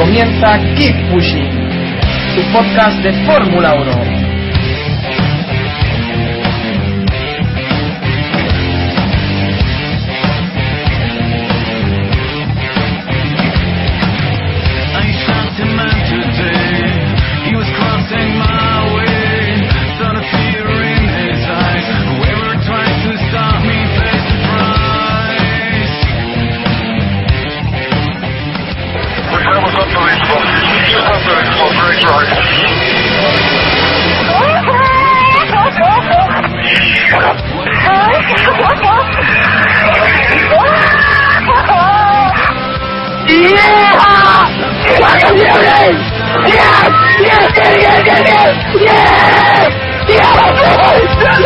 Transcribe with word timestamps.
Comienza 0.00 0.58
Keep 0.76 1.10
Pushing, 1.12 1.50
tu 2.34 2.42
podcast 2.54 3.02
de 3.02 3.12
Fórmula 3.26 3.74
1. 3.74 4.29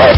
Hi, 0.04 0.10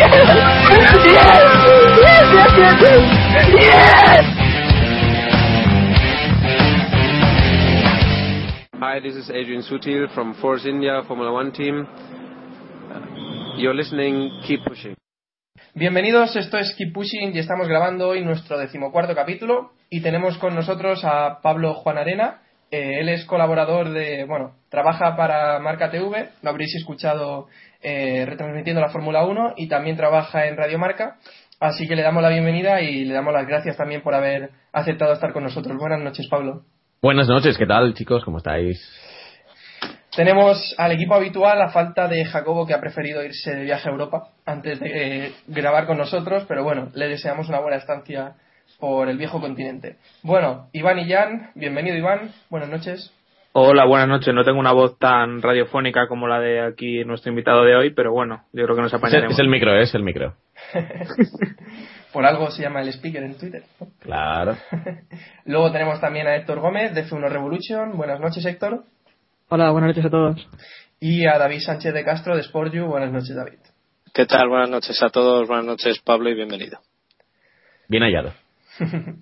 this 9.00 9.14
is 9.14 9.30
Adrian 9.30 9.62
Sutil 9.62 10.12
from 10.12 10.34
Force 10.40 10.66
India 10.66 11.02
Formula 11.06 11.30
One 11.30 11.52
team. 11.52 11.86
Uh, 11.86 13.00
You're 13.58 13.74
listening, 13.74 14.40
keep 14.44 14.64
pushing. 14.64 14.96
Bienvenidos, 15.72 16.34
esto 16.34 16.58
es 16.58 16.74
Keep 16.76 16.92
Pushing 16.92 17.36
y 17.36 17.38
estamos 17.38 17.68
grabando 17.68 18.08
hoy 18.08 18.24
nuestro 18.24 18.58
decimocuarto 18.58 19.14
capítulo 19.14 19.70
y 19.88 20.00
tenemos 20.00 20.36
con 20.38 20.56
nosotros 20.56 21.04
a 21.04 21.40
Pablo 21.42 21.74
Juan 21.74 21.98
Arena. 21.98 22.42
Eh, 22.72 22.98
él 22.98 23.08
es 23.08 23.24
colaborador 23.24 23.90
de, 23.90 24.24
bueno, 24.24 24.56
trabaja 24.68 25.14
para 25.16 25.60
Marca 25.60 25.92
TV, 25.92 26.30
lo 26.42 26.50
habréis 26.50 26.74
escuchado 26.74 27.46
eh, 27.82 28.24
retransmitiendo 28.26 28.80
la 28.80 28.90
Fórmula 28.90 29.24
1 29.24 29.54
y 29.56 29.68
también 29.68 29.96
trabaja 29.96 30.46
en 30.46 30.56
Radio 30.56 30.78
Marca. 30.78 31.18
Así 31.60 31.88
que 31.88 31.96
le 31.96 32.02
damos 32.02 32.22
la 32.22 32.28
bienvenida 32.28 32.80
y 32.82 33.04
le 33.04 33.14
damos 33.14 33.32
las 33.32 33.46
gracias 33.46 33.76
también 33.76 34.02
por 34.02 34.14
haber 34.14 34.50
aceptado 34.72 35.12
estar 35.12 35.32
con 35.32 35.42
nosotros. 35.42 35.76
Buenas 35.78 36.00
noches, 36.00 36.26
Pablo. 36.28 36.64
Buenas 37.00 37.28
noches, 37.28 37.56
¿qué 37.56 37.66
tal 37.66 37.94
chicos? 37.94 38.24
¿Cómo 38.24 38.38
estáis? 38.38 38.80
Tenemos 40.14 40.74
al 40.78 40.92
equipo 40.92 41.14
habitual 41.14 41.60
a 41.60 41.68
falta 41.68 42.08
de 42.08 42.24
Jacobo 42.24 42.66
que 42.66 42.72
ha 42.72 42.80
preferido 42.80 43.22
irse 43.22 43.54
de 43.54 43.64
viaje 43.64 43.88
a 43.88 43.92
Europa 43.92 44.30
antes 44.46 44.80
de 44.80 45.26
eh, 45.26 45.32
grabar 45.46 45.86
con 45.86 45.98
nosotros, 45.98 46.44
pero 46.48 46.64
bueno, 46.64 46.88
le 46.94 47.08
deseamos 47.08 47.50
una 47.50 47.60
buena 47.60 47.76
estancia 47.76 48.34
por 48.80 49.10
el 49.10 49.18
viejo 49.18 49.40
continente. 49.40 49.96
Bueno, 50.22 50.68
Iván 50.72 50.98
y 51.00 51.10
Jan, 51.10 51.50
bienvenido 51.54 51.96
Iván, 51.96 52.32
buenas 52.48 52.70
noches. 52.70 53.12
Hola, 53.58 53.86
buenas 53.86 54.06
noches. 54.06 54.34
No 54.34 54.44
tengo 54.44 54.60
una 54.60 54.72
voz 54.72 54.98
tan 54.98 55.40
radiofónica 55.40 56.08
como 56.08 56.28
la 56.28 56.40
de 56.40 56.60
aquí 56.60 57.02
nuestro 57.06 57.30
invitado 57.30 57.64
de 57.64 57.74
hoy, 57.74 57.90
pero 57.94 58.12
bueno, 58.12 58.44
yo 58.52 58.64
creo 58.64 58.76
que 58.76 58.82
nos 58.82 58.92
Es 58.92 58.92
el, 58.92 58.98
apañaremos. 58.98 59.32
es 59.32 59.38
el 59.38 59.48
micro, 59.48 59.74
es 59.78 59.94
el 59.94 60.02
micro. 60.02 60.34
Por 62.12 62.26
algo 62.26 62.50
se 62.50 62.60
llama 62.60 62.82
el 62.82 62.88
speaker 62.90 63.22
en 63.22 63.38
Twitter. 63.38 63.62
¿no? 63.80 63.86
Claro. 64.00 64.58
Luego 65.46 65.72
tenemos 65.72 65.98
también 66.02 66.26
a 66.26 66.36
Héctor 66.36 66.60
Gómez 66.60 66.94
de 66.94 67.06
F1 67.06 67.30
Revolution, 67.30 67.96
buenas 67.96 68.20
noches 68.20 68.44
Héctor. 68.44 68.84
Hola, 69.48 69.70
buenas 69.70 69.88
noches 69.88 70.04
a 70.04 70.10
todos. 70.10 70.48
Y 71.00 71.26
a 71.26 71.38
David 71.38 71.60
Sánchez 71.60 71.94
de 71.94 72.04
Castro 72.04 72.36
de 72.36 72.42
Sportju, 72.42 72.84
buenas 72.84 73.10
noches 73.10 73.34
David. 73.34 73.60
¿Qué 74.12 74.26
tal? 74.26 74.50
Buenas 74.50 74.68
noches 74.68 75.02
a 75.02 75.08
todos, 75.08 75.48
buenas 75.48 75.64
noches 75.64 75.98
Pablo 76.04 76.28
y 76.28 76.34
bienvenido. 76.34 76.78
Bien 77.88 78.02
hallado. 78.02 78.34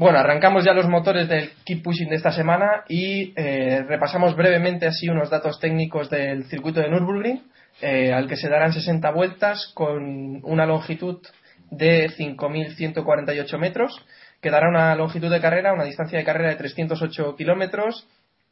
Bueno, 0.00 0.18
arrancamos 0.18 0.64
ya 0.64 0.72
los 0.72 0.88
motores 0.88 1.28
del 1.28 1.50
Keep 1.66 1.82
Pushing 1.82 2.08
de 2.08 2.16
esta 2.16 2.32
semana 2.32 2.84
y 2.88 3.34
eh, 3.36 3.84
repasamos 3.86 4.34
brevemente 4.34 4.86
así 4.86 5.10
unos 5.10 5.28
datos 5.28 5.60
técnicos 5.60 6.08
del 6.08 6.44
circuito 6.44 6.80
de 6.80 6.88
Nürburgring, 6.88 7.42
eh, 7.82 8.10
al 8.10 8.26
que 8.26 8.36
se 8.36 8.48
darán 8.48 8.72
60 8.72 9.10
vueltas 9.10 9.70
con 9.74 10.40
una 10.42 10.64
longitud 10.64 11.18
de 11.70 12.08
5.148 12.16 13.58
metros, 13.58 13.94
que 14.40 14.48
dará 14.48 14.70
una 14.70 14.94
longitud 14.94 15.30
de 15.30 15.38
carrera, 15.38 15.74
una 15.74 15.84
distancia 15.84 16.16
de 16.16 16.24
carrera 16.24 16.48
de 16.48 16.56
308 16.56 17.36
kilómetros. 17.36 18.08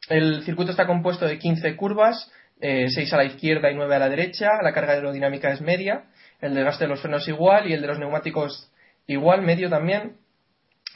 El 0.07 0.43
circuito 0.43 0.69
está 0.69 0.85
compuesto 0.85 1.25
de 1.25 1.39
15 1.39 1.75
curvas, 1.77 2.31
6 2.61 3.11
a 3.11 3.17
la 3.17 3.23
izquierda 3.23 3.71
y 3.71 3.75
9 3.75 3.95
a 3.95 3.97
la 3.97 4.09
derecha. 4.09 4.61
La 4.61 4.71
carga 4.71 4.93
aerodinámica 4.93 5.49
es 5.49 5.61
media, 5.61 6.03
el 6.41 6.53
desgaste 6.53 6.83
de 6.83 6.89
los 6.89 7.01
frenos 7.01 7.27
igual 7.27 7.67
y 7.67 7.73
el 7.73 7.81
de 7.81 7.87
los 7.87 7.97
neumáticos 7.97 8.71
igual, 9.07 9.41
medio 9.41 9.67
también. 9.71 10.18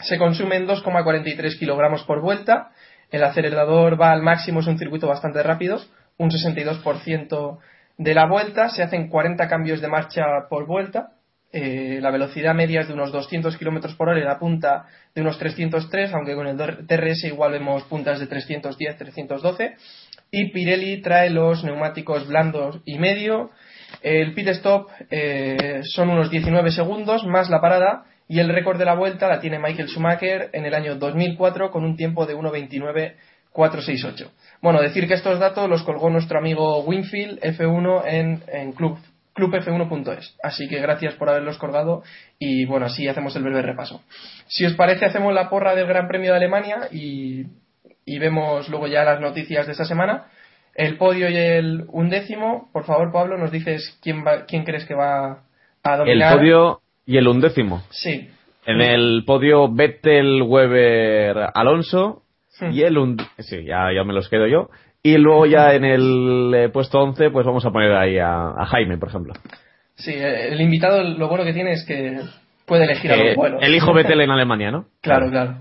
Se 0.03 0.17
consumen 0.17 0.67
2,43 0.67 1.57
kilogramos 1.57 2.03
por 2.03 2.21
vuelta. 2.21 2.71
El 3.11 3.23
acelerador 3.23 3.99
va 3.99 4.11
al 4.11 4.21
máximo, 4.21 4.59
es 4.59 4.67
un 4.67 4.77
circuito 4.77 5.07
bastante 5.07 5.41
rápido, 5.43 5.79
un 6.17 6.29
62% 6.29 7.59
de 7.97 8.13
la 8.13 8.27
vuelta. 8.27 8.69
Se 8.69 8.83
hacen 8.83 9.07
40 9.07 9.47
cambios 9.47 9.81
de 9.81 9.87
marcha 9.87 10.23
por 10.49 10.65
vuelta. 10.65 11.11
Eh, 11.51 11.99
la 12.01 12.09
velocidad 12.09 12.55
media 12.55 12.81
es 12.81 12.87
de 12.87 12.95
unos 12.95 13.11
200 13.11 13.55
kilómetros 13.57 13.93
por 13.93 14.09
hora 14.09 14.19
y 14.19 14.23
la 14.23 14.39
punta 14.39 14.87
de 15.13 15.21
unos 15.21 15.37
303, 15.37 16.11
aunque 16.13 16.33
con 16.33 16.47
el 16.47 16.57
DRS 16.57 17.25
igual 17.25 17.51
vemos 17.51 17.83
puntas 17.83 18.19
de 18.19 18.25
310, 18.25 18.97
312. 18.97 19.75
Y 20.31 20.51
Pirelli 20.51 21.01
trae 21.01 21.29
los 21.29 21.63
neumáticos 21.63 22.27
blandos 22.27 22.81
y 22.85 22.97
medio. 22.97 23.51
El 24.01 24.33
pit 24.33 24.47
stop 24.47 24.89
eh, 25.11 25.81
son 25.83 26.09
unos 26.09 26.31
19 26.31 26.71
segundos 26.71 27.23
más 27.25 27.51
la 27.51 27.61
parada 27.61 28.05
y 28.27 28.39
el 28.39 28.49
récord 28.49 28.77
de 28.77 28.85
la 28.85 28.95
vuelta 28.95 29.27
la 29.27 29.39
tiene 29.39 29.59
Michael 29.59 29.87
Schumacher 29.89 30.49
en 30.53 30.65
el 30.65 30.73
año 30.73 30.95
2004 30.95 31.71
con 31.71 31.83
un 31.83 31.95
tiempo 31.97 32.25
de 32.25 32.35
1.29.468. 32.35 34.29
Bueno, 34.61 34.81
decir 34.81 35.07
que 35.07 35.13
estos 35.13 35.39
datos 35.39 35.69
los 35.69 35.83
colgó 35.83 36.09
nuestro 36.09 36.39
amigo 36.39 36.79
Winfield 36.83 37.39
F1 37.41 38.03
en, 38.05 38.43
en 38.47 38.71
club, 38.73 38.97
clubf1.es. 39.35 40.37
Así 40.41 40.67
que 40.67 40.79
gracias 40.79 41.15
por 41.15 41.29
haberlos 41.29 41.57
colgado 41.57 42.03
y 42.39 42.65
bueno, 42.65 42.85
así 42.85 43.07
hacemos 43.07 43.35
el 43.35 43.43
breve 43.43 43.61
repaso. 43.61 44.01
Si 44.47 44.65
os 44.65 44.73
parece, 44.73 45.05
hacemos 45.05 45.33
la 45.33 45.49
porra 45.49 45.75
del 45.75 45.87
Gran 45.87 46.07
Premio 46.07 46.31
de 46.31 46.37
Alemania 46.37 46.87
y, 46.91 47.45
y 48.05 48.19
vemos 48.19 48.69
luego 48.69 48.87
ya 48.87 49.03
las 49.03 49.19
noticias 49.19 49.65
de 49.65 49.73
esta 49.73 49.85
semana. 49.85 50.27
El 50.75 50.97
podio 50.97 51.29
y 51.29 51.35
el 51.35 51.85
undécimo, 51.89 52.69
por 52.73 52.85
favor, 52.85 53.11
Pablo, 53.11 53.37
nos 53.37 53.51
dices 53.51 53.99
quién, 54.01 54.25
va, 54.25 54.45
quién 54.45 54.63
crees 54.63 54.85
que 54.85 54.95
va 54.95 55.43
a 55.83 55.91
El 55.93 55.97
dominar. 55.99 56.37
podio 56.37 56.81
y 57.05 57.17
el 57.17 57.27
undécimo. 57.27 57.83
Sí. 57.89 58.29
En 58.65 58.81
el 58.81 59.23
podio 59.25 59.71
Vettel, 59.73 60.41
Weber, 60.43 61.49
Alonso 61.53 62.19
Hmm. 62.59 62.71
y 62.71 62.81
el 62.83 62.99
und... 62.99 63.19
Sí, 63.39 63.63
ya, 63.65 63.91
ya 63.91 64.03
me 64.03 64.13
los 64.13 64.29
quedo 64.29 64.45
yo. 64.45 64.69
Y 65.01 65.17
luego 65.17 65.47
ya 65.47 65.73
en 65.73 65.83
el 65.85 66.53
eh, 66.55 66.69
puesto 66.69 67.01
11 67.01 67.31
pues 67.31 67.47
vamos 67.47 67.65
a 67.65 67.71
poner 67.71 67.91
ahí 67.93 68.19
a, 68.19 68.49
a 68.51 68.65
Jaime, 68.67 68.99
por 68.99 69.09
ejemplo. 69.09 69.33
Sí, 69.95 70.11
eh, 70.13 70.49
el 70.49 70.61
invitado 70.61 71.01
lo 71.03 71.27
bueno 71.27 71.45
que 71.45 71.53
tiene 71.53 71.71
es 71.71 71.83
que 71.83 72.19
puede 72.67 72.83
elegir 72.83 73.11
a 73.11 73.15
Que 73.15 73.23
los 73.29 73.35
buenos. 73.35 73.63
elijo 73.63 73.91
Vettel 73.91 74.21
en 74.21 74.29
Alemania, 74.29 74.69
¿no? 74.69 74.85
Claro, 75.01 75.31
claro. 75.31 75.57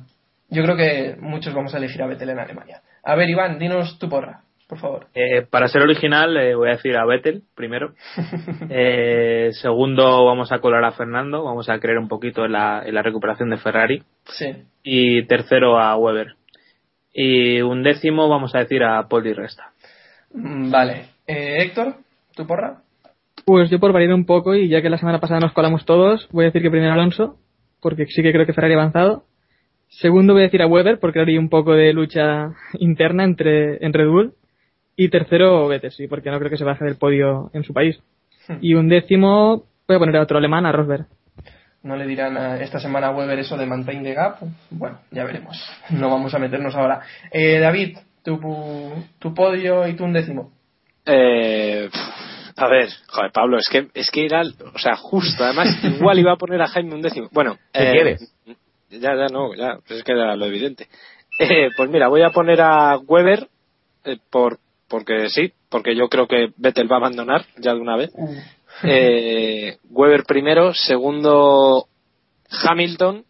Yo 0.50 0.62
creo 0.64 0.76
que 0.76 1.16
muchos 1.18 1.54
vamos 1.54 1.74
a 1.74 1.78
elegir 1.78 2.02
a 2.02 2.06
Vettel 2.06 2.28
en 2.28 2.38
Alemania. 2.38 2.82
A 3.02 3.14
ver, 3.16 3.30
Iván, 3.30 3.58
dinos 3.58 3.98
tu 3.98 4.10
porra, 4.10 4.42
por 4.68 4.78
favor. 4.78 5.06
Eh, 5.14 5.42
para 5.48 5.68
ser 5.68 5.82
original, 5.82 6.36
eh, 6.36 6.54
voy 6.54 6.68
a 6.68 6.72
decir 6.72 6.96
a 6.96 7.04
Vettel 7.04 7.42
primero. 7.54 7.94
Eh, 8.74 9.50
segundo, 9.60 10.24
vamos 10.24 10.50
a 10.50 10.60
colar 10.60 10.84
a 10.84 10.92
Fernando. 10.92 11.44
Vamos 11.44 11.68
a 11.68 11.78
creer 11.78 11.98
un 11.98 12.08
poquito 12.08 12.44
en 12.44 12.52
la, 12.52 12.82
en 12.84 12.94
la 12.94 13.02
recuperación 13.02 13.50
de 13.50 13.58
Ferrari. 13.58 14.02
Sí. 14.24 14.46
Y 14.82 15.26
tercero, 15.26 15.78
a 15.78 15.96
Weber. 15.96 16.36
Y 17.12 17.60
un 17.60 17.82
décimo, 17.82 18.28
vamos 18.28 18.54
a 18.54 18.60
decir 18.60 18.82
a 18.82 19.06
Paul 19.08 19.24
Di 19.24 19.34
Resta. 19.34 19.72
Mm, 20.32 20.70
Vale. 20.70 21.06
Eh, 21.26 21.62
Héctor, 21.62 21.96
tu 22.34 22.46
porra. 22.46 22.82
Pues 23.44 23.70
yo 23.70 23.78
por 23.78 23.92
variar 23.92 24.14
un 24.14 24.24
poco 24.24 24.54
y 24.54 24.68
ya 24.68 24.80
que 24.82 24.90
la 24.90 24.98
semana 24.98 25.20
pasada 25.20 25.40
nos 25.40 25.52
colamos 25.52 25.84
todos, 25.84 26.28
voy 26.30 26.44
a 26.44 26.48
decir 26.48 26.62
que 26.62 26.70
primero 26.70 26.92
Alonso, 26.92 27.38
porque 27.80 28.06
sí 28.06 28.22
que 28.22 28.32
creo 28.32 28.46
que 28.46 28.52
Ferrari 28.52 28.74
ha 28.74 28.78
avanzado. 28.78 29.24
Segundo 29.88 30.32
voy 30.32 30.42
a 30.42 30.46
decir 30.46 30.62
a 30.62 30.66
Weber, 30.66 30.98
porque 30.98 31.20
haría 31.20 31.38
un 31.38 31.50
poco 31.50 31.72
de 31.72 31.92
lucha 31.92 32.54
interna 32.78 33.24
entre 33.24 33.84
en 33.84 33.92
Red 33.92 34.08
Bull. 34.08 34.34
Y 34.96 35.08
tercero, 35.08 35.68
Vettel, 35.68 35.92
sí, 35.92 36.06
porque 36.06 36.30
no 36.30 36.38
creo 36.38 36.50
que 36.50 36.56
se 36.56 36.64
baje 36.64 36.84
del 36.84 36.96
podio 36.96 37.50
en 37.54 37.64
su 37.64 37.72
país. 37.72 37.98
Y 38.60 38.74
un 38.74 38.88
décimo, 38.88 39.64
voy 39.86 39.96
a 39.96 39.98
poner 39.98 40.16
a 40.16 40.22
otro 40.22 40.38
alemán, 40.38 40.66
a 40.66 40.72
Rosberg. 40.72 41.06
No 41.82 41.96
le 41.96 42.06
dirán 42.06 42.36
esta 42.60 42.78
semana 42.78 43.08
a 43.08 43.10
Weber 43.10 43.38
eso 43.38 43.56
de 43.56 43.66
maintain 43.66 44.04
the 44.04 44.14
gap. 44.14 44.38
Bueno, 44.70 45.00
ya 45.10 45.24
veremos. 45.24 45.58
No 45.90 46.10
vamos 46.10 46.34
a 46.34 46.38
meternos 46.38 46.74
ahora. 46.74 47.00
Eh, 47.30 47.58
David, 47.58 47.98
tu, 48.22 48.38
tu 49.18 49.34
podio 49.34 49.86
y 49.86 49.94
tu 49.94 50.04
undécimo. 50.04 50.52
Eh, 51.04 51.88
a 52.56 52.68
ver, 52.68 52.88
joder, 53.08 53.32
Pablo, 53.32 53.58
es 53.58 53.68
que, 53.68 53.88
es 53.94 54.10
que 54.10 54.24
era, 54.24 54.42
o 54.42 54.78
sea, 54.78 54.96
justo, 54.96 55.44
además, 55.44 55.76
igual 55.82 56.18
iba 56.18 56.32
a 56.32 56.36
poner 56.36 56.60
a 56.62 56.68
Jaime 56.68 56.94
un 56.94 57.02
décimo. 57.02 57.28
Bueno, 57.32 57.58
¿Qué 57.72 57.82
eh, 57.82 57.92
quieres? 57.92 58.34
Ya, 58.90 59.16
ya, 59.16 59.26
no, 59.32 59.54
ya, 59.54 59.78
es 59.88 60.04
que 60.04 60.12
era 60.12 60.36
lo 60.36 60.46
evidente. 60.46 60.88
Eh, 61.38 61.70
pues 61.76 61.90
mira, 61.90 62.08
voy 62.08 62.22
a 62.22 62.30
poner 62.30 62.60
a 62.60 62.98
Weber, 62.98 63.48
eh, 64.04 64.18
por, 64.30 64.58
porque 64.92 65.30
sí, 65.30 65.52
porque 65.70 65.96
yo 65.96 66.08
creo 66.10 66.28
que 66.28 66.50
Vettel 66.58 66.90
va 66.90 66.96
a 66.96 66.98
abandonar 66.98 67.46
ya 67.56 67.72
de 67.72 67.80
una 67.80 67.96
vez. 67.96 68.12
Eh, 68.84 69.78
Weber 69.90 70.24
primero, 70.24 70.74
segundo 70.74 71.86
Hamilton, 72.62 73.24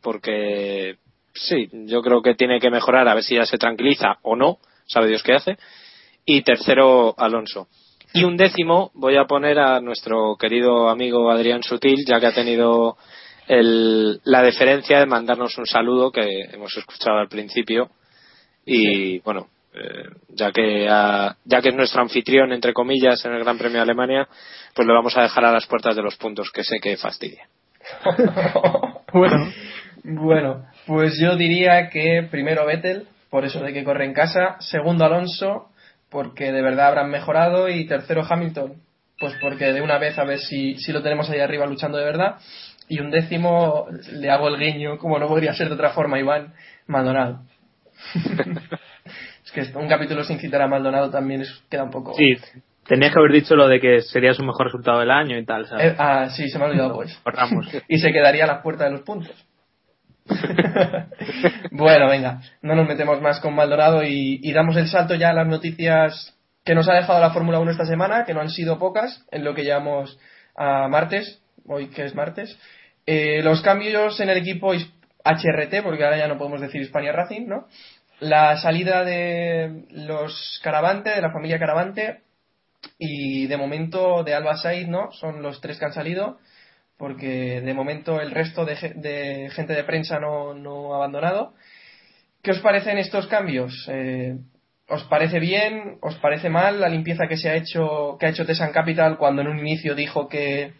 porque 0.00 0.96
sí, 1.34 1.68
yo 1.86 2.00
creo 2.00 2.22
que 2.22 2.34
tiene 2.36 2.60
que 2.60 2.70
mejorar 2.70 3.08
a 3.08 3.14
ver 3.14 3.24
si 3.24 3.34
ya 3.34 3.44
se 3.44 3.58
tranquiliza 3.58 4.18
o 4.22 4.36
no, 4.36 4.58
sabe 4.86 5.08
Dios 5.08 5.24
qué 5.24 5.32
hace. 5.34 5.56
Y 6.24 6.42
tercero, 6.42 7.14
Alonso. 7.18 7.66
Y 8.12 8.22
un 8.22 8.36
décimo 8.36 8.92
voy 8.94 9.16
a 9.16 9.24
poner 9.24 9.58
a 9.58 9.80
nuestro 9.80 10.36
querido 10.38 10.88
amigo 10.88 11.28
Adrián 11.28 11.64
Sutil, 11.64 12.04
ya 12.06 12.20
que 12.20 12.26
ha 12.28 12.32
tenido 12.34 12.96
el- 13.48 14.20
la 14.22 14.42
deferencia 14.42 15.00
de 15.00 15.06
mandarnos 15.06 15.58
un 15.58 15.66
saludo 15.66 16.12
que 16.12 16.22
hemos 16.52 16.74
escuchado 16.76 17.18
al 17.18 17.28
principio. 17.28 17.90
Y 18.64 19.18
bueno, 19.18 19.48
eh, 19.74 20.08
ya 20.28 20.52
que 20.52 20.88
ha- 20.88 21.36
ya 21.44 21.60
que 21.60 21.68
es 21.70 21.74
nuestro 21.74 22.02
anfitrión 22.02 22.52
entre 22.52 22.72
comillas 22.72 23.24
en 23.24 23.32
el 23.34 23.42
Gran 23.44 23.58
Premio 23.58 23.78
de 23.78 23.82
Alemania, 23.82 24.28
pues 24.74 24.86
le 24.86 24.94
vamos 24.94 25.16
a 25.16 25.22
dejar 25.22 25.44
a 25.44 25.52
las 25.52 25.66
puertas 25.66 25.96
de 25.96 26.02
los 26.02 26.16
puntos 26.16 26.50
que 26.52 26.64
sé 26.64 26.78
que 26.80 26.96
fastidia. 26.96 27.46
bueno. 29.12 29.52
Bueno, 30.06 30.66
pues 30.86 31.18
yo 31.18 31.34
diría 31.34 31.88
que 31.88 32.28
primero 32.30 32.66
Vettel, 32.66 33.06
por 33.30 33.46
eso 33.46 33.60
de 33.60 33.72
que 33.72 33.84
corre 33.84 34.04
en 34.04 34.12
casa. 34.12 34.56
Segundo 34.60 35.04
Alonso, 35.06 35.70
porque 36.10 36.52
de 36.52 36.60
verdad 36.60 36.88
habrán 36.88 37.10
mejorado. 37.10 37.70
Y 37.70 37.86
tercero 37.86 38.22
Hamilton, 38.28 38.74
pues 39.18 39.34
porque 39.40 39.72
de 39.72 39.80
una 39.80 39.98
vez 39.98 40.18
a 40.18 40.24
ver 40.24 40.40
si, 40.40 40.76
si 40.76 40.92
lo 40.92 41.02
tenemos 41.02 41.30
ahí 41.30 41.40
arriba 41.40 41.64
luchando 41.66 41.96
de 41.96 42.04
verdad. 42.04 42.36
Y 42.86 43.00
un 43.00 43.10
décimo 43.10 43.86
le 44.12 44.30
hago 44.30 44.48
el 44.48 44.58
guiño, 44.58 44.98
como 44.98 45.18
no 45.18 45.26
podría 45.26 45.54
ser 45.54 45.68
de 45.68 45.74
otra 45.74 45.90
forma, 45.94 46.18
Iván 46.20 46.52
Maldonado. 46.86 47.40
que 49.54 49.62
un 49.78 49.88
capítulo 49.88 50.24
sin 50.24 50.38
citar 50.38 50.60
a 50.62 50.68
Maldonado 50.68 51.10
también 51.10 51.42
es- 51.42 51.62
queda 51.70 51.84
un 51.84 51.90
poco. 51.90 52.14
Sí, 52.14 52.36
tenías 52.86 53.12
que 53.12 53.18
haber 53.18 53.32
dicho 53.32 53.54
lo 53.56 53.68
de 53.68 53.80
que 53.80 54.02
sería 54.02 54.34
su 54.34 54.42
mejor 54.42 54.66
resultado 54.66 54.98
del 55.00 55.10
año 55.10 55.38
y 55.38 55.44
tal, 55.44 55.66
¿sabes? 55.66 55.92
Eh, 55.92 55.96
ah, 55.98 56.28
sí, 56.30 56.48
se 56.50 56.58
me 56.58 56.64
ha 56.64 56.68
olvidado 56.68 56.94
pues. 56.96 57.18
Y 57.88 57.98
se 57.98 58.12
quedaría 58.12 58.44
a 58.44 58.48
la 58.48 58.62
puerta 58.62 58.84
de 58.84 58.90
los 58.90 59.02
puntos. 59.02 59.32
bueno, 61.70 62.08
venga, 62.08 62.40
no 62.62 62.74
nos 62.74 62.88
metemos 62.88 63.20
más 63.20 63.40
con 63.40 63.54
Maldonado 63.54 64.02
y, 64.02 64.40
y 64.42 64.52
damos 64.52 64.76
el 64.76 64.88
salto 64.88 65.14
ya 65.14 65.30
a 65.30 65.34
las 65.34 65.46
noticias 65.46 66.34
que 66.64 66.74
nos 66.74 66.88
ha 66.88 66.94
dejado 66.94 67.20
la 67.20 67.30
Fórmula 67.30 67.58
1 67.60 67.70
esta 67.72 67.84
semana, 67.84 68.24
que 68.24 68.32
no 68.32 68.40
han 68.40 68.48
sido 68.48 68.78
pocas, 68.78 69.24
en 69.30 69.44
lo 69.44 69.54
que 69.54 69.64
llamamos 69.64 70.18
a 70.56 70.88
martes, 70.88 71.42
hoy 71.66 71.88
que 71.88 72.04
es 72.04 72.14
martes. 72.14 72.58
Eh, 73.06 73.42
los 73.42 73.60
cambios 73.60 74.18
en 74.20 74.30
el 74.30 74.38
equipo 74.38 74.72
HRT, 74.72 75.82
porque 75.82 76.04
ahora 76.04 76.16
ya 76.16 76.28
no 76.28 76.38
podemos 76.38 76.62
decir 76.62 76.80
Hispania 76.80 77.12
Racing, 77.12 77.46
¿no? 77.46 77.66
La 78.20 78.56
salida 78.58 79.04
de 79.04 79.84
los 79.90 80.60
Caravante, 80.62 81.10
de 81.10 81.20
la 81.20 81.32
familia 81.32 81.58
Caravante, 81.58 82.20
y 82.98 83.46
de 83.46 83.56
momento 83.56 84.22
de 84.24 84.34
Alba 84.34 84.56
Said, 84.56 84.86
¿no? 84.88 85.10
Son 85.12 85.42
los 85.42 85.60
tres 85.60 85.78
que 85.78 85.86
han 85.86 85.92
salido 85.92 86.38
porque 86.96 87.60
de 87.60 87.74
momento 87.74 88.20
el 88.20 88.30
resto 88.30 88.64
de, 88.64 88.76
ge- 88.76 88.94
de 88.94 89.50
gente 89.50 89.72
de 89.74 89.82
prensa 89.84 90.20
no, 90.20 90.54
no 90.54 90.92
ha 90.92 90.96
abandonado. 90.96 91.54
¿Qué 92.42 92.52
os 92.52 92.60
parecen 92.60 92.98
estos 92.98 93.26
cambios? 93.26 93.72
Eh, 93.90 94.36
¿Os 94.88 95.02
parece 95.04 95.40
bien? 95.40 95.98
¿Os 96.02 96.14
parece 96.16 96.50
mal 96.50 96.80
la 96.80 96.88
limpieza 96.88 97.26
que 97.26 97.36
se 97.36 97.48
ha 97.50 97.56
hecho 97.56 98.16
que 98.20 98.26
ha 98.26 98.28
hecho 98.28 98.46
Tesan 98.46 98.70
Capital 98.72 99.16
cuando 99.18 99.42
en 99.42 99.48
un 99.48 99.58
inicio 99.58 99.94
dijo 99.94 100.28
que, 100.28 100.72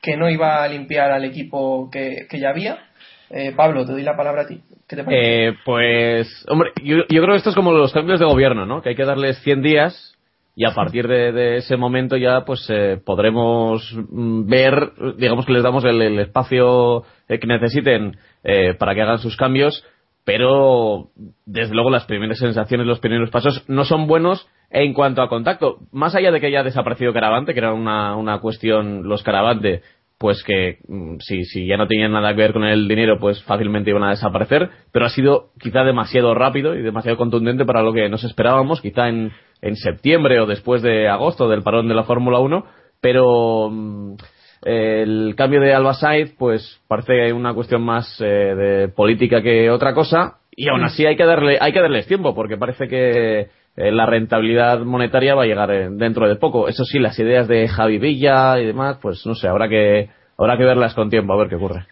que 0.00 0.16
no 0.16 0.30
iba 0.30 0.62
a 0.62 0.68
limpiar 0.68 1.10
al 1.10 1.24
equipo 1.24 1.90
que, 1.90 2.26
que 2.30 2.38
ya 2.38 2.50
había? 2.50 2.87
Eh, 3.30 3.52
Pablo, 3.56 3.84
te 3.84 3.92
doy 3.92 4.02
la 4.02 4.16
palabra 4.16 4.42
a 4.42 4.46
ti. 4.46 4.60
¿Qué 4.88 4.96
te 4.96 5.04
parece? 5.04 5.48
Eh, 5.48 5.54
pues, 5.64 6.46
hombre, 6.48 6.70
yo, 6.82 6.96
yo 7.08 7.22
creo 7.22 7.28
que 7.28 7.36
esto 7.36 7.50
es 7.50 7.56
como 7.56 7.72
los 7.72 7.92
cambios 7.92 8.20
de 8.20 8.26
gobierno, 8.26 8.66
¿no? 8.66 8.82
Que 8.82 8.90
hay 8.90 8.96
que 8.96 9.04
darles 9.04 9.38
100 9.42 9.62
días 9.62 10.18
y 10.58 10.64
a 10.64 10.74
partir 10.74 11.06
de, 11.06 11.58
ese 11.58 11.76
momento 11.76 12.16
ya 12.16 12.44
pues 12.44 12.68
eh, 12.68 13.00
podremos 13.04 13.94
mm, 13.94 14.44
ver, 14.48 14.92
digamos 15.16 15.46
que 15.46 15.52
les 15.52 15.62
damos 15.62 15.84
el, 15.84 16.02
el 16.02 16.18
espacio 16.18 17.04
eh, 17.28 17.38
que 17.38 17.46
necesiten 17.46 18.16
eh, 18.42 18.74
para 18.74 18.92
que 18.92 19.02
hagan 19.02 19.20
sus 19.20 19.36
cambios, 19.36 19.84
pero 20.24 21.10
desde 21.46 21.74
luego 21.74 21.90
las 21.90 22.06
primeras 22.06 22.38
sensaciones, 22.38 22.88
los 22.88 22.98
primeros 22.98 23.30
pasos 23.30 23.62
no 23.68 23.84
son 23.84 24.08
buenos 24.08 24.48
en 24.68 24.94
cuanto 24.94 25.22
a 25.22 25.28
contacto. 25.28 25.78
Más 25.92 26.16
allá 26.16 26.32
de 26.32 26.40
que 26.40 26.48
haya 26.48 26.64
desaparecido 26.64 27.12
Caravante, 27.12 27.54
que 27.54 27.60
era 27.60 27.72
una, 27.72 28.16
una 28.16 28.40
cuestión, 28.40 29.04
los 29.08 29.22
Caravante, 29.22 29.82
pues 30.18 30.42
que 30.42 30.78
mm, 30.88 31.18
si, 31.20 31.44
si 31.44 31.66
ya 31.66 31.76
no 31.76 31.86
tenían 31.86 32.12
nada 32.12 32.34
que 32.34 32.42
ver 32.42 32.52
con 32.52 32.64
el 32.64 32.88
dinero, 32.88 33.18
pues 33.18 33.42
fácilmente 33.44 33.90
iban 33.90 34.02
a 34.02 34.10
desaparecer, 34.10 34.68
pero 34.92 35.06
ha 35.06 35.10
sido 35.10 35.50
quizá 35.58 35.84
demasiado 35.84 36.34
rápido 36.34 36.74
y 36.74 36.82
demasiado 36.82 37.16
contundente 37.16 37.64
para 37.64 37.82
lo 37.82 37.92
que 37.92 38.08
nos 38.08 38.24
esperábamos, 38.24 38.80
quizá 38.80 39.08
en, 39.08 39.32
en 39.62 39.76
septiembre 39.76 40.40
o 40.40 40.46
después 40.46 40.82
de 40.82 41.08
agosto 41.08 41.48
del 41.48 41.62
parón 41.62 41.88
de 41.88 41.94
la 41.94 42.04
Fórmula 42.04 42.40
1, 42.40 42.64
pero 43.00 43.70
mm, 43.70 44.16
el 44.62 45.34
cambio 45.36 45.60
de 45.60 45.72
Alba 45.72 45.94
Sainz, 45.94 46.34
pues 46.36 46.80
parece 46.88 47.32
una 47.32 47.54
cuestión 47.54 47.82
más 47.82 48.20
eh, 48.20 48.24
de 48.24 48.88
política 48.88 49.40
que 49.40 49.70
otra 49.70 49.94
cosa, 49.94 50.38
y 50.50 50.68
aún 50.68 50.82
así 50.82 51.06
hay 51.06 51.16
que 51.16 51.24
darle, 51.24 51.58
hay 51.60 51.72
que 51.72 51.80
darles 51.80 52.08
tiempo, 52.08 52.34
porque 52.34 52.56
parece 52.56 52.88
que 52.88 53.50
eh, 53.78 53.92
la 53.92 54.06
rentabilidad 54.06 54.80
monetaria 54.80 55.34
va 55.34 55.44
a 55.44 55.46
llegar 55.46 55.70
eh, 55.70 55.88
dentro 55.90 56.28
de 56.28 56.36
poco. 56.36 56.68
Eso 56.68 56.84
sí, 56.84 56.98
las 56.98 57.18
ideas 57.18 57.46
de 57.48 57.68
Javi 57.68 57.98
Villa 57.98 58.58
y 58.58 58.66
demás, 58.66 58.98
pues 59.00 59.24
no 59.24 59.34
sé, 59.34 59.48
habrá 59.48 59.68
que, 59.68 60.10
habrá 60.36 60.58
que 60.58 60.64
verlas 60.64 60.94
con 60.94 61.08
tiempo, 61.10 61.32
a 61.32 61.36
ver 61.36 61.48
qué 61.48 61.54
ocurre. 61.54 61.86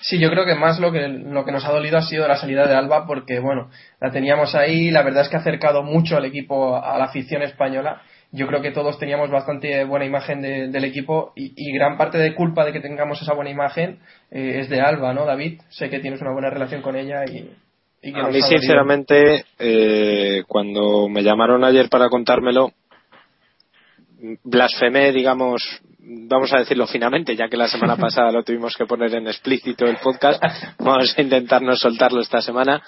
Sí, 0.00 0.18
yo 0.20 0.30
creo 0.30 0.44
que 0.44 0.54
más 0.54 0.78
lo 0.80 0.92
que, 0.92 1.08
lo 1.08 1.44
que 1.44 1.52
nos 1.52 1.64
ha 1.64 1.72
dolido 1.72 1.96
ha 1.98 2.02
sido 2.02 2.28
la 2.28 2.36
salida 2.36 2.66
de 2.66 2.74
Alba 2.74 3.06
porque, 3.06 3.40
bueno, 3.40 3.70
la 4.00 4.10
teníamos 4.10 4.54
ahí, 4.54 4.90
la 4.90 5.02
verdad 5.02 5.22
es 5.22 5.28
que 5.30 5.36
ha 5.36 5.40
acercado 5.40 5.82
mucho 5.82 6.16
al 6.16 6.26
equipo, 6.26 6.76
a 6.76 6.98
la 6.98 7.06
afición 7.06 7.42
española. 7.42 8.02
Yo 8.30 8.46
creo 8.46 8.60
que 8.60 8.72
todos 8.72 8.98
teníamos 8.98 9.30
bastante 9.30 9.84
buena 9.84 10.04
imagen 10.04 10.42
de- 10.42 10.68
del 10.68 10.84
equipo 10.84 11.32
y, 11.36 11.52
y 11.56 11.72
gran 11.72 11.96
parte 11.96 12.18
de 12.18 12.34
culpa 12.34 12.64
de 12.64 12.72
que 12.72 12.80
tengamos 12.80 13.22
esa 13.22 13.32
buena 13.32 13.50
imagen 13.50 13.98
eh, 14.30 14.58
es 14.60 14.68
de 14.68 14.80
Alba, 14.80 15.14
¿no, 15.14 15.24
David? 15.24 15.60
Sé 15.70 15.88
que 15.88 16.00
tienes 16.00 16.20
una 16.20 16.32
buena 16.32 16.50
relación 16.50 16.82
con 16.82 16.96
ella 16.96 17.24
y, 17.24 17.50
y 18.04 18.14
A 18.14 18.28
mí, 18.28 18.42
sinceramente, 18.42 19.46
eh, 19.58 20.42
cuando 20.46 21.08
me 21.08 21.22
llamaron 21.22 21.64
ayer 21.64 21.88
para 21.88 22.10
contármelo, 22.10 22.72
blasfemé, 24.42 25.10
digamos, 25.10 25.62
vamos 26.00 26.52
a 26.52 26.58
decirlo 26.58 26.86
finamente, 26.86 27.34
ya 27.34 27.48
que 27.48 27.56
la 27.56 27.66
semana 27.66 27.96
pasada 28.00 28.30
lo 28.30 28.42
tuvimos 28.42 28.76
que 28.76 28.84
poner 28.84 29.14
en 29.14 29.26
explícito 29.26 29.86
el 29.86 29.96
podcast, 29.96 30.42
vamos 30.78 31.14
a 31.16 31.22
intentar 31.22 31.62
no 31.62 31.74
soltarlo 31.76 32.20
esta 32.20 32.42
semana, 32.42 32.82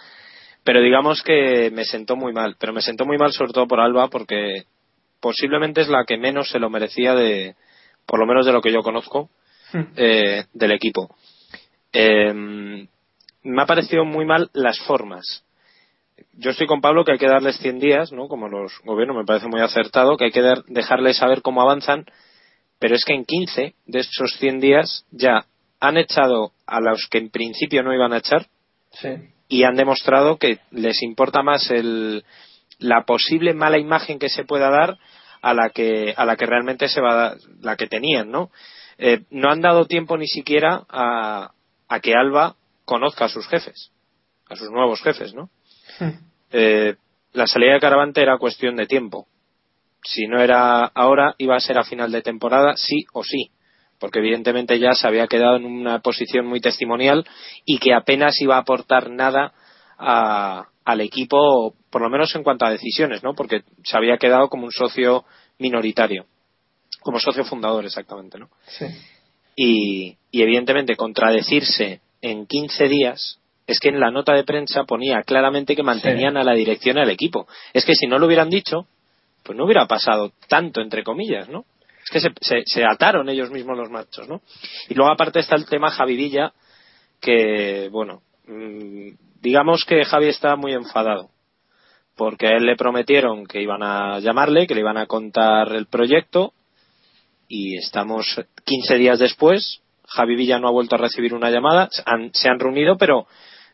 pero 0.62 0.82
digamos 0.82 1.23
que 1.23 1.70
me 1.73 1.85
sentó 1.85 2.14
muy 2.14 2.35
mal, 2.35 2.56
pero 2.58 2.75
me 2.75 2.82
sentó 2.82 3.06
muy 3.06 3.16
mal 3.16 3.32
sobre 3.32 3.54
todo 3.54 3.66
por 3.66 3.80
Alba, 3.80 4.08
porque 4.08 4.64
posiblemente 5.18 5.80
es 5.80 5.88
la 5.88 6.04
que 6.04 6.18
menos 6.18 6.50
se 6.50 6.58
lo 6.58 6.68
merecía 6.68 7.14
de, 7.14 7.54
por 8.04 8.20
lo 8.20 8.26
menos 8.26 8.44
de 8.44 8.52
lo 8.52 8.61
que 8.61 8.73
yo 8.73 8.82
conozco, 8.82 9.30
eh, 9.96 10.44
del 10.52 10.73
equipo. 10.73 11.08
Eh, 11.90 12.87
me 13.47 13.62
ha 13.62 13.67
parecido 13.67 14.05
muy 14.05 14.25
mal 14.25 14.50
las 14.53 14.79
formas. 14.81 15.45
Yo 16.35 16.50
estoy 16.50 16.67
con 16.67 16.81
Pablo 16.81 17.05
que 17.05 17.12
hay 17.12 17.19
que 17.19 17.29
darles 17.29 17.59
100 17.59 17.79
días, 17.79 18.12
¿no? 18.12 18.29
Como 18.29 18.49
los 18.49 18.73
gobiernos, 18.85 19.17
me 19.17 19.25
parece 19.25 19.49
muy 19.49 19.61
acertado, 19.61 20.17
que 20.17 20.26
hay 20.26 20.31
que 20.33 20.41
dar- 20.43 20.65
dejarles 20.67 21.17
saber 21.19 21.43
cómo 21.43 21.61
avanzan, 21.62 22.07
pero 22.79 22.95
es 22.95 23.05
que 23.05 23.15
en 23.15 23.25
15 23.25 23.75
de 23.87 23.99
esos 24.00 24.33
100 24.38 24.61
días 24.61 25.05
ya 25.11 25.45
han 25.81 25.97
echado 25.97 26.53
a 26.67 26.81
los 26.81 27.07
que 27.11 27.19
en 27.19 27.31
principio 27.31 27.83
no 27.83 27.95
iban 27.95 28.12
a 28.12 28.19
echar 28.19 28.47
Sí. 28.93 29.09
y 29.49 29.65
han 29.65 29.76
demostrado 29.76 30.38
que 30.38 30.59
les 30.71 31.03
importa 31.03 31.43
más 31.43 31.71
el, 31.71 32.25
la 32.79 33.05
posible 33.05 33.53
mala 33.55 33.79
imagen 33.79 34.19
que 34.19 34.29
se 34.31 34.45
pueda 34.45 34.71
dar 34.71 34.97
a 35.43 35.55
la 35.55 35.71
que 35.71 36.15
a 36.17 36.25
la 36.25 36.37
que 36.37 36.47
realmente 36.47 36.88
se 36.88 37.00
va 37.00 37.12
a 37.12 37.17
dar, 37.17 37.37
la 37.61 37.76
que 37.76 37.87
tenían, 37.87 38.31
¿no? 38.31 38.50
Eh, 38.99 39.21
no 39.31 39.50
han 39.50 39.61
dado 39.61 39.85
tiempo 39.85 40.17
ni 40.17 40.26
siquiera 40.26 40.85
a, 40.88 41.53
a 41.88 42.00
que 42.00 42.15
Alba 42.15 42.57
conozca 42.87 43.26
a 43.26 43.28
sus 43.28 43.47
jefes, 43.49 43.90
a 44.49 44.57
sus 44.57 44.71
nuevos 44.71 45.02
jefes, 45.02 45.35
¿no? 45.35 45.50
Eh, 46.52 46.95
la 47.35 47.47
salida 47.47 47.75
de 47.75 47.81
Caravante 47.81 48.23
era 48.23 48.38
cuestión 48.38 48.76
de 48.76 48.87
tiempo. 48.87 49.26
Si 50.02 50.26
no 50.26 50.40
era 50.40 50.85
ahora, 50.87 51.35
iba 51.38 51.55
a 51.57 51.61
ser 51.61 51.76
a 51.78 51.85
final 51.85 52.11
de 52.12 52.23
temporada, 52.23 52.75
sí 52.76 53.05
o 53.12 53.23
sí. 53.23 53.50
porque 53.99 54.19
evidentemente 54.19 54.78
ya 54.78 54.93
se 54.93 55.07
había 55.09 55.26
quedado 55.26 55.57
en 55.57 55.64
una 55.64 56.00
posición 56.00 56.47
muy 56.47 56.61
testimonial 56.61 57.26
y 57.64 57.78
que 57.78 57.95
apenas 57.95 58.38
iba 58.43 58.57
a 58.57 58.61
aportar 58.61 59.09
nada 59.11 59.55
a- 59.99 60.66
al 60.85 61.00
equipo, 61.00 61.75
por 61.90 62.02
lo 62.02 62.11
menos 62.11 62.35
en 62.37 62.43
cuanto 62.43 62.66
a 62.66 62.71
decisiones, 62.71 63.23
¿no? 63.23 63.35
Porque 63.35 63.62
se 63.85 63.97
había 63.97 64.19
quedado 64.19 64.50
como 64.50 64.66
un 64.66 64.71
socio 64.71 65.25
minoritario, 65.59 66.26
como 67.00 67.19
socio 67.19 67.43
fundador 67.47 67.87
exactamente, 67.87 68.38
¿no? 68.38 68.50
Sí. 68.69 68.85
y, 69.57 70.19
y 70.31 70.43
evidentemente 70.43 70.95
contradecirse 70.95 72.02
en 72.30 72.47
15 72.47 72.88
días 72.88 73.38
es 73.66 73.80
que 73.80 73.88
en 73.88 73.99
la 74.00 74.11
nota 74.11 74.33
de 74.35 74.45
prensa 74.45 74.85
ponía 74.85 75.23
claramente 75.23 75.75
que 75.75 75.83
mantenían 75.83 76.37
a 76.37 76.45
la 76.45 76.52
dirección 76.54 76.99
y 76.99 77.00
al 77.00 77.11
equipo. 77.11 77.47
Es 77.73 77.85
que 77.85 77.95
si 77.95 78.06
no 78.06 78.18
lo 78.18 78.26
hubieran 78.26 78.49
dicho, 78.49 78.87
pues 79.42 79.56
no 79.59 79.64
hubiera 79.64 79.87
pasado 79.87 80.33
tanto, 80.49 80.80
entre 80.80 81.02
comillas, 81.02 81.49
¿no? 81.49 81.64
Es 82.04 82.11
que 82.11 82.21
se, 82.21 82.28
se- 82.40 82.62
se 82.64 82.85
ataron 82.85 83.28
ellos 83.28 83.50
mismos 83.50 83.76
los 83.76 83.90
machos, 83.90 84.28
¿no? 84.28 84.40
Y 84.88 84.95
luego 84.95 85.11
aparte 85.11 85.40
está 85.40 85.56
el 85.56 85.66
tema 85.66 85.90
Javi 85.90 86.14
Villa, 86.16 86.52
que, 87.21 87.88
bueno, 87.90 88.23
mm, 88.47 89.11
digamos 89.40 89.85
que 89.85 90.04
Javi 90.04 90.28
está 90.28 90.54
muy 90.56 90.73
enfadado, 90.73 91.30
porque 92.16 92.47
a 92.47 92.56
él 92.56 92.66
le 92.66 92.76
prometieron 92.76 93.47
que 93.47 93.61
iban 93.62 93.83
a 93.83 94.21
llamarle, 94.21 94.66
que 94.68 94.75
le 94.75 94.80
iban 94.80 94.97
a 94.97 95.06
contar 95.06 95.73
el 95.75 95.87
proyecto, 95.87 96.52
y 97.49 97.76
estamos 97.78 98.40
15 98.64 98.95
días 98.97 99.18
después. 99.18 99.80
Javi 100.06 100.36
Villa 100.36 100.58
no 100.58 100.68
ha 100.68 100.72
vuelto 100.72 100.94
a 100.94 100.98
recibir 100.98 101.34
una 101.34 101.50
llamada. 101.50 101.88
Se 101.90 102.02
han, 102.06 102.30
se 102.32 102.48
han 102.48 102.58
reunido, 102.58 102.96
pero, 102.96 103.26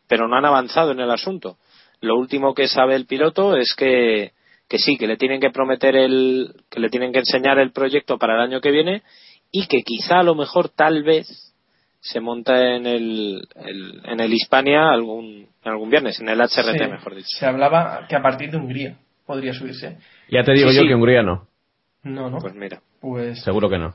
pero 0.09 0.29
no 0.29 0.37
han 0.37 0.45
avanzado 0.45 0.93
en 0.93 1.01
el 1.01 1.11
asunto. 1.11 1.57
Lo 2.01 2.17
último 2.17 2.55
que 2.55 2.69
sabe 2.69 2.95
el 2.97 3.07
piloto 3.07 3.57
es 3.57 3.75
que, 3.77 4.33
que 4.69 4.79
sí, 4.79 4.97
que 4.97 5.07
le 5.07 5.17
tienen 5.17 5.41
que 5.41 5.51
prometer 5.51 5.95
el, 5.97 6.55
que 6.71 6.81
le 6.81 6.89
tienen 6.89 7.13
que 7.13 7.21
enseñar 7.21 7.59
el 7.59 7.73
proyecto 7.73 8.19
para 8.19 8.35
el 8.35 8.41
año 8.41 8.61
que 8.61 8.71
viene 8.71 9.03
y 9.51 9.67
que 9.67 9.83
quizá 9.83 10.21
a 10.21 10.23
lo 10.25 10.35
mejor 10.35 10.69
tal 10.71 11.03
vez 11.03 11.55
se 12.01 12.19
monta 12.21 12.75
en 12.75 12.87
el, 12.87 13.47
el- 13.55 14.01
en 14.05 14.19
el 14.21 14.33
Hispania 14.33 14.89
algún, 14.91 15.47
algún 15.63 15.89
viernes, 15.91 16.19
en 16.21 16.29
el 16.31 16.41
HRT 16.41 16.79
Sí, 16.79 16.91
mejor 16.91 17.15
dicho. 17.15 17.29
Se 17.39 17.47
hablaba 17.47 18.07
que 18.09 18.17
a 18.17 18.23
partir 18.23 18.51
de 18.51 18.57
Hungría 18.57 18.97
podría 19.25 19.53
subirse. 19.53 19.99
Ya 20.29 20.43
te 20.43 20.53
digo 20.55 20.71
Sí, 20.71 20.77
yo 20.77 20.83
sí. 20.83 20.89
que 20.89 20.95
Hungría 20.97 21.23
no. 21.23 21.47
No, 22.03 22.29
no. 22.31 22.39
Pues 22.39 22.55
mira. 22.55 22.81
Pues 23.01 23.41
Seguro 23.45 23.69
que 23.71 23.79
no. 23.79 23.95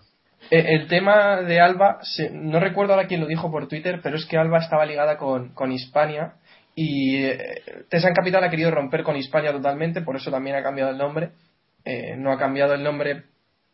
Eh, 0.52 0.66
El 0.76 0.88
tema 0.88 1.42
de 1.42 1.60
Alba, 1.60 2.00
se- 2.02 2.30
no 2.32 2.60
recuerdo 2.60 2.94
ahora 2.94 3.08
quién 3.08 3.22
lo 3.22 3.28
dijo 3.28 3.52
por 3.52 3.68
Twitter, 3.68 4.00
pero 4.02 4.16
es 4.16 4.26
que 4.26 4.38
Alba 4.38 4.60
estaba 4.60 4.86
ligada 4.86 5.18
con, 5.18 5.54
con 5.54 5.72
Hispania 5.72 6.34
y 6.76 7.18
eh, 7.24 7.38
Tesan 7.90 8.14
Capital 8.14 8.44
ha 8.44 8.50
querido 8.50 8.72
romper 8.72 9.04
con 9.04 9.16
Hispania 9.18 9.52
totalmente, 9.52 10.02
por 10.02 10.16
eso 10.16 10.32
también 10.32 10.56
ha 10.56 10.64
cambiado 10.64 10.92
el 10.92 10.98
nombre. 10.98 11.30
Eh, 11.86 12.16
no 12.18 12.32
ha 12.32 12.38
cambiado 12.38 12.74
el 12.74 12.84
nombre 12.84 13.24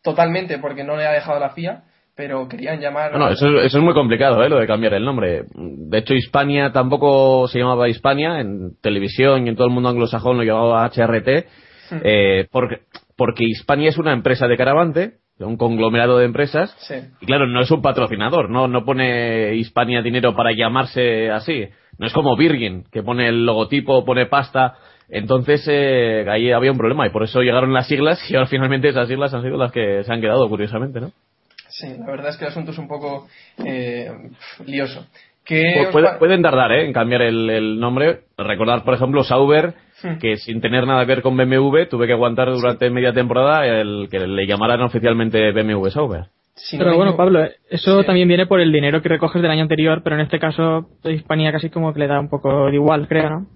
totalmente 0.03 0.57
porque 0.59 0.83
no 0.83 0.95
le 0.97 1.05
ha 1.07 1.11
dejado 1.11 1.39
la 1.39 1.49
FIA, 1.51 1.83
pero 2.15 2.47
querían 2.47 2.79
llamar. 2.79 3.11
No, 3.11 3.17
no, 3.19 3.29
eso, 3.29 3.47
es- 3.47 3.65
eso 3.65 3.77
es 3.79 3.83
muy 3.83 3.93
complicado, 3.93 4.43
¿eh? 4.43 4.49
Lo 4.49 4.59
de 4.59 4.67
cambiar 4.67 4.93
el 4.93 5.03
nombre. 5.05 5.43
De 5.55 5.97
hecho, 5.97 6.13
Hispania 6.13 6.71
tampoco 6.71 7.47
se 7.47 7.59
llamaba 7.59 7.89
Hispania. 7.89 8.39
En 8.39 8.77
televisión 8.81 9.45
y 9.45 9.49
en 9.49 9.55
todo 9.55 9.67
el 9.67 9.73
mundo 9.73 9.89
anglosajón 9.89 10.37
lo 10.37 10.43
llamaba 10.43 10.85
HRT. 10.85 11.45
eh, 12.03 12.47
porque, 12.51 12.81
porque 13.15 13.43
Hispania 13.45 13.89
es 13.89 13.97
una 13.97 14.13
empresa 14.13 14.47
de 14.47 14.57
Caravante, 14.57 15.13
un 15.39 15.57
conglomerado 15.57 16.17
de 16.17 16.25
empresas. 16.25 16.75
Sí. 16.79 16.95
Y 17.21 17.25
claro, 17.25 17.47
no 17.47 17.61
es 17.61 17.71
un 17.71 17.81
patrocinador, 17.81 18.49
no, 18.49 18.67
no 18.67 18.85
pone 18.85 19.55
Hispania 19.55 20.01
dinero 20.01 20.35
para 20.35 20.51
llamarse 20.51 21.31
así. 21.31 21.67
No 21.97 22.07
es 22.07 22.13
como 22.13 22.35
Virgin, 22.35 22.85
que 22.91 23.03
pone 23.03 23.27
el 23.27 23.45
logotipo, 23.45 24.05
pone 24.05 24.25
pasta. 24.25 24.75
Entonces, 25.09 25.63
eh, 25.67 26.25
ahí 26.29 26.51
había 26.51 26.71
un 26.71 26.77
problema 26.77 27.05
y 27.05 27.11
por 27.11 27.23
eso 27.23 27.41
llegaron 27.41 27.73
las 27.73 27.87
siglas 27.87 28.19
y 28.29 28.35
ahora 28.35 28.47
finalmente 28.47 28.89
esas 28.89 29.07
siglas 29.07 29.33
han 29.33 29.43
sido 29.43 29.57
las 29.57 29.71
que 29.71 30.03
se 30.03 30.11
han 30.11 30.21
quedado, 30.21 30.47
curiosamente, 30.49 30.99
¿no? 30.99 31.11
Sí, 31.69 31.87
la 31.99 32.05
verdad 32.05 32.29
es 32.29 32.37
que 32.37 32.45
el 32.45 32.51
asunto 32.51 32.71
es 32.71 32.77
un 32.77 32.87
poco 32.87 33.27
eh, 33.65 34.11
lioso. 34.65 35.05
¿Qué 35.45 35.61
Pu- 35.75 35.85
os 35.87 35.91
puede- 35.91 36.07
pa- 36.07 36.19
pueden 36.19 36.41
tardar 36.41 36.71
¿eh? 36.71 36.85
en 36.85 36.93
cambiar 36.93 37.21
el, 37.23 37.49
el 37.49 37.79
nombre. 37.79 38.21
Recordar, 38.37 38.83
por 38.83 38.93
ejemplo, 38.93 39.23
Sauber, 39.23 39.73
Hmm. 40.03 40.17
que 40.19 40.35
sin 40.37 40.59
tener 40.59 40.85
nada 40.85 41.01
que 41.05 41.13
ver 41.13 41.21
con 41.21 41.37
BMW, 41.37 41.85
tuve 41.89 42.07
que 42.07 42.13
aguantar 42.13 42.49
durante 42.51 42.89
media 42.89 43.13
temporada 43.13 43.65
el 43.65 44.07
que 44.11 44.19
le 44.27 44.45
llamaran 44.45 44.81
oficialmente 44.81 45.51
BMW 45.53 45.87
Sauber. 45.89 46.25
si 46.55 46.77
Pero 46.77 46.95
bueno, 46.97 47.15
Pablo, 47.15 47.45
eso 47.69 48.01
Sí. 48.01 48.05
también 48.05 48.27
viene 48.27 48.45
por 48.45 48.59
el 48.59 48.71
dinero 48.71 49.01
que 49.01 49.09
recoges 49.09 49.41
del 49.41 49.49
año 49.51 49.61
anterior, 49.63 50.01
pero 50.03 50.15
en 50.17 50.21
este 50.23 50.39
caso 50.39 50.89
Hispania 51.05 51.51
casi 51.53 51.69
como 51.69 51.93
que 51.93 51.99
le 51.99 52.07
da 52.07 52.19
un 52.19 52.29
poco 52.29 52.65
de 52.67 52.75
igual, 52.75 53.07
creo, 53.07 53.29
¿no? 53.29 53.47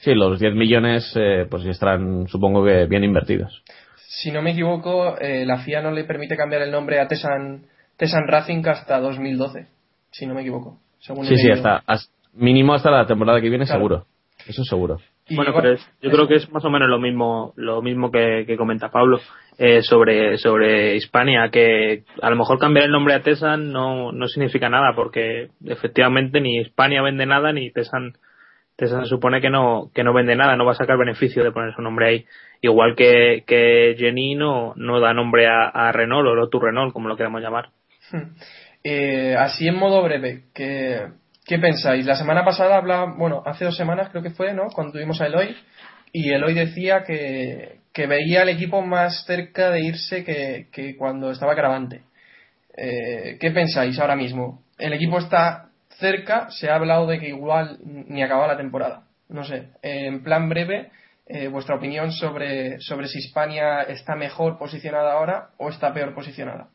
Sí, 0.00 0.14
los 0.14 0.40
10 0.40 0.54
millones, 0.54 1.12
eh, 1.16 1.46
pues 1.50 1.64
estarán, 1.66 2.26
supongo 2.28 2.64
que 2.64 2.86
bien 2.86 3.04
invertidos. 3.04 3.62
Si 3.96 4.32
no 4.32 4.40
me 4.42 4.52
equivoco, 4.52 5.16
eh, 5.20 5.44
la 5.46 5.58
FIA 5.58 5.82
no 5.82 5.90
le 5.90 6.04
permite 6.04 6.36
cambiar 6.36 6.62
el 6.62 6.70
nombre 6.70 6.98
a 6.98 7.06
Tesan, 7.08 7.64
Tesan 7.98 8.26
Racing 8.26 8.62
hasta 8.66 8.98
2012, 9.00 9.66
si 10.10 10.26
no 10.26 10.34
me 10.34 10.40
equivoco. 10.40 10.78
Según 11.00 11.24
Sí, 11.26 11.36
sí, 11.36 11.50
hasta, 11.50 11.82
as- 11.86 12.10
mínimo 12.34 12.72
hasta 12.74 12.90
la 12.90 13.06
temporada 13.06 13.40
que 13.40 13.48
viene, 13.50 13.64
Claro. 13.66 13.78
seguro. 13.80 14.06
Eso 14.46 14.64
seguro. 14.64 14.98
Y 15.28 15.36
Bueno, 15.36 15.50
igual- 15.50 15.62
pero 15.62 15.74
es- 15.74 15.92
yo 16.00 16.10
creo 16.10 16.26
que 16.28 16.36
es 16.36 16.50
más 16.50 16.64
o 16.64 16.70
menos 16.70 16.88
lo 16.88 16.98
mismo, 16.98 17.52
lo 17.56 17.82
mismo 17.82 18.10
que, 18.10 18.44
que 18.46 18.56
comenta 18.56 18.90
Pablo 18.90 19.20
eh, 19.58 19.82
sobre 19.82 20.38
sobre 20.38 20.96
Hispania, 20.96 21.50
que 21.50 22.04
a 22.22 22.30
lo 22.30 22.36
mejor 22.36 22.58
cambiar 22.58 22.86
el 22.86 22.90
nombre 22.92 23.12
a 23.14 23.20
Tesan 23.22 23.70
no, 23.72 24.10
no 24.12 24.26
significa 24.28 24.68
nada, 24.70 24.92
porque 24.96 25.48
efectivamente 25.66 26.40
ni 26.40 26.58
Hispania 26.60 27.02
vende 27.02 27.26
nada 27.26 27.52
ni 27.52 27.70
Tesan 27.70 28.14
Tesan 28.76 29.02
se 29.02 29.08
supone 29.10 29.42
que 29.42 29.50
no 29.50 29.90
que 29.94 30.02
no 30.02 30.14
vende 30.14 30.34
nada, 30.34 30.56
no 30.56 30.64
va 30.64 30.72
a 30.72 30.76
sacar 30.76 30.96
beneficio 30.96 31.44
de 31.44 31.52
poner 31.52 31.74
su 31.74 31.82
nombre 31.82 32.08
ahí. 32.08 32.24
Igual 32.62 32.94
que 32.96 33.44
que 33.46 33.94
Jenny 33.98 34.34
no, 34.34 34.72
no 34.76 34.98
da 35.00 35.12
nombre 35.12 35.46
a, 35.46 35.68
a 35.68 35.92
Renault 35.92 36.26
o 36.28 36.34
Lotus 36.34 36.62
Renault, 36.62 36.92
como 36.94 37.08
lo 37.08 37.16
queramos 37.18 37.42
llamar. 37.42 37.68
Eh, 38.82 39.36
así 39.36 39.68
en 39.68 39.76
modo 39.76 40.02
breve, 40.02 40.44
¿qué, 40.54 41.06
¿qué 41.44 41.58
pensáis? 41.58 42.06
La 42.06 42.16
semana 42.16 42.44
pasada 42.44 42.76
hablaba, 42.76 43.14
bueno, 43.16 43.42
hace 43.44 43.64
dos 43.64 43.76
semanas 43.76 44.08
creo 44.10 44.22
que 44.22 44.30
fue, 44.30 44.54
¿no? 44.54 44.68
Cuando 44.74 44.92
tuvimos 44.92 45.20
a 45.20 45.26
Eloy, 45.26 45.54
y 46.12 46.32
Eloy 46.32 46.54
decía 46.54 47.04
que, 47.04 47.80
que 47.92 48.06
veía 48.06 48.42
al 48.42 48.48
equipo 48.48 48.82
más 48.82 49.24
cerca 49.26 49.70
de 49.70 49.80
irse 49.80 50.24
que, 50.24 50.68
que 50.72 50.96
cuando 50.96 51.30
estaba 51.30 51.54
Caravante. 51.54 52.02
Eh, 52.76 53.36
¿Qué 53.40 53.50
pensáis 53.50 53.98
ahora 53.98 54.16
mismo? 54.16 54.62
El 54.78 54.92
equipo 54.92 55.18
está 55.18 55.68
cerca, 55.98 56.50
se 56.50 56.70
ha 56.70 56.76
hablado 56.76 57.06
de 57.06 57.18
que 57.18 57.28
igual 57.28 57.78
ni 57.84 58.22
acaba 58.22 58.46
la 58.46 58.56
temporada. 58.56 59.04
No 59.28 59.44
sé, 59.44 59.68
en 59.82 60.24
plan 60.24 60.48
breve, 60.48 60.90
eh, 61.26 61.48
vuestra 61.48 61.76
opinión 61.76 62.10
sobre, 62.10 62.80
sobre 62.80 63.06
si 63.06 63.18
Hispania 63.18 63.82
está 63.82 64.16
mejor 64.16 64.58
posicionada 64.58 65.12
ahora 65.12 65.50
o 65.58 65.68
está 65.68 65.92
peor 65.92 66.14
posicionada. 66.14 66.68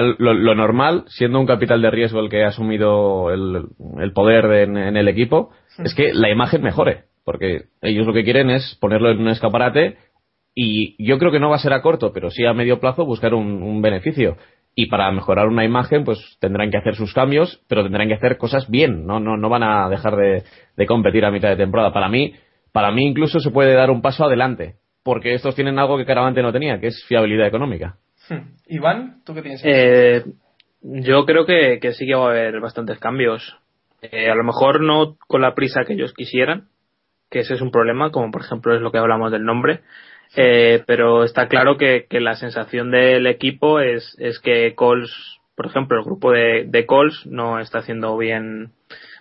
Lo, 0.00 0.32
lo 0.34 0.54
normal, 0.54 1.04
siendo 1.08 1.38
un 1.38 1.46
capital 1.46 1.82
de 1.82 1.90
riesgo 1.90 2.20
el 2.20 2.28
que 2.30 2.44
ha 2.44 2.48
asumido 2.48 3.30
el, 3.30 3.66
el 4.00 4.12
poder 4.12 4.48
de- 4.48 4.62
en, 4.62 4.76
en 4.76 4.96
el 4.96 5.08
equipo, 5.08 5.50
es 5.84 5.94
que 5.94 6.12
la 6.14 6.30
imagen 6.30 6.62
mejore. 6.62 7.04
Porque 7.24 7.66
ellos 7.82 8.06
lo 8.06 8.12
que 8.12 8.24
quieren 8.24 8.50
es 8.50 8.76
ponerlo 8.80 9.10
en 9.10 9.20
un 9.20 9.28
escaparate 9.28 9.96
y 10.54 10.96
yo 11.04 11.18
creo 11.18 11.30
que 11.32 11.38
no 11.40 11.48
va 11.50 11.56
a 11.56 11.60
ser 11.60 11.72
a 11.72 11.80
corto, 11.82 12.12
pero 12.12 12.30
sí 12.30 12.44
a 12.44 12.52
medio 12.52 12.80
plazo 12.80 13.04
buscar 13.06 13.32
un, 13.34 13.62
un 13.62 13.80
beneficio. 13.80 14.36
Y 14.74 14.86
para 14.86 15.10
mejorar 15.12 15.48
una 15.48 15.64
imagen, 15.64 16.04
pues 16.04 16.18
tendrán 16.40 16.70
que 16.70 16.78
hacer 16.78 16.94
sus 16.96 17.12
cambios, 17.12 17.62
pero 17.68 17.82
tendrán 17.82 18.08
que 18.08 18.14
hacer 18.14 18.38
cosas 18.38 18.68
bien. 18.70 19.06
No, 19.06 19.20
no, 19.20 19.36
no 19.36 19.48
van 19.48 19.62
a 19.62 19.88
dejar 19.88 20.16
de, 20.16 20.42
de 20.76 20.86
competir 20.86 21.24
a 21.24 21.30
mitad 21.30 21.50
de 21.50 21.56
temporada. 21.56 21.92
Para 21.92 22.08
mí, 22.08 22.34
para 22.72 22.90
mí 22.90 23.06
incluso 23.06 23.38
se 23.40 23.50
puede 23.50 23.74
dar 23.74 23.90
un 23.90 24.00
paso 24.02 24.24
adelante. 24.24 24.76
Porque 25.04 25.34
estos 25.34 25.54
tienen 25.54 25.78
algo 25.78 25.98
que 25.98 26.06
Caravante 26.06 26.42
no 26.42 26.52
tenía, 26.52 26.80
que 26.80 26.86
es 26.86 27.04
fiabilidad 27.06 27.46
económica. 27.46 27.96
Hmm. 28.28 28.56
Iván, 28.66 29.22
¿tú 29.24 29.34
qué 29.34 29.42
piensas? 29.42 29.66
Eh, 29.66 30.24
yo 30.82 31.24
creo 31.24 31.46
que, 31.46 31.78
que 31.80 31.92
sí 31.92 32.06
que 32.06 32.14
va 32.14 32.26
a 32.26 32.30
haber 32.30 32.60
bastantes 32.60 32.98
cambios. 32.98 33.56
Eh, 34.02 34.30
a 34.30 34.34
lo 34.34 34.44
mejor 34.44 34.80
no 34.80 35.16
con 35.28 35.42
la 35.42 35.54
prisa 35.54 35.84
que 35.86 35.92
ellos 35.92 36.12
quisieran, 36.12 36.68
que 37.30 37.40
ese 37.40 37.54
es 37.54 37.60
un 37.60 37.70
problema, 37.70 38.10
como 38.10 38.30
por 38.30 38.42
ejemplo 38.42 38.74
es 38.74 38.80
lo 38.80 38.90
que 38.90 38.98
hablamos 38.98 39.30
del 39.30 39.44
nombre. 39.44 39.80
Eh, 40.34 40.82
pero 40.86 41.24
está 41.24 41.46
claro 41.46 41.76
que, 41.76 42.06
que 42.08 42.20
la 42.20 42.34
sensación 42.34 42.90
del 42.90 43.26
equipo 43.26 43.80
es, 43.80 44.16
es 44.18 44.38
que 44.40 44.74
Coles, 44.74 45.10
por 45.54 45.66
ejemplo, 45.66 45.98
el 45.98 46.04
grupo 46.04 46.32
de, 46.32 46.64
de 46.66 46.86
Coles 46.86 47.26
no 47.26 47.60
está 47.60 47.78
haciendo 47.78 48.16
bien, 48.16 48.72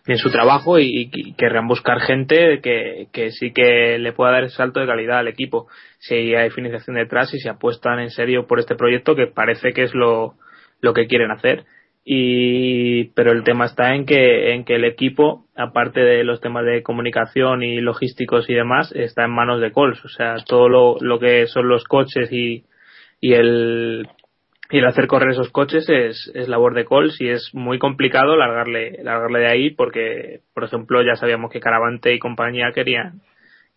bien 0.05 0.17
su 0.17 0.31
trabajo 0.31 0.79
y, 0.79 1.09
y 1.13 1.33
querrán 1.33 1.67
buscar 1.67 1.99
gente 1.99 2.59
que, 2.61 3.07
que 3.11 3.31
sí 3.31 3.51
que 3.51 3.97
le 3.99 4.13
pueda 4.13 4.31
dar 4.31 4.43
ese 4.43 4.55
salto 4.55 4.79
de 4.79 4.87
calidad 4.87 5.19
al 5.19 5.27
equipo. 5.27 5.67
Si 5.99 6.35
hay 6.35 6.49
financiación 6.49 6.95
detrás 6.95 7.33
y 7.33 7.39
si 7.39 7.47
apuestan 7.47 7.99
en 7.99 8.09
serio 8.09 8.47
por 8.47 8.59
este 8.59 8.75
proyecto 8.75 9.15
que 9.15 9.27
parece 9.27 9.73
que 9.73 9.83
es 9.83 9.93
lo, 9.93 10.35
lo 10.81 10.93
que 10.93 11.07
quieren 11.07 11.31
hacer. 11.31 11.65
Y, 12.03 13.05
pero 13.13 13.31
el 13.31 13.43
tema 13.43 13.65
está 13.65 13.93
en 13.93 14.05
que, 14.05 14.53
en 14.53 14.65
que 14.65 14.75
el 14.75 14.85
equipo, 14.85 15.45
aparte 15.55 15.99
de 15.99 16.23
los 16.23 16.41
temas 16.41 16.65
de 16.65 16.81
comunicación 16.81 17.61
y 17.61 17.79
logísticos 17.79 18.49
y 18.49 18.55
demás, 18.55 18.91
está 18.95 19.25
en 19.25 19.31
manos 19.31 19.61
de 19.61 19.71
Coles. 19.71 20.03
O 20.03 20.09
sea, 20.09 20.35
todo 20.45 20.67
lo, 20.67 20.97
lo 20.99 21.19
que 21.19 21.45
son 21.45 21.67
los 21.67 21.83
coches 21.83 22.31
y, 22.31 22.65
y 23.19 23.33
el, 23.33 24.07
y 24.71 24.77
el 24.77 24.85
hacer 24.85 25.07
correr 25.07 25.31
esos 25.31 25.49
coches 25.49 25.87
es, 25.89 26.31
es 26.33 26.47
labor 26.47 26.73
de 26.73 26.85
Coles 26.85 27.19
y 27.19 27.29
es 27.29 27.49
muy 27.53 27.77
complicado 27.77 28.35
largarle, 28.35 29.03
largarle 29.03 29.39
de 29.39 29.47
ahí 29.47 29.69
porque, 29.71 30.41
por 30.53 30.63
ejemplo, 30.63 31.01
ya 31.03 31.15
sabíamos 31.15 31.51
que 31.51 31.59
Caravante 31.59 32.13
y 32.13 32.19
compañía 32.19 32.71
querían, 32.73 33.21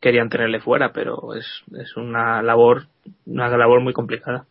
querían 0.00 0.28
tenerle 0.28 0.60
fuera, 0.60 0.92
pero 0.92 1.34
es, 1.34 1.46
es 1.80 1.96
una 1.96 2.42
labor, 2.42 2.84
una 3.26 3.48
labor 3.56 3.80
muy 3.80 3.92
complicada. 3.92 4.46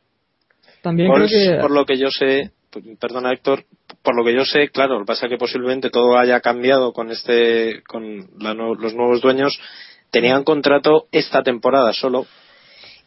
También 0.81 1.09
creo 1.09 1.25
Coles, 1.27 1.51
que... 1.55 1.61
por 1.61 1.71
lo 1.71 1.85
que 1.85 1.97
yo 1.97 2.09
sé, 2.09 2.51
perdona 2.99 3.31
Héctor, 3.31 3.63
por 4.01 4.15
lo 4.17 4.25
que 4.25 4.35
yo 4.35 4.43
sé, 4.43 4.69
claro, 4.69 4.95
lo 4.95 4.99
que 5.01 5.05
pasa 5.05 5.27
es 5.27 5.29
que 5.31 5.37
posiblemente 5.37 5.89
todo 5.89 6.17
haya 6.17 6.41
cambiado 6.41 6.91
con 6.91 7.09
este, 7.09 7.83
con 7.87 8.27
la 8.39 8.53
no- 8.53 8.75
los 8.75 8.93
nuevos 8.93 9.21
dueños, 9.21 9.57
tenían 10.11 10.43
contrato 10.43 11.05
esta 11.11 11.41
temporada 11.41 11.93
solo 11.93 12.25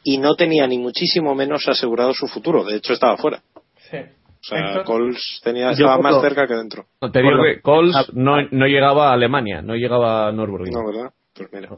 y 0.08 0.18
no 0.18 0.36
tenía 0.36 0.68
ni 0.68 0.78
muchísimo 0.78 1.34
menos 1.34 1.66
asegurado 1.66 2.14
su 2.14 2.28
futuro, 2.28 2.62
de 2.62 2.76
hecho 2.76 2.92
estaba 2.92 3.16
fuera. 3.16 3.42
Sí. 3.90 3.96
O 3.98 4.48
sea, 4.48 4.60
Héctor. 4.60 4.84
Coles 4.84 5.40
tenía, 5.42 5.72
Yo 5.72 5.86
estaba 5.86 5.98
más 5.98 6.20
cerca 6.20 6.46
que 6.46 6.54
dentro. 6.54 6.84
Te 7.12 7.20
digo 7.20 7.42
que 7.42 7.60
Coles 7.60 7.96
no, 8.12 8.36
no 8.52 8.66
llegaba 8.66 9.10
a 9.10 9.14
Alemania, 9.14 9.62
no 9.62 9.74
llegaba 9.74 10.28
a 10.28 10.32
Nürburgring. 10.32 10.72
No, 10.72 10.86
¿verdad? 10.86 11.12
Pues 11.34 11.48
mira. 11.52 11.70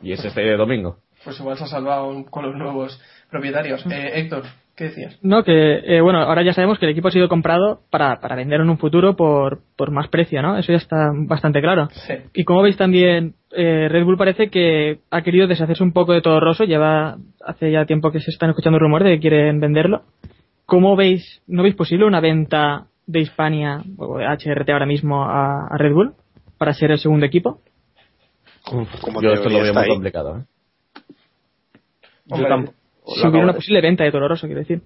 Y 0.00 0.12
es 0.12 0.24
este 0.24 0.56
domingo. 0.56 1.00
Pues 1.22 1.38
igual 1.38 1.58
se 1.58 1.64
ha 1.64 1.66
salvado 1.66 2.24
con 2.30 2.46
los 2.46 2.54
nuevos 2.54 2.98
propietarios. 3.30 3.84
Eh, 3.90 4.12
Héctor, 4.14 4.44
¿qué 4.76 4.84
decías? 4.84 5.18
No, 5.22 5.42
que 5.42 5.52
eh, 5.84 6.00
bueno, 6.00 6.20
ahora 6.20 6.42
ya 6.42 6.52
sabemos 6.52 6.78
que 6.78 6.86
el 6.86 6.92
equipo 6.92 7.08
ha 7.08 7.12
sido 7.12 7.28
comprado 7.28 7.80
para, 7.90 8.20
para 8.20 8.36
vender 8.36 8.60
en 8.60 8.70
un 8.70 8.78
futuro 8.78 9.16
por, 9.16 9.60
por 9.76 9.90
más 9.90 10.08
precio, 10.08 10.42
¿no? 10.42 10.56
Eso 10.58 10.72
ya 10.72 10.78
está 10.78 11.10
bastante 11.14 11.60
claro. 11.60 11.88
Sí. 11.92 12.14
Y 12.34 12.44
como 12.44 12.62
veis 12.62 12.76
también, 12.76 13.34
eh, 13.52 13.88
Red 13.88 14.04
Bull 14.04 14.18
parece 14.18 14.48
que 14.50 14.98
ha 15.10 15.22
querido 15.22 15.46
deshacerse 15.46 15.82
un 15.82 15.92
poco 15.92 16.12
de 16.12 16.20
todo 16.20 16.38
Rosso, 16.40 16.64
lleva 16.64 17.16
hace 17.44 17.70
ya 17.72 17.86
tiempo 17.86 18.12
que 18.12 18.20
se 18.20 18.30
están 18.30 18.50
escuchando 18.50 18.78
rumores 18.78 19.06
de 19.08 19.14
que 19.16 19.20
quieren 19.20 19.60
venderlo. 19.60 20.02
¿Cómo 20.66 20.94
veis, 20.96 21.42
no 21.46 21.62
veis 21.62 21.74
posible 21.74 22.04
una 22.06 22.20
venta 22.20 22.86
de 23.06 23.20
Hispania 23.20 23.82
o 23.98 24.18
de 24.18 24.26
HRT 24.26 24.68
ahora 24.70 24.86
mismo 24.86 25.24
a, 25.24 25.68
a 25.68 25.78
Red 25.78 25.92
Bull 25.92 26.14
para 26.58 26.74
ser 26.74 26.90
el 26.90 26.98
segundo 26.98 27.24
equipo? 27.24 27.60
Como 28.64 29.22
Yo 29.22 29.32
esto 29.32 29.48
lo 29.48 29.60
veo 29.62 29.72
muy 29.72 29.82
ahí. 29.84 29.88
complicado. 29.88 30.38
¿eh? 30.38 30.42
Yo 32.26 32.34
Hombre, 32.34 32.48
tampoco. 32.50 32.76
Si 33.14 33.26
hubiera 33.26 33.44
una 33.44 33.54
posible 33.54 33.80
venta 33.80 34.04
de 34.04 34.10
Toro 34.10 34.28
Rosso, 34.28 34.46
quiero 34.46 34.60
decir. 34.60 34.82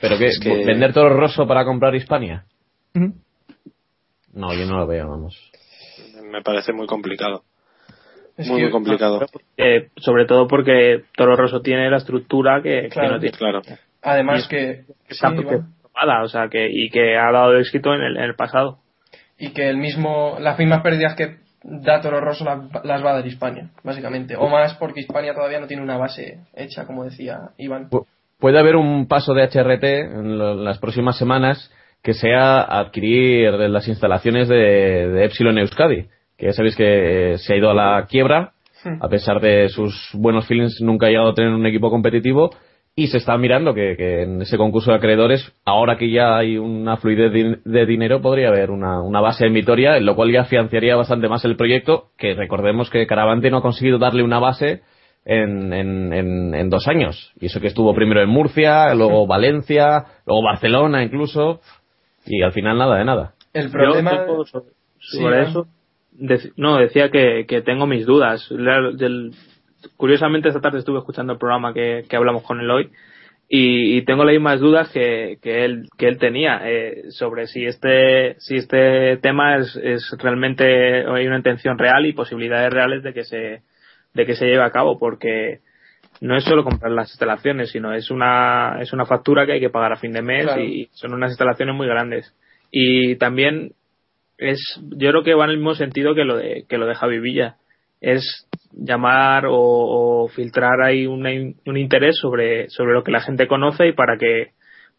¿Pero 0.00 0.18
qué? 0.18 0.26
Es 0.28 0.38
que- 0.38 0.64
¿Vender 0.64 0.92
Toro 0.92 1.16
Rosso 1.16 1.46
para 1.46 1.64
comprar 1.64 1.94
Hispania? 1.94 2.44
No, 4.32 4.54
yo 4.54 4.66
no 4.66 4.78
lo 4.78 4.86
veo, 4.86 5.08
vamos. 5.08 5.50
Me 6.30 6.42
parece 6.42 6.72
muy 6.72 6.86
complicado. 6.86 7.42
Es 8.36 8.46
muy, 8.48 8.58
que- 8.58 8.62
muy 8.64 8.70
complicado. 8.72 9.20
Eh, 9.56 9.88
sobre 9.96 10.26
todo 10.26 10.46
porque 10.46 11.04
Toro 11.16 11.34
Rosso 11.36 11.60
tiene 11.60 11.90
la 11.90 11.96
estructura 11.96 12.62
que, 12.62 12.88
no 12.94 13.18
tiene. 13.18 13.36
Claro. 13.36 13.62
Además 14.02 14.46
que... 14.46 14.84
que 15.08 15.14
está 15.14 15.30
sí, 15.30 15.36
formada, 15.42 16.22
o 16.22 16.28
sea, 16.28 16.48
que, 16.48 16.68
y 16.70 16.88
que 16.90 17.16
ha 17.16 17.32
dado 17.32 17.56
éxito 17.56 17.92
en 17.94 18.02
el, 18.02 18.16
en 18.16 18.22
el 18.24 18.34
pasado. 18.36 18.78
y 19.38 19.50
que 19.50 19.68
el 19.68 19.76
mismo 19.78 20.36
las 20.38 20.56
mismas 20.58 20.82
pérdidas 20.82 21.16
que 21.16 21.38
da 21.62 22.00
Toro 22.00 22.20
Rosso 22.20 22.44
las, 22.44 22.58
las 22.84 23.04
va 23.04 23.10
a 23.10 23.14
dar 23.14 23.26
Hispania, 23.26 23.70
básicamente. 23.82 24.36
O 24.36 24.48
más 24.48 24.74
porque 24.74 25.00
Hispania 25.00 25.34
todavía 25.34 25.60
no 25.60 25.66
tiene 25.66 25.82
una 25.82 25.96
base 25.96 26.40
hecha, 26.54 26.86
como 26.86 27.04
decía 27.04 27.50
Iván. 27.58 27.90
Pu- 27.90 28.06
Puede 28.38 28.58
haber 28.60 28.76
un 28.76 29.08
paso 29.08 29.34
de 29.34 29.42
HRT 29.42 29.84
en 29.84 30.64
las 30.64 30.78
próximas 30.78 31.18
semanas 31.18 31.72
que 32.02 32.14
sea 32.14 32.60
adquirir 32.60 33.52
las 33.54 33.88
instalaciones 33.88 34.46
de, 34.48 34.54
de 35.10 35.24
Epsilon 35.24 35.58
Euskadi, 35.58 36.06
que 36.36 36.46
ya 36.46 36.52
sabéis 36.52 36.76
que 36.76 37.32
eh, 37.32 37.38
se 37.38 37.52
ha 37.52 37.56
ido 37.56 37.68
a 37.70 37.74
la 37.74 38.06
quiebra, 38.08 38.52
a 39.00 39.08
pesar 39.08 39.40
de 39.40 39.68
sus 39.70 40.10
buenos 40.14 40.46
feelings 40.46 40.80
nunca 40.80 41.06
ha 41.06 41.10
llegado 41.10 41.30
a 41.30 41.34
tener 41.34 41.50
un 41.50 41.66
equipo 41.66 41.90
competitivo 41.90 42.50
y 42.96 43.06
se 43.06 43.18
está 43.18 43.36
mirando 43.38 43.74
que, 43.74 43.96
que 43.96 44.22
en 44.22 44.42
ese 44.42 44.56
concurso 44.56 44.90
de 44.90 44.96
acreedores, 44.96 45.52
ahora 45.64 45.96
que 45.96 46.10
ya 46.10 46.36
hay 46.36 46.58
una 46.58 46.96
fluidez 46.96 47.32
de, 47.32 47.58
de 47.64 47.86
dinero, 47.86 48.20
podría 48.20 48.48
haber 48.48 48.70
una, 48.70 49.00
una 49.02 49.20
base 49.20 49.46
en 49.46 49.54
Vitoria, 49.54 49.96
en 49.96 50.04
lo 50.04 50.16
cual 50.16 50.32
ya 50.32 50.44
financiaría 50.44 50.96
bastante 50.96 51.28
más 51.28 51.44
el 51.44 51.56
proyecto, 51.56 52.08
que 52.18 52.34
recordemos 52.34 52.90
que 52.90 53.06
Caravante 53.06 53.50
no 53.50 53.58
ha 53.58 53.62
conseguido 53.62 53.98
darle 53.98 54.24
una 54.24 54.40
base 54.40 54.82
en, 55.24 55.72
en, 55.72 56.12
en, 56.12 56.54
en 56.54 56.70
dos 56.70 56.88
años. 56.88 57.32
Y 57.40 57.46
eso 57.46 57.60
que 57.60 57.68
estuvo 57.68 57.94
primero 57.94 58.20
en 58.20 58.30
Murcia, 58.30 58.92
luego 58.94 59.26
Valencia, 59.28 60.04
luego 60.26 60.42
Barcelona 60.42 61.04
incluso, 61.04 61.60
y 62.26 62.42
al 62.42 62.52
final 62.52 62.78
nada 62.78 62.98
de 62.98 63.04
nada. 63.04 63.34
El 63.52 63.70
problema... 63.70 64.26
Sobre, 65.00 65.44
Sí, 65.44 65.50
eso. 65.50 65.66
no, 66.56 66.76
decía 66.78 67.10
que, 67.10 67.44
que 67.46 67.62
tengo 67.62 67.86
mis 67.86 68.04
dudas. 68.04 68.48
Del- 68.50 69.32
curiosamente, 69.96 70.48
esta 70.48 70.60
tarde 70.60 70.78
estuve 70.78 70.98
escuchando 70.98 71.32
el 71.32 71.38
programa 71.38 71.72
que, 71.72 72.04
que 72.08 72.16
hablamos 72.16 72.42
con 72.42 72.60
él 72.60 72.70
hoy 72.70 72.90
y, 73.48 73.96
y 73.96 74.02
tengo 74.02 74.24
las 74.24 74.34
mismas 74.34 74.60
dudas 74.60 74.90
que, 74.90 75.38
que 75.42 75.64
él 75.64 75.88
que 75.96 76.06
él 76.08 76.18
tenía 76.18 76.60
eh, 76.64 77.04
sobre 77.10 77.46
si 77.46 77.64
este 77.64 78.36
si 78.40 78.56
este 78.56 79.16
tema 79.18 79.56
es, 79.56 79.74
es 79.76 80.14
realmente 80.18 81.06
hay 81.06 81.26
una 81.26 81.38
intención 81.38 81.78
real 81.78 82.04
y 82.04 82.12
posibilidades 82.12 82.70
reales 82.70 83.02
de 83.02 83.14
que 83.14 83.24
se 83.24 83.62
de 84.12 84.26
que 84.26 84.34
se 84.34 84.44
lleve 84.46 84.62
a 84.64 84.70
cabo 84.70 84.98
porque 84.98 85.60
no 86.20 86.36
es 86.36 86.44
solo 86.44 86.62
comprar 86.62 86.92
las 86.92 87.08
instalaciones 87.10 87.70
sino 87.70 87.94
es 87.94 88.10
una 88.10 88.80
es 88.82 88.92
una 88.92 89.06
factura 89.06 89.46
que 89.46 89.52
hay 89.52 89.60
que 89.60 89.70
pagar 89.70 89.92
a 89.94 89.96
fin 89.96 90.12
de 90.12 90.20
mes 90.20 90.44
Claro. 90.44 90.60
y 90.62 90.90
son 90.92 91.14
unas 91.14 91.30
instalaciones 91.30 91.74
muy 91.74 91.86
grandes 91.86 92.34
y 92.70 93.16
también 93.16 93.72
es 94.36 94.60
yo 94.90 95.08
creo 95.10 95.22
que 95.24 95.34
va 95.34 95.44
en 95.44 95.52
el 95.52 95.56
mismo 95.56 95.74
sentido 95.74 96.14
que 96.14 96.24
lo 96.24 96.36
de 96.36 96.66
que 96.68 96.76
lo 96.76 96.84
de 96.86 96.94
Javi 96.96 97.18
Villa 97.18 97.56
es 98.02 98.46
llamar 98.72 99.46
o, 99.46 99.54
o 99.54 100.28
filtrar 100.28 100.80
ahí 100.82 101.06
una 101.06 101.30
un 101.66 101.76
interés 101.76 102.16
sobre 102.20 102.68
sobre 102.70 102.92
lo 102.92 103.02
que 103.02 103.10
la 103.12 103.20
gente 103.20 103.46
conoce 103.46 103.88
y 103.88 103.92
para 103.92 104.16
que 104.18 104.48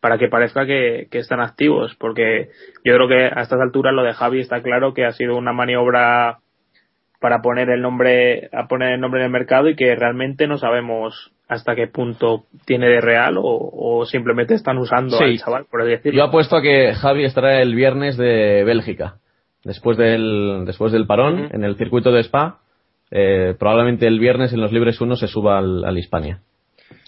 para 0.01 0.17
que 0.17 0.27
parezca 0.29 0.65
que, 0.65 1.07
que 1.11 1.19
están 1.19 1.39
activos 1.41 1.95
porque 1.99 2.49
yo 2.83 2.95
creo 2.95 3.07
que 3.07 3.25
a 3.25 3.41
estas 3.41 3.59
alturas 3.61 3.93
lo 3.93 4.03
de 4.03 4.13
Javi 4.13 4.39
está 4.39 4.61
claro 4.61 4.93
que 4.93 5.05
ha 5.05 5.11
sido 5.11 5.35
una 5.37 5.53
maniobra 5.53 6.37
para 7.19 7.41
poner 7.41 7.69
el 7.69 7.81
nombre 7.81 8.49
a 8.53 8.67
poner 8.67 8.93
el 8.93 9.01
nombre 9.01 9.19
en 9.21 9.25
el 9.25 9.31
mercado 9.31 9.67
y 9.69 9.75
que 9.75 9.93
realmente 9.95 10.47
no 10.47 10.57
sabemos 10.57 11.31
hasta 11.49 11.75
qué 11.75 11.87
punto 11.87 12.45
tiene 12.65 12.87
de 12.87 13.01
real 13.01 13.37
o, 13.37 13.43
o 13.43 14.05
simplemente 14.05 14.53
están 14.53 14.77
usando 14.77 15.17
Sí. 15.17 15.23
al 15.23 15.37
chaval 15.37 15.65
por 15.69 15.81
así 15.81 15.91
decirlo 15.91 16.17
Yo 16.17 16.23
apuesto 16.25 16.55
a 16.57 16.61
que 16.61 16.93
Javi 16.93 17.25
estará 17.25 17.61
el 17.61 17.75
viernes 17.75 18.17
de 18.17 18.63
Bélgica, 18.63 19.15
después 19.65 19.97
del, 19.97 20.63
después 20.65 20.91
del 20.93 21.05
parón, 21.07 21.49
en 21.51 21.63
el 21.65 21.75
circuito 21.75 22.11
de 22.11 22.21
Spa. 22.21 22.59
Eh, 23.11 23.55
probablemente 23.57 24.07
el 24.07 24.19
viernes 24.19 24.53
en 24.53 24.61
los 24.61 24.71
libres 24.71 24.99
1 25.01 25.15
se 25.15 25.27
suba 25.27 25.57
al, 25.57 25.83
al 25.85 25.97
Hispania. 25.97 26.39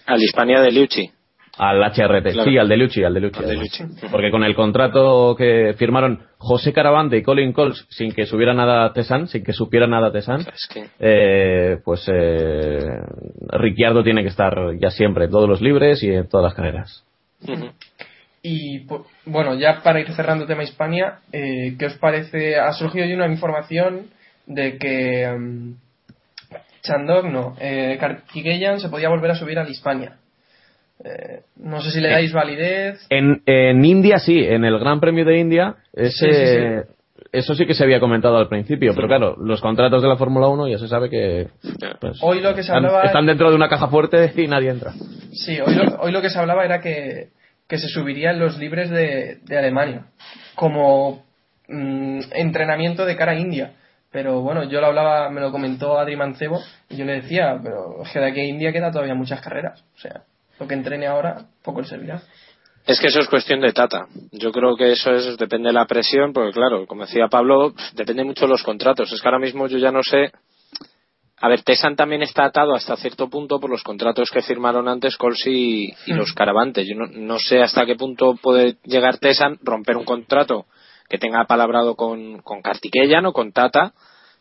Al 0.06 0.20
Hispania 0.22 0.60
de 0.60 0.72
Liucci. 0.72 1.10
Al 1.58 1.82
HRT, 1.82 2.32
Claro. 2.32 2.50
sí, 2.50 2.56
al 2.56 2.66
de 2.66 2.76
Lucci, 2.78 3.04
al 3.04 3.12
de 3.12 3.20
Lucci. 3.20 3.40
Al 3.40 3.48
de. 3.50 3.56
Lucci. 3.56 3.84
Porque 4.10 4.30
con 4.30 4.42
el 4.42 4.54
contrato 4.54 5.36
que 5.36 5.74
firmaron 5.76 6.22
José 6.38 6.72
Caravante 6.72 7.18
y 7.18 7.22
Colin 7.22 7.52
Coles 7.52 7.84
sin 7.90 8.12
que 8.12 8.24
subiera 8.24 8.54
nada 8.54 8.90
Tesan, 8.94 9.28
sin 9.28 9.44
que 9.44 9.52
supiera 9.52 9.86
nada 9.86 10.10
Tesan, 10.10 10.40
Es 10.40 10.66
que 10.72 10.86
eh, 10.98 11.78
pues 11.84 12.08
eh, 12.10 12.78
Ricciardo 13.50 14.02
tiene 14.02 14.22
que 14.22 14.30
estar 14.30 14.54
ya 14.80 14.88
siempre 14.90 15.26
en 15.26 15.30
todos 15.30 15.46
los 15.46 15.60
libres 15.60 16.02
y 16.02 16.10
en 16.10 16.26
todas 16.26 16.44
las 16.44 16.54
carreras. 16.54 17.04
Y 18.42 18.86
bueno, 19.26 19.54
ya 19.54 19.82
para 19.82 20.00
ir 20.00 20.10
cerrando 20.14 20.46
tema 20.46 20.64
Hispania, 20.64 21.18
eh, 21.32 21.76
¿qué 21.78 21.86
os 21.86 21.94
parece? 21.98 22.56
Ha 22.56 22.72
surgido 22.72 23.04
hoy 23.04 23.12
una 23.12 23.26
información 23.28 24.06
de 24.46 24.78
que 24.78 25.28
mm, 25.38 25.74
Chandok, 26.82 27.24
no, 27.26 27.56
eh, 27.60 27.96
Kartikeyan 28.00 28.80
se 28.80 28.88
podía 28.88 29.08
volver 29.08 29.30
a 29.30 29.34
subir 29.36 29.58
al 29.58 29.70
Hispania. 29.70 30.16
Eh, 31.04 31.40
no 31.56 31.80
sé 31.80 31.90
si 31.90 32.00
le 32.00 32.10
dais 32.10 32.32
validez. 32.32 33.06
En, 33.10 33.42
en 33.46 33.84
India 33.84 34.18
sí, 34.18 34.38
en 34.38 34.64
el 34.64 34.78
Gran 34.78 35.00
Premio 35.00 35.24
de 35.24 35.38
India, 35.38 35.76
ese, 35.92 36.10
Sí, 36.32 36.32
sí, 36.32 37.26
eso 37.32 37.54
sí 37.54 37.66
que 37.66 37.74
se 37.74 37.82
había 37.84 37.98
comentado 37.98 38.36
al 38.36 38.48
principio, 38.48 38.92
pero 38.94 39.08
claro, 39.08 39.36
los 39.40 39.60
contratos 39.60 40.02
de 40.02 40.08
la 40.08 40.16
Fórmula 40.16 40.48
1 40.48 40.68
ya 40.68 40.78
se 40.78 40.86
sabe 40.88 41.08
que 41.08 41.48
pues, 42.00 42.18
Hoy 42.20 42.40
lo 42.40 42.50
que 42.50 42.62
se 42.62 42.72
están, 42.72 42.84
hablaba- 42.84 43.04
están 43.04 43.26
dentro 43.26 43.48
de 43.50 43.56
una 43.56 43.68
caja 43.68 43.88
fuerte 43.88 44.32
y 44.36 44.46
nadie 44.46 44.70
entra. 44.70 44.92
Sí, 45.32 45.58
hoy 45.60 45.74
lo, 45.74 45.96
hoy 46.00 46.12
lo 46.12 46.20
que 46.20 46.30
se 46.30 46.38
hablaba 46.38 46.64
era 46.64 46.80
que, 46.80 47.28
que 47.68 47.78
se 47.78 47.88
subirían 47.88 48.38
los 48.38 48.58
libres 48.58 48.90
de, 48.90 49.38
de 49.44 49.58
Alemania 49.58 50.06
como 50.54 51.24
mm, 51.68 52.20
entrenamiento 52.34 53.04
de 53.06 53.16
cara 53.16 53.32
a 53.32 53.38
India. 53.38 53.72
Pero 54.12 54.42
bueno, 54.42 54.64
yo 54.64 54.80
lo 54.80 54.88
hablaba, 54.88 55.30
me 55.30 55.40
lo 55.40 55.50
comentó 55.50 55.98
Adri 55.98 56.16
Mancebo 56.16 56.60
y 56.90 56.96
yo 56.96 57.04
le 57.06 57.22
decía, 57.22 57.58
pero 57.62 58.02
es 58.02 58.12
que 58.12 58.20
de 58.20 58.26
aquí 58.26 58.40
a 58.40 58.44
India 58.44 58.72
queda 58.72 58.92
todavía 58.92 59.14
muchas 59.14 59.40
carreras. 59.40 59.82
O 59.96 59.98
sea, 59.98 60.24
lo 60.60 60.68
que 60.68 60.74
entrene 60.74 61.06
ahora 61.06 61.46
poco 61.62 61.80
le 61.80 61.88
servirá. 61.88 62.20
Es 62.86 63.00
que 63.00 63.06
eso 63.06 63.20
es 63.20 63.28
cuestión 63.28 63.60
de 63.60 63.72
tata. 63.72 64.06
Yo 64.32 64.52
creo 64.52 64.76
que 64.76 64.92
eso 64.92 65.12
es 65.12 65.38
depende 65.38 65.68
de 65.68 65.72
la 65.72 65.86
presión, 65.86 66.32
porque 66.32 66.52
claro, 66.52 66.86
como 66.86 67.06
decía 67.06 67.28
Pablo, 67.28 67.72
depende 67.94 68.24
mucho 68.24 68.44
de 68.44 68.50
los 68.50 68.62
contratos. 68.62 69.10
Es 69.10 69.20
que 69.20 69.28
ahora 69.28 69.38
mismo 69.38 69.66
yo 69.66 69.78
ya 69.78 69.90
no 69.90 70.02
sé. 70.02 70.30
A 71.38 71.48
ver, 71.48 71.62
Tesan 71.62 71.96
también 71.96 72.22
está 72.22 72.44
atado 72.44 72.74
hasta 72.74 72.96
cierto 72.96 73.30
punto 73.30 73.58
por 73.60 73.70
los 73.70 73.82
contratos 73.82 74.30
que 74.30 74.42
firmaron 74.42 74.88
antes 74.88 75.16
Colsi 75.16 75.94
y, 76.06 76.10
y 76.10 76.12
los 76.12 76.32
Caravantes. 76.34 76.86
Yo 76.86 76.96
no, 76.96 77.06
no 77.06 77.38
sé 77.38 77.60
hasta 77.60 77.86
qué 77.86 77.94
punto 77.94 78.36
puede 78.40 78.76
llegar 78.84 79.18
Tesan, 79.18 79.58
romper 79.62 79.96
un 79.96 80.04
contrato 80.04 80.66
que 81.12 81.18
tenga 81.18 81.44
palabrado 81.44 81.94
con, 81.94 82.40
con 82.40 82.62
Kartikeyan 82.62 83.26
o 83.26 83.34
con 83.34 83.52
Tata 83.52 83.92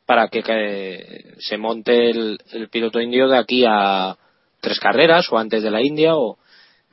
para 0.05 0.29
que, 0.29 1.35
se 1.39 1.57
monte 1.57 2.09
el, 2.09 2.39
piloto 2.71 3.01
indio 3.01 3.27
de 3.27 3.37
aquí 3.37 3.65
a 3.67 4.15
tres 4.61 4.79
carreras 4.79 5.29
o 5.33 5.37
antes 5.37 5.61
de 5.63 5.69
la 5.69 5.81
India 5.81 6.15
o 6.15 6.37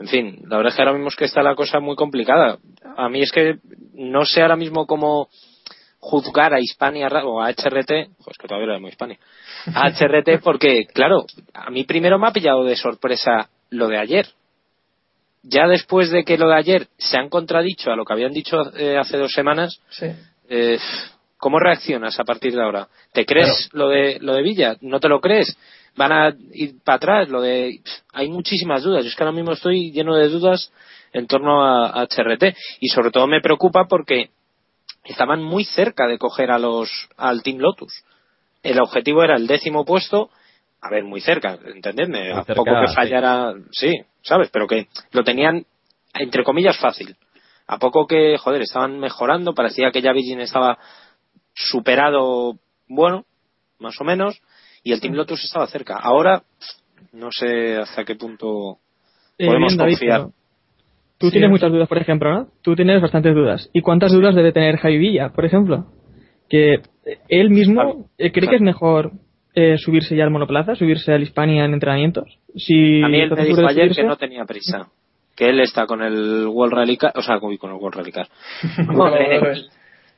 en 0.01 0.09
fin, 0.09 0.43
la 0.49 0.57
verdad 0.57 0.71
es 0.71 0.75
que 0.75 0.83
ahora 0.83 0.95
mismo 0.95 1.09
es 1.11 1.15
que 1.15 1.27
está 1.27 1.43
la 1.43 1.55
cosa 1.55 1.79
muy 1.79 1.95
complicada. 1.95 2.59
A 2.97 3.09
mí 3.09 3.23
es 3.23 3.31
que 3.31 3.59
no 3.95 4.25
sé 4.25 4.43
ahora 4.43 4.57
mismo 4.57 4.85
cómo 4.87 5.29
juzgar 6.01 6.55
a 6.55 6.61
Hispania 6.61 7.09
o 7.25 7.41
a 7.41 7.49
HRT, 7.51 8.17
jo, 8.19 8.31
es 8.33 8.39
que 8.39 8.49
todavía 8.49 8.73
era 8.73 8.81
muy 8.81 8.91
Hispania, 8.91 9.19
a 9.75 9.91
HRT 9.91 10.43
porque, 10.43 10.87
claro, 10.87 11.25
a 11.55 11.71
mí 11.71 11.85
primero 11.85 12.19
me 12.19 12.27
ha 12.27 12.33
pillado 12.33 12.65
de 12.65 12.75
sorpresa 12.75 13.49
lo 13.71 13.87
de 13.87 13.99
ayer. 13.99 14.27
Ya 15.49 15.67
después 15.67 16.11
de 16.11 16.25
que 16.25 16.39
lo 16.39 16.49
de 16.49 16.57
ayer 16.57 16.89
se 16.99 17.17
han 17.19 17.29
contradicho 17.29 17.91
a 17.91 17.97
lo 17.97 18.05
que 18.05 18.13
habían 18.13 18.33
dicho 18.33 18.57
eh, 18.77 18.97
hace 18.99 19.17
dos 19.17 19.33
semanas, 19.33 19.81
Sí. 19.91 20.07
eh, 20.49 20.79
¿cómo 21.39 21.59
reaccionas 21.59 22.19
a 22.21 22.25
partir 22.25 22.55
de 22.55 22.63
ahora? 22.63 22.89
¿Te 23.13 23.25
crees 23.25 23.69
lo 23.73 23.89
de 23.89 24.19
lo 24.21 24.35
de 24.35 24.43
Villa? 24.43 24.77
¿No 24.81 25.01
te 25.01 25.09
lo 25.09 25.21
crees? 25.21 25.57
¿Van 25.97 26.13
a 26.13 26.35
ir 26.53 26.75
para 26.85 26.97
atrás? 26.97 27.29
Lo 27.29 27.41
de 27.41 27.81
hay 28.13 28.29
muchísimas 28.29 28.83
dudas. 28.83 29.03
Yo 29.05 29.09
es 29.09 29.17
que 29.17 29.23
ahora 29.23 29.35
mismo 29.37 29.53
estoy 29.53 29.91
lleno 29.91 30.15
de 30.15 30.29
dudas 30.29 30.71
en 31.13 31.27
torno 31.27 31.65
a, 31.65 31.89
a 32.01 32.07
HRT 32.07 32.55
y 32.81 32.89
sobre 32.89 33.11
todo 33.11 33.27
me 33.27 33.41
preocupa 33.41 33.87
porque 33.89 34.31
estaban 35.05 35.43
muy 35.43 35.65
cerca 35.65 36.07
de 36.07 36.19
coger 36.19 36.51
a 36.51 36.59
los 36.59 36.91
al 37.17 37.43
Team 37.43 37.59
Lotus. 37.59 38.05
El 38.63 38.81
objetivo 38.81 39.23
era 39.23 39.37
el 39.37 39.47
décimo 39.47 39.85
puesto, 39.85 40.31
a 40.81 40.91
ver, 40.91 41.05
muy 41.05 41.21
cerca, 41.21 41.59
entendedme, 41.75 42.31
Muy 42.33 42.41
a 42.41 42.45
cerca, 42.45 42.55
poco 42.63 42.81
que 42.81 42.93
fallara, 42.95 43.55
sí, 43.71 43.93
¿sabes? 44.23 44.49
Pero 44.53 44.67
que 44.67 44.89
lo 45.13 45.25
tenían, 45.25 45.65
entre 46.15 46.45
comillas, 46.45 46.79
fácil. 46.79 47.17
A 47.67 47.79
poco 47.79 48.07
que, 48.07 48.39
joder, 48.39 48.63
estaban 48.63 48.99
mejorando, 48.99 49.55
parecía 49.55 49.91
que 49.91 50.01
ya 50.03 50.13
Virgin 50.13 50.41
estaba 50.41 50.79
superado, 51.55 52.55
bueno, 52.89 53.25
más 53.79 54.01
o 54.01 54.05
menos, 54.05 54.41
y 54.83 54.93
el 54.93 55.01
Team 55.01 55.15
Lotus 55.15 55.45
estaba 55.45 55.67
cerca. 55.67 55.99
Ahora, 55.99 56.43
no 57.13 57.31
sé 57.31 57.77
hasta 57.77 58.05
qué 58.05 58.15
punto 58.15 58.79
Eh, 59.39 59.47
podemos 59.47 59.73
bien, 59.73 59.79
David, 59.79 59.93
confiar. 59.95 60.21
pero 60.21 60.33
Tú 61.19 61.27
Sí, 61.27 61.33
tienes 61.33 61.51
muchas 61.51 61.73
dudas, 61.73 61.89
por 61.89 61.99
ejemplo, 61.99 62.33
¿no? 62.33 62.49
Tú 62.63 62.77
tienes 62.77 63.03
bastantes 63.03 63.35
dudas. 63.35 63.69
¿Y 63.73 63.81
cuántas 63.81 64.13
dudas 64.13 64.37
debe 64.37 64.53
tener 64.53 64.77
Javi 64.77 64.99
Villa, 64.99 65.31
por 65.31 65.45
ejemplo? 65.45 65.87
Que 66.49 66.81
él 67.29 67.51
mismo 67.51 68.09
cree 68.17 68.31
que 68.49 68.55
es 68.55 68.61
mejor 68.63 69.11
eh, 69.59 69.77
subirse 69.79 70.15
ya 70.15 70.23
al 70.23 70.31
monoplaza, 70.31 70.77
subirse 70.77 71.13
al 71.13 71.23
Hispania 71.23 71.65
en 71.65 71.75
entrenamientos. 71.75 72.39
Si 72.55 73.03
A 73.03 73.09
mí 73.09 73.21
él 73.21 73.31
me 73.31 73.45
dijo 73.45 73.67
ayer 73.67 73.95
que 73.95 74.05
no 74.05 74.17
tenía 74.17 74.45
prisa. 74.45 74.89
Que 75.35 75.51
él 75.51 75.61
está 75.61 75.87
con 75.87 76.03
el 76.03 76.47
World 76.47 76.75
Rally 76.75 76.97
Car, 76.97 77.13
o 77.17 77.23
sea, 77.23 77.41
con 77.41 77.53
el 77.53 77.59
World 77.59 77.97
Rally 77.97 78.13
Car. 78.13 78.29
con, 78.87 79.15
el, 79.15 79.41
bueno, 79.41 79.61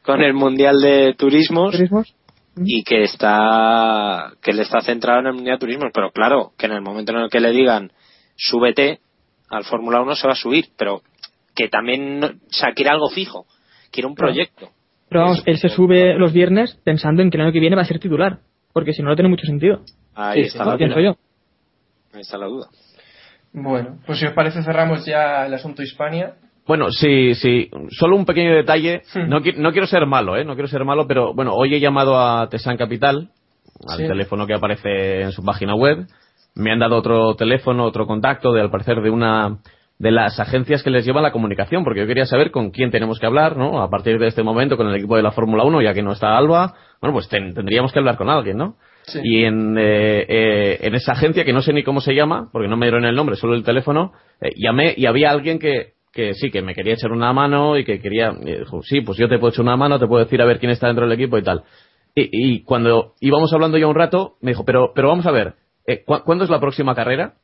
con 0.03 0.23
el 0.23 0.35
Mundial 0.35 0.77
de 0.81 1.15
Turismos 1.15 1.73
¿Turismos? 1.73 2.15
y 2.57 2.83
que 2.85 3.03
está 3.03 4.33
que 4.43 4.53
le 4.53 4.63
está 4.63 4.81
centrado 4.81 5.21
en 5.21 5.27
el 5.29 5.35
Mundial 5.35 5.57
de 5.57 5.61
Turismos, 5.61 5.91
pero 5.95 6.11
claro, 6.11 6.53
que 6.59 6.67
en 6.67 6.73
el 6.73 6.83
momento 6.83 7.13
en 7.13 7.19
el 7.21 7.31
que 7.31 7.41
le 7.41 7.53
digan 7.53 7.93
súbete 8.37 9.01
al 9.49 9.65
Fórmula 9.65 10.03
1 10.03 10.15
se 10.17 10.27
va 10.27 10.35
a 10.35 10.37
subir, 10.37 10.67
pero 10.77 11.03
que 11.55 11.69
también, 11.69 12.23
o 12.23 12.53
sea, 12.53 12.73
quiere 12.75 12.91
algo 12.91 13.09
fijo, 13.09 13.47
quiere 13.91 14.07
un 14.07 14.15
proyecto. 14.15 14.69
Pero 15.09 15.23
vamos, 15.23 15.43
él 15.47 15.59
se 15.59 15.69
sube 15.69 16.15
los 16.15 16.33
viernes 16.33 16.79
pensando 16.85 17.23
en 17.23 17.31
que 17.31 17.37
el 17.37 17.43
año 17.43 17.53
que 17.53 17.61
viene 17.61 17.77
va 17.77 17.83
a 17.83 17.87
ser 17.87 17.99
titular. 17.99 18.39
Porque 18.73 18.93
si 18.93 19.03
no, 19.03 19.09
no 19.11 19.17
tiene 19.17 19.29
mucho 19.29 19.47
sentido. 19.47 19.81
Ahí 20.15 20.43
Sí, 20.43 20.47
está 20.49 20.65
la 20.65 20.77
pienso 20.77 20.99
duda. 20.99 21.11
yo. 21.13 21.17
Ahí 22.15 22.21
está 22.21 22.39
la 22.39 22.47
duda. 22.47 22.67
Bueno, 23.53 23.99
pues 24.07 24.19
si 24.19 24.27
os 24.27 24.33
parece 24.33 24.63
cerramos 24.63 25.05
ya 25.05 25.47
el 25.47 25.55
asunto 25.55 25.83
Hispania. 25.83 26.35
Bueno, 26.67 26.91
sí, 26.91 27.35
sí. 27.35 27.69
Solo 27.91 28.17
un 28.17 28.25
pequeño 28.25 28.55
detalle. 28.55 29.03
Hmm. 29.15 29.29
No, 29.29 29.41
qui- 29.41 29.57
no 29.57 29.73
quiero 29.73 29.87
ser 29.89 30.07
malo, 30.07 30.37
¿eh? 30.37 30.45
No 30.45 30.55
quiero 30.55 30.69
ser 30.69 30.85
malo, 30.85 31.07
pero 31.07 31.35
bueno, 31.35 31.53
hoy 31.55 31.75
he 31.75 31.81
llamado 31.81 32.21
a 32.21 32.49
Tesan 32.49 32.77
Capital, 32.77 33.31
al 33.89 33.99
Sí. 33.99 34.07
teléfono 34.07 34.47
que 34.47 34.55
aparece 34.55 35.23
en 35.23 35.33
su 35.33 35.43
página 35.45 35.75
web. 35.75 36.07
Me 36.55 36.71
han 36.73 36.79
dado 36.79 36.97
otro 36.97 37.35
teléfono, 37.35 37.85
otro 37.85 38.07
contacto, 38.07 38.53
de 38.53 38.61
al 38.61 38.71
parecer 38.71 39.01
de 39.01 39.11
una 39.11 39.59
de 40.01 40.11
las 40.11 40.41
agencias 40.41 40.83
que 40.83 40.91
les 40.91 41.05
llevan 41.05 41.23
la 41.23 41.31
comunicación, 41.31 41.85
porque 41.85 42.01
yo 42.01 42.07
quería 42.07 42.25
saber 42.25 42.51
con 42.51 42.71
quién 42.71 42.91
tenemos 42.91 43.19
que 43.21 43.27
hablar, 43.27 43.57
¿no? 43.59 43.83
A 43.83 43.91
partir 43.91 44.19
de 44.19 44.29
este 44.29 44.43
momento 44.43 44.77
con 44.79 44.89
el 44.89 44.97
equipo 44.97 45.15
de 45.15 45.23
la 45.23 45.31
Fórmula 45.31 45.63
1, 45.63 45.83
ya 45.83 45.93
que 45.95 46.03
no 46.03 46.13
está 46.13 46.37
Alba, 46.39 46.75
bueno, 47.03 47.13
pues 47.13 47.29
ten- 47.29 47.53
tendríamos 47.55 47.93
que 47.93 47.99
hablar 47.99 48.17
con 48.17 48.31
alguien, 48.31 48.57
¿no? 48.57 48.77
Sí. 49.03 49.21
Y 49.23 49.45
en, 49.45 49.77
eh, 49.79 50.25
eh, 50.27 50.79
en 50.81 50.95
esa 50.95 51.13
agencia, 51.13 51.45
que 51.45 51.53
no 51.53 51.61
sé 51.63 51.73
ni 51.75 51.83
cómo 51.83 52.01
se 52.01 52.15
llama, 52.15 52.49
porque 52.51 52.67
no 52.67 52.77
me 52.79 52.87
dieron 52.87 53.05
el 53.05 53.15
nombre, 53.15 53.37
solo 53.37 53.55
el 53.55 53.63
teléfono, 53.63 54.13
eh, 54.41 54.53
llamé 54.57 54.95
y 54.97 55.05
había 55.05 55.31
alguien 55.31 55.59
que, 55.59 55.93
que 56.15 56.33
sí, 56.33 56.51
que 56.51 56.63
me 56.63 56.75
quería 56.75 56.95
echar 56.95 57.13
una 57.13 57.33
mano 57.35 57.77
y 57.77 57.85
que 57.85 58.01
quería, 58.01 58.33
y 58.41 58.59
dijo, 58.61 58.83
sí, 58.83 59.03
pues 59.03 59.19
yo 59.19 59.29
te 59.29 59.39
puedo 59.39 59.51
echar 59.53 59.65
una 59.65 59.77
mano, 59.77 59.99
te 59.99 60.07
puedo 60.07 60.25
decir 60.25 60.41
a 60.41 60.47
ver 60.47 60.59
quién 60.61 60.73
está 60.73 60.87
dentro 60.87 61.07
del 61.07 61.13
equipo 61.19 61.37
y 61.37 61.43
tal. 61.43 61.63
Y, 62.15 62.29
y 62.33 62.63
cuando 62.65 63.13
íbamos 63.21 63.53
hablando 63.53 63.77
ya 63.77 63.87
un 63.87 63.95
rato, 63.95 64.37
me 64.41 64.53
dijo, 64.53 64.65
pero, 64.65 64.93
pero 64.95 65.09
vamos 65.09 65.27
a 65.27 65.31
ver, 65.31 65.55
eh, 65.87 66.03
¿cu- 66.07 66.23
¿cuándo 66.25 66.45
es 66.45 66.51
la 66.51 66.59
próxima 66.59 66.95
carrera? 66.95 67.35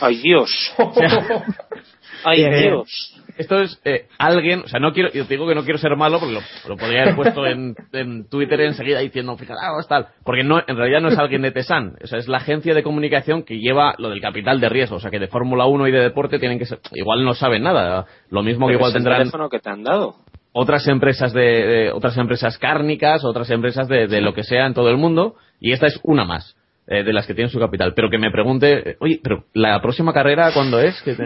Ay 0.00 0.16
Dios, 0.18 0.50
ay 2.24 2.42
Eh, 2.42 2.60
Dios. 2.68 3.16
Esto 3.38 3.62
es 3.62 3.80
eh, 3.86 4.06
alguien, 4.18 4.60
o 4.64 4.68
sea, 4.68 4.80
no 4.80 4.92
quiero, 4.92 5.10
yo 5.12 5.24
te 5.24 5.32
digo 5.34 5.48
que 5.48 5.54
no 5.54 5.62
quiero 5.64 5.78
ser 5.78 5.96
malo 5.96 6.18
porque 6.18 6.34
lo, 6.34 6.40
lo 6.68 6.76
podría 6.76 7.02
haber 7.04 7.16
puesto 7.16 7.46
en, 7.46 7.74
en 7.92 8.28
Twitter 8.28 8.60
enseguida 8.60 8.98
diciendo, 8.98 9.34
fijaos, 9.38 9.88
tal, 9.88 10.08
porque 10.24 10.44
no, 10.44 10.58
en 10.66 10.76
realidad 10.76 11.00
no 11.00 11.08
es 11.08 11.16
alguien 11.16 11.40
de 11.40 11.50
Tesan, 11.50 11.94
o 12.02 12.06
sea, 12.06 12.18
es 12.18 12.28
la 12.28 12.36
agencia 12.38 12.74
de 12.74 12.82
comunicación 12.82 13.42
que 13.44 13.58
lleva 13.58 13.94
lo 13.96 14.10
del 14.10 14.20
capital 14.20 14.60
de 14.60 14.68
riesgo, 14.68 14.96
o 14.96 15.00
sea, 15.00 15.10
que 15.10 15.18
de 15.18 15.28
Fórmula 15.28 15.64
1 15.64 15.88
y 15.88 15.92
de 15.92 16.00
deporte 16.00 16.38
tienen 16.38 16.58
que 16.58 16.66
ser, 16.66 16.80
igual 16.92 17.24
no 17.24 17.32
saben 17.32 17.62
nada, 17.62 18.04
lo 18.28 18.42
mismo 18.42 18.66
que 18.66 18.74
igual 18.74 18.90
es 18.90 18.96
el 18.96 19.02
tendrán 19.04 19.18
teléfono 19.20 19.48
que 19.48 19.58
te 19.60 19.70
han 19.70 19.84
dado. 19.84 20.16
otras 20.52 20.86
empresas 20.88 21.32
de, 21.32 21.40
de- 21.42 21.92
otras 21.92 22.18
empresas 22.18 22.58
cárnicas, 22.58 23.24
otras 23.24 23.48
empresas 23.50 23.88
de, 23.88 24.06
de 24.06 24.20
lo 24.20 24.34
que 24.34 24.42
sea 24.42 24.66
en 24.66 24.74
todo 24.74 24.90
el 24.90 24.98
mundo, 24.98 25.36
y 25.60 25.72
esta 25.72 25.86
es 25.86 25.98
una 26.02 26.26
más 26.26 26.56
eh, 26.90 27.02
de 27.04 27.12
las 27.14 27.26
que 27.26 27.32
tienen 27.34 27.50
su 27.50 27.58
capital. 27.58 27.94
Pero 27.94 28.10
que 28.10 28.18
me 28.18 28.30
pregunte, 28.30 28.90
eh, 28.90 28.96
oye, 29.00 29.20
pero 29.22 29.44
la 29.54 29.80
próxima 29.80 30.12
carrera 30.12 30.50
cuándo 30.52 30.78
es? 30.80 31.00
Que 31.02 31.14
te- 31.14 31.24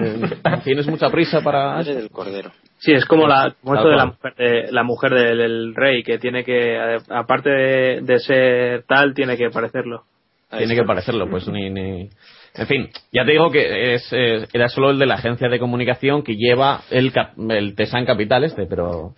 tienes 0.63 0.87
mucha 0.87 1.11
prisa 1.11 1.41
para 1.41 1.83
del 1.83 2.11
cordero. 2.11 2.53
Sí, 2.79 2.93
es 2.93 3.05
como, 3.07 3.27
la, 3.27 3.55
como 3.63 3.75
esto 3.77 3.89
de 3.89 3.97
la 3.97 4.07
mujer, 4.07 4.35
de- 4.37 4.73
la 4.73 4.83
mujer 4.83 5.15
del, 5.15 5.39
del 5.39 5.75
rey, 5.75 6.03
que 6.03 6.19
tiene 6.19 6.45
que, 6.45 6.99
aparte 7.09 7.49
de, 7.51 8.01
de 8.03 8.19
ser 8.21 8.83
tal, 8.87 9.15
tiene 9.15 9.37
que 9.37 9.49
parecerlo. 9.51 10.05
Tiene 10.57 10.77
que 10.77 10.85
parecerlo, 10.85 11.29
pues 11.29 11.49
ni, 11.49 11.71
ni... 11.71 12.11
En 12.57 12.67
fin, 12.69 12.89
ya 13.11 13.25
te 13.25 13.33
digo 13.33 13.51
que 13.51 13.95
es, 13.95 14.07
eh, 14.13 14.47
era 14.53 14.69
solo 14.69 14.91
el 14.91 14.99
de 15.01 15.07
la 15.07 15.15
agencia 15.15 15.49
de 15.49 15.59
comunicación 15.59 16.23
que 16.23 16.37
lleva 16.37 16.83
el, 16.91 17.11
cap- 17.11 17.33
el 17.51 17.75
Tesan 17.75 18.05
Capital 18.05 18.45
este, 18.45 18.67
pero 18.67 19.15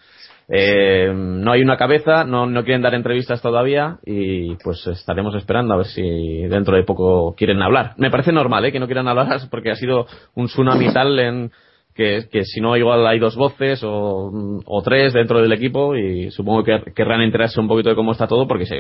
eh, 0.49 1.13
no 1.15 1.53
hay 1.53 1.63
una 1.63 1.77
cabeza, 1.77 2.25
no, 2.25 2.47
no 2.47 2.63
quieren 2.65 2.83
dar 2.83 2.95
entrevistas 2.95 3.43
todavía 3.43 3.99
y 4.05 4.55
pues 4.57 4.87
estaremos 4.87 5.35
esperando 5.35 5.75
a 5.75 5.79
ver 5.79 5.87
si 5.87 6.03
dentro 6.49 6.77
de 6.77 6.85
poco 6.85 7.35
quieren 7.37 7.63
hablar. 7.63 7.95
Me 7.97 8.11
parece 8.11 8.33
normal, 8.33 8.65
¿eh? 8.65 8.73
Que 8.73 8.79
no 8.81 8.87
quieran 8.87 9.09
hablar 9.09 9.41
porque 9.51 9.71
ha 9.71 9.77
sido 9.77 10.07
un 10.35 10.47
tsunami 10.47 10.93
tal 10.93 11.19
en 11.19 11.51
que, 11.95 12.29
que 12.31 12.45
si 12.45 12.61
no 12.61 12.77
igual 12.77 13.07
hay 13.07 13.19
dos 13.19 13.37
voces 13.37 13.83
o, 13.83 14.31
o 14.67 14.83
tres 14.83 15.15
dentro 15.15 15.41
del 15.41 15.53
equipo 15.53 15.97
y 15.97 16.31
supongo 16.31 16.63
que 16.63 16.93
querrán 16.95 17.23
enterarse 17.23 17.59
un 17.59 17.67
poquito 17.69 17.89
de 17.89 17.97
cómo 17.97 18.13
está 18.13 18.27
todo 18.27 18.47
porque 18.47 18.67
sí, 18.67 18.77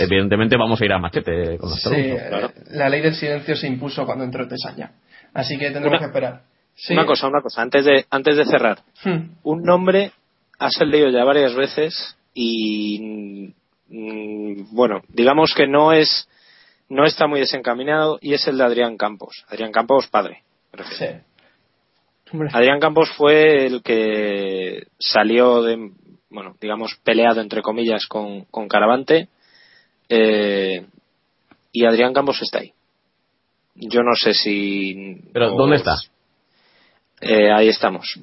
evidentemente 0.00 0.56
vamos 0.56 0.80
a 0.80 0.84
ir 0.84 0.92
a 0.94 0.98
machete 0.98 1.58
con 1.58 1.68
nuestro 1.68 1.92
Sí, 1.92 2.00
eh, 2.00 2.30
la 2.70 2.88
ley 2.88 3.02
del 3.02 3.14
silencio 3.14 3.54
se 3.54 3.68
impuso 3.68 4.06
cuando 4.06 4.24
entró 4.24 4.48
Tesalla. 4.48 4.92
Así 5.34 5.58
que 5.58 5.66
tendremos 5.66 5.90
Una- 5.90 5.98
que 5.98 6.04
esperar. 6.06 6.40
Sí. 6.74 6.94
Una 6.94 7.04
cosa, 7.06 7.28
una 7.28 7.40
cosa, 7.42 7.60
antes 7.62 7.84
de, 7.84 8.04
antes 8.10 8.36
de 8.36 8.44
cerrar. 8.46 8.78
Hmm. 9.04 9.34
Un 9.44 9.62
nombre 9.62 10.10
has 10.58 10.78
leído 10.80 11.10
ya 11.10 11.24
varias 11.24 11.54
veces 11.54 12.16
y 12.34 13.52
mm, 13.88 14.74
bueno, 14.74 15.02
digamos 15.08 15.52
que 15.54 15.66
no 15.66 15.92
es 15.92 16.28
no 16.88 17.04
está 17.04 17.26
muy 17.26 17.40
desencaminado 17.40 18.18
y 18.20 18.34
es 18.34 18.46
el 18.46 18.58
de 18.58 18.64
Adrián 18.64 18.96
Campos. 18.96 19.44
Adrián 19.48 19.72
Campos 19.72 20.06
padre. 20.08 20.42
Sí. 20.98 21.06
Adrián 22.52 22.80
Campos 22.80 23.10
fue 23.16 23.66
el 23.66 23.82
que 23.82 24.86
salió 24.98 25.62
de, 25.62 25.92
bueno, 26.30 26.56
digamos, 26.60 26.96
peleado 27.04 27.40
entre 27.40 27.62
comillas 27.62 28.06
con, 28.06 28.44
con 28.46 28.68
Caravante 28.68 29.28
eh, 30.08 30.84
y 31.72 31.86
Adrián 31.86 32.12
Campos 32.12 32.40
está 32.42 32.58
ahí. 32.58 32.72
Yo 33.76 34.02
no 34.02 34.14
sé 34.14 34.34
si. 34.34 35.20
Pero, 35.32 35.50
¿dónde 35.52 35.76
está? 35.76 35.96
Eh, 37.20 37.50
ahí 37.52 37.68
estamos. 37.68 38.18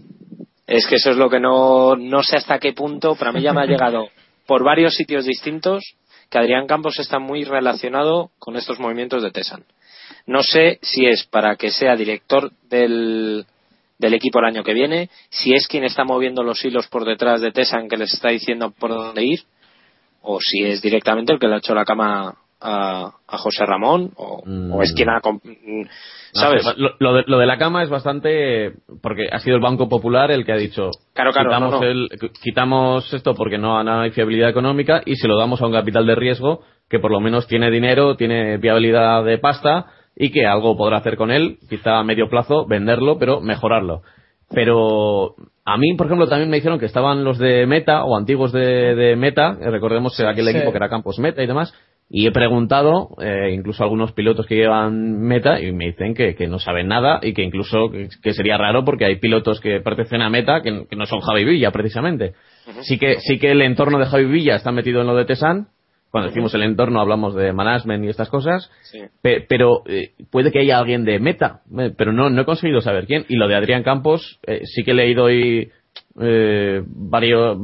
Es 0.72 0.88
que 0.88 0.96
eso 0.96 1.12
es 1.12 1.18
lo 1.18 1.30
que 1.30 1.42
no, 1.42 1.98
no 1.98 2.24
sé 2.24 2.38
hasta 2.38 2.58
qué 2.58 2.72
punto, 2.72 3.16
para 3.16 3.34
mí 3.34 3.42
ya 3.42 3.52
me 3.52 3.62
ha 3.62 3.66
llegado 3.68 4.08
por 4.48 4.64
varios 4.64 4.96
sitios 4.96 5.26
distintos 5.26 5.84
que 6.30 6.38
Adrián 6.38 6.66
Campos 6.66 6.98
está 6.98 7.20
muy 7.20 7.44
relacionado 7.44 8.32
con 8.40 8.56
estos 8.56 8.80
movimientos 8.80 9.22
de 9.22 9.32
Tesan. 9.32 9.66
No 10.26 10.44
sé 10.44 10.80
si 10.82 11.06
es 11.06 11.26
para 11.26 11.58
que 11.58 11.72
sea 11.72 11.98
director 11.98 12.54
del, 12.70 13.46
del 14.00 14.14
equipo 14.14 14.40
el 14.40 14.46
año 14.46 14.64
que 14.64 14.74
viene, 14.74 15.10
si 15.30 15.54
es 15.54 15.68
quien 15.68 15.84
está 15.84 16.06
moviendo 16.06 16.42
los 16.42 16.64
hilos 16.64 16.88
por 16.88 17.04
detrás 17.04 17.42
de 17.42 17.52
Tesan 17.52 17.90
que 17.90 17.98
les 17.98 18.14
está 18.14 18.30
diciendo 18.30 18.72
por 18.72 18.92
dónde 18.92 19.26
ir, 19.26 19.42
o 20.22 20.40
si 20.40 20.64
es 20.64 20.82
directamente 20.82 21.34
el 21.34 21.40
que 21.40 21.48
le 21.48 21.56
ha 21.56 21.58
hecho 21.58 21.76
la 21.76 21.84
cama 21.84 22.38
a, 22.62 23.12
a 23.28 23.38
José 23.38 23.66
Ramón, 23.66 24.12
o, 24.16 24.42
Mm. 24.46 24.72
o 24.74 24.82
es 24.84 24.94
quien 24.94 25.10
ha... 25.10 25.18
mm, 25.20 25.82
No 25.82 25.88
¿Sabes? 26.34 26.64
lo, 26.78 26.92
lo 27.00 27.14
de, 27.16 27.24
lo 27.28 27.38
de 27.40 27.46
la 27.46 27.58
cama 27.58 27.84
es 27.84 27.90
bastante 27.90 28.74
porque 29.02 29.28
ha 29.32 29.40
sido 29.40 29.56
el 29.56 29.62
Banco 29.62 29.90
Popular 29.90 30.32
el 30.32 30.46
que 30.46 30.54
ha 30.54 30.58
dicho 30.58 30.92
Claro, 31.14 31.32
claro, 31.32 31.50
quitamos, 31.50 31.72
no, 31.72 31.80
no. 31.82 31.86
el- 31.86 32.10
quitamos 32.42 33.14
esto 33.14 33.34
porque 33.36 33.58
no, 33.58 33.84
no 33.84 34.02
hay 34.02 34.12
fiabilidad 34.12 34.50
económica 34.50 35.02
y 35.06 35.16
se 35.16 35.28
lo 35.28 35.38
damos 35.38 35.62
a 35.62 35.66
un 35.66 35.74
capital 35.74 36.06
de 36.06 36.16
riesgo 36.16 36.62
que 36.90 37.00
por 37.00 37.12
lo 37.12 37.20
menos 37.20 37.48
tiene 37.48 37.70
dinero, 37.72 38.16
tiene 38.16 38.58
viabilidad 38.58 39.24
de 39.24 39.38
pasta 39.40 39.88
y 40.16 40.30
que 40.32 40.46
algo 40.46 40.76
podrá 40.78 40.98
hacer 40.98 41.16
con 41.18 41.32
él, 41.32 41.58
quizá 41.70 41.98
a 42.00 42.04
medio 42.04 42.30
plazo 42.30 42.66
venderlo, 42.68 43.18
pero 43.18 43.40
mejorarlo. 43.42 44.02
Pero 44.54 45.36
a 45.66 45.78
mí, 45.78 45.94
por 45.96 46.08
ejemplo, 46.08 46.28
también 46.28 46.50
me 46.50 46.58
dijeron 46.58 46.80
que 46.80 46.86
estaban 46.86 47.24
los 47.24 47.38
de 47.38 47.66
Meta 47.66 48.04
o 48.04 48.18
antiguos 48.18 48.52
de, 48.52 48.96
de 48.96 49.16
Meta, 49.16 49.54
recordemos 49.62 50.16
que 50.18 50.26
aquel 50.26 50.46
Sí. 50.46 50.52
equipo 50.58 50.72
que 50.72 50.78
era 50.78 50.90
Campos 50.90 51.18
Meta 51.20 51.42
y 51.42 51.48
demás, 51.48 51.74
Y 52.14 52.28
he 52.28 52.32
preguntado, 52.34 53.16
eh, 53.22 53.52
incluso 53.54 53.82
a 53.82 53.86
algunos 53.86 54.12
pilotos 54.12 54.46
que 54.46 54.56
llevan 54.56 55.22
meta, 55.22 55.62
y 55.62 55.72
me 55.72 55.86
dicen 55.86 56.14
que, 56.14 56.36
que 56.36 56.46
no 56.48 56.60
saben 56.60 56.90
nada 56.90 57.22
y 57.24 57.34
que 57.34 57.42
incluso 57.42 57.90
que, 57.90 58.10
que 58.22 58.34
sería 58.34 58.58
raro 58.58 58.84
porque 58.84 59.06
hay 59.06 59.16
pilotos 59.16 59.62
que 59.62 59.80
pertenecen 59.80 60.22
a 60.22 60.30
meta 60.30 60.62
que, 60.62 60.88
que 60.90 60.96
no 60.98 61.06
son 61.06 61.22
Javi 61.22 61.46
Villa, 61.46 61.72
precisamente. 61.72 62.34
Sí 62.82 63.00
que, 63.00 63.16
sí 63.22 63.40
que 63.40 63.52
el 63.52 63.62
entorno 63.62 63.98
de 63.98 64.08
Javi 64.08 64.26
Villa 64.26 64.56
está 64.56 64.74
metido 64.74 65.00
en 65.00 65.08
lo 65.08 65.16
de 65.16 65.24
Tesan. 65.24 65.68
Cuando 66.12 66.28
decimos 66.28 66.54
el 66.54 66.64
entorno 66.64 67.00
hablamos 67.00 67.34
de 67.34 67.54
management 67.54 68.04
y 68.04 68.10
estas 68.10 68.30
cosas. 68.30 68.70
Sí. 68.82 69.00
Pe- 69.22 69.46
pero 69.48 69.84
eh, 69.86 70.12
puede 70.30 70.52
que 70.52 70.60
haya 70.60 70.80
alguien 70.80 71.06
de 71.06 71.18
meta, 71.18 71.62
eh, 71.80 71.94
pero 71.98 72.12
no, 72.12 72.30
no 72.30 72.42
he 72.42 72.46
conseguido 72.46 72.82
saber 72.82 73.06
quién. 73.08 73.24
Y 73.30 73.38
lo 73.38 73.48
de 73.48 73.56
Adrián 73.56 73.84
Campos, 73.84 74.38
eh, 74.46 74.64
sí 74.66 74.84
que 74.84 74.92
he 74.92 74.96
leído 74.96 75.24
hoy 75.24 75.72
eh, 76.20 76.84
varios, 76.86 77.58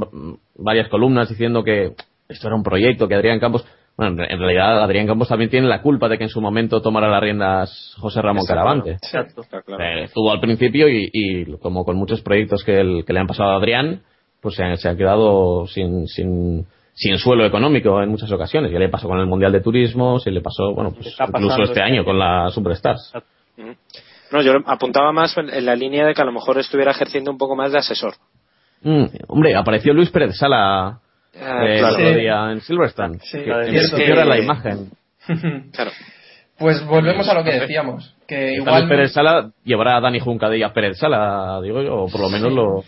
varias 0.55 0.87
columnas 0.87 1.27
diciendo 1.27 1.65
que 1.65 1.91
esto 2.29 2.47
era 2.47 2.55
un 2.55 2.63
proyecto, 2.63 3.09
que 3.09 3.15
Adrián 3.15 3.41
Campos. 3.41 3.67
Bueno, 3.97 4.23
en 4.23 4.31
en 4.31 4.39
realidad 4.39 4.83
Adrián 4.83 5.07
Campos 5.07 5.27
también 5.27 5.49
tiene 5.49 5.67
la 5.67 5.81
culpa 5.81 6.07
de 6.07 6.17
que 6.17 6.25
en 6.25 6.29
su 6.29 6.39
momento 6.39 6.81
tomara 6.81 7.09
las 7.09 7.21
riendas 7.21 7.95
José 7.99 8.21
Ramón 8.21 8.45
Caravante. 8.45 8.91
Exacto. 8.91 9.41
Está 9.41 9.61
claro. 9.63 9.83
Eh, 9.83 10.03
estuvo 10.03 10.31
al 10.31 10.39
principio 10.39 10.87
y, 10.87 11.09
y 11.11 11.57
como 11.57 11.83
con 11.83 11.95
muchos 11.97 12.21
proyectos 12.21 12.63
que, 12.63 12.79
el- 12.79 13.03
que 13.05 13.13
le 13.13 13.19
han 13.19 13.27
pasado 13.27 13.49
a 13.51 13.55
Adrián, 13.57 14.03
pues 14.39 14.53
se, 14.55 14.63
ha- 14.63 14.77
se 14.77 14.87
ha 14.87 14.95
quedado 14.95 15.65
sin, 15.65 16.05
sin, 16.07 16.67
sin 16.93 17.17
suelo 17.17 17.43
económico 17.45 17.99
en 18.03 18.09
muchas 18.09 18.31
ocasiones. 18.31 18.71
Ya 18.71 18.77
le 18.77 18.89
pasó 18.89 19.07
con 19.07 19.19
el 19.19 19.25
Mundial 19.25 19.51
de 19.51 19.61
Turismo, 19.61 20.19
se 20.19 20.29
le 20.29 20.41
pasó, 20.41 20.73
bueno, 20.75 20.91
pues 20.91 21.07
incluso 21.27 21.55
este 21.63 21.79
este 21.79 21.81
año 21.81 22.05
con 22.05 22.19
la 22.19 22.49
Superstars. 22.51 23.13
No, 24.31 24.41
yo 24.43 24.51
apuntaba 24.65 25.11
más 25.11 25.35
en 25.37 25.49
en 25.49 25.65
la 25.65 25.75
línea 25.75 26.05
de 26.05 26.13
que 26.13 26.21
a 26.21 26.25
lo 26.25 26.33
mejor 26.33 26.59
estuviera 26.59 26.91
ejerciendo 26.91 27.31
un 27.31 27.37
poco 27.39 27.55
más 27.55 27.71
de 27.71 27.79
asesor. 27.79 28.13
Mm, 28.83 29.05
hombre, 29.27 29.55
apareció 29.55 29.91
Luis 29.93 30.11
Pérez 30.11 30.37
Sala 30.37 30.99
Ah, 31.41 31.65
eh, 31.65 31.79
claro. 31.79 31.95
el 31.97 32.05
otro 32.05 32.13
Sí. 32.13 32.19
día 32.19 32.51
en 32.51 32.61
Silverstone. 32.61 33.19
Sí, 33.21 33.37
que, 33.39 33.49
en 33.51 33.63
cierto. 33.69 33.69
principio 33.95 34.13
era 34.13 34.25
la 34.25 34.39
imagen. 34.39 34.89
Claro. 35.73 35.91
Pues 36.57 36.83
volvemos 36.87 37.27
a 37.29 37.33
lo 37.35 37.43
que 37.43 37.51
decíamos, 37.59 38.15
que 38.27 38.53
igual 38.55 38.87
Pérez 38.87 39.11
Sala 39.13 39.51
llevará 39.63 39.97
a 39.97 40.01
Dani 40.01 40.19
Juncadella 40.19 40.73
Pérez 40.73 40.97
Sala, 40.97 41.59
digo 41.61 41.83
yo, 41.83 41.95
o 42.03 42.09
por 42.09 42.19
lo 42.21 42.29
menos 42.29 42.51
lo 42.51 42.83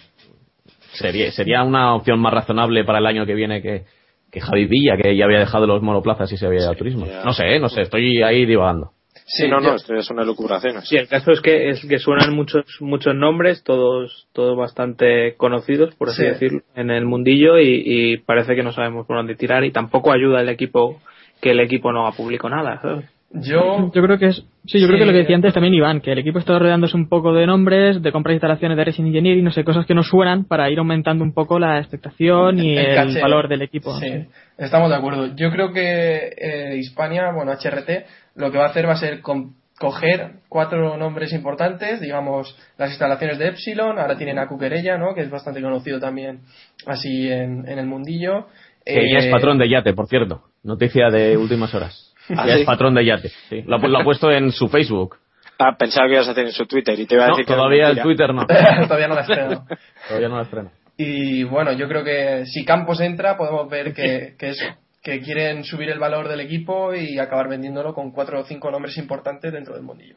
sería, 0.94 1.32
sería 1.32 1.62
una 1.64 1.94
opción 1.94 2.20
más 2.20 2.34
razonable 2.34 2.84
para 2.84 2.98
el 2.98 3.06
año 3.06 3.26
que 3.28 3.36
viene 3.36 3.62
que, 3.62 3.84
que 4.32 4.42
Javi 4.42 4.66
Villa, 4.66 4.98
que 4.98 5.16
ya 5.16 5.26
había 5.26 5.38
dejado 5.40 5.68
los 5.68 5.84
monoplazas 5.84 6.32
y 6.32 6.38
se 6.38 6.48
había 6.48 6.62
ido 6.62 6.70
al 6.72 6.78
turismo. 6.78 7.06
ya. 7.06 7.24
No 7.24 7.32
sé, 7.34 7.60
no 7.60 7.70
sé, 7.70 7.82
estoy 7.82 8.24
ahí 8.24 8.46
divagando. 8.48 8.92
Sí, 9.32 9.48
no, 9.48 9.60
no, 9.60 9.76
esto 9.76 9.94
es 9.96 10.10
una 10.10 10.24
lucubración. 10.24 10.82
Sí, 10.82 10.98
el 10.98 11.08
caso 11.08 11.32
es 11.32 11.40
que 11.42 11.70
es 11.70 11.86
que 11.88 12.00
suenan 12.00 12.34
muchos 12.36 12.66
muchos 12.82 13.14
nombres, 13.16 13.64
todos 13.64 14.28
todos 14.34 14.58
bastante 14.58 15.36
conocidos, 15.38 15.94
por 15.96 16.10
así 16.10 16.24
Sí. 16.24 16.28
decirlo, 16.30 16.62
en 16.76 16.90
el 16.90 17.06
mundillo 17.06 17.60
y, 17.60 17.84
y 17.86 18.18
parece 18.18 18.56
que 18.56 18.64
no 18.64 18.72
sabemos 18.72 19.06
por 19.06 19.18
dónde 19.18 19.36
tirar 19.36 19.64
y 19.64 19.72
tampoco 19.72 20.12
ayuda 20.12 20.42
el 20.42 20.50
equipo 20.50 21.00
que 21.42 21.52
el 21.52 21.60
equipo 21.60 21.92
no 21.94 22.12
publicó 22.18 22.50
nada. 22.50 22.80
¿sabes? 22.82 23.06
yo 23.32 23.92
Yo 23.94 24.02
creo 24.02 24.18
que 24.18 24.26
es, 24.30 24.44
sí, 24.66 24.80
yo 24.80 24.88
creo 24.88 24.98
que 25.00 25.06
lo 25.06 25.12
que 25.12 25.20
decía 25.20 25.36
antes 25.36 25.54
también 25.54 25.76
Iván, 25.76 26.02
que 26.02 26.12
el 26.12 26.18
equipo 26.18 26.40
está 26.40 26.58
rodeándose 26.58 26.98
un 26.98 27.08
poco 27.08 27.32
de 27.32 27.46
nombres, 27.46 28.02
de 28.02 28.12
compras 28.12 28.32
e 28.32 28.36
instalaciones 28.36 28.76
de 28.76 28.84
Racing 28.86 29.06
Engineering, 29.06 29.44
no 29.46 29.52
sé, 29.52 29.64
cosas 29.64 29.86
que 29.86 29.94
no 29.94 30.02
suenan 30.02 30.46
para 30.46 30.70
ir 30.72 30.80
aumentando 30.80 31.24
un 31.24 31.34
poco 31.34 31.60
la 31.60 31.78
expectación 31.78 32.58
y 32.58 32.76
El 32.76 33.22
valor 33.22 33.48
del 33.48 33.62
equipo. 33.62 33.94
Sí, 34.00 34.26
estamos 34.58 34.90
de 34.90 34.96
acuerdo. 34.96 35.28
Yo 35.36 35.52
creo 35.52 35.72
que 35.72 36.34
eh, 36.38 36.78
Hispania, 36.78 37.32
bueno, 37.32 37.52
HRT, 37.52 38.08
lo 38.40 38.52
que 38.52 38.58
va 38.58 38.66
a 38.66 38.70
hacer 38.70 38.88
va 38.88 38.94
a 38.94 38.98
ser 38.98 39.22
coger 39.22 40.32
cuatro 40.50 40.98
nombres 40.98 41.32
importantes, 41.34 42.02
digamos, 42.02 42.58
las 42.78 42.90
instalaciones 42.90 43.38
de 43.38 43.50
Epsilon, 43.50 44.00
ahora 44.00 44.18
tienen 44.18 44.40
a 44.40 44.48
Cuquerella, 44.48 44.98
¿no? 44.98 45.14
Que 45.14 45.22
es 45.22 45.30
bastante 45.30 45.62
conocido 45.62 46.00
también 46.00 46.42
así 46.86 47.32
en, 47.32 47.68
en 47.68 47.80
el 47.80 47.86
mundillo. 47.86 48.48
Que 48.86 49.00
Eh, 49.00 49.12
ya 49.12 49.20
es 49.20 49.28
patrón 49.28 49.58
de 49.58 49.70
yate, 49.70 49.94
por 49.94 50.08
cierto. 50.08 50.44
Noticia 50.64 51.10
de 51.10 51.38
últimas 51.38 51.74
horas. 51.76 52.14
¿Ah, 52.30 52.46
ya 52.48 52.56
sí? 52.56 52.62
es 52.62 52.66
patrón 52.66 52.96
de 52.96 53.06
yate. 53.06 53.30
Sí. 53.50 53.62
Lo, 53.66 53.76
ha, 53.76 53.80
lo 53.88 54.00
ha 54.00 54.04
puesto 54.04 54.32
en 54.32 54.52
su 54.52 54.68
Facebook. 54.68 55.18
Ah, 55.60 55.76
pensaba 55.78 56.08
que 56.08 56.14
ibas 56.14 56.28
a 56.28 56.32
hacer 56.32 56.46
en 56.46 56.52
su 56.54 56.66
Twitter 56.66 56.98
y 57.00 57.06
te 57.06 57.16
iba 57.16 57.26
a 57.26 57.28
No, 57.28 57.34
decir 57.36 57.46
que 57.46 57.54
todavía 57.54 57.90
el. 57.90 58.02
Twitter 58.02 58.34
no. 58.34 58.46
Todavía 58.88 59.08
no 59.10 59.16
la 59.16 59.22
estreno. 59.22 59.66
Todavía 60.08 60.30
no 60.30 60.38
lo 60.38 60.42
estrena. 60.44 60.72
Y 60.98 61.44
bueno, 61.44 61.72
yo 61.74 61.88
creo 61.88 62.04
que 62.04 62.46
si 62.46 62.64
Campos 62.66 63.00
entra, 63.02 63.38
podemos 63.38 63.70
ver 63.70 63.94
que, 63.94 64.36
que 64.38 64.50
eso, 64.50 64.66
que 65.02 65.22
quieren 65.22 65.64
subir 65.64 65.90
el 65.90 66.00
valor 66.00 66.28
del 66.28 66.42
equipo 66.42 66.94
y 66.94 67.20
acabar 67.20 67.48
vendiéndolo 67.48 67.94
con 67.94 68.12
cuatro 68.12 68.40
o 68.40 68.44
cinco 68.44 68.70
nombres 68.72 68.98
importantes 68.98 69.52
dentro 69.54 69.74
del 69.76 69.84
mundillo. 69.84 70.16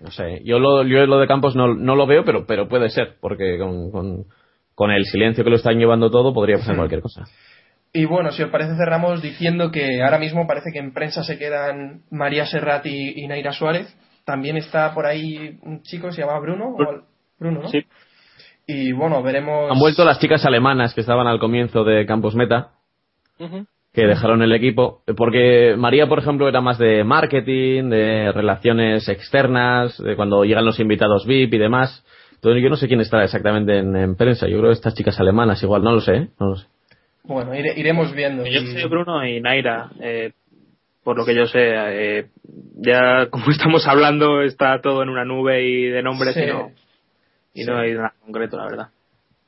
No 0.00 0.10
sé, 0.10 0.40
yo 0.44 0.58
lo, 0.58 0.82
yo 0.84 1.04
lo 1.06 1.18
de 1.18 1.26
Campos 1.26 1.54
no, 1.54 1.74
no 1.74 1.94
lo 1.94 2.06
veo, 2.06 2.24
pero, 2.24 2.46
pero 2.46 2.68
puede 2.68 2.88
ser, 2.88 3.16
porque 3.20 3.58
con, 3.58 3.90
con, 3.90 4.24
con 4.74 4.90
el 4.90 5.04
silencio 5.04 5.44
que 5.44 5.50
lo 5.50 5.56
están 5.56 5.78
llevando 5.78 6.10
todo 6.10 6.32
podría 6.32 6.56
pasar 6.56 6.76
cualquier 6.76 7.02
cosa. 7.02 7.24
Y 7.92 8.04
bueno, 8.06 8.30
si 8.30 8.42
os 8.42 8.50
parece, 8.50 8.76
cerramos 8.76 9.20
diciendo 9.20 9.70
que 9.70 10.02
ahora 10.02 10.18
mismo 10.18 10.46
parece 10.46 10.70
que 10.72 10.78
en 10.78 10.94
prensa 10.94 11.22
se 11.24 11.38
quedan 11.38 12.02
María 12.10 12.46
Serrat 12.46 12.86
y, 12.86 13.20
y 13.22 13.26
Naira 13.26 13.52
Suárez. 13.52 13.94
También 14.24 14.56
está 14.56 14.94
por 14.94 15.06
ahí 15.06 15.58
un 15.62 15.82
chico 15.82 16.06
que 16.06 16.12
se 16.14 16.20
llama 16.22 16.38
Bruno. 16.38 16.68
o- 16.76 17.02
Bruno, 17.38 17.62
¿no? 17.62 17.68
Sí. 17.68 17.80
Y 18.66 18.92
bueno, 18.92 19.22
veremos. 19.22 19.70
Han 19.72 19.78
vuelto 19.78 20.04
las 20.04 20.20
chicas 20.20 20.44
alemanas 20.46 20.94
que 20.94 21.00
estaban 21.00 21.26
al 21.26 21.40
comienzo 21.40 21.82
de 21.84 22.06
Campos 22.06 22.34
Meta, 22.36 22.70
Ujú. 23.40 23.66
Que 23.92 24.06
dejaron 24.06 24.42
el 24.42 24.52
equipo, 24.52 25.02
porque 25.16 25.74
María, 25.76 26.06
por 26.06 26.18
ejemplo, 26.20 26.48
era 26.48 26.60
más 26.60 26.78
de 26.78 27.02
marketing, 27.02 27.90
de 27.90 28.30
relaciones 28.32 29.08
externas, 29.08 29.98
de 30.02 30.14
cuando 30.14 30.44
llegan 30.44 30.64
los 30.64 30.78
invitados 30.78 31.26
VIP 31.26 31.54
y 31.54 31.58
demás. 31.58 32.04
Entonces 32.34 32.62
yo 32.62 32.70
no 32.70 32.76
sé 32.76 32.86
quién 32.88 33.00
está 33.00 33.22
exactamente 33.24 33.78
en, 33.78 33.94
en 33.96 34.14
prensa, 34.16 34.46
yo 34.48 34.58
creo 34.58 34.70
que 34.70 34.74
estas 34.74 34.94
chicas 34.94 35.18
alemanas 35.20 35.62
igual, 35.62 35.82
no 35.82 35.92
lo 35.92 36.00
sé, 36.00 36.14
¿eh? 36.14 36.28
no 36.38 36.50
lo 36.50 36.56
sé. 36.56 36.66
Bueno, 37.24 37.52
ire- 37.54 37.74
iremos 37.76 38.14
viendo. 38.14 38.46
Yo 38.46 38.60
sé 38.60 38.86
Bruno 38.86 39.26
y 39.26 39.40
Naira, 39.40 39.90
eh, 40.00 40.32
por 41.04 41.18
lo 41.18 41.26
que 41.26 41.34
yo 41.34 41.46
sé, 41.46 41.58
eh, 41.60 42.26
ya 42.76 43.26
como 43.28 43.44
estamos 43.50 43.86
hablando 43.88 44.40
está 44.42 44.80
todo 44.80 45.02
en 45.02 45.08
una 45.08 45.24
nube 45.24 45.64
y 45.64 45.86
de 45.86 46.02
nombres 46.02 46.34
Sí. 46.34 46.42
y 46.44 46.46
no 46.46 46.70
y 47.52 47.64
no 47.64 47.78
hay 47.78 47.94
nada 47.94 48.14
concreto, 48.24 48.56
la 48.56 48.64
verdad. 48.64 48.86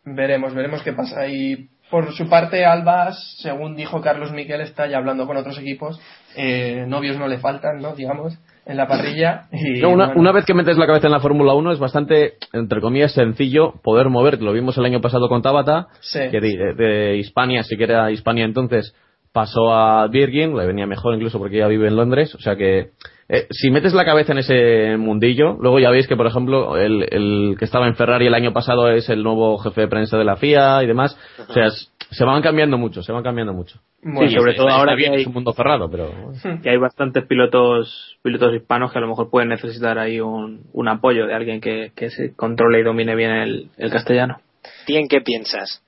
Veremos, 0.05 0.53
veremos 0.55 0.83
qué 0.83 0.93
pasa. 0.93 1.29
Y 1.29 1.69
por 1.93 2.11
su 2.15 2.27
parte, 2.27 2.65
Albas, 2.65 3.37
según 3.43 3.77
dijo 3.77 4.01
Carlos 4.01 4.33
Miquel, 4.33 4.63
está 4.63 4.87
ya 4.87 4.97
hablando 4.97 5.27
con 5.27 5.37
otros 5.37 5.59
equipos. 5.59 6.01
Eh, 6.35 6.87
novios 6.89 7.19
no 7.19 7.29
le 7.29 7.37
faltan, 7.37 7.83
¿no? 7.83 7.95
Digamos, 7.95 8.39
en 8.65 8.79
la 8.79 8.89
parrilla. 8.89 9.43
Y, 9.53 9.83
No, 9.83 9.91
una, 9.91 10.07
bueno, 10.07 10.21
una 10.23 10.33
vez 10.33 10.47
que 10.47 10.55
metes 10.55 10.79
la 10.79 10.87
cabeza 10.87 11.09
en 11.09 11.13
la 11.13 11.21
Fórmula 11.21 11.53
1 11.53 11.73
es 11.73 11.79
bastante, 11.79 12.39
entre 12.55 12.81
comillas, 12.81 13.13
sencillo 13.13 13.75
poder 13.85 14.09
moverte. 14.09 14.43
Lo 14.43 14.55
vimos 14.55 14.79
el 14.79 14.87
año 14.87 15.03
pasado 15.03 15.29
con 15.29 15.43
Tabata, 15.43 15.89
Sí. 16.01 16.21
que 16.31 16.41
de, 16.41 16.73
de 16.75 17.17
Hispania, 17.19 17.63
si 17.63 17.77
que 17.77 17.85
era 17.85 18.11
Hispania 18.11 18.47
entonces, 18.47 18.95
pasó 19.35 19.75
a 19.75 20.09
Virgin, 20.09 20.57
le 20.57 20.67
venía 20.67 20.87
mejor 20.87 21.15
incluso 21.15 21.39
porque 21.39 21.59
ya 21.59 21.69
vive 21.69 21.89
en 21.89 21.97
Londres. 21.97 22.35
O 22.35 22.41
sea 22.41 22.57
que, 22.57 22.93
eh, 23.29 23.47
si 23.51 23.71
metes 23.71 23.95
la 23.95 24.05
cabeza 24.05 24.33
en 24.33 24.39
ese 24.39 24.97
mundillo, 24.97 25.57
luego 25.61 25.79
ya 25.79 25.91
veis 25.91 26.07
que, 26.07 26.17
por 26.17 26.27
ejemplo, 26.27 26.77
el, 26.77 27.07
el 27.11 27.57
que 27.59 27.65
estaba 27.65 27.87
en 27.87 27.95
Ferrari 27.97 28.27
el 28.27 28.35
año 28.35 28.53
pasado 28.53 28.91
es 28.91 29.09
el 29.09 29.23
nuevo 29.23 29.57
jefe 29.59 29.83
de 29.83 29.89
prensa 29.89 30.19
de 30.19 30.25
la 30.25 30.37
FIA 30.37 30.83
y 30.83 30.87
demás. 30.87 31.17
O 31.49 31.53
sea, 31.53 31.67
es- 31.67 31.89
se 32.11 32.25
van 32.25 32.43
cambiando 32.43 32.77
mucho, 32.77 33.03
se 33.03 33.11
van 33.11 33.23
cambiando 33.23 33.55
mucho. 33.55 33.81
Bueno, 34.03 34.29
Sí, 34.29 34.37
sobre 34.37 34.53
todo 34.55 34.69
ahora 34.69 34.95
bien, 34.95 35.13
que 35.13 35.17
hay- 35.17 35.23
es 35.23 35.27
un 35.29 35.33
mundo 35.33 35.53
cerrado, 35.55 35.89
pero... 35.91 36.11
que 36.63 36.69
hay 36.69 36.77
bastantes 36.77 37.25
pilotos 37.27 38.19
pilotos 38.23 38.55
hispanos 38.55 38.93
que 38.93 38.99
a 38.99 39.01
lo 39.01 39.09
mejor 39.09 39.31
pueden 39.31 39.49
necesitar 39.49 39.99
ahí 39.99 40.21
un, 40.21 40.63
un 40.75 40.89
apoyo 40.89 41.27
de 41.27 41.35
alguien 41.35 41.61
que, 41.61 41.93
que 41.97 42.11
se 42.11 42.35
controle 42.35 42.81
y 42.81 42.83
domine 42.83 43.15
bien 43.15 43.31
el, 43.31 43.69
el 43.79 43.91
castellano. 43.91 44.41
¿Ti 44.87 44.97
en 44.97 45.09
qué 45.09 45.21
piensas? 45.23 45.83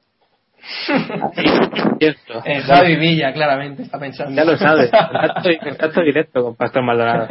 En 2.45 2.63
Javi 2.63 2.97
Villa, 2.97 3.33
claramente, 3.33 3.83
está 3.83 3.99
pensando. 3.99 4.35
Ya 4.35 4.45
lo 4.45 4.57
sabes. 4.57 4.91
Contacto, 5.63 6.01
directo 6.03 6.43
con 6.43 6.57
Pastor 6.57 6.83
Maldonado. 6.83 7.29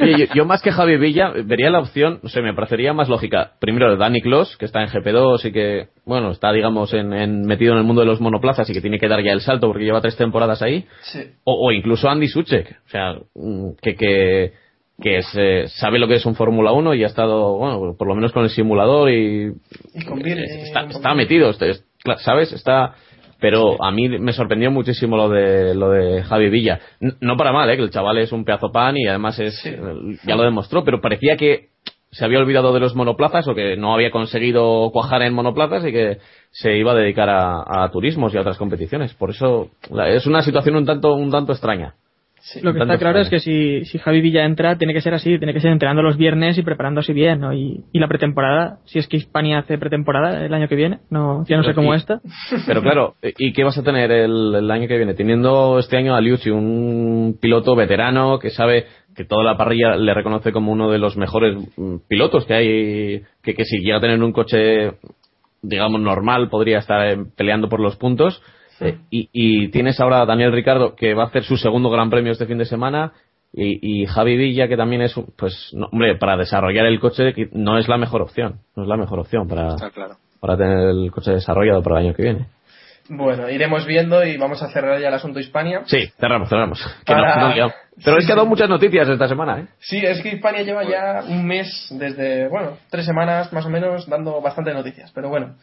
Yo, 0.00 0.26
yo 0.34 0.44
más 0.44 0.62
que 0.62 0.70
Javi 0.72 0.96
Villa 0.98 1.32
vería 1.44 1.70
la 1.70 1.80
opción, 1.80 2.20
no 2.22 2.28
sé, 2.28 2.42
me 2.42 2.54
parecería 2.54 2.92
más 2.92 3.08
lógica. 3.08 3.52
Primero, 3.60 3.96
Dani 3.96 4.20
Kloss, 4.20 4.56
que 4.56 4.66
está 4.66 4.82
en 4.82 4.88
GP2 4.88 5.44
y 5.46 5.52
que, 5.52 5.88
bueno, 6.04 6.30
está, 6.30 6.52
digamos, 6.52 6.92
en, 6.94 7.12
en- 7.12 7.42
metido 7.42 7.72
en 7.72 7.78
el 7.78 7.84
mundo 7.84 8.02
de 8.02 8.06
los 8.06 8.20
monoplazas 8.20 8.68
y 8.70 8.72
que 8.72 8.80
tiene 8.80 8.98
que 8.98 9.08
dar 9.08 9.22
ya 9.22 9.32
el 9.32 9.40
salto 9.40 9.66
porque 9.68 9.84
lleva 9.84 10.00
tres 10.00 10.16
temporadas 10.16 10.62
ahí. 10.62 10.86
Sí. 11.02 11.20
O, 11.44 11.68
o 11.68 11.72
incluso 11.72 12.08
Andy 12.08 12.28
Suchek, 12.28 12.70
o 12.86 12.88
sea, 12.88 13.14
mm, 13.34 13.70
que, 13.82 13.94
que, 13.96 14.52
que 15.02 15.18
es, 15.18 15.26
eh, 15.36 15.64
sabe 15.68 15.98
lo 15.98 16.06
que 16.08 16.14
es 16.14 16.26
un 16.26 16.34
Fórmula 16.36 16.72
1 16.72 16.94
y 16.94 17.02
ha 17.04 17.08
estado, 17.08 17.56
bueno, 17.58 17.94
por 17.98 18.06
lo 18.08 18.14
menos 18.14 18.32
con 18.32 18.44
el 18.44 18.50
simulador 18.50 19.10
y 19.10 19.52
Y 19.94 20.04
con 20.04 20.20
Vir- 20.20 20.38
está, 20.38 20.80
está 20.82 20.92
poquito. 21.00 21.14
metido, 21.14 21.50
es- 21.50 21.58
cla- 21.58 21.84
¿sabes? 22.18 22.52
Está, 22.52 22.94
pero 23.40 23.82
a 23.82 23.90
mí 23.90 24.08
me 24.08 24.32
sorprendió 24.32 24.70
muchísimo 24.70 25.16
lo 25.16 25.28
de 25.28 25.74
lo 25.74 25.90
de 25.90 26.22
Javi 26.22 26.50
Villa. 26.50 26.80
No 27.20 27.36
para 27.36 27.52
mal, 27.52 27.68
¿eh? 27.70 27.76
que 27.76 27.82
el 27.82 27.90
chaval 27.90 28.18
es 28.18 28.32
un 28.32 28.44
pedazo 28.44 28.70
pan 28.72 28.96
y 28.96 29.06
además 29.06 29.38
es 29.38 29.54
Sí. 29.60 29.70
ya 30.24 30.36
lo 30.36 30.42
demostró, 30.42 30.84
pero 30.84 31.00
parecía 31.00 31.36
que 31.36 31.68
se 32.10 32.24
había 32.24 32.38
olvidado 32.38 32.72
de 32.72 32.78
los 32.80 32.94
monoplazas 32.94 33.48
o 33.48 33.54
que 33.56 33.76
no 33.76 33.92
había 33.92 34.12
conseguido 34.12 34.90
cuajar 34.92 35.22
en 35.22 35.34
monoplazas 35.34 35.84
y 35.84 35.90
que 35.92 36.18
se 36.52 36.76
iba 36.76 36.92
a 36.92 36.94
dedicar 36.94 37.28
a, 37.28 37.64
a 37.84 37.90
turismos 37.90 38.32
y 38.32 38.36
a 38.38 38.42
otras 38.42 38.56
competiciones. 38.56 39.14
Por 39.14 39.30
eso 39.30 39.70
es 40.06 40.26
una 40.26 40.42
situación 40.42 40.76
un 40.76 40.86
tanto 40.86 41.14
un 41.14 41.30
tanto 41.30 41.52
extraña. 41.52 41.94
Lo 42.62 42.74
que 42.74 42.80
está 42.80 42.98
claro 42.98 43.20
es 43.20 43.30
que 43.30 43.38
si, 43.38 43.86
si 43.86 43.98
Javi 43.98 44.20
Villa 44.20 44.44
entra, 44.44 44.76
tiene 44.76 44.92
que 44.92 45.00
ser 45.00 45.14
así, 45.14 45.38
tiene 45.38 45.54
que 45.54 45.60
ser 45.60 45.72
entrenando 45.72 46.02
los 46.02 46.18
viernes 46.18 46.58
y 46.58 46.62
preparándose 46.62 47.14
bien, 47.14 47.40
¿no? 47.40 47.54
Y, 47.54 47.84
y 47.90 47.98
la 47.98 48.06
pretemporada, 48.06 48.80
si 48.84 48.98
es 48.98 49.08
que 49.08 49.16
Hispania 49.16 49.60
hace 49.60 49.78
pretemporada 49.78 50.44
el 50.44 50.52
año 50.52 50.68
que 50.68 50.76
viene, 50.76 50.98
no, 51.08 51.44
ya 51.46 51.56
no 51.56 51.64
sé 51.64 51.72
cómo 51.72 51.94
está. 51.94 52.20
Pero 52.66 52.82
claro, 52.82 53.14
¿y 53.38 53.52
qué 53.54 53.64
vas 53.64 53.78
a 53.78 53.82
tener 53.82 54.10
el, 54.12 54.54
el 54.54 54.70
año 54.70 54.86
que 54.86 54.98
viene? 54.98 55.14
Teniendo 55.14 55.78
este 55.78 55.96
año 55.96 56.14
a 56.14 56.20
Liucci, 56.20 56.50
un 56.50 57.38
piloto 57.40 57.74
veterano 57.74 58.38
que 58.38 58.50
sabe 58.50 58.86
que 59.14 59.24
toda 59.24 59.42
la 59.42 59.56
parrilla 59.56 59.96
le 59.96 60.12
reconoce 60.12 60.52
como 60.52 60.72
uno 60.72 60.90
de 60.90 60.98
los 60.98 61.16
mejores 61.16 61.56
mm, 61.76 61.96
pilotos 62.08 62.44
que 62.44 62.54
hay, 62.54 63.22
que, 63.42 63.54
que 63.54 63.64
si 63.64 63.78
llega 63.78 63.98
a 63.98 64.00
tener 64.00 64.22
un 64.22 64.32
coche, 64.32 64.92
digamos, 65.62 66.00
normal, 66.00 66.50
podría 66.50 66.78
estar 66.78 67.06
eh, 67.06 67.24
peleando 67.36 67.68
por 67.68 67.80
los 67.80 67.96
puntos. 67.96 68.42
Eh, 68.80 68.98
y, 69.10 69.28
y 69.32 69.68
tienes 69.68 70.00
ahora 70.00 70.22
a 70.22 70.26
Daniel 70.26 70.52
Ricardo, 70.52 70.94
que 70.94 71.14
va 71.14 71.24
a 71.24 71.26
hacer 71.26 71.44
su 71.44 71.56
segundo 71.56 71.90
gran 71.90 72.10
premio 72.10 72.32
este 72.32 72.46
fin 72.46 72.58
de 72.58 72.64
semana. 72.64 73.12
Y, 73.52 74.02
y 74.02 74.06
Javi 74.06 74.36
Villa, 74.36 74.66
que 74.66 74.76
también 74.76 75.02
es, 75.02 75.16
un- 75.16 75.32
pues, 75.36 75.70
no, 75.74 75.86
hombre, 75.92 76.16
para 76.16 76.36
desarrollar 76.36 76.86
el 76.86 76.98
coche, 76.98 77.32
que 77.34 77.48
no 77.52 77.78
es 77.78 77.86
la 77.88 77.96
mejor 77.98 78.20
opción. 78.22 78.58
No 78.74 78.82
es 78.82 78.88
la 78.88 78.96
mejor 78.96 79.20
opción 79.20 79.46
para, 79.46 79.76
claro. 79.92 80.16
para 80.40 80.56
tener 80.56 80.88
el 80.88 81.10
coche 81.12 81.30
desarrollado 81.30 81.80
para 81.82 82.00
el 82.00 82.06
año 82.06 82.14
que 82.16 82.22
viene. 82.24 82.46
Bueno, 83.08 83.50
iremos 83.50 83.84
viendo 83.86 84.24
y 84.24 84.38
vamos 84.38 84.62
a 84.62 84.70
cerrar 84.70 84.98
ya 84.98 85.08
el 85.08 85.14
asunto 85.14 85.38
Hispania. 85.38 85.82
Sí, 85.84 86.08
cerramos, 86.18 86.48
cerramos. 86.48 86.80
Que 87.04 87.14
no- 87.14 87.20
Para- 87.20 87.48
no 87.48 87.54
liamos. 87.54 87.74
Pero 88.04 88.18
es 88.18 88.26
que 88.26 88.32
ha 88.32 88.34
dado 88.34 88.48
muchas 88.48 88.68
noticias 88.68 89.08
esta 89.08 89.28
semana, 89.28 89.60
¿eh? 89.60 89.66
Sí, 89.78 89.98
es 89.98 90.20
que 90.20 90.30
Hispania 90.30 90.62
lleva 90.62 90.82
ya 90.82 91.22
un 91.28 91.46
mes, 91.46 91.86
desde, 91.92 92.48
bueno, 92.48 92.78
tres 92.90 93.04
semanas 93.06 93.52
más 93.52 93.64
o 93.66 93.70
menos, 93.70 94.08
dando 94.08 94.40
bastantes 94.40 94.74
noticias. 94.74 95.12
Pero 95.14 95.28
bueno. 95.28 95.54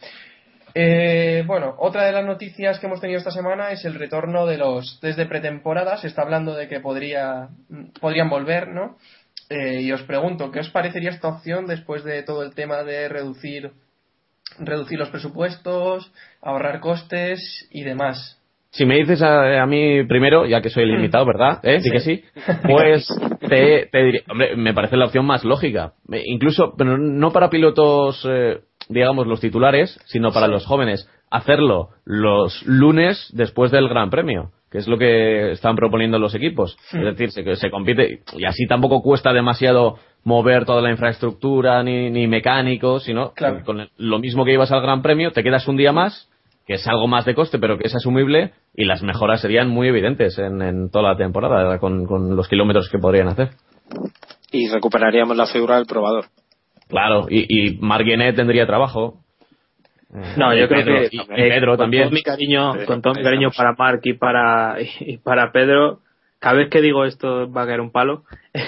Eh, 0.74 1.44
bueno, 1.46 1.74
otra 1.78 2.04
de 2.04 2.12
las 2.12 2.24
noticias 2.24 2.78
que 2.78 2.86
hemos 2.86 3.00
tenido 3.00 3.18
esta 3.18 3.30
semana 3.30 3.70
es 3.72 3.84
el 3.84 3.94
retorno 3.94 4.46
de 4.46 4.58
los 4.58 4.98
test 5.00 5.18
de 5.18 5.26
pretemporada. 5.26 5.96
Se 5.98 6.06
está 6.08 6.22
hablando 6.22 6.54
de 6.54 6.68
que 6.68 6.80
podría, 6.80 7.48
podrían 8.00 8.30
volver, 8.30 8.68
¿no? 8.68 8.96
Eh, 9.50 9.82
y 9.82 9.92
os 9.92 10.02
pregunto, 10.02 10.50
¿qué 10.50 10.60
os 10.60 10.70
parecería 10.70 11.10
esta 11.10 11.28
opción 11.28 11.66
después 11.66 12.04
de 12.04 12.22
todo 12.22 12.42
el 12.42 12.54
tema 12.54 12.82
de 12.84 13.08
reducir, 13.08 13.72
reducir 14.58 14.98
los 14.98 15.10
presupuestos, 15.10 16.10
ahorrar 16.40 16.80
costes 16.80 17.68
y 17.70 17.82
demás? 17.82 18.38
Si 18.70 18.86
me 18.86 18.96
dices 18.96 19.20
a, 19.20 19.62
a 19.62 19.66
mí 19.66 20.02
primero, 20.04 20.46
ya 20.46 20.62
que 20.62 20.70
soy 20.70 20.84
el 20.84 20.94
invitado, 20.94 21.26
¿verdad? 21.26 21.60
¿Eh? 21.62 21.80
Sí, 21.80 21.90
Sí. 21.90 21.90
que 21.90 22.00
sí. 22.00 22.24
Pues 22.62 23.06
te, 23.46 23.86
te 23.92 24.02
diré, 24.02 24.24
hombre, 24.30 24.56
me 24.56 24.72
parece 24.72 24.96
la 24.96 25.04
opción 25.04 25.26
más 25.26 25.44
lógica. 25.44 25.92
Incluso, 26.24 26.74
pero 26.78 26.96
no 26.96 27.32
para 27.32 27.50
pilotos, 27.50 28.26
eh, 28.26 28.60
digamos, 28.92 29.26
los 29.26 29.40
titulares, 29.40 29.98
sino 30.06 30.30
para 30.32 30.48
los 30.48 30.64
jóvenes. 30.66 31.08
Hacerlo 31.30 31.88
los 32.04 32.62
lunes 32.66 33.30
después 33.32 33.70
del 33.70 33.88
Gran 33.88 34.10
Premio, 34.10 34.50
que 34.70 34.78
es 34.78 34.86
lo 34.86 34.98
que 34.98 35.52
están 35.52 35.76
proponiendo 35.76 36.18
los 36.18 36.34
equipos. 36.34 36.76
Es 36.92 37.02
decir, 37.02 37.30
se, 37.30 37.42
que 37.42 37.56
se 37.56 37.70
compite 37.70 38.20
y 38.36 38.44
así 38.44 38.66
tampoco 38.66 39.00
cuesta 39.02 39.32
demasiado 39.32 39.96
mover 40.24 40.64
toda 40.66 40.82
la 40.82 40.90
infraestructura 40.90 41.82
ni, 41.82 42.10
ni 42.10 42.26
mecánico, 42.26 43.00
sino 43.00 43.32
Claro. 43.32 43.62
con 43.64 43.80
el- 43.80 43.90
lo 43.96 44.18
mismo 44.18 44.44
que 44.44 44.52
ibas 44.52 44.70
al 44.72 44.82
Gran 44.82 45.00
Premio, 45.02 45.32
te 45.32 45.42
quedas 45.42 45.66
un 45.68 45.76
día 45.76 45.92
más 45.92 46.28
que 46.66 46.74
es 46.74 46.86
algo 46.86 47.08
más 47.08 47.24
de 47.24 47.34
coste, 47.34 47.58
pero 47.58 47.76
que 47.76 47.88
es 47.88 47.94
asumible, 47.96 48.52
y 48.76 48.84
las 48.84 49.02
mejoras 49.02 49.40
serían 49.40 49.68
muy 49.68 49.88
evidentes 49.88 50.38
en, 50.38 50.62
en 50.62 50.90
toda 50.90 51.10
la 51.10 51.16
temporada, 51.16 51.76
con, 51.80 52.06
con 52.06 52.36
los 52.36 52.46
kilómetros 52.46 52.88
que 52.88 52.98
podrían 52.98 53.26
hacer. 53.26 53.48
Y 54.52 54.68
recuperaríamos 54.68 55.36
la 55.36 55.46
figura 55.46 55.74
del 55.76 55.86
probador. 55.86 56.26
Claro, 56.92 57.26
y, 57.28 57.46
y 57.48 57.78
Marguenet 57.80 58.36
tendría 58.36 58.66
trabajo. 58.66 59.18
No, 60.36 60.54
Y 60.54 60.60
yo 60.60 60.68
creo 60.68 60.84
Pedro- 60.84 61.00
que 61.00 61.08
Y, 61.10 61.16
y 61.18 61.20
eh, 61.22 61.48
Pedro 61.48 61.72
con 61.72 61.78
también. 61.78 62.02
Todo 62.04 62.12
mi 62.12 62.22
cariño, 62.22 62.72
con 62.86 63.00
todo 63.02 63.14
mi 63.14 63.22
cariño 63.22 63.50
para 63.56 63.72
Mark 63.72 64.00
y 64.04 64.12
para, 64.12 64.76
y 65.00 65.16
para 65.16 65.50
Pedro, 65.52 66.00
cada 66.42 66.56
vez 66.56 66.68
que 66.70 66.82
digo 66.82 67.04
esto 67.06 67.50
va 67.50 67.62
a 67.62 67.66
caer 67.66 67.80
un 67.80 67.90
palo. 67.92 68.24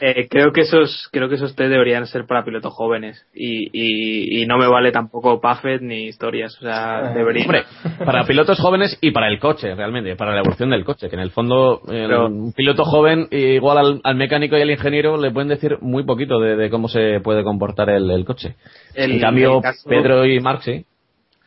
Eh, 0.00 0.28
creo 0.28 0.52
que 0.52 0.62
esos 0.62 1.08
creo 1.12 1.28
que 1.30 1.36
esos 1.36 1.56
test 1.56 1.70
deberían 1.70 2.06
ser 2.06 2.26
para 2.26 2.44
pilotos 2.44 2.74
jóvenes 2.74 3.24
y, 3.32 3.68
y, 3.72 4.42
y 4.42 4.46
no 4.46 4.58
me 4.58 4.66
vale 4.66 4.92
tampoco 4.92 5.40
Puffet 5.40 5.80
ni 5.80 6.04
historias. 6.08 6.54
O 6.58 6.60
sea, 6.60 7.12
debería. 7.14 7.44
Hombre, 7.44 7.62
para 8.04 8.24
pilotos 8.24 8.58
jóvenes 8.60 8.98
y 9.00 9.12
para 9.12 9.28
el 9.28 9.38
coche, 9.38 9.74
realmente, 9.74 10.14
para 10.16 10.32
la 10.34 10.40
evolución 10.40 10.70
del 10.70 10.84
coche, 10.84 11.08
que 11.08 11.16
en 11.16 11.22
el 11.22 11.30
fondo 11.30 11.80
Pero- 11.86 12.26
un 12.26 12.52
piloto 12.52 12.84
joven, 12.84 13.28
igual 13.30 13.78
al, 13.78 14.00
al 14.04 14.16
mecánico 14.16 14.58
y 14.58 14.62
al 14.62 14.70
ingeniero, 14.70 15.16
le 15.16 15.30
pueden 15.30 15.48
decir 15.48 15.78
muy 15.80 16.04
poquito 16.04 16.38
de, 16.38 16.56
de 16.56 16.68
cómo 16.68 16.88
se 16.88 17.20
puede 17.20 17.42
comportar 17.42 17.88
el, 17.88 18.10
el 18.10 18.24
coche. 18.26 18.56
El- 18.94 19.12
en 19.12 19.20
cambio, 19.20 19.56
el 19.56 19.62
caso- 19.62 19.88
Pedro 19.88 20.26
y 20.26 20.38
Marc 20.40 20.60
sí. 20.62 20.84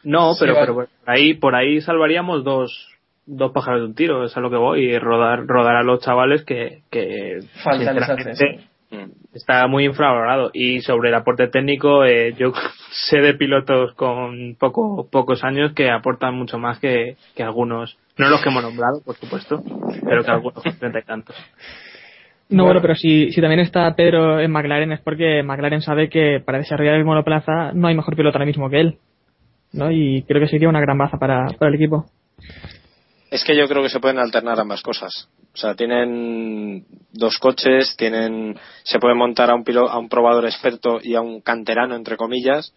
No, 0.04 0.34
Sí, 0.34 0.40
pero, 0.42 0.56
pero 0.60 0.74
por 0.76 0.88
ahí 1.06 1.34
por 1.36 1.54
ahí 1.54 1.80
salvaríamos 1.82 2.44
dos 2.44 2.72
dos 3.28 3.52
pájaros 3.52 3.82
de 3.82 3.88
un 3.88 3.96
tiro, 3.96 4.24
es 4.24 4.36
a 4.36 4.40
lo 4.40 4.50
que 4.50 4.56
voy, 4.58 4.86
y 4.86 4.98
rodar 4.98 5.46
rodar 5.46 5.76
a 5.76 5.84
los 5.84 6.00
chavales 6.00 6.44
que, 6.44 6.82
que 6.90 7.40
Falta 7.64 7.94
les 7.94 8.10
hace, 8.10 8.36
sí. 8.36 8.46
Mm. 8.90 9.36
está 9.36 9.68
muy 9.68 9.86
infravalorado 9.86 10.50
y 10.54 10.80
sobre 10.80 11.10
el 11.10 11.16
aporte 11.16 11.50
técnico 11.50 12.06
eh, 12.06 12.34
yo 12.40 12.54
sé 13.10 13.18
de 13.20 13.34
pilotos 13.34 13.94
con 13.96 14.56
poco 14.58 15.10
pocos 15.12 15.44
años 15.44 15.74
que 15.74 15.92
aportan 15.92 16.36
mucho 16.36 16.58
más 16.58 16.80
que, 16.80 17.18
que 17.36 17.44
algunos 17.44 17.98
no 18.18 18.30
los 18.30 18.42
que 18.42 18.48
hemos 18.48 18.64
nombrado 18.64 19.02
por 19.04 19.16
supuesto 19.18 19.62
pero 20.06 20.24
que 20.24 20.32
algunos 20.32 20.64
con 20.64 20.78
treinta 20.80 21.00
y 21.00 21.04
tantos 21.04 21.36
No, 22.48 22.64
Bueno. 22.64 22.66
bueno, 22.66 22.82
pero 22.82 22.96
si, 22.96 23.34
si 23.34 23.42
también 23.42 23.60
está 23.60 23.94
Pedro 23.94 24.40
en 24.40 24.52
McLaren 24.52 24.94
es 24.94 25.02
porque 25.02 25.44
McLaren 25.44 25.82
sabe 25.82 26.08
que 26.08 26.40
para 26.40 26.60
desarrollar 26.60 26.96
el 26.96 27.04
monoplaza 27.04 27.74
no 27.74 27.90
hay 27.90 27.96
mejor 27.96 28.16
piloto 28.16 28.38
ahora 28.38 28.46
mismo 28.46 28.70
que 28.70 28.80
él. 28.80 28.98
¿no? 29.74 29.92
Y 29.92 30.24
creo 30.24 30.42
que 30.42 30.48
sería 30.48 30.70
una 30.70 30.82
gran 30.82 30.98
baza 30.98 31.18
para, 31.18 31.48
para 31.60 31.70
el 31.70 31.76
equipo. 31.76 32.06
Es 33.30 33.44
que 33.44 33.56
yo 33.58 33.68
creo 33.68 33.84
que 33.84 33.90
se 33.90 34.00
pueden 34.00 34.20
alternar 34.20 34.60
ambas 34.60 34.82
cosas. 34.82 35.28
O 35.54 35.58
sea, 35.58 35.76
tienen 35.76 36.86
dos 37.12 37.38
coches, 37.40 37.96
tienen, 37.98 38.58
se 38.84 39.00
puede 39.00 39.16
montar 39.16 39.50
a 39.50 39.56
un 39.56 39.64
pilo- 39.64 39.90
a 39.90 39.98
un 39.98 40.08
probador 40.08 40.46
experto 40.46 41.00
y 41.02 41.16
a 41.16 41.22
un 41.22 41.42
canterano 41.42 41.96
entre 41.96 42.16
comillas 42.16 42.74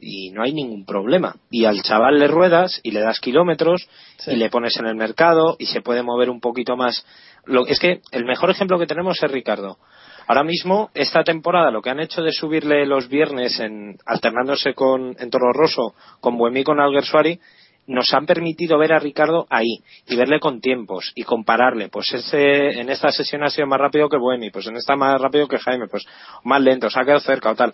y 0.00 0.30
no 0.30 0.42
hay 0.42 0.52
ningún 0.52 0.84
problema. 0.84 1.36
Y 1.50 1.64
al 1.64 1.82
chaval 1.82 2.18
le 2.18 2.28
ruedas 2.28 2.80
y 2.82 2.90
le 2.90 3.00
das 3.00 3.18
kilómetros 3.20 3.88
Sí. 4.18 4.32
y 4.32 4.36
le 4.36 4.50
pones 4.50 4.76
en 4.78 4.86
el 4.86 4.94
mercado 4.96 5.56
y 5.58 5.66
se 5.66 5.80
puede 5.80 6.02
mover 6.02 6.28
un 6.30 6.40
poquito 6.40 6.76
más. 6.76 7.04
Lo, 7.46 7.66
es 7.66 7.78
que 7.78 8.00
el 8.12 8.24
mejor 8.24 8.50
ejemplo 8.50 8.78
que 8.78 8.86
tenemos 8.86 9.22
es 9.22 9.30
Ricardo. 9.30 9.78
Ahora 10.26 10.44
mismo, 10.44 10.90
esta 10.94 11.24
temporada, 11.24 11.70
lo 11.70 11.80
que 11.80 11.88
han 11.88 12.00
hecho 12.00 12.22
de 12.22 12.32
subirle 12.32 12.84
los 12.84 13.08
viernes 13.08 13.58
en, 13.60 13.96
alternándose 14.04 14.74
con, 14.74 15.16
en 15.18 15.30
Toro 15.30 15.52
Rosso, 15.54 15.94
con 16.20 16.36
Buemi 16.36 16.60
y 16.60 16.64
con 16.64 16.80
Alguersuari, 16.80 17.40
nos 17.88 18.12
han 18.12 18.26
permitido 18.26 18.78
ver 18.78 18.92
a 18.92 18.98
Ricardo 18.98 19.46
ahí 19.48 19.82
y 20.06 20.14
verle 20.14 20.38
con 20.38 20.60
tiempos 20.60 21.10
y 21.14 21.24
compararle. 21.24 21.88
Pues 21.88 22.12
ese, 22.12 22.78
en 22.78 22.90
esta 22.90 23.10
sesión 23.10 23.42
ha 23.42 23.50
sido 23.50 23.66
más 23.66 23.80
rápido 23.80 24.08
que 24.08 24.18
Buemi, 24.18 24.50
pues 24.50 24.66
en 24.66 24.76
esta 24.76 24.94
más 24.94 25.20
rápido 25.20 25.48
que 25.48 25.58
Jaime, 25.58 25.88
pues 25.88 26.04
más 26.44 26.60
lento, 26.60 26.90
se 26.90 27.00
ha 27.00 27.04
quedado 27.04 27.20
cerca 27.20 27.50
o 27.50 27.54
tal. 27.54 27.72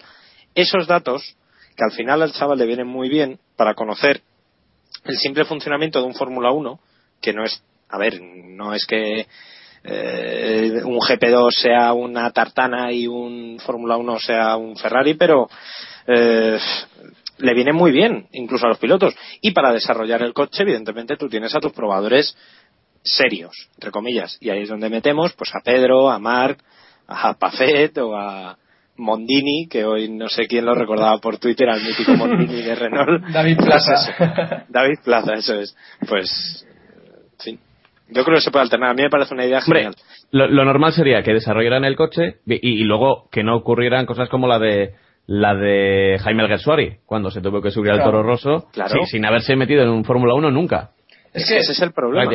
Esos 0.55 0.87
datos, 0.87 1.37
que 1.77 1.85
al 1.85 1.91
final 1.91 2.23
al 2.23 2.33
chaval 2.33 2.59
le 2.59 2.67
vienen 2.67 2.87
muy 2.87 3.09
bien 3.09 3.41
para 3.57 3.75
conocer 3.75 4.23
el 5.05 5.17
simple 5.17 5.45
funcionamiento 5.45 6.01
de 6.01 6.07
un 6.07 6.15
Fórmula 6.15 6.53
1, 6.53 6.79
que 7.21 7.33
no 7.33 7.45
es, 7.45 7.63
a 7.89 7.99
ver, 7.99 8.21
no 8.23 8.73
es 8.73 8.87
que 8.87 9.27
eh, 9.83 10.81
un 10.85 10.99
GP2 10.99 11.51
sea 11.51 11.93
una 11.93 12.31
tartana 12.31 12.93
y 12.93 13.09
un 13.09 13.59
Fórmula 13.59 13.97
1 13.97 14.19
sea 14.21 14.57
un 14.57 14.77
Ferrari, 14.77 15.15
pero 15.15 15.49
eh, 16.07 16.59
le 17.39 17.55
viene 17.55 17.73
muy 17.73 17.91
bien, 17.93 18.27
incluso 18.33 18.67
a 18.67 18.69
los 18.71 18.79
pilotos. 18.79 19.15
Y 19.41 19.53
para 19.53 19.73
desarrollar 19.73 20.23
el 20.23 20.33
coche, 20.33 20.63
evidentemente, 20.63 21.17
tú 21.17 21.29
tienes 21.29 21.55
a 21.55 21.61
tus 21.61 21.73
probadores 21.73 22.37
serios, 23.03 23.69
entre 23.75 23.91
comillas. 23.91 24.39
Y 24.41 24.51
ahí 24.51 24.63
es 24.63 24.69
donde 24.69 24.89
metemos 24.89 25.33
pues 25.35 25.51
a 25.55 25.61
Pedro, 25.65 26.11
a 26.11 26.19
Marc, 26.19 26.61
a 27.07 27.35
Pafet 27.35 27.97
o 27.99 28.17
a 28.17 28.57
Mondini, 28.97 29.67
que 29.69 29.85
hoy 29.85 30.09
no 30.09 30.29
sé 30.29 30.47
quién 30.47 30.65
lo 30.65 30.75
recordaba 30.75 31.19
por 31.19 31.39
Twitter, 31.39 31.69
al 31.69 31.83
mítico 31.83 32.13
Mondini 32.13 32.63
de 32.63 32.75
Renault. 32.75 33.25
David 33.33 33.57
Pues 33.57 33.67
Plaza. 33.67 33.95
eso. 33.95 34.65
David 34.69 34.99
Plaza, 35.05 35.35
eso 35.35 35.55
es. 35.61 35.77
Pues, 36.09 36.67
en 37.39 37.45
fin. 37.45 37.61
Yo 38.11 38.23
creo 38.25 38.37
que 38.37 38.43
se 38.43 38.51
puede 38.51 38.63
alternar. 38.65 38.91
A 38.91 38.95
mí 38.95 39.03
me 39.03 39.11
parece 39.11 39.35
una 39.35 39.45
idea 39.47 39.59
Hombre, 39.59 39.81
genial. 39.81 39.97
lo, 40.31 40.47
lo 40.47 40.65
normal 40.65 40.93
sería 40.93 41.23
que 41.23 41.33
desarrollaran 41.33 41.85
el 41.85 41.97
coche 41.97 42.37
y, 42.47 42.81
y 42.81 42.85
luego 42.85 43.29
que 43.33 43.43
no 43.43 43.57
ocurrieran 43.57 44.07
cosas 44.07 44.29
como 44.29 44.47
la 44.47 44.59
de 44.59 44.95
la 45.27 45.55
de 45.55 46.19
Jaime 46.23 46.43
Alguersuari, 46.43 46.99
cuando 47.07 47.31
se 47.31 47.41
tuvo 47.41 47.63
que 47.63 47.71
subir 47.71 47.93
al. 47.93 48.03
Toro 48.03 48.23
Rosso, 48.23 48.67
Claro. 48.73 48.91
sin, 48.91 49.07
sin 49.07 49.25
haberse 49.25 49.57
metido 49.57 49.83
en 49.83 49.89
un 49.89 50.05
Fórmula 50.05 50.35
1 50.35 50.51
nunca, 50.51 50.91
Es 51.33 51.49
que 51.49 51.59
ese 51.59 51.73
es 51.73 51.81
el 51.83 51.93
problema. 51.93 52.31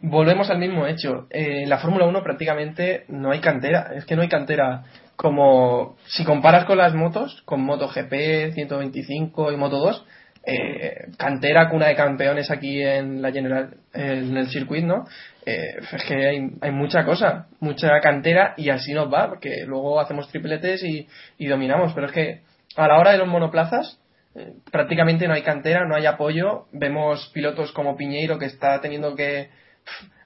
volvemos 0.00 0.50
al 0.50 0.58
mismo 0.58 0.86
hecho. 0.86 1.26
Eh, 1.30 1.62
en 1.62 1.68
la 1.70 1.78
Fórmula 1.78 2.06
1 2.06 2.22
prácticamente 2.22 3.04
no 3.08 3.30
hay 3.32 3.40
cantera. 3.40 3.92
Es 3.96 4.04
que 4.04 4.14
no 4.14 4.22
hay 4.22 4.28
cantera 4.28 4.84
como 5.16 5.96
si 6.06 6.24
comparas 6.24 6.64
con 6.64 6.76
las 6.78 6.94
motos, 6.94 7.42
con 7.46 7.62
MotoGP, 7.62 8.52
125 8.52 9.52
y 9.52 9.56
Moto 9.56 9.78
2, 9.78 10.06
eh, 10.46 11.06
cantera, 11.16 11.70
cuna 11.70 11.86
de 11.86 11.96
campeones 11.96 12.50
aquí 12.50 12.82
en 12.82 13.22
la 13.22 13.32
General, 13.32 13.74
en 13.94 14.36
el 14.36 14.48
circuito, 14.48 14.86
¿no? 14.86 15.04
Eh, 15.46 15.76
es 15.92 16.04
que 16.04 16.26
hay, 16.60 16.70
mucha 16.70 17.04
cosa, 17.04 17.46
mucha 17.60 18.00
cantera 18.00 18.54
y 18.56 18.68
así 18.70 18.92
nos 18.92 19.12
va, 19.12 19.28
porque 19.28 19.64
luego 19.66 20.00
hacemos 20.00 20.28
tripletes 20.28 20.82
y, 20.82 21.08
y 21.38 21.46
dominamos. 21.46 21.92
Pero 21.94 22.06
es 22.08 22.12
que 22.12 22.40
a 22.76 22.88
la 22.88 22.98
hora 22.98 23.12
de 23.12 23.18
los 23.18 23.28
monoplazas, 23.28 23.98
eh, 24.34 24.52
prácticamente 24.70 25.26
no 25.28 25.34
hay 25.34 25.42
cantera, 25.42 25.86
no 25.86 25.94
hay 25.94 26.06
apoyo. 26.06 26.66
Vemos 26.72 27.30
pilotos 27.32 27.72
como 27.72 27.96
Piñeiro 27.96 28.38
que 28.38 28.46
está 28.46 28.80
teniendo 28.80 29.14
que 29.14 29.48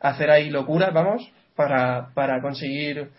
hacer 0.01 0.31
ahí 0.31 0.51
locuras, 0.51 0.93
vamos, 0.93 1.31
para, 1.55 2.13
para 2.15 2.41
conseguir 2.41 3.11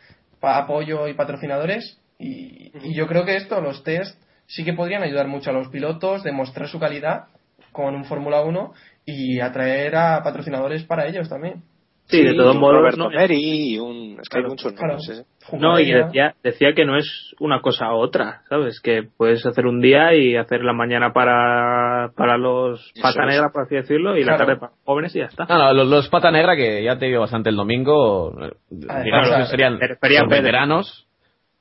apoyo 0.41 1.07
y 1.07 1.13
patrocinadores. 1.13 1.97
Y, 2.17 2.71
y 2.83 2.93
yo 2.93 3.07
creo 3.07 3.23
que 3.23 3.37
esto, 3.37 3.61
los 3.61 3.83
test, 3.83 4.19
sí 4.49 4.65
que 4.65 4.73
podrían 4.73 5.03
ayudar 5.03 5.27
mucho 5.27 5.51
a 5.51 5.53
los 5.53 5.69
pilotos, 5.69 6.23
demostrar 6.23 6.67
su 6.67 6.79
calidad 6.79 7.25
con 7.71 7.95
un 7.95 8.03
Fórmula 8.05 8.41
1 8.41 8.73
y 9.05 9.39
atraer 9.39 9.95
a 9.95 10.21
patrocinadores 10.23 10.83
para 10.83 11.05
ellos 11.07 11.29
también. 11.29 11.61
Sí, 12.07 12.23
de 12.23 12.33
todos 12.33 12.55
un 12.55 12.61
modos, 12.61 12.77
Roberto 12.77 13.03
no- 13.03 13.09
Meri 13.11 13.37
y 13.73 13.77
un. 13.77 14.17
Es 14.19 14.27
que 14.29 14.39
hay 14.39 14.43
muchos 14.45 14.73
claro. 14.73 14.95
nombres, 14.97 15.17
sí, 15.19 15.23
sí. 15.47 15.57
No, 15.59 15.79
y 15.79 15.91
decía, 15.91 16.33
decía 16.41 16.73
que 16.73 16.83
no 16.83 16.97
es 16.97 17.35
una 17.39 17.61
cosa 17.61 17.93
u 17.93 17.97
otra, 17.97 18.41
¿sabes? 18.49 18.81
Que 18.81 19.03
puedes 19.15 19.45
hacer 19.45 19.67
un 19.67 19.79
día 19.79 20.15
y 20.15 20.35
hacer 20.35 20.63
la 20.63 20.73
mañana 20.73 21.13
para, 21.13 22.09
para 22.15 22.37
los 22.39 22.79
Eso 22.95 23.03
pata 23.03 23.21
es. 23.25 23.27
negra, 23.27 23.51
por 23.53 23.61
así 23.65 23.75
decirlo, 23.75 24.17
y 24.17 24.23
la 24.23 24.37
tarde 24.37 24.55
para 24.57 24.73
jóvenes 24.85 25.15
y 25.15 25.19
ya 25.19 25.25
está. 25.25 25.45
No, 25.45 25.59
no, 25.59 25.73
los, 25.73 25.87
los 25.87 26.09
pata 26.09 26.31
negra, 26.31 26.55
que 26.55 26.83
ya 26.83 26.97
te 26.97 27.05
digo 27.05 27.19
bastante 27.21 27.51
el 27.51 27.55
domingo, 27.55 28.33
eh, 28.43 28.53
Ah, 28.89 29.03
que 29.03 29.45
serían 29.45 29.73
los 29.79 30.29
veteranos, 30.29 31.07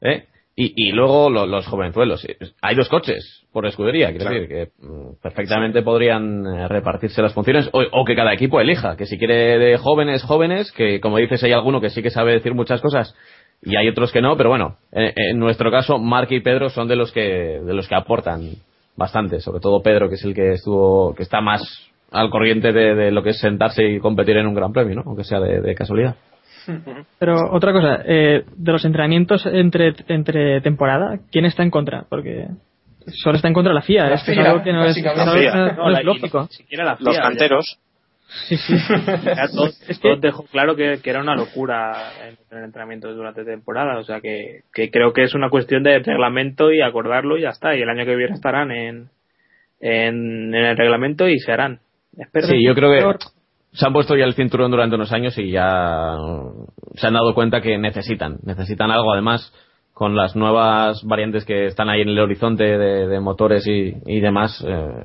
¿eh? 0.01 0.25
Y, 0.61 0.73
y 0.89 0.91
luego 0.91 1.31
lo- 1.31 1.47
los 1.47 1.67
jovenzuelos. 1.69 2.27
Hay 2.63 2.75
dos 2.75 2.89
coches 2.89 3.47
por 3.53 3.65
escudería, 3.67 4.09
quiero 4.09 4.25
Claro. 4.25 4.41
decir, 4.41 4.49
que 4.49 4.85
mm, 4.85 5.21
perfectamente 5.23 5.83
podrían 5.83 6.45
eh, 6.47 6.67
repartirse 6.67 7.23
las 7.23 7.33
funciones 7.33 7.69
o, 7.73 7.81
o 7.93 8.05
que 8.05 8.17
cada 8.17 8.33
equipo 8.35 8.61
elija, 8.61 8.97
que 8.97 9.07
si 9.07 9.19
quiere 9.19 9.57
de 9.57 9.77
jóvenes, 9.79 10.25
jóvenes, 10.25 10.73
que 10.73 10.99
como 11.01 11.19
dices 11.19 11.45
hay 11.45 11.53
alguno 11.53 11.81
que 11.81 11.91
sí 11.91 12.03
que 12.03 12.11
sabe 12.11 12.33
decir 12.33 12.55
muchas 12.55 12.81
cosas 12.81 13.15
y 13.63 13.77
hay 13.77 13.89
otros 13.89 14.11
que 14.11 14.21
no, 14.21 14.37
pero 14.37 14.49
bueno, 14.49 14.79
en, 14.91 15.13
en 15.17 15.39
nuestro 15.39 15.71
caso 15.71 15.99
Mark 15.99 16.27
y 16.33 16.41
Pedro 16.41 16.71
son 16.71 16.89
de 16.89 16.97
los 16.97 17.13
que 17.13 17.61
de 17.65 17.73
los 17.75 17.87
que 17.87 17.95
aportan 17.95 18.51
bastante, 18.97 19.39
sobre 19.41 19.61
todo 19.61 19.81
Pedro 19.81 20.09
que 20.09 20.17
es 20.17 20.25
el 20.25 20.35
que 20.35 20.55
estuvo 20.55 21.15
que 21.15 21.23
está 21.23 21.41
más 21.41 21.63
al 22.11 22.31
corriente 22.31 22.73
de, 22.73 22.97
de 22.97 23.11
lo 23.13 23.23
que 23.23 23.31
es 23.31 23.39
sentarse 23.39 23.85
y 23.85 24.01
competir 24.01 24.37
en 24.39 24.47
un 24.49 24.55
gran 24.55 24.73
premio, 24.73 24.97
¿no? 24.97 25.03
Aunque 25.07 25.23
sea 25.23 25.39
de, 25.39 25.61
de 25.61 25.75
casualidad. 25.77 26.17
Pero 27.19 27.51
otra 27.53 27.73
cosa, 27.73 28.03
eh, 28.05 28.45
de 28.57 28.73
los 28.73 28.85
entrenamientos 28.85 29.45
entre, 29.47 29.95
entre 30.09 30.61
temporada, 30.61 31.19
¿quién 31.31 31.45
está 31.45 31.63
en 31.63 31.71
contra? 31.71 32.05
Porque 32.09 32.47
solo 33.07 33.37
está 33.37 33.49
en 33.49 33.55
contra 33.55 33.73
la 33.73 33.83
FIA. 33.83 34.07
La 34.09 34.15
es 34.17 34.25
que 34.25 34.33
es 34.33 34.39
FIA, 34.39 34.51
algo 34.51 34.63
que 34.63 34.73
no 34.73 34.85
es, 34.85 35.03
no, 35.77 35.91
es 35.99 36.05
lógico. 36.05 36.43
ni 36.43 36.57
siquiera 36.57 36.85
la 36.85 36.97
Los 37.01 37.19
canteros. 37.19 37.79
Sí, 38.47 38.57
Es 39.89 39.99
que- 39.99 40.03
todo 40.03 40.17
dejó 40.17 40.45
claro 40.45 40.77
que, 40.77 41.01
que 41.03 41.11
era 41.11 41.21
una 41.21 41.35
locura 41.35 42.13
en, 42.27 42.37
en 42.59 42.65
entrenamientos 42.65 43.17
durante 43.17 43.45
temporada. 43.45 43.99
O 43.99 44.05
sea 44.05 44.21
que, 44.21 44.65
que 44.75 44.91
creo 44.91 45.13
que 45.15 45.23
es 45.23 45.35
una 45.35 45.49
cuestión 45.49 45.83
de 45.83 45.99
reglamento 46.01 46.71
y 46.71 46.83
acordarlo 46.83 47.39
y 47.39 47.43
ya 47.43 47.51
está. 47.51 47.75
Y 47.75 47.81
el 47.81 47.89
año 47.89 48.05
que 48.05 48.17
viene 48.17 48.35
estarán 48.35 48.71
en, 48.71 49.09
en, 49.81 50.55
en 50.55 50.65
el 50.65 50.77
reglamento 50.77 51.27
y 51.27 51.39
se 51.39 51.53
harán. 51.53 51.81
Espero 52.19 52.49
Sí, 52.49 52.63
yo 52.63 52.75
creo 52.75 52.91
que 52.91 52.99
se 53.73 53.87
han 53.87 53.93
puesto 53.93 54.17
ya 54.17 54.25
el 54.25 54.35
cinturón 54.35 54.71
durante 54.71 54.97
unos 54.97 55.13
años 55.13 55.37
y 55.39 55.51
ya 55.51 56.17
se 56.95 57.07
han 57.07 57.15
dado 57.15 57.35
cuenta 57.35 57.61
que 57.61 57.79
necesitan, 57.79 58.39
necesitan 58.43 58.91
algo 58.91 59.13
además 59.13 59.53
con 59.93 60.15
las 60.15 60.37
nuevas 60.37 61.03
variantes 61.05 61.45
que 61.45 61.67
están 61.67 61.89
ahí 61.89 62.03
en 62.03 62.09
el 62.11 62.21
horizonte 62.21 62.63
de, 62.65 63.09
de 63.09 63.21
motores 63.21 63.67
y, 63.67 63.95
y 64.07 64.21
demás, 64.21 64.65
eh, 64.67 65.05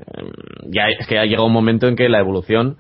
ya 0.68 0.84
es 0.88 1.08
que 1.08 1.18
ha 1.18 1.26
llegado 1.26 1.48
un 1.48 1.54
momento 1.54 1.88
en 1.88 1.96
que 1.96 2.08
la 2.10 2.20
evolución 2.20 2.78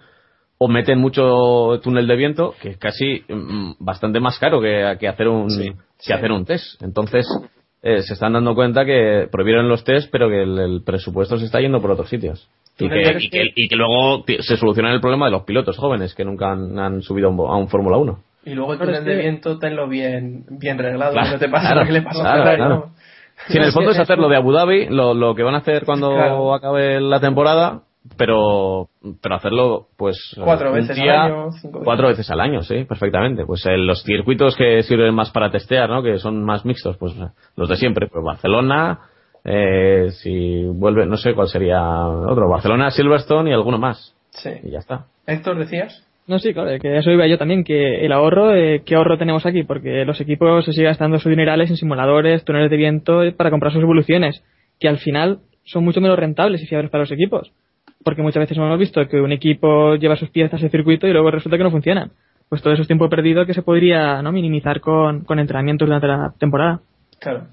o 0.59 0.67
meten 0.67 0.99
mucho 0.99 1.79
túnel 1.83 2.05
de 2.07 2.15
viento, 2.15 2.53
que 2.61 2.69
es 2.69 2.77
casi 2.77 3.23
mm, 3.27 3.73
bastante 3.79 4.19
más 4.19 4.37
caro 4.37 4.61
que, 4.61 4.95
que 4.99 5.07
hacer 5.07 5.27
un 5.27 5.49
Sí, 5.49 5.71
que 5.71 5.75
sí. 5.97 6.13
hacer 6.13 6.31
un 6.31 6.45
test. 6.45 6.81
Entonces 6.83 7.25
eh, 7.83 8.01
se 8.01 8.13
están 8.13 8.33
dando 8.33 8.55
cuenta 8.55 8.85
que 8.85 9.27
prohibieron 9.31 9.67
los 9.67 9.83
test, 9.83 10.09
pero 10.11 10.29
que 10.29 10.41
el, 10.43 10.57
el 10.57 10.81
presupuesto 10.83 11.37
se 11.37 11.45
está 11.45 11.59
yendo 11.59 11.81
por 11.81 11.91
otros 11.91 12.09
sitios. 12.09 12.49
Y 12.79 12.89
que, 12.89 13.17
y, 13.19 13.29
que, 13.29 13.43
y 13.55 13.67
que 13.67 13.75
luego 13.75 14.23
se 14.39 14.57
soluciona 14.57 14.91
el 14.93 15.01
problema 15.01 15.25
de 15.25 15.31
los 15.31 15.43
pilotos 15.43 15.77
jóvenes 15.77 16.15
que 16.15 16.25
nunca 16.25 16.51
han, 16.51 16.79
han 16.79 17.01
subido 17.03 17.27
a 17.27 17.31
un, 17.31 17.39
a 17.41 17.55
un 17.57 17.67
Fórmula 17.67 17.97
1. 17.97 18.19
Y 18.45 18.53
luego 18.55 18.73
el 18.73 18.79
túnel 18.79 19.03
de 19.05 19.15
viento, 19.15 19.59
tenlo 19.59 19.87
bien, 19.87 20.45
bien 20.49 20.77
reglado, 20.77 21.13
Claro, 21.13 21.31
no 21.31 21.39
te 21.39 21.49
pasa 21.49 21.67
claro, 21.67 21.81
lo 21.81 21.85
que 21.87 21.93
le 21.93 22.01
pasó 22.01 22.21
claro, 22.21 22.41
a 22.41 22.43
Ferrari, 22.43 22.57
claro. 22.57 22.75
¿no? 22.75 22.93
Si 23.47 23.57
en 23.57 23.63
el 23.63 23.71
fondo 23.71 23.91
es 23.91 23.99
hacer 23.99 24.17
lo 24.17 24.29
de 24.29 24.37
Abu 24.37 24.51
Dhabi, 24.51 24.87
lo, 24.87 25.13
lo 25.13 25.35
que 25.35 25.43
van 25.43 25.55
a 25.55 25.59
hacer 25.59 25.85
cuando 25.85 26.11
Claro. 26.13 26.53
acabe 26.53 26.99
la 27.01 27.19
temporada, 27.19 27.81
pero 28.17 28.89
pero 29.21 29.35
hacerlo 29.35 29.87
pues 29.97 30.35
Cuatro 30.43 30.71
veces 30.73 30.99
al 30.99 31.09
año, 31.09 31.51
cinco 31.53 31.79
veces. 31.79 31.85
cuatro 31.85 32.07
veces 32.09 32.29
al 32.31 32.39
año 32.41 32.61
sí 32.61 32.83
perfectamente 32.83 33.45
pues 33.45 33.65
eh, 33.65 33.77
los 33.77 34.03
circuitos 34.03 34.55
que 34.55 34.83
sirven 34.83 35.13
más 35.15 35.31
para 35.31 35.49
testear 35.51 35.89
no 35.89 36.03
que 36.03 36.17
son 36.19 36.43
más 36.43 36.65
mixtos 36.65 36.97
pues 36.97 37.13
los 37.55 37.69
de 37.69 37.75
siempre 37.77 38.07
pues 38.07 38.23
Barcelona 38.23 38.99
eh, 39.45 40.09
si 40.21 40.63
vuelve 40.65 41.05
no 41.05 41.17
sé 41.17 41.33
cuál 41.33 41.47
sería 41.47 41.81
otro 42.07 42.49
Barcelona 42.49 42.91
Silverstone 42.91 43.49
y 43.49 43.53
alguno 43.53 43.77
más 43.77 44.13
Sí. 44.31 44.49
y 44.63 44.71
ya 44.71 44.79
está 44.79 45.05
Héctor, 45.27 45.57
decías. 45.59 46.05
No, 46.27 46.39
sí, 46.39 46.53
claro, 46.53 46.71
que 46.81 46.97
eso 46.97 47.11
iba 47.11 47.27
yo 47.27 47.37
también, 47.37 47.63
que 47.63 48.05
el 48.05 48.11
ahorro, 48.11 48.53
eh, 48.55 48.81
¿qué 48.85 48.95
ahorro 48.95 49.17
tenemos 49.17 49.45
aquí? 49.45 49.63
Porque 49.63 50.03
los 50.05 50.19
equipos 50.21 50.65
se 50.65 50.71
siguen 50.71 50.87
gastando 50.89 51.19
sus 51.19 51.29
dinerales 51.29 51.69
en 51.69 51.77
simuladores, 51.77 52.43
túneles 52.45 52.71
de 52.71 52.77
viento, 52.77 53.21
para 53.37 53.51
comprar 53.51 53.71
sus 53.73 53.81
evoluciones, 53.83 54.41
que 54.79 54.87
al 54.89 54.97
final 54.97 55.39
son 55.65 55.83
mucho 55.83 56.01
menos 56.01 56.17
rentables 56.17 56.61
y 56.63 56.65
fiables 56.65 56.89
para 56.91 57.03
los 57.03 57.11
equipos. 57.11 57.51
Porque 58.03 58.21
muchas 58.21 58.41
veces 58.41 58.57
hemos 58.57 58.77
visto 58.79 59.07
que 59.07 59.21
un 59.21 59.31
equipo 59.31 59.95
lleva 59.95 60.15
sus 60.15 60.29
piezas 60.29 60.61
al 60.61 60.69
circuito 60.71 61.07
y 61.07 61.13
luego 61.13 61.31
resulta 61.31 61.57
que 61.57 61.63
no 61.63 61.71
funcionan. 61.71 62.11
Pues 62.49 62.61
todo 62.61 62.73
eso 62.73 62.81
es 62.81 62.87
tiempo 62.87 63.09
perdido 63.09 63.45
que 63.45 63.53
se 63.53 63.61
podría 63.61 64.21
¿no? 64.21 64.31
minimizar 64.31 64.79
con, 64.81 65.23
con 65.23 65.39
entrenamientos 65.39 65.87
durante 65.87 66.07
la 66.07 66.33
temporada. 66.37 66.81
Claro. 67.19 67.47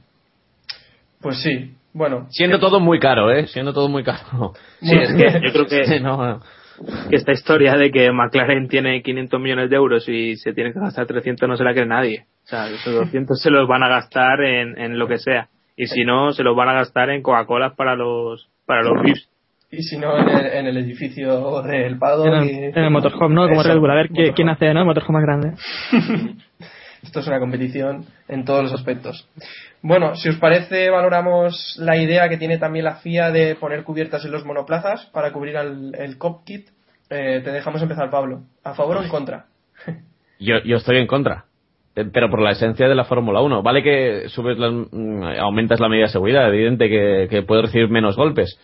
Pues 1.20 1.40
sí. 1.42 1.74
Bueno. 1.92 2.26
siendo 2.30 2.60
todo 2.60 2.78
muy 2.78 3.00
caro 3.00 3.32
eh 3.32 3.48
siendo 3.48 3.72
todo 3.72 3.88
muy 3.88 4.04
caro 4.04 4.52
Sí, 4.80 4.94
es 5.00 5.12
que 5.12 5.40
yo 5.44 5.52
creo 5.52 5.66
que, 5.66 5.84
Sí, 5.86 6.00
no, 6.00 6.24
no. 6.24 6.40
que 7.10 7.16
esta 7.16 7.32
historia 7.32 7.74
de 7.74 7.90
que 7.90 8.12
McLaren 8.12 8.68
tiene 8.68 9.02
500 9.02 9.40
millones 9.40 9.70
de 9.70 9.76
euros 9.76 10.08
y 10.08 10.36
se 10.36 10.52
tiene 10.52 10.72
que 10.72 10.78
gastar 10.78 11.06
300 11.06 11.48
no 11.48 11.56
se 11.56 11.64
la 11.64 11.72
cree 11.72 11.86
nadie. 11.86 12.26
O 12.44 12.46
sea, 12.46 12.68
esos 12.68 12.94
200 12.94 13.40
se 13.40 13.50
los 13.50 13.66
van 13.66 13.82
a 13.82 13.88
gastar 13.88 14.40
en, 14.40 14.78
en 14.78 14.98
lo 15.00 15.08
que 15.08 15.18
sea. 15.18 15.48
Y 15.76 15.86
si 15.86 16.04
no, 16.04 16.32
se 16.32 16.42
los 16.44 16.54
van 16.54 16.68
a 16.68 16.74
gastar 16.74 17.10
en 17.10 17.22
Coca-Cola 17.22 17.74
para 17.74 17.96
los, 17.96 18.48
para 18.66 18.82
los 18.82 19.02
VIPs. 19.02 19.29
Y 19.72 19.82
si 19.82 19.98
no, 19.98 20.18
en 20.18 20.28
el, 20.28 20.46
en 20.46 20.66
el 20.66 20.76
edificio 20.78 21.62
del 21.62 21.96
Pado. 21.98 22.26
En 22.26 22.34
el, 22.34 22.48
en 22.76 22.78
el 22.78 22.90
motorhome, 22.90 23.34
¿no? 23.34 23.48
Como 23.48 23.62
Red 23.62 23.78
Bull, 23.78 23.90
a 23.90 23.94
ver 23.94 24.10
motorhome. 24.10 24.34
quién 24.34 24.48
hace 24.48 24.74
¿no? 24.74 24.80
el 24.80 24.86
motorhome 24.86 25.20
más 25.20 25.22
grande. 25.22 25.52
Esto 27.02 27.20
es 27.20 27.26
una 27.28 27.38
competición 27.40 28.04
en 28.28 28.44
todos 28.44 28.62
los 28.64 28.72
aspectos. 28.74 29.26
Bueno, 29.80 30.14
si 30.16 30.28
os 30.28 30.36
parece, 30.36 30.90
valoramos 30.90 31.76
la 31.78 31.96
idea 31.96 32.28
que 32.28 32.36
tiene 32.36 32.58
también 32.58 32.84
la 32.84 32.96
FIA 32.96 33.30
de 33.30 33.54
poner 33.54 33.84
cubiertas 33.84 34.24
en 34.26 34.32
los 34.32 34.44
monoplazas 34.44 35.06
para 35.06 35.32
cubrir 35.32 35.56
al, 35.56 35.94
el 35.94 36.18
cockpit. 36.18 36.68
Eh, 37.08 37.40
te 37.42 37.50
dejamos 37.52 37.80
empezar, 37.80 38.10
Pablo. 38.10 38.42
¿A 38.64 38.74
favor 38.74 38.98
o 38.98 39.02
en 39.02 39.08
contra? 39.08 39.46
Yo, 40.38 40.54
yo 40.64 40.76
estoy 40.76 40.96
en 40.96 41.06
contra. 41.06 41.44
Eh, 41.94 42.06
Pero 42.10 42.30
por 42.30 42.40
la 42.40 42.52
esencia 42.52 42.88
de 42.88 42.94
la 42.94 43.04
Fórmula 43.04 43.40
1. 43.42 43.62
Vale 43.62 43.82
que 43.82 44.28
subes 44.28 44.58
las, 44.58 44.72
mm, 44.72 45.22
aumentas 45.38 45.80
la 45.80 45.88
medida 45.88 46.06
de 46.06 46.12
seguridad, 46.12 46.48
evidente 46.48 46.88
que, 46.88 47.26
que 47.28 47.42
puedes 47.42 47.66
recibir 47.66 47.88
menos 47.90 48.16
golpes. 48.16 48.58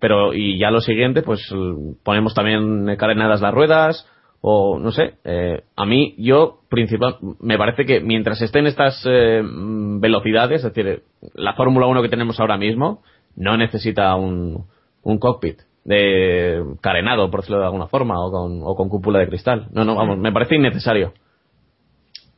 Pero, 0.00 0.32
y 0.34 0.58
ya 0.58 0.70
lo 0.70 0.80
siguiente, 0.80 1.22
pues 1.22 1.54
ponemos 2.02 2.34
también 2.34 2.96
carenadas 2.96 3.40
las 3.40 3.54
ruedas, 3.54 4.06
o 4.40 4.78
no 4.78 4.90
sé. 4.90 5.14
eh, 5.24 5.62
a 5.76 5.84
mí, 5.84 6.14
yo, 6.18 6.60
principal, 6.68 7.16
me 7.40 7.58
parece 7.58 7.84
que 7.84 8.00
mientras 8.00 8.40
estén 8.40 8.66
estas 8.66 9.04
eh, 9.06 9.42
velocidades, 9.44 10.64
es 10.64 10.74
decir, 10.74 11.02
la 11.34 11.52
Fórmula 11.54 11.86
1 11.86 12.02
que 12.02 12.08
tenemos 12.08 12.40
ahora 12.40 12.56
mismo, 12.56 13.02
no 13.36 13.56
necesita 13.56 14.14
un, 14.16 14.64
un 15.02 15.18
cockpit 15.18 15.60
de 15.84 16.62
carenado, 16.80 17.30
por 17.30 17.40
decirlo 17.40 17.60
de 17.60 17.66
alguna 17.66 17.86
forma, 17.86 18.14
o 18.18 18.30
con, 18.30 18.60
o 18.62 18.74
con 18.74 18.88
cúpula 18.88 19.18
de 19.18 19.28
cristal. 19.28 19.68
No, 19.72 19.84
no, 19.84 19.94
vamos, 19.94 20.18
me 20.18 20.32
parece 20.32 20.56
innecesario. 20.56 21.12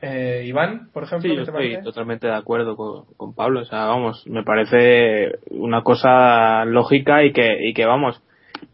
Eh, 0.02 0.42
Iván, 0.46 0.90
por 0.92 1.04
ejemplo, 1.04 1.22
Sí, 1.22 1.28
¿qué 1.28 1.36
yo 1.36 1.42
estoy 1.42 1.54
parece? 1.54 1.82
totalmente 1.84 2.26
de 2.26 2.34
acuerdo 2.34 2.76
con, 2.76 3.04
con 3.16 3.34
Pablo. 3.34 3.60
O 3.60 3.64
sea, 3.64 3.86
vamos, 3.86 4.26
me 4.26 4.42
parece 4.42 5.38
una 5.50 5.82
cosa 5.82 6.64
lógica 6.64 7.24
y 7.24 7.32
que, 7.32 7.68
y 7.68 7.72
que 7.72 7.86
vamos, 7.86 8.20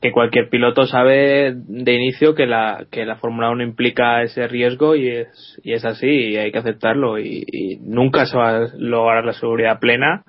que 0.00 0.10
cualquier 0.10 0.48
piloto 0.48 0.86
sabe 0.86 1.52
de 1.54 1.92
inicio 1.94 2.34
que 2.34 2.46
la, 2.46 2.86
que 2.90 3.04
la 3.04 3.16
Fórmula 3.16 3.50
1 3.50 3.62
implica 3.62 4.22
ese 4.22 4.48
riesgo 4.48 4.96
y 4.96 5.08
es, 5.08 5.60
y 5.62 5.74
es 5.74 5.84
así 5.84 6.06
y 6.08 6.36
hay 6.38 6.50
que 6.50 6.58
aceptarlo 6.58 7.18
y, 7.18 7.44
y 7.46 7.76
nunca 7.82 8.24
se 8.26 8.36
va 8.36 8.56
a 8.56 8.66
lograr 8.78 9.24
la 9.24 9.32
seguridad 9.34 9.80
plena 9.80 10.24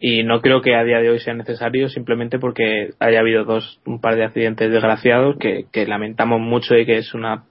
y 0.00 0.24
no 0.24 0.40
creo 0.42 0.60
que 0.60 0.74
a 0.74 0.84
día 0.84 0.98
de 0.98 1.08
hoy 1.10 1.20
sea 1.20 1.34
necesario 1.34 1.88
simplemente 1.88 2.38
porque 2.38 2.90
haya 2.98 3.20
habido 3.20 3.44
dos, 3.44 3.80
un 3.86 4.00
par 4.00 4.16
de 4.16 4.24
accidentes 4.24 4.70
desgraciados 4.70 5.36
que, 5.38 5.64
que 5.72 5.86
lamentamos 5.86 6.40
mucho 6.40 6.76
y 6.76 6.84
que 6.84 6.98
es 6.98 7.14
una 7.14 7.44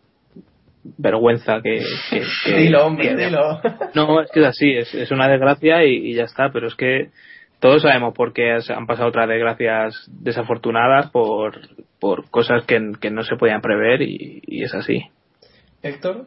vergüenza 0.97 1.61
que, 1.61 1.81
que- 2.09 2.23
que- 2.45 2.57
Dilo, 2.57 2.85
hombre, 2.85 3.09
que- 3.09 3.15
dilo. 3.15 3.61
no, 3.93 4.21
es 4.21 4.31
que 4.31 4.41
es 4.41 4.45
así, 4.45 4.71
es, 4.71 4.93
es 4.93 5.11
una 5.11 5.27
desgracia 5.27 5.83
y, 5.85 5.95
y 6.11 6.13
ya 6.15 6.23
está, 6.23 6.49
pero 6.51 6.67
es 6.67 6.75
que 6.75 7.09
todos 7.59 7.81
sabemos 7.83 8.13
por 8.13 8.33
qué 8.33 8.57
han 8.75 8.85
pasado 8.87 9.07
otras 9.09 9.27
desgracias 9.29 10.05
desafortunadas 10.11 11.09
por, 11.11 11.59
por 11.99 12.29
cosas 12.29 12.65
que, 12.65 12.79
que 12.99 13.09
no 13.09 13.23
se 13.23 13.37
podían 13.37 13.61
prever 13.61 14.01
y, 14.01 14.41
y 14.45 14.63
es 14.63 14.73
así. 14.73 15.03
Héctor. 15.81 16.25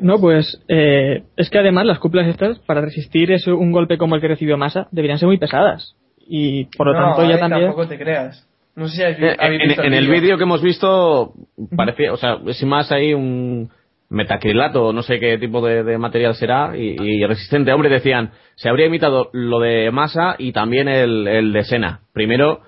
No, 0.00 0.18
pues 0.18 0.62
eh, 0.68 1.24
es 1.36 1.50
que 1.50 1.58
además 1.58 1.84
las 1.84 1.98
cúpulas 1.98 2.26
estas, 2.28 2.58
para 2.60 2.80
resistir 2.80 3.30
eso, 3.32 3.54
un 3.54 3.70
golpe 3.70 3.98
como 3.98 4.14
el 4.14 4.22
que 4.22 4.28
recibió 4.28 4.56
Massa, 4.56 4.88
deberían 4.92 5.18
ser 5.18 5.26
muy 5.26 5.36
pesadas. 5.36 5.94
Y 6.26 6.64
por 6.76 6.86
lo 6.86 6.94
No, 6.94 7.00
tanto 7.16 7.30
ya 7.30 7.38
también... 7.38 7.66
tampoco 7.66 7.86
te 7.86 7.98
creas. 7.98 8.48
No 8.76 8.88
sé 8.88 8.96
si 8.96 9.02
habéis, 9.02 9.18
Eh, 9.22 9.36
habéis 9.38 9.78
en, 9.78 9.94
el 9.94 10.08
vídeo 10.08 10.36
que 10.36 10.42
hemos 10.44 10.62
visto 10.62 11.32
parecía, 11.76 12.12
o 12.12 12.16
sea, 12.16 12.38
es 12.46 12.62
más 12.64 12.90
ahí 12.92 13.14
un 13.14 13.70
metacrilato, 14.10 14.92
no 14.92 15.02
sé 15.02 15.18
qué 15.18 15.38
tipo 15.38 15.64
de, 15.66 15.82
de 15.82 15.98
material 15.98 16.34
será, 16.34 16.76
y, 16.76 16.96
y 17.00 17.24
resistente. 17.26 17.72
Hombre, 17.72 17.88
decían, 17.88 18.30
se 18.54 18.68
habría 18.68 18.86
imitado 18.86 19.30
lo 19.32 19.58
de 19.60 19.90
Massa 19.90 20.36
y 20.38 20.52
también 20.52 20.88
el, 20.88 21.26
el 21.26 21.52
de 21.52 21.64
Sena. 21.64 22.00
Primero, 22.12 22.60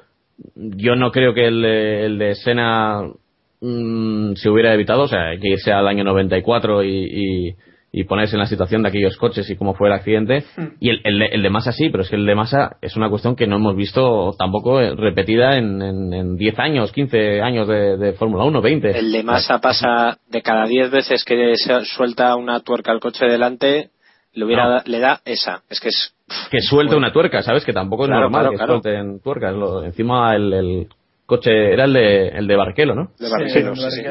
yo 0.55 0.97
no 0.97 1.13
creo 1.13 1.35
que 1.35 1.47
el, 1.47 1.63
de- 1.63 2.07
el 2.07 2.19
de 2.19 2.35
Sena 2.37 3.03
mm, 3.61 4.35
se 4.35 4.49
hubiera 4.51 4.75
evitado, 4.75 5.03
o 5.03 5.09
sea, 5.09 5.29
hay 5.29 5.39
que 5.41 5.49
irse 5.51 5.73
al 5.73 5.87
año 5.89 6.05
94 6.05 6.83
y, 6.85 6.89
y, 6.89 7.55
y 7.99 8.05
ponerse 8.05 8.37
en 8.37 8.41
la 8.41 8.47
situación 8.47 8.83
de 8.83 8.91
aquellos 8.91 9.17
coches 9.17 9.49
y 9.49 9.57
cómo 9.57 9.73
fue 9.73 9.89
el 9.89 9.95
accidente. 9.95 10.45
Y 10.81 10.91
el, 10.91 11.01
el, 11.03 11.19
de, 11.19 11.27
el 11.33 11.43
de 11.43 11.49
Massa 11.49 11.73
sí, 11.73 11.89
pero 11.89 12.03
es 12.03 12.11
que 12.11 12.17
el 12.17 12.27
de 12.27 12.35
Massa 12.35 12.77
es 12.83 12.95
una 12.95 13.09
cuestión 13.09 13.35
que 13.37 13.47
no 13.47 13.57
hemos 13.57 13.75
visto 13.75 14.35
tampoco 14.39 14.83
eh, 14.83 14.95
repetida 14.95 15.57
en, 15.57 15.81
en, 15.81 16.13
en 16.13 16.37
10 16.37 16.59
años, 16.59 16.93
15 16.93 17.41
años 17.41 17.67
de, 17.67 17.97
de 17.97 18.13
Fórmula 18.13 18.45
1, 18.45 18.61
20. 18.61 18.99
El 18.99 19.11
de 19.13 19.23
masa 19.23 19.61
pasa 19.63 20.19
de 20.29 20.43
cada 20.43 20.67
10 20.67 20.91
veces 20.91 21.25
que 21.25 21.55
se 21.57 21.85
suelta 21.87 22.37
una 22.37 22.61
tuerca 22.61 22.93
al 22.93 23.01
coche 23.01 23.25
delante, 23.25 23.89
le, 24.35 24.45
hubiera 24.45 24.65
No. 24.65 24.71
da- 24.75 24.83
le 24.85 24.99
da 25.01 25.21
esa. 25.25 25.63
Es 25.71 25.81
que 25.81 25.89
es. 25.89 26.15
que 26.51 26.61
suelte 26.61 26.97
una 26.97 27.15
tuerca, 27.15 27.41
¿sabes? 27.43 27.65
Que 27.65 27.73
tampoco 27.73 28.03
es 28.03 28.09
Claro, 28.09 28.25
normal 28.25 28.41
claro, 28.43 28.51
que 28.51 28.57
claro. 28.59 28.73
suelten 28.83 29.21
tuercas. 29.21 29.55
Lo- 29.55 29.83
encima 29.85 30.37
el, 30.37 30.53
el 30.53 30.89
coche 31.25 31.73
era 31.73 31.85
el 31.85 31.95
de, 31.95 32.29
el 32.29 32.47
de 32.47 32.57
Barquelo, 32.57 32.95
¿no? 32.95 33.11
De 33.19 33.27
Sí, 33.49 33.63
de 33.63 33.75
sí. 33.91 34.03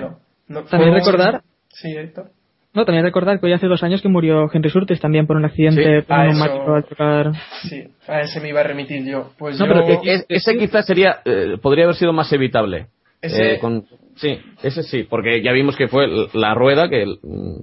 No, 0.48 0.64
También 0.64 0.92
recordar- 0.96 1.42
Sí, 1.70 1.90
Héctor. 1.96 2.30
No, 2.76 2.84
también 2.86 3.06
recordar 3.06 3.40
que 3.40 3.46
hoy 3.46 3.54
hace 3.54 3.68
dos 3.68 3.82
años 3.84 4.02
que 4.02 4.10
murió 4.10 4.50
Henry 4.52 4.70
Surtees 4.70 5.00
también 5.00 5.26
por 5.28 5.38
un 5.38 5.46
accidente 5.46 6.02
Sí, 6.02 6.08
neumático 6.14 6.74
al 6.76 6.84
chocar. 6.88 7.32
Sí, 7.64 7.88
a 8.08 8.22
ese 8.22 8.42
me 8.42 8.50
iba 8.50 8.60
a 8.60 8.64
remitir 8.64 9.06
yo. 9.06 9.32
Pues 9.38 9.58
No, 9.60 9.66
yo... 9.66 9.74
pero 9.74 10.02
que 10.02 10.14
es- 10.14 10.26
ese 10.28 10.58
quizás 10.58 10.86
sería, 10.86 11.22
eh, 11.24 11.58
podría 11.62 11.86
haber 11.86 11.96
sido 11.96 12.12
más 12.12 12.32
evitable. 12.34 12.88
Ese- 13.22 13.54
Eh, 13.54 13.60
con- 13.60 13.86
sí, 14.16 14.38
ese 14.62 14.84
sí, 14.84 15.04
porque 15.10 15.42
ya 15.42 15.54
vimos 15.54 15.76
que 15.78 15.88
fue 15.88 16.08
la 16.34 16.54
rueda 16.54 16.90
que 16.90 17.06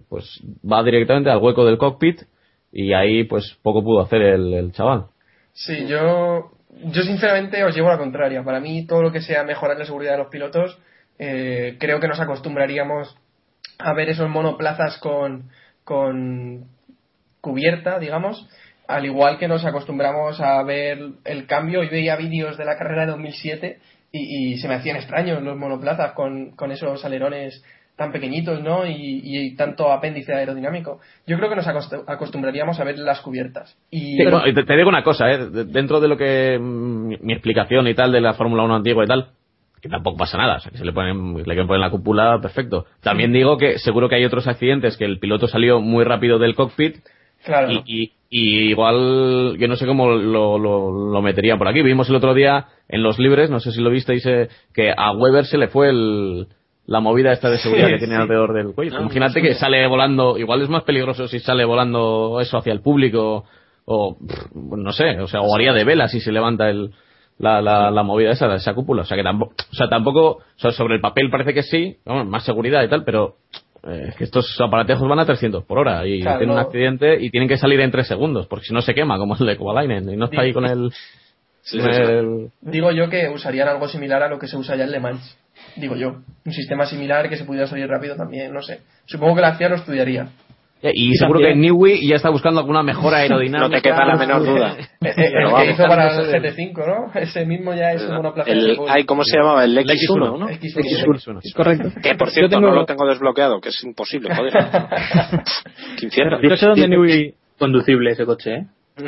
pues 0.08 0.40
va 0.64 0.82
directamente 0.82 1.30
al 1.30 1.38
hueco 1.38 1.64
del 1.66 1.76
cockpit 1.78 2.22
y 2.72 2.94
ahí 2.94 3.24
pues 3.24 3.58
poco 3.62 3.84
pudo 3.84 4.00
hacer 4.00 4.22
el, 4.22 4.54
el 4.54 4.72
chaval. 4.72 5.04
Sí, 5.52 5.86
yo, 5.86 6.52
yo 6.86 7.02
sinceramente 7.02 7.62
os 7.64 7.74
llevo 7.76 7.88
a 7.88 7.92
la 7.92 7.98
contraria. 7.98 8.42
Para 8.42 8.60
mí, 8.60 8.86
todo 8.86 9.02
lo 9.02 9.12
que 9.12 9.20
sea 9.20 9.44
mejorar 9.44 9.78
la 9.78 9.84
seguridad 9.84 10.12
de 10.12 10.18
los 10.18 10.28
pilotos, 10.28 10.78
eh, 11.18 11.76
creo 11.78 12.00
que 12.00 12.08
nos 12.08 12.18
acostumbraríamos 12.18 13.14
a 13.78 13.92
ver 13.94 14.08
esos 14.10 14.28
monoplazas 14.28 14.98
con, 14.98 15.50
con 15.84 16.64
cubierta, 17.40 17.98
digamos, 17.98 18.48
al 18.88 19.04
igual 19.06 19.38
que 19.38 19.48
nos 19.48 19.64
acostumbramos 19.64 20.40
a 20.40 20.62
ver 20.62 20.98
el 21.24 21.46
cambio. 21.46 21.82
Yo 21.82 21.90
veía 21.90 22.16
vídeos 22.16 22.56
de 22.56 22.64
la 22.64 22.76
carrera 22.76 23.02
de 23.06 23.12
2007 23.12 23.78
y, 24.12 24.52
y 24.52 24.58
se 24.58 24.68
me 24.68 24.74
hacían 24.74 24.96
extraños 24.96 25.42
los 25.42 25.56
monoplazas 25.56 26.12
con, 26.12 26.50
con 26.56 26.70
esos 26.72 27.04
alerones 27.04 27.64
tan 27.96 28.10
pequeñitos, 28.10 28.62
¿no? 28.62 28.86
Y, 28.86 29.20
y 29.22 29.54
tanto 29.54 29.92
apéndice 29.92 30.32
aerodinámico. 30.34 31.00
Yo 31.26 31.36
creo 31.36 31.50
que 31.50 31.56
nos 31.56 31.66
acost- 31.66 32.04
acostumbraríamos 32.06 32.80
a 32.80 32.84
ver 32.84 32.98
las 32.98 33.20
cubiertas. 33.20 33.76
Y 33.90 34.16
te, 34.16 34.76
digo 34.76 34.88
una 34.88 35.02
cosa, 35.04 35.30
¿eh? 35.30 35.46
De- 35.50 35.64
dentro 35.64 36.00
de 36.00 36.08
lo 36.08 36.16
que 36.16 36.58
mm, 36.58 37.06
mi, 37.08 37.16
mi 37.20 37.32
explicación 37.34 37.86
y 37.88 37.94
tal 37.94 38.10
de 38.12 38.20
la 38.20 38.34
Fórmula 38.34 38.62
1 38.64 38.76
antigua 38.76 39.04
y 39.04 39.08
tal, 39.08 39.30
que 39.82 39.88
tampoco 39.88 40.16
pasa 40.16 40.38
nada, 40.38 40.56
o 40.56 40.60
sea, 40.60 40.70
que 40.70 40.78
se 40.78 40.84
le 40.84 40.92
ponen, 40.92 41.36
le 41.38 41.42
quieren 41.44 41.66
poner 41.66 41.80
la 41.80 41.90
cúpula, 41.90 42.38
perfecto. 42.40 42.86
También 43.02 43.32
digo 43.32 43.58
que 43.58 43.78
seguro 43.80 44.08
que 44.08 44.14
hay 44.14 44.24
otros 44.24 44.46
accidentes 44.46 44.96
que 44.96 45.04
el 45.04 45.18
piloto 45.18 45.48
salió 45.48 45.80
muy 45.80 46.04
rápido 46.04 46.38
del 46.38 46.54
cockpit 46.54 46.98
claro, 47.44 47.72
y, 47.72 47.82
y- 47.86 48.12
y 48.34 48.70
igual 48.70 49.56
yo 49.58 49.68
no 49.68 49.76
sé 49.76 49.84
cómo 49.86 50.08
lo, 50.12 50.56
lo, 50.58 50.90
lo 51.12 51.20
meterían 51.20 51.58
por 51.58 51.68
aquí. 51.68 51.82
Vimos 51.82 52.08
el 52.08 52.14
otro 52.14 52.32
día 52.32 52.66
en 52.88 53.02
los 53.02 53.18
libres, 53.18 53.50
no 53.50 53.60
sé 53.60 53.72
si 53.72 53.80
lo 53.82 53.90
visteis, 53.90 54.24
eh, 54.24 54.48
que 54.72 54.90
a 54.96 55.12
Weber 55.12 55.44
se 55.44 55.58
le 55.58 55.68
fue 55.68 55.90
el, 55.90 56.46
la 56.86 57.00
movida 57.00 57.32
esta 57.32 57.50
de 57.50 57.58
seguridad 57.58 57.88
Sí, 57.88 57.92
que 57.94 57.98
tiene 57.98 58.14
sí. 58.14 58.22
alrededor 58.22 58.54
del 58.54 58.72
cuello. 58.74 58.92
Ah, 58.96 59.00
Imagínate 59.02 59.40
no 59.42 59.48
que 59.48 59.54
sale 59.54 59.86
volando, 59.86 60.38
igual 60.38 60.62
es 60.62 60.70
más 60.70 60.84
peligroso 60.84 61.26
si 61.28 61.40
sale 61.40 61.64
volando 61.66 62.38
eso 62.40 62.56
hacia 62.56 62.72
el 62.72 62.80
público 62.80 63.44
o 63.84 64.16
pff, 64.16 64.54
no 64.54 64.92
sé, 64.92 65.18
o 65.20 65.26
sea, 65.26 65.40
o 65.42 65.54
haría 65.54 65.72
de 65.74 65.84
vela 65.84 66.06
si 66.08 66.20
se 66.20 66.32
levanta 66.32 66.70
el 66.70 66.92
la, 67.38 67.60
la, 67.60 67.90
la 67.90 68.02
movida 68.02 68.30
esa, 68.32 68.54
esa 68.54 68.74
cúpula, 68.74 69.02
o 69.02 69.04
sea 69.04 69.16
que 69.16 69.22
tampoco, 69.22 69.54
o 69.70 69.74
sea, 69.74 69.88
tampoco, 69.88 70.26
o 70.30 70.42
sea, 70.56 70.70
sobre 70.70 70.94
el 70.96 71.00
papel 71.00 71.30
parece 71.30 71.52
que 71.54 71.62
sí, 71.62 71.96
vamos, 72.04 72.26
más 72.28 72.44
seguridad 72.44 72.82
y 72.82 72.88
tal, 72.88 73.04
pero 73.04 73.36
eh, 73.84 74.06
es 74.08 74.14
que 74.16 74.24
estos 74.24 74.60
aparatejos 74.60 75.08
van 75.08 75.18
a 75.18 75.26
300 75.26 75.64
por 75.64 75.78
hora 75.78 76.06
y 76.06 76.20
Claro, 76.22 76.38
tienen 76.38 76.54
un 76.54 76.60
accidente 76.60 77.20
y 77.20 77.30
tienen 77.30 77.48
que 77.48 77.56
salir 77.58 77.80
en 77.80 77.90
3 77.90 78.06
segundos, 78.06 78.46
porque 78.46 78.66
si 78.66 78.74
no 78.74 78.80
se 78.82 78.94
quema, 78.94 79.18
como 79.18 79.34
el 79.36 79.46
de 79.46 79.56
Kovalainen, 79.56 80.08
y 80.10 80.16
no 80.16 80.26
está 80.26 80.42
ahí 80.42 80.52
con 80.52 80.64
el... 80.66 80.92
Sí, 81.64 81.78
con 81.78 81.92
sí, 81.92 82.00
sí. 82.04 82.10
el- 82.12 82.50
Digo 82.60 82.90
yo 82.90 83.08
que 83.08 83.28
usarían 83.28 83.68
algo 83.68 83.86
similar 83.88 84.22
a 84.22 84.28
lo 84.28 84.38
que 84.38 84.48
se 84.48 84.56
usa 84.56 84.74
ya 84.76 84.82
en 84.84 84.90
Le 84.90 84.98
Mans. 85.00 85.38
Digo 85.76 85.94
yo. 85.94 86.16
Un 86.44 86.52
sistema 86.52 86.86
similar 86.86 87.28
que 87.28 87.36
se 87.36 87.44
pudiera 87.44 87.68
salir 87.68 87.86
rápido 87.86 88.16
también, 88.16 88.52
no 88.52 88.62
sé. 88.62 88.80
Supongo 89.06 89.36
que 89.36 89.42
la 89.42 89.56
CIA 89.56 89.68
lo 89.68 89.76
estudiaría. 89.76 90.28
Y, 90.82 91.10
Y 91.10 91.14
seguro 91.14 91.38
también- 91.40 91.60
que 91.60 91.68
Newey 91.68 92.06
ya 92.08 92.16
está 92.16 92.30
buscando 92.30 92.60
alguna 92.60 92.82
mejora 92.82 93.18
aerodinámica. 93.18 93.68
No 93.68 93.70
te 93.70 93.82
quepa 93.82 94.04
la 94.04 94.16
menor 94.16 94.44
duda. 94.44 94.76
Eh, 95.02 95.08
eh, 95.16 95.30
Pero 95.32 95.48
el 95.58 95.64
que 95.64 95.70
hizo 95.72 95.84
para 95.84 96.08
el 96.16 96.26
GT5, 96.42 96.86
¿no? 96.86 97.20
Ese 97.20 97.44
mismo 97.46 97.72
ya 97.74 97.92
es 97.92 98.02
un 98.02 98.16
monoplaza 98.16 98.50
de 98.50 98.56
El, 98.58 98.76
fútbol. 98.76 98.90
ay, 98.90 99.04
¿Cómo 99.04 99.22
se 99.24 99.36
llamaba? 99.36 99.64
El 99.64 99.76
X1, 99.78 99.86
X1, 99.88 100.38
¿no? 100.38 100.48
X1. 100.48 101.40
Es 101.44 101.54
correcto. 101.54 101.90
Que 102.02 102.14
por 102.14 102.30
cierto 102.30 102.56
tengo- 102.56 102.68
no 102.68 102.74
lo 102.74 102.84
tengo 102.84 103.06
desbloqueado, 103.06 103.60
que 103.60 103.68
es 103.70 103.84
imposible, 103.84 104.34
joder. 104.34 104.52
Qué 105.98 106.06
infierno. 106.06 106.40
Yo 106.42 106.56
sé 106.56 106.66
dónde 106.66 106.88
Newey... 106.88 107.34
Conducible 107.58 108.10
ese 108.10 108.24
coche, 108.26 108.54
¿eh? 108.54 108.66
Te- 108.96 109.04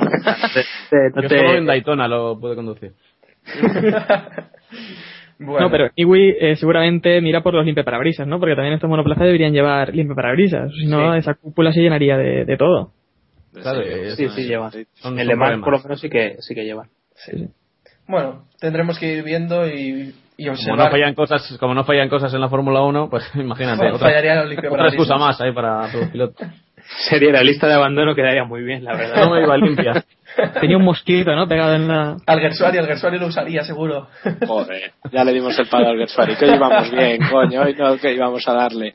te- 0.90 1.10
no 1.14 1.22
Yo 1.22 1.28
solo 1.28 1.54
en 1.58 1.66
Daytona 1.66 2.06
lo 2.06 2.38
puede 2.38 2.54
conducir. 2.54 2.92
Bueno, 5.38 5.60
No, 5.66 5.70
pero 5.70 5.90
Iwi 5.96 6.36
eh, 6.40 6.56
seguramente 6.56 7.20
mira 7.20 7.42
por 7.42 7.54
los 7.54 7.64
limpiaparabrisas, 7.66 8.26
¿no? 8.26 8.38
Porque 8.38 8.54
también 8.54 8.74
estos 8.74 8.88
monoplazas 8.88 9.24
deberían 9.24 9.52
llevar 9.52 9.94
limpiaparabrisas. 9.94 10.70
Si 10.72 10.86
no, 10.86 11.12
Sí. 11.12 11.18
esa 11.18 11.34
cúpula 11.34 11.72
se 11.72 11.80
llenaría 11.80 12.16
de, 12.16 12.44
de 12.44 12.56
todo. 12.56 12.92
Claro, 13.52 13.82
Sí, 14.16 14.28
sí, 14.28 14.42
llevan. 14.46 14.70
son- 14.94 15.18
El 15.18 15.28
problemas. 15.28 15.60
por 15.64 15.72
lo 15.74 15.78
menos, 15.80 16.00
sí 16.00 16.08
que, 16.10 16.36
sí 16.40 16.54
que 16.54 16.64
llevan. 16.64 16.88
sí. 17.14 17.48
Bueno, 18.06 18.44
tendremos 18.60 18.98
que 18.98 19.16
ir 19.16 19.24
viendo 19.24 19.66
y, 19.66 20.14
y 20.36 20.44
Como 20.44 20.52
observar. 20.56 20.78
no 20.86 20.90
fallan 20.90 21.14
cosas, 21.14 21.56
como 21.58 21.72
no 21.74 21.84
fallan 21.84 22.08
cosas 22.10 22.34
en 22.34 22.40
la 22.40 22.48
Fórmula 22.50 22.82
1, 22.82 23.08
pues 23.08 23.24
imagínate, 23.34 23.78
Bueno, 23.78 23.94
otra, 23.96 24.88
excusa 24.88 25.16
más 25.16 25.40
ahí 25.40 25.52
para, 25.52 25.82
para 25.86 25.98
los 25.98 26.08
pilotos. 26.10 26.46
Sería 27.08 27.32
la 27.32 27.42
lista 27.42 27.66
de 27.66 27.72
abandono 27.74 28.14
quedaría 28.14 28.44
muy 28.44 28.62
bien, 28.62 28.84
la 28.84 28.94
verdad. 28.94 29.24
No 29.24 29.34
me 29.34 29.42
iba 29.42 29.56
limpia. 29.56 29.92
Tenía 30.60 30.76
un 30.76 30.84
mosquito, 30.84 31.34
¿no? 31.34 31.46
Pegado 31.48 31.74
en 31.74 31.88
la... 31.88 32.16
Al 32.26 32.40
Gersuari, 32.40 32.78
al 32.78 32.86
Gersuari 32.86 33.18
lo 33.18 33.26
usaría 33.26 33.62
seguro. 33.64 34.08
Joder, 34.46 34.92
ya 35.12 35.24
le 35.24 35.32
dimos 35.32 35.58
el 35.58 35.66
palo 35.68 35.88
al 35.88 35.98
Gersfari, 35.98 36.36
que 36.36 36.46
hoy 36.46 36.54
íbamos 36.56 36.90
bien, 36.90 37.20
coño, 37.30 37.62
hoy 37.62 37.74
no, 37.74 37.96
que 37.98 38.12
íbamos 38.14 38.46
a 38.48 38.52
darle. 38.52 38.94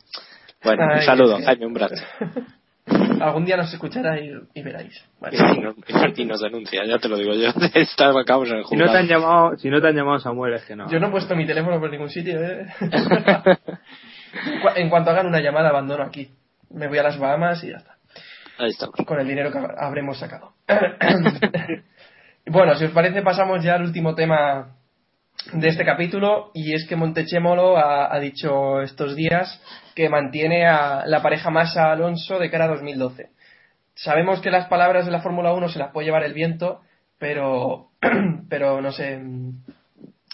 Bueno, 0.63 0.83
un 0.95 1.01
saludo, 1.01 1.37
que- 1.37 1.43
Jaime 1.45 1.65
Umbrat. 1.65 1.91
Algún 3.21 3.45
día 3.45 3.55
nos 3.57 3.71
escuchará 3.71 4.19
y, 4.19 4.31
y 4.53 4.61
veráis. 4.63 5.03
Vale. 5.19 5.37
Y 5.37 5.61
nos, 5.61 5.75
y 6.17 6.25
nos 6.25 6.41
denuncia, 6.41 6.83
ya 6.85 6.97
te 6.97 7.07
lo 7.07 7.17
digo 7.17 7.33
yo. 7.33 7.49
Está- 7.73 8.09
acabamos 8.19 8.49
en 8.49 8.57
el 8.57 8.65
Si 8.65 8.75
no 8.75 8.89
te 8.91 8.97
han 8.97 9.07
llamado, 9.07 9.57
si 9.57 9.69
no 9.69 9.79
te 9.81 9.87
han 9.89 9.95
llamado 9.95 10.19
Samuel, 10.19 10.53
es 10.55 10.63
que 10.65 10.75
no. 10.75 10.89
Yo 10.89 10.99
no 10.99 11.07
he 11.07 11.11
puesto 11.11 11.35
mi 11.35 11.45
teléfono 11.45 11.79
por 11.79 11.91
ningún 11.91 12.09
sitio, 12.09 12.41
¿eh? 12.41 12.65
En 14.75 14.89
cuanto 14.89 15.11
hagan 15.11 15.27
una 15.27 15.39
llamada, 15.41 15.69
abandono 15.69 16.03
aquí. 16.03 16.29
Me 16.71 16.87
voy 16.87 16.97
a 16.99 17.03
las 17.03 17.17
Bahamas 17.17 17.63
y 17.63 17.69
ya 17.71 17.77
está. 17.77 17.95
Ahí 18.59 18.69
estamos. 18.69 18.95
Con 19.05 19.19
el 19.19 19.27
dinero 19.27 19.51
que 19.51 19.59
habremos 19.77 20.19
sacado. 20.19 20.53
bueno, 22.47 22.75
si 22.75 22.85
os 22.85 22.91
parece, 22.91 23.21
pasamos 23.21 23.63
ya 23.63 23.75
al 23.75 23.83
último 23.83 24.15
tema 24.15 24.75
de 25.53 25.67
este 25.67 25.85
capítulo. 25.85 26.51
Y 26.53 26.73
es 26.73 26.87
que 26.87 26.95
Montechemolo 26.95 27.77
ha, 27.77 28.17
dicho 28.19 28.81
estos 28.81 29.15
días 29.15 29.61
que 29.95 30.09
mantiene 30.09 30.67
a 30.67 31.03
la 31.05 31.21
pareja 31.21 31.49
Massa 31.49 31.91
Alonso 31.91 32.39
de 32.39 32.49
cara 32.49 32.65
a 32.65 32.69
2012. 32.69 33.29
Sabemos 33.95 34.41
que 34.41 34.51
las 34.51 34.67
palabras 34.67 35.05
de 35.05 35.11
la 35.11 35.21
Fórmula 35.21 35.53
1 35.53 35.69
se 35.69 35.79
las 35.79 35.91
puede 35.91 36.05
llevar 36.05 36.23
el 36.23 36.33
viento, 36.33 36.81
pero, 37.17 37.87
pero 38.49 38.81
no 38.81 38.91
sé. 38.91 39.19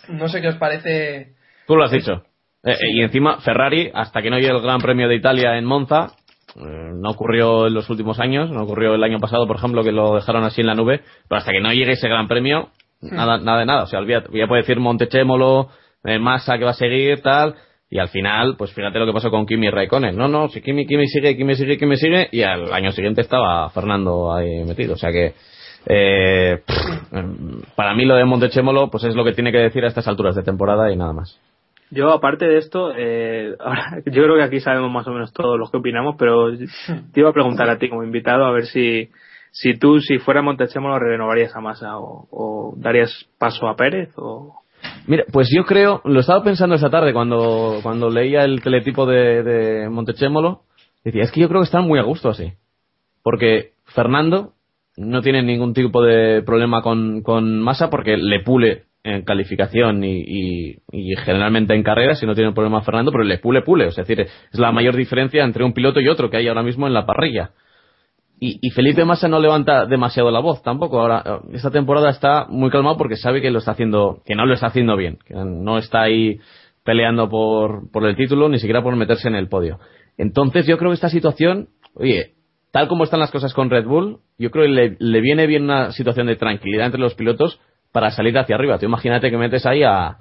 No 0.07 0.27
sé 0.27 0.41
qué 0.41 0.49
os 0.49 0.57
parece. 0.57 1.33
Tú 1.65 1.75
lo 1.75 1.83
has 1.83 1.91
dicho. 1.91 2.23
Eh, 2.63 2.71
eh, 2.71 2.91
y 2.93 3.01
encima, 3.01 3.39
Ferrari, 3.41 3.91
hasta 3.93 4.21
que 4.21 4.29
no 4.29 4.37
llegue 4.37 4.55
el 4.55 4.61
Gran 4.61 4.81
Premio 4.81 5.07
de 5.07 5.15
Italia 5.15 5.57
en 5.57 5.65
Monza, 5.65 6.15
no 6.55 7.09
ocurrió 7.09 7.67
en 7.67 7.73
los 7.73 7.89
últimos 7.89 8.19
años, 8.19 8.49
no 8.49 8.63
ocurrió 8.63 8.95
el 8.95 9.03
año 9.03 9.19
pasado, 9.19 9.45
por 9.47 9.57
ejemplo, 9.57 9.83
que 9.83 9.91
lo 9.91 10.15
dejaron 10.15 10.43
así 10.43 10.61
en 10.61 10.67
la 10.67 10.75
nube, 10.75 11.01
pero 11.27 11.39
hasta 11.39 11.51
que 11.51 11.59
no 11.59 11.73
llegue 11.73 11.93
ese 11.93 12.07
Gran 12.07 12.27
Premio, 12.27 12.69
nada, 13.01 13.37
nada 13.37 13.59
de 13.59 13.65
nada. 13.65 13.83
O 13.83 13.87
sea, 13.87 13.99
olvídate, 13.99 14.29
ya 14.37 14.47
puede 14.47 14.61
decir 14.61 14.79
Montechémolo, 14.79 15.69
eh, 16.03 16.19
Massa 16.19 16.57
que 16.57 16.63
va 16.63 16.71
a 16.71 16.75
seguir, 16.75 17.21
tal, 17.21 17.55
y 17.89 17.99
al 17.99 18.09
final, 18.09 18.55
pues 18.57 18.73
fíjate 18.73 18.99
lo 18.99 19.05
que 19.05 19.13
pasó 19.13 19.29
con 19.29 19.45
Kimi 19.45 19.67
y 19.67 19.69
Raikkonen. 19.69 20.15
No, 20.15 20.27
no, 20.27 20.47
si 20.49 20.61
Kimi, 20.61 20.85
Kimi 20.85 21.07
sigue, 21.07 21.35
Kimi 21.37 21.55
sigue, 21.55 21.77
Kimi 21.77 21.97
sigue, 21.97 22.29
y 22.31 22.41
al 22.41 22.73
año 22.73 22.91
siguiente 22.91 23.21
estaba 23.21 23.69
Fernando 23.69 24.33
ahí 24.33 24.63
metido. 24.63 24.93
O 24.93 24.97
sea 24.97 25.11
que, 25.11 25.33
eh, 25.87 26.61
em, 27.11 27.61
para 27.75 27.93
mí 27.93 28.05
lo 28.05 28.15
de 28.15 28.25
Montechémolo, 28.25 28.89
pues 28.89 29.03
es 29.03 29.15
lo 29.15 29.23
que 29.23 29.33
tiene 29.33 29.51
que 29.51 29.59
decir 29.59 29.83
a 29.83 29.87
estas 29.87 30.07
alturas 30.07 30.35
de 30.35 30.43
temporada 30.43 30.91
y 30.91 30.95
nada 30.95 31.13
más. 31.13 31.39
Yo, 31.91 32.11
aparte 32.11 32.45
de 32.45 32.57
esto, 32.57 32.91
eh, 32.95 33.55
ahora, 33.59 34.01
yo 34.05 34.23
creo 34.23 34.35
que 34.35 34.43
aquí 34.43 34.59
sabemos 34.59 34.91
más 34.91 35.07
o 35.07 35.11
menos 35.11 35.33
todos 35.33 35.57
los 35.59 35.71
que 35.71 35.77
opinamos, 35.77 36.15
pero 36.17 36.55
te 36.55 37.19
iba 37.19 37.29
a 37.29 37.33
preguntar 37.33 37.69
a 37.69 37.77
ti 37.77 37.89
como 37.89 38.03
invitado 38.03 38.45
a 38.45 38.51
ver 38.51 38.65
si, 38.65 39.09
si 39.51 39.73
tú, 39.77 39.99
si 39.99 40.19
fuera 40.19 40.41
Montechémolo, 40.41 40.99
renovarías 40.99 41.55
a 41.55 41.61
Massa 41.61 41.97
o, 41.97 42.27
o 42.31 42.73
darías 42.77 43.27
paso 43.37 43.67
a 43.67 43.75
Pérez 43.75 44.09
o... 44.17 44.61
Mira, 45.07 45.23
pues 45.31 45.49
yo 45.55 45.65
creo, 45.65 46.01
lo 46.05 46.19
estaba 46.19 46.43
pensando 46.43 46.75
esta 46.75 46.91
tarde 46.91 47.13
cuando, 47.13 47.79
cuando 47.81 48.09
leía 48.09 48.43
el 48.43 48.61
teletipo 48.61 49.05
de, 49.05 49.41
de 49.41 49.89
Montechémolo, 49.89 50.61
Decía, 51.05 51.21
es 51.21 51.31
que 51.31 51.39
yo 51.39 51.47
creo 51.47 51.61
que 51.61 51.65
están 51.65 51.87
muy 51.87 51.99
a 51.99 52.03
gusto 52.03 52.29
así. 52.29 52.53
Porque 53.21 53.73
Fernando 53.85 54.53
no 54.97 55.21
tiene 55.21 55.43
ningún 55.43 55.73
tipo 55.73 56.01
de 56.01 56.41
problema 56.41 56.81
con, 56.81 57.21
con 57.21 57.61
Massa 57.61 57.91
porque 57.91 58.17
le 58.17 58.39
pule 58.41 58.84
en 59.05 59.21
calificación 59.23 60.03
y, 60.03 60.23
y- 60.91 61.15
generalmente 61.17 61.75
en 61.75 61.83
carreras 61.83 62.19
si 62.19 62.25
no 62.25 62.33
tiene 62.33 62.51
problema 62.53 62.81
Fernando, 62.81 63.11
pero 63.11 63.23
le 63.23 63.37
pule 63.37 63.61
pule. 63.61 63.85
Es 63.87 63.95
decir, 63.95 64.19
es 64.21 64.59
la 64.59 64.71
mayor 64.71 64.95
diferencia 64.95 65.43
entre 65.43 65.63
un 65.63 65.73
piloto 65.73 66.01
y 66.01 66.07
otro 66.07 66.29
que 66.29 66.37
hay 66.37 66.47
ahora 66.47 66.63
mismo 66.63 66.87
en 66.87 66.93
la 66.93 67.05
parrilla. 67.05 67.51
Y, 68.39 68.57
y 68.61 68.71
Felipe 68.71 69.05
Massa 69.05 69.27
no 69.27 69.39
levanta 69.39 69.85
demasiado 69.85 70.31
la 70.31 70.39
voz 70.39 70.63
tampoco. 70.63 70.99
Ahora, 70.99 71.23
eh, 71.25 71.39
esta 71.53 71.69
temporada 71.69 72.09
está 72.09 72.47
muy 72.49 72.71
calmado 72.71 72.97
porque 72.97 73.15
sabe 73.15 73.41
que 73.41 73.51
lo 73.51 73.59
está 73.59 73.71
haciendo, 73.71 74.21
que 74.25 74.35
no 74.35 74.45
lo 74.47 74.55
está 74.55 74.67
haciendo 74.67 74.97
bien, 74.97 75.19
que 75.23 75.35
no 75.35 75.77
está 75.77 76.01
ahí 76.01 76.39
peleando 76.83 77.29
por, 77.29 77.91
por 77.91 78.05
el 78.07 78.15
título, 78.15 78.49
ni 78.49 78.57
siquiera 78.57 78.81
por 78.81 78.95
meterse 78.95 79.27
en 79.27 79.35
el 79.35 79.47
podio. 79.47 79.79
Entonces 80.17 80.65
yo 80.65 80.77
creo 80.79 80.89
que 80.89 80.95
esta 80.95 81.09
situación, 81.09 81.69
oye, 81.93 82.33
tal 82.71 82.87
como 82.87 83.03
están 83.03 83.19
las 83.19 83.31
cosas 83.31 83.53
con 83.53 83.69
Red 83.69 83.85
Bull, 83.85 84.17
yo 84.39 84.49
creo 84.49 84.65
que 84.65 84.71
le, 84.71 84.97
le 84.99 85.21
viene 85.21 85.45
bien 85.45 85.63
una 85.63 85.91
situación 85.91 86.25
de 86.27 86.35
tranquilidad 86.35 86.87
entre 86.87 86.99
los 87.01 87.13
pilotos 87.13 87.59
para 87.95 88.11
salir 88.11 88.37
hacia 88.37 88.55
arriba. 88.57 88.77
Tú 88.77 88.85
imagínate 88.85 89.31
que 89.31 89.37
metes 89.37 89.65
ahí 89.65 89.81
a, 89.81 90.17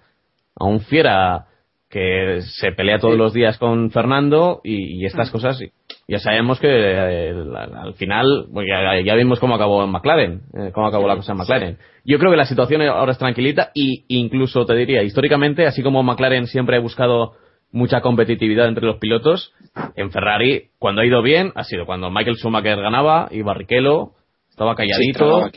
a 0.54 0.64
un 0.64 0.78
fiera 0.78 1.46
que 1.90 2.40
se 2.42 2.70
pelea 2.70 3.00
todos 3.00 3.16
los 3.16 3.32
días 3.32 3.58
con 3.58 3.90
Fernando 3.90 4.60
y, 4.62 5.00
y 5.00 5.06
estas 5.06 5.32
cosas 5.32 5.60
ya 6.06 6.18
sabemos 6.20 6.60
que 6.60 6.68
eh, 6.68 7.30
al 7.30 7.74
al 7.74 7.94
final 7.94 8.46
pues 8.52 8.68
ya, 8.70 9.00
ya 9.00 9.14
vimos 9.16 9.40
cómo 9.40 9.56
acabó 9.56 9.82
en 9.82 9.90
McLaren 9.90 10.42
eh, 10.56 10.70
cómo 10.72 10.86
acabó 10.86 11.08
la 11.08 11.16
cosa 11.16 11.32
en 11.32 11.38
McLaren. 11.38 11.78
Yo 12.04 12.20
creo 12.20 12.30
que 12.30 12.36
la 12.36 12.44
situación 12.44 12.80
ahora 12.82 13.10
es 13.10 13.18
tranquilita 13.18 13.72
y 13.74 14.04
incluso 14.06 14.64
te 14.66 14.76
diría 14.76 15.02
históricamente 15.02 15.66
así 15.66 15.82
como 15.82 16.04
McLaren 16.04 16.46
siempre 16.46 16.76
ha 16.76 16.80
buscado 16.80 17.32
mucha 17.72 18.02
competitividad 18.02 18.68
entre 18.68 18.86
los 18.86 18.98
pilotos 18.98 19.52
en 19.96 20.12
Ferrari 20.12 20.68
cuando 20.78 21.00
ha 21.00 21.06
ido 21.06 21.22
bien 21.22 21.50
ha 21.56 21.64
sido 21.64 21.86
cuando 21.86 22.08
Michael 22.08 22.36
Schumacher 22.36 22.80
ganaba 22.80 23.26
y 23.32 23.42
Barrichello 23.42 24.12
estaba 24.48 24.76
calladito. 24.76 25.50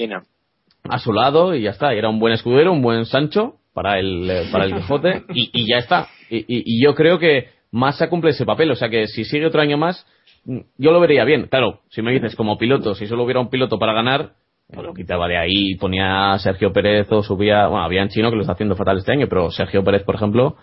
A 0.89 0.99
su 0.99 1.13
lado 1.13 1.55
y 1.55 1.61
ya 1.63 1.71
está. 1.71 1.93
Y 1.93 1.97
Era 1.97 2.09
un 2.09 2.19
buen 2.19 2.33
escudero, 2.33 2.71
un 2.71 2.81
buen 2.81 3.05
Sancho 3.05 3.55
para 3.73 3.99
el, 3.99 4.29
eh, 4.29 4.43
para 4.51 4.65
el 4.65 4.73
Quijote 4.75 5.23
y, 5.33 5.49
y 5.53 5.67
ya 5.67 5.77
está. 5.77 6.07
Y, 6.29 6.37
y- 6.39 6.63
y 6.65 6.83
yo 6.83 6.95
creo 6.95 7.19
que 7.19 7.49
Massa 7.71 8.09
cumple 8.09 8.31
ese 8.31 8.45
papel. 8.45 8.71
O 8.71 8.75
sea 8.75 8.89
que 8.89 9.07
si 9.07 9.23
sigue 9.25 9.45
otro 9.45 9.61
año 9.61 9.77
más, 9.77 10.05
mm, 10.45 10.59
yo 10.77 10.91
lo 10.91 10.99
vería 10.99 11.23
bien. 11.25 11.47
Claro, 11.47 11.81
si 11.89 12.01
me 12.01 12.11
dices 12.11 12.35
como 12.35 12.57
piloto, 12.57 12.95
si 12.95 13.07
solo 13.07 13.23
hubiera 13.23 13.39
un 13.39 13.49
piloto 13.49 13.77
para 13.79 13.93
ganar, 13.93 14.31
lo 14.75 14.93
quitaba 14.93 15.27
de 15.29 15.37
ahí, 15.37 15.75
ponía 15.75 16.33
a 16.33 16.39
Sergio 16.39 16.73
Pérez 16.73 17.09
o 17.11 17.23
subía, 17.23 17.67
bueno, 17.67 17.85
había 17.85 18.01
en 18.01 18.09
chino 18.09 18.29
que 18.29 18.35
lo 18.35 18.41
está 18.41 18.53
haciendo 18.53 18.75
fatal 18.75 18.97
este 18.97 19.13
año, 19.13 19.27
pero 19.29 19.49
Sergio 19.51 19.81
Pérez, 19.83 20.03
por 20.03 20.15
ejemplo, 20.15 20.57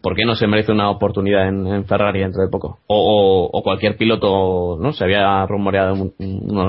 ¿por 0.00 0.14
qué 0.14 0.24
no 0.24 0.34
se 0.36 0.46
merece 0.46 0.72
una 0.72 0.90
oportunidad 0.90 1.48
en, 1.48 1.84
Ferrari 1.84 2.20
dentro 2.20 2.42
de 2.42 2.48
poco? 2.48 2.78
O, 2.86 2.96
o- 2.96 3.58
o 3.58 3.62
cualquier 3.62 3.96
piloto, 3.96 4.76
¿no? 4.80 4.92
Se 4.92 5.04
había 5.04 5.44
rumoreado 5.46 5.94
un- 5.94 6.12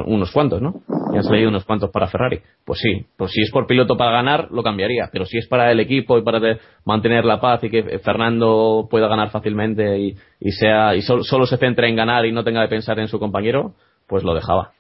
unos, 0.08 0.32
cuantos, 0.32 0.62
¿no? 0.62 0.74
Ya 1.12 1.20
han 1.20 1.24
salido 1.24 1.50
unos 1.50 1.66
cuantos 1.66 1.90
para 1.92 2.08
Ferrari. 2.08 2.40
Pues 2.66 2.80
sí, 2.80 3.06
pues 3.18 3.32
si 3.32 3.42
es 3.42 3.52
por 3.52 3.68
piloto 3.68 3.98
para 3.98 4.12
ganar, 4.12 4.48
lo 4.52 4.64
cambiaría. 4.64 5.10
Pero 5.12 5.26
si 5.26 5.38
es 5.38 5.48
para 5.48 5.72
el 5.72 5.80
equipo 5.80 6.18
y 6.18 6.24
para 6.24 6.58
mantener 6.86 7.26
la 7.26 7.40
paz 7.40 7.64
y 7.64 7.70
que 7.70 8.00
Fernando 8.00 8.88
pueda 8.90 9.08
ganar 9.08 9.30
fácilmente 9.30 10.00
y, 10.00 10.16
y 10.40 10.52
sea 10.52 10.96
y 10.96 11.02
sol- 11.02 11.24
solo 11.24 11.46
se 11.46 11.58
centre 11.58 11.90
en 11.90 11.96
ganar 11.96 12.26
y 12.26 12.32
no 12.32 12.44
tenga 12.44 12.62
que 12.64 12.70
pensar 12.70 13.00
en 13.00 13.08
su 13.08 13.20
compañero, 13.20 13.74
pues 14.08 14.24
lo 14.24 14.34
dejaba. 14.34 14.72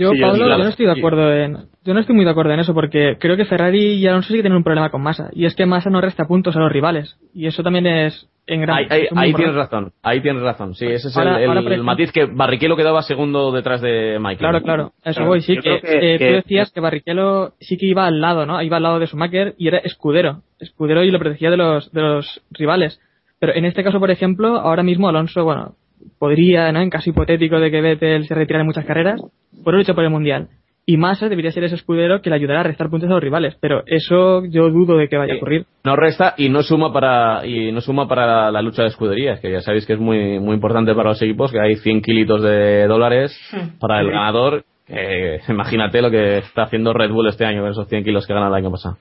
Yo, 0.00 0.10
Sí, 0.12 0.20
Pablo, 0.20 0.48
yo 0.48 0.58
no 0.58 0.68
estoy 0.68 0.86
de 0.86 0.92
acuerdo 0.92 1.32
en, 1.32 1.56
yo 1.84 1.92
no 1.94 2.00
estoy 2.00 2.16
muy 2.16 2.24
de 2.24 2.30
acuerdo 2.30 2.52
en 2.52 2.60
eso 2.60 2.72
porque 2.74 3.16
creo 3.20 3.36
que 3.36 3.44
Ferrari 3.44 3.94
y 3.94 4.06
Alonso 4.06 4.28
sí 4.28 4.34
que 4.36 4.42
tienen 4.42 4.56
un 4.56 4.64
problema 4.64 4.90
con 4.90 5.02
Massa 5.02 5.28
y 5.32 5.44
es 5.44 5.54
que 5.54 5.66
Massa 5.66 5.90
no 5.90 6.00
resta 6.00 6.26
puntos 6.26 6.56
a 6.56 6.60
los 6.60 6.72
rivales 6.72 7.18
y 7.34 7.46
eso 7.46 7.62
también 7.62 7.86
es 7.86 8.26
en 8.46 8.62
gran 8.62 8.78
Ahí, 8.78 8.86
ahí- 8.88 9.06
ahí 9.14 9.34
tienes 9.34 9.54
razón, 9.54 9.92
ahí 10.02 10.20
tienes 10.22 10.42
razón. 10.42 10.74
Sí, 10.74 10.86
ese 10.86 11.08
es 11.08 11.16
Ahora- 11.16 11.40
el, 11.40 11.50
el- 11.72 11.82
matiz 11.84 12.10
que 12.10 12.24
Barrichello 12.24 12.74
quedaba 12.76 13.02
segundo 13.02 13.52
detrás 13.52 13.80
de 13.82 14.16
Michael. 14.18 14.38
Claro, 14.38 14.62
claro, 14.62 14.92
a 15.04 15.10
eso 15.10 15.18
Claro. 15.18 15.28
voy, 15.28 15.42
sí, 15.42 15.54
que, 15.56 15.60
creo 15.60 15.80
que- 15.80 16.14
eh, 16.14 16.18
que- 16.18 16.28
tú 16.28 16.34
decías 16.36 16.72
que 16.72 16.80
Barrichello 16.80 17.52
sí 17.60 17.76
que 17.76 17.86
iba 17.86 18.06
al 18.06 18.20
lado, 18.20 18.46
¿no? 18.46 18.60
Iba 18.62 18.78
al 18.78 18.82
lado 18.82 18.98
de 18.98 19.06
Schumacher 19.06 19.54
y 19.58 19.68
era 19.68 19.78
escudero, 19.78 20.42
escudero 20.58 21.04
y 21.04 21.10
lo 21.10 21.18
protegía 21.18 21.50
de 21.50 21.58
los, 21.58 21.92
de 21.92 22.00
los 22.00 22.42
rivales. 22.50 23.00
Pero 23.38 23.54
en 23.54 23.64
este 23.66 23.84
caso, 23.84 24.00
por 24.00 24.10
ejemplo, 24.10 24.56
ahora 24.58 24.82
mismo 24.82 25.08
Alonso, 25.08 25.44
bueno, 25.44 25.74
podría, 26.20 26.70
¿no? 26.70 26.80
En 26.80 26.90
caso 26.90 27.10
hipotético 27.10 27.58
de 27.58 27.70
que 27.72 27.80
Vettel 27.80 28.28
se 28.28 28.34
retirara 28.36 28.60
en 28.60 28.66
muchas 28.68 28.84
carreras, 28.84 29.20
por 29.64 29.74
lucha 29.74 29.94
por 29.94 30.04
el 30.04 30.10
Mundial. 30.10 30.48
Y 30.86 30.96
Massa 30.96 31.28
debería 31.28 31.50
ser 31.52 31.64
ese 31.64 31.76
escudero 31.76 32.20
que 32.20 32.30
le 32.30 32.36
ayudará 32.36 32.60
a 32.60 32.64
restar 32.64 32.90
puntos 32.90 33.08
a 33.08 33.12
los 33.12 33.22
rivales, 33.22 33.56
pero 33.60 33.82
eso 33.86 34.44
yo 34.44 34.70
dudo 34.70 34.96
de 34.96 35.08
que 35.08 35.16
vaya 35.16 35.34
a 35.34 35.36
ocurrir. 35.36 35.64
No 35.84 35.94
resta 35.96 36.34
y 36.36 36.48
no 36.48 36.62
suma 36.62 36.92
para 36.92 37.46
y 37.46 37.70
no 37.72 37.80
suma 37.80 38.06
para 38.08 38.50
la 38.50 38.60
lucha 38.62 38.82
de 38.82 38.88
escuderías, 38.88 39.40
que 39.40 39.50
ya 39.52 39.60
sabéis 39.60 39.86
que 39.86 39.92
es 39.94 39.98
muy 40.00 40.38
muy 40.40 40.54
importante 40.54 40.94
para 40.94 41.10
los 41.10 41.22
equipos, 41.22 41.52
que 41.52 41.60
hay 41.60 41.76
100 41.76 42.02
kilitos 42.02 42.42
de 42.42 42.86
dólares 42.86 43.32
para 43.80 44.00
el 44.00 44.06
Sí. 44.06 44.12
ganador. 44.12 44.64
que 44.86 45.38
imagínate 45.48 46.02
lo 46.02 46.10
que 46.10 46.38
está 46.38 46.64
haciendo 46.64 46.92
Red 46.92 47.10
Bull 47.12 47.28
este 47.28 47.44
año 47.46 47.62
con 47.62 47.70
esos 47.70 47.86
100 47.88 48.02
kilos 48.04 48.26
que 48.26 48.34
gana 48.34 48.48
el 48.48 48.54
año 48.54 48.70
pasado. 48.70 48.96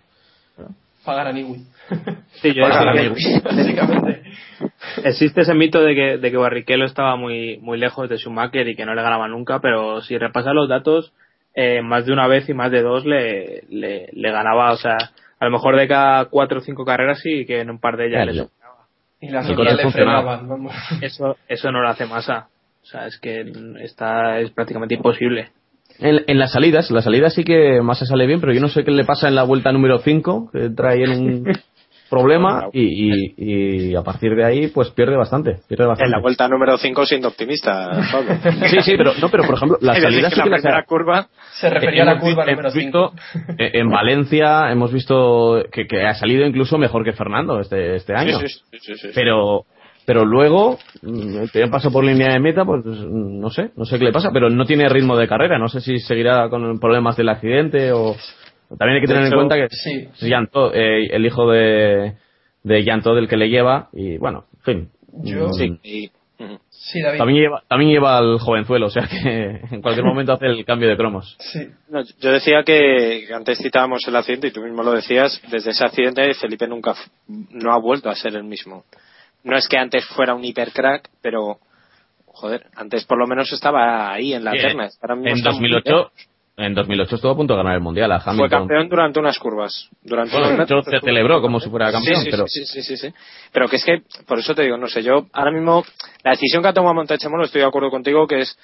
Pagar 1.06 1.28
a 1.28 1.32
Niwi. 1.32 1.66
Sí, 2.42 2.54
yo 2.54 2.68
decía 2.68 2.94
mí. 2.94 3.16
que 3.16 3.40
Básicamente. 3.40 4.24
existe 5.04 5.42
ese 5.42 5.54
mito 5.54 5.82
de 5.82 5.96
que, 5.96 6.18
de 6.18 6.32
que 6.32 6.38
Barrichello 6.38 6.86
estaba 6.86 7.16
muy, 7.16 7.58
muy 7.58 7.78
lejos 7.78 8.10
de 8.10 8.18
Schumacher 8.18 8.68
y 8.68 8.76
que 8.76 8.86
no 8.86 8.94
le 8.94 9.02
ganaba 9.02 9.28
nunca, 9.28 9.60
pero 9.60 10.02
si 10.02 10.18
repasas 10.18 10.54
los 10.54 10.70
datos, 10.70 11.14
eh, 11.56 11.82
más 11.82 12.06
de 12.06 12.14
una 12.14 12.28
vez 12.28 12.48
y 12.50 12.54
más 12.54 12.72
de 12.72 12.82
dos 12.82 13.06
le, 13.06 13.64
le, 13.70 14.10
le 14.12 14.32
ganaba, 14.32 14.72
o 14.72 14.78
sea, 14.78 14.98
a 15.40 15.46
lo 15.46 15.52
mejor 15.52 15.78
de 15.78 15.88
cada 15.88 16.26
cuatro 16.26 16.60
o 16.60 16.62
cinco 16.62 16.86
carreras 16.86 17.20
sí 17.22 17.46
que 17.46 17.62
en 17.62 17.70
un 17.70 17.80
par 17.80 17.98
de 17.98 18.08
ellas 18.08 18.26
le 18.26 18.34
Claro. 18.34 18.50
Y 19.22 19.30
las 19.30 19.50
otras 19.50 19.76
le 19.76 19.92
frenaban, 19.92 20.48
vamos. 20.48 20.74
Eso, 21.02 21.38
eso 21.48 21.72
no 21.72 21.82
lo 21.82 21.90
hace 21.90 22.06
masa. 22.06 22.48
O 22.82 22.86
sea, 22.86 23.06
es 23.08 23.20
que 23.20 23.52
está, 23.82 24.40
es 24.40 24.52
prácticamente 24.52 24.96
imposible. 24.96 25.50
En, 26.00 26.24
en 26.28 26.40
las 26.40 26.52
salidas, 26.54 26.90
las 26.92 27.04
salidas 27.04 27.34
sí 27.34 27.44
que 27.44 27.82
Massa 27.82 28.06
sale 28.06 28.26
bien, 28.26 28.40
pero 28.40 28.54
yo 28.54 28.62
no 28.62 28.70
sé 28.70 28.84
qué 28.84 28.92
le 28.92 29.04
pasa 29.06 29.28
en 29.28 29.36
la 29.36 29.44
vuelta 29.44 29.72
número 29.72 30.00
5, 30.00 30.50
que 30.52 30.70
trae 30.70 31.04
en 31.04 31.12
un 31.12 31.44
problema 32.10 32.70
y, 32.74 33.12
y, 33.38 33.90
y 33.92 33.96
a 33.96 34.02
partir 34.02 34.34
de 34.36 34.44
ahí 34.44 34.68
pues 34.70 34.90
pierde 34.90 35.16
bastante, 35.16 35.58
pierde 35.68 35.86
bastante. 35.86 36.06
En 36.06 36.12
la 36.12 36.20
vuelta 36.22 36.48
número 36.48 36.78
5 36.78 37.06
siendo 37.06 37.28
optimista, 37.28 37.92
Pablo. 38.12 38.34
Sí, 38.68 38.82
sí, 38.82 38.94
pero 38.98 39.12
no, 39.22 39.30
pero 39.30 39.44
por 39.44 39.56
ejemplo, 39.56 39.78
salidas 39.82 40.34
que 40.34 40.42
sí 40.42 40.50
la 40.50 40.56
que 40.56 40.62
primera 40.62 40.84
curva 40.86 41.28
Se 41.54 41.70
refería 41.70 42.04
a 42.04 42.06
la 42.06 42.20
curva 42.20 42.46
número 42.46 42.72
visto, 42.72 43.14
5. 43.34 43.54
eh, 43.60 43.72
En 43.74 43.90
Valencia 43.90 44.72
hemos 44.72 44.92
visto 44.92 45.64
que, 45.72 45.86
que 45.86 46.04
ha 46.06 46.16
salido 46.16 46.46
incluso 46.48 46.78
mejor 46.78 47.04
que 47.04 47.12
Fernando 47.14 47.60
este, 47.60 47.96
este 47.96 48.16
año. 48.16 48.40
Sí, 48.40 48.48
sí, 48.48 48.60
sí, 48.72 48.80
sí, 48.80 48.96
sí. 48.96 49.08
Pero 49.14 49.66
pero 50.10 50.26
luego 50.26 50.80
mm, 51.04 51.50
te 51.54 51.68
paso 51.68 51.92
por 51.92 52.04
línea 52.04 52.34
de 52.34 52.40
meta, 52.40 52.66
pues 52.66 52.84
mm, 52.84 53.40
no 53.40 53.52
sé, 53.52 53.70
no 53.76 53.86
sé 53.86 54.00
qué 54.00 54.06
le 54.06 54.12
pasa, 54.12 54.32
pero 54.34 54.50
no 54.50 54.66
tiene 54.66 54.90
ritmo 54.90 55.16
de 55.16 55.28
carrera. 55.28 55.60
No 55.60 55.68
sé 55.68 55.82
si 55.82 56.00
seguirá 56.00 56.50
con 56.50 56.80
problemas 56.80 57.16
del 57.16 57.30
accidente 57.30 57.92
o. 57.92 58.16
También 58.80 58.96
hay 58.96 59.02
que 59.02 59.08
tener 59.08 59.26
hecho, 59.28 59.34
en 59.40 59.48
cuenta 59.48 59.56
que 59.56 59.68
sí, 59.70 60.28
Yanto, 60.28 60.74
eh, 60.74 61.10
el 61.12 61.24
hijo 61.28 61.48
de, 61.52 62.16
de 62.64 62.84
Yanto 62.84 63.14
del 63.14 63.28
que 63.28 63.38
le 63.38 63.50
lleva, 63.50 63.90
y 63.94 64.18
bueno, 64.18 64.46
en 64.58 64.62
fin. 64.64 64.90
Yo- 65.24 65.54
Sí, 65.54 65.78
y- 65.84 66.10
ujú. 66.44 66.58
Sí, 66.72 67.02
David. 67.04 67.20
También 67.20 67.40
lleva, 67.44 67.64
también 67.68 67.92
lleva 67.92 68.18
al 68.18 68.40
jovenzuelo, 68.40 68.88
o 68.88 68.90
sea 68.90 69.04
que 69.08 69.62
en 69.76 69.82
cualquier 69.84 70.06
momento 70.08 70.34
hace 70.34 70.48
el 70.48 70.66
cambio 70.66 70.90
de 70.90 70.98
cromos. 70.98 71.38
Sí. 71.40 71.68
No, 71.92 72.02
yo 72.20 72.32
decía 72.32 72.64
que 72.64 73.28
antes 73.32 73.60
citábamos 73.60 74.00
el 74.08 74.16
accidente 74.16 74.48
y 74.48 74.52
tú 74.52 74.62
mismo 74.64 74.82
lo 74.82 74.94
decías, 74.94 75.40
desde 75.52 75.70
ese 75.70 75.86
accidente 75.86 76.34
Felipe 76.34 76.68
nunca 76.68 76.96
no 77.28 77.72
ha 77.74 77.78
vuelto 77.80 78.10
a 78.10 78.16
ser 78.16 78.34
el 78.36 78.44
mismo. 78.44 78.86
No 79.44 79.56
es 79.58 79.68
que 79.68 79.78
antes 79.78 80.06
fuera 80.06 80.34
un 80.36 80.44
hipercrack, 80.44 81.10
pero 81.22 81.58
joder, 82.26 82.68
antes 82.76 83.06
por 83.06 83.18
lo 83.18 83.28
menos 83.28 83.52
estaba 83.52 84.12
ahí 84.12 84.34
en 84.34 84.44
la 84.44 84.52
Sí, 84.52 84.58
terna. 84.60 84.90
Ahora 85.02 85.16
mismo 85.16 85.30
En 85.32 85.38
está 85.38 85.52
muy 85.52 85.70
2008, 85.72 85.90
lejos. 85.96 86.12
en 86.58 86.74
2008 86.74 87.16
estuvo 87.16 87.32
a 87.32 87.36
punto 87.36 87.54
de 87.54 87.58
ganar 87.58 87.76
el 87.76 87.82
mundial 87.82 88.12
a 88.12 88.16
Hamilton. 88.16 88.38
Fue 88.38 88.50
campeón 88.50 88.90
durante 88.90 89.20
unas 89.20 89.40
curvas. 89.40 89.90
Durante 90.04 90.34
Bueno, 90.38 90.48
hecho, 90.50 90.58
metros 90.58 90.86
se 90.86 91.00
celebró 91.00 91.42
como 91.42 91.60
si 91.60 91.70
fuera 91.70 91.92
campeón, 91.92 92.22
sí, 92.24 92.28
pero 92.32 92.46
sí, 92.48 92.66
sí, 92.66 92.82
sí, 92.84 92.98
sí. 92.98 93.14
Pero 93.52 93.68
que 93.68 93.78
es 93.78 93.84
que, 93.86 94.04
por 94.28 94.40
eso 94.40 94.54
te 94.56 94.64
digo, 94.64 94.78
no 94.78 94.88
sé, 94.88 95.02
yo 95.04 95.26
ahora 95.34 95.52
mismo, 95.52 95.84
la 96.24 96.32
decisión 96.32 96.62
que 96.62 96.70
ha 96.70 96.74
tomado 96.74 96.94
Montechemolo, 96.96 97.46
estoy 97.46 97.62
de 97.62 97.68
acuerdo 97.68 97.90
contigo, 97.90 98.28
que 98.28 98.40
es, 98.42 98.58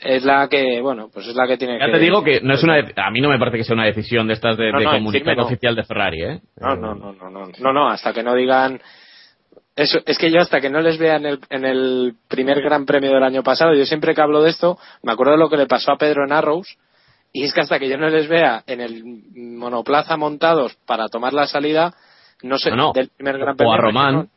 es 0.00 0.24
la 0.24 0.48
que, 0.48 0.80
bueno, 0.80 1.08
pues 1.12 1.26
es 1.28 1.34
la 1.36 1.46
que 1.46 1.56
tiene 1.56 1.78
ya 1.78 1.86
que... 1.86 1.92
te 1.92 1.98
digo 1.98 2.22
que 2.24 2.40
no 2.42 2.54
es 2.54 2.62
una, 2.64 2.76
a 2.96 3.10
mí 3.10 3.20
no 3.20 3.28
me 3.28 3.38
parece 3.38 3.58
que 3.58 3.64
sea 3.64 3.74
una 3.74 3.86
decisión 3.86 4.26
de 4.28 4.34
estas 4.34 4.56
de, 4.56 4.70
No, 4.72 4.78
de 4.78 4.84
no, 4.84 4.90
comunicado 4.92 5.12
decirme 5.30 5.36
no. 5.36 5.46
oficial 5.46 5.74
de 5.76 5.84
Ferrari, 5.84 6.22
¿eh? 6.22 6.40
No, 6.60 6.74
no, 6.76 6.94
no, 6.94 7.12
no, 7.12 7.30
no, 7.30 7.46
no, 7.58 7.72
no, 7.72 7.88
hasta 7.88 8.12
que 8.12 8.22
no 8.24 8.34
digan... 8.34 8.80
Eso, 9.76 9.98
es 10.06 10.16
que 10.18 10.30
yo 10.30 10.40
hasta 10.40 10.60
que 10.60 10.70
no 10.70 10.80
les 10.80 10.96
vea 10.98 11.16
en 11.16 11.26
el, 11.26 11.40
en 11.50 11.64
el 11.66 12.14
primer 12.28 12.62
gran 12.62 12.86
premio 12.86 13.12
del 13.12 13.22
año 13.22 13.42
pasado, 13.42 13.74
yo 13.74 13.84
siempre 13.84 14.14
que 14.14 14.22
hablo 14.22 14.42
de 14.42 14.48
esto, 14.50 14.78
me 15.02 15.12
acuerdo 15.12 15.32
de 15.32 15.38
lo 15.38 15.50
que 15.50 15.58
le 15.58 15.66
pasó 15.66 15.92
a 15.92 15.98
Pedro 15.98 16.24
en 16.24 16.32
Arrows, 16.32 16.78
y 17.32 17.44
es 17.44 17.52
que 17.52 17.60
hasta 17.60 17.78
que 17.78 17.88
yo 17.88 17.98
no 17.98 18.08
les 18.08 18.26
vea 18.26 18.62
en 18.66 18.80
el 18.80 19.02
monoplaza 19.34 20.16
montados 20.16 20.74
para 20.86 21.08
tomar 21.08 21.34
la 21.34 21.46
salida, 21.46 21.92
no 22.42 22.56
sé, 22.58 22.70
No, 22.70 22.76
no. 22.76 22.92
del 22.94 23.10
primer 23.10 23.36
gran 23.38 23.54
premio. 23.56 23.70
o 23.70 23.74
a 23.74 23.76
Román, 23.76 24.28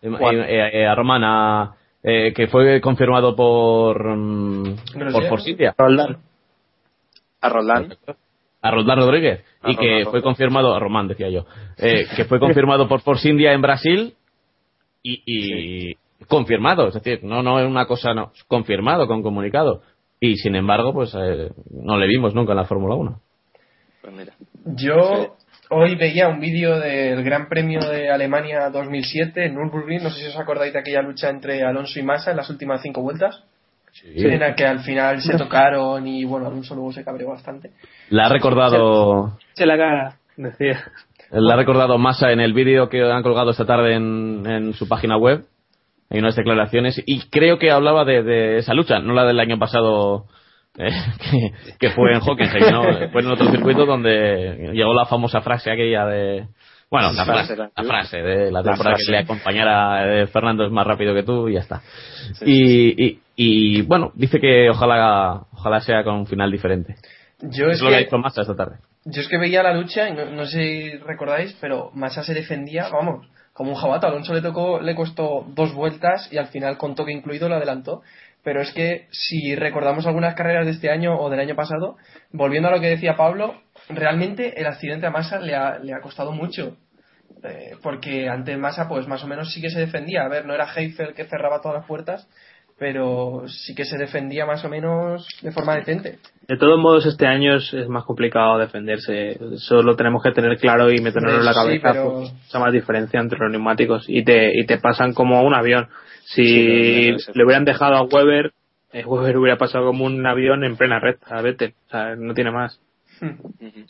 eh, 0.00 0.08
O 0.08 0.26
a- 0.26 0.32
eh, 0.34 0.70
eh, 0.82 0.86
a 0.86 0.94
Román, 0.94 1.22
a, 1.24 1.74
eh, 2.02 2.32
que 2.34 2.46
fue 2.46 2.80
confirmado 2.80 3.36
por 3.36 4.02
mm, 4.16 4.76
por 5.12 5.28
Force 5.28 5.50
India, 5.50 5.74
A 7.40 7.48
Roldán. 7.50 7.94
a 8.62 8.70
Roldán 8.70 8.98
Rodríguez, 8.98 9.44
A 9.62 9.70
y 9.70 9.76
que 9.76 9.88
Roldán 9.96 10.10
fue 10.12 10.22
confirmado, 10.22 10.74
a 10.74 10.78
Román 10.80 11.08
decía 11.08 11.28
yo, 11.28 11.44
eh, 11.76 12.06
que 12.16 12.24
fue 12.24 12.40
confirmado 12.40 12.88
por 12.88 13.00
Force 13.02 13.28
India 13.28 13.52
en 13.52 13.60
Brasil 13.60 14.14
y, 15.14 15.90
y 15.90 15.96
confirmado, 16.26 16.88
es 16.88 16.94
decir, 16.94 17.20
no, 17.22 17.42
no 17.42 17.60
es 17.60 17.66
una 17.66 17.86
cosa, 17.86 18.14
no, 18.14 18.32
confirmado 18.48 19.06
con 19.06 19.22
comunicado. 19.22 19.82
Y 20.20 20.36
sin 20.36 20.56
embargo, 20.56 20.92
pues 20.92 21.14
eh, 21.14 21.50
no 21.70 21.96
le 21.96 22.06
vimos 22.08 22.34
nunca 22.34 22.52
en 22.52 22.58
la 22.58 22.64
Fórmula 22.64 22.96
1. 22.96 23.20
Pues 24.02 24.14
mira. 24.14 24.32
Yo 24.64 25.36
hoy 25.70 25.94
veía 25.94 26.28
un 26.28 26.40
vídeo 26.40 26.78
del 26.80 27.22
Gran 27.22 27.48
Premio 27.48 27.80
de 27.80 28.10
Alemania 28.10 28.68
2007 28.70 29.46
en 29.46 29.54
Nürburgring. 29.54 30.02
No 30.02 30.10
sé 30.10 30.20
si 30.20 30.26
os 30.26 30.36
acordáis 30.36 30.72
de 30.72 30.80
aquella 30.80 31.02
lucha 31.02 31.30
entre 31.30 31.62
Alonso 31.62 32.00
y 32.00 32.02
Massa 32.02 32.32
en 32.32 32.36
las 32.36 32.50
últimas 32.50 32.82
cinco 32.82 33.02
vueltas. 33.02 33.44
En 34.04 34.38
la 34.38 34.54
que 34.54 34.64
al 34.64 34.80
final 34.80 35.20
se 35.22 35.36
tocaron 35.36 36.06
y 36.06 36.24
bueno, 36.24 36.46
Alonso 36.46 36.74
luego 36.74 36.92
se 36.92 37.04
cabreó 37.04 37.30
bastante. 37.30 37.70
La 38.10 38.26
ha 38.26 38.28
recordado, 38.28 39.38
Se 39.54 39.66
la 39.66 39.76
cara, 39.76 40.16
decía. 40.36 40.84
La 41.30 41.54
ha 41.54 41.56
recordado 41.56 41.98
Massa 41.98 42.32
en 42.32 42.40
el 42.40 42.52
vídeo 42.52 42.88
que 42.88 43.02
han 43.02 43.22
colgado 43.22 43.50
esta 43.50 43.64
tarde 43.66 43.94
en, 43.94 44.44
en 44.46 44.74
su 44.74 44.88
página 44.88 45.16
web. 45.16 45.44
Hay 46.10 46.20
unas 46.20 46.36
declaraciones 46.36 47.02
y 47.04 47.28
creo 47.28 47.58
que 47.58 47.70
hablaba 47.70 48.04
de, 48.04 48.22
de 48.22 48.58
esa 48.58 48.72
lucha, 48.74 48.98
no 48.98 49.12
la 49.12 49.26
del 49.26 49.38
año 49.40 49.58
pasado 49.58 50.24
eh, 50.78 50.88
que, 51.30 51.52
que 51.78 51.90
fue 51.90 52.14
en 52.14 52.20
Hockenheim, 52.20 52.70
¿no? 52.72 53.10
fue 53.12 53.20
en 53.20 53.28
otro 53.28 53.50
circuito 53.50 53.84
donde 53.84 54.70
llegó 54.72 54.94
la 54.94 55.04
famosa 55.04 55.40
frase 55.42 55.70
aquella 55.70 56.06
de 56.06 56.46
bueno, 56.90 57.12
la 57.12 57.26
frase, 57.26 57.54
la- 57.54 57.70
frase 57.84 58.22
de 58.22 58.50
la 58.50 58.62
temporada 58.62 58.96
que 58.96 59.12
le 59.12 59.18
acompañara 59.18 60.22
eh, 60.22 60.26
Fernando 60.28 60.64
es 60.64 60.72
más 60.72 60.86
rápido 60.86 61.12
que 61.12 61.22
tú 61.22 61.46
y 61.50 61.52
ya 61.52 61.60
está. 61.60 61.82
Y, 62.46 63.04
y, 63.04 63.20
y, 63.36 63.82
bueno, 63.82 64.10
dice 64.14 64.40
que 64.40 64.70
ojalá 64.70 65.42
ojalá 65.52 65.80
sea 65.82 66.02
con 66.02 66.14
un 66.14 66.26
final 66.26 66.50
diferente. 66.50 66.94
Yo 67.42 67.66
Es 67.66 67.76
es, 67.76 67.82
lo 67.82 67.90
que 67.90 67.96
ha 67.96 67.98
dicho 67.98 68.16
Massa 68.16 68.40
esta 68.40 68.56
tarde. 68.56 68.76
Yo 69.10 69.22
es 69.22 69.28
que 69.28 69.38
veía 69.38 69.62
la 69.62 69.72
lucha 69.72 70.10
no, 70.10 70.44
sé 70.44 70.58
si 70.58 70.90
recordáis, 70.98 71.56
pero 71.60 71.90
Massa 71.94 72.22
se 72.22 72.34
defendía, 72.34 72.88
vamos, 72.90 73.26
como 73.54 73.70
un 73.70 73.76
jabato. 73.76 74.06
Alonso 74.06 74.34
le 74.34 74.42
tocó, 74.42 74.80
le 74.80 74.94
costó 74.94 75.46
dos 75.48 75.72
vueltas 75.74 76.28
y 76.30 76.36
al 76.36 76.48
final 76.48 76.76
con 76.76 76.94
toque 76.94 77.12
incluido 77.12 77.48
lo 77.48 77.56
adelantó. 77.56 78.02
Pero 78.44 78.60
es 78.60 78.70
que 78.72 79.08
si 79.10 79.54
recordamos 79.56 80.06
algunas 80.06 80.34
carreras 80.34 80.66
de 80.66 80.72
este 80.72 80.90
año 80.90 81.18
o 81.18 81.30
del 81.30 81.40
año 81.40 81.56
pasado, 81.56 81.96
volviendo 82.32 82.68
a 82.68 82.72
lo 82.72 82.80
que 82.80 82.88
decía 82.88 83.16
Pablo, 83.16 83.60
realmente 83.88 84.60
el 84.60 84.66
accidente 84.66 85.06
a 85.06 85.10
Massa 85.10 85.40
le 85.40 85.56
ha, 85.56 85.78
le 85.78 85.94
ha 85.94 86.00
costado 86.00 86.32
mucho. 86.32 86.76
Eh, 87.42 87.76
porque 87.82 88.28
ante 88.28 88.56
Massa, 88.56 88.88
pues 88.88 89.06
más 89.06 89.24
o 89.24 89.26
menos 89.26 89.52
sí 89.52 89.60
que 89.60 89.70
se 89.70 89.80
defendía. 89.80 90.24
A 90.24 90.28
ver, 90.28 90.44
no 90.44 90.54
era 90.54 90.68
Heifel 90.74 91.14
que 91.14 91.24
cerraba 91.24 91.60
todas 91.60 91.78
las 91.78 91.86
puertas, 91.86 92.28
pero 92.78 93.42
sí 93.48 93.74
que 93.74 93.84
se 93.84 93.98
defendía 93.98 94.46
más 94.46 94.64
o 94.64 94.68
menos 94.68 95.26
de 95.42 95.50
forma 95.52 95.76
decente. 95.76 96.18
De 96.46 96.56
todos 96.56 96.78
modos, 96.78 97.04
este 97.06 97.26
año 97.26 97.56
es, 97.56 97.74
es 97.74 97.88
más 97.88 98.04
complicado 98.04 98.56
defenderse. 98.58 99.32
Eso 99.54 99.82
lo 99.82 99.96
tenemos 99.96 100.22
que 100.22 100.30
tener 100.32 100.56
claro 100.58 100.90
y 100.90 101.00
meternos 101.00 101.34
en 101.34 101.44
la 101.44 101.50
Eso 101.50 101.60
sí, 101.62 101.66
cabeza. 101.80 101.92
pero- 101.92 102.12
pues, 102.20 102.32
esa 102.46 102.58
más 102.58 102.72
diferencia 102.72 103.20
entre 103.20 103.38
los 103.38 103.50
neumáticos. 103.50 104.04
Y 104.08 104.22
te, 104.24 104.52
y 104.58 104.64
te 104.64 104.78
pasan 104.78 105.12
como 105.12 105.42
un 105.42 105.54
avión. 105.54 105.88
Si 106.24 106.44
Sí, 106.44 107.10
no, 107.10 107.16
no, 107.16 107.18
no, 107.26 107.32
le 107.34 107.44
hubieran 107.44 107.64
dejado 107.64 107.96
a 107.96 108.02
Weber, 108.04 108.52
eh, 108.92 109.04
Weber 109.04 109.36
hubiera 109.38 109.58
pasado 109.58 109.86
como 109.86 110.04
un 110.04 110.24
avión 110.26 110.64
en 110.64 110.76
plena 110.76 111.00
recta 111.00 111.36
a 111.36 111.42
Vettel. 111.42 111.74
O 111.86 111.90
sea, 111.90 112.14
no 112.16 112.32
tiene 112.34 112.50
más. 112.52 112.80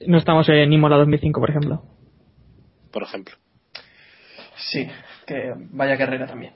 No 0.06 0.16
estamos 0.18 0.48
en 0.48 0.72
Imola 0.72 0.96
2005, 0.96 1.38
por 1.40 1.50
ejemplo. 1.50 1.82
Por 2.90 3.02
ejemplo. 3.02 3.34
Sí, 4.56 4.88
que 5.26 5.52
vaya 5.72 5.96
carrera 5.98 6.26
también. 6.26 6.54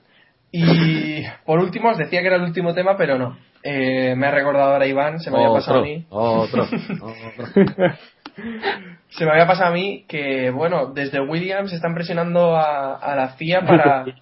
Y 0.55 1.23
por 1.45 1.59
último, 1.59 1.89
os 1.89 1.97
decía 1.97 2.21
que 2.21 2.27
era 2.27 2.35
el 2.35 2.43
último 2.43 2.75
tema, 2.75 2.95
pero 2.95 3.17
no. 3.17 3.37
Eh, 3.63 4.13
me 4.15 4.27
ha 4.27 4.31
recordado 4.31 4.73
ahora 4.73 4.85
Iván, 4.85 5.19
se 5.19 5.31
me 5.31 5.37
había 5.37 5.53
pasado 5.53 5.79
a 5.79 5.83
mí. 5.83 6.05
otro, 6.09 6.63
otro. 7.01 7.95
Se 9.09 9.25
me 9.25 9.31
había 9.31 9.47
pasado 9.47 9.71
a 9.71 9.73
mí 9.73 10.05
que, 10.07 10.51
bueno, 10.51 10.93
desde 10.93 11.19
Williams 11.21 11.73
están 11.73 11.95
presionando 11.95 12.55
a, 12.55 12.95
a 12.95 13.15
la 13.15 13.29
FIA 13.29 13.61
para. 13.65 14.05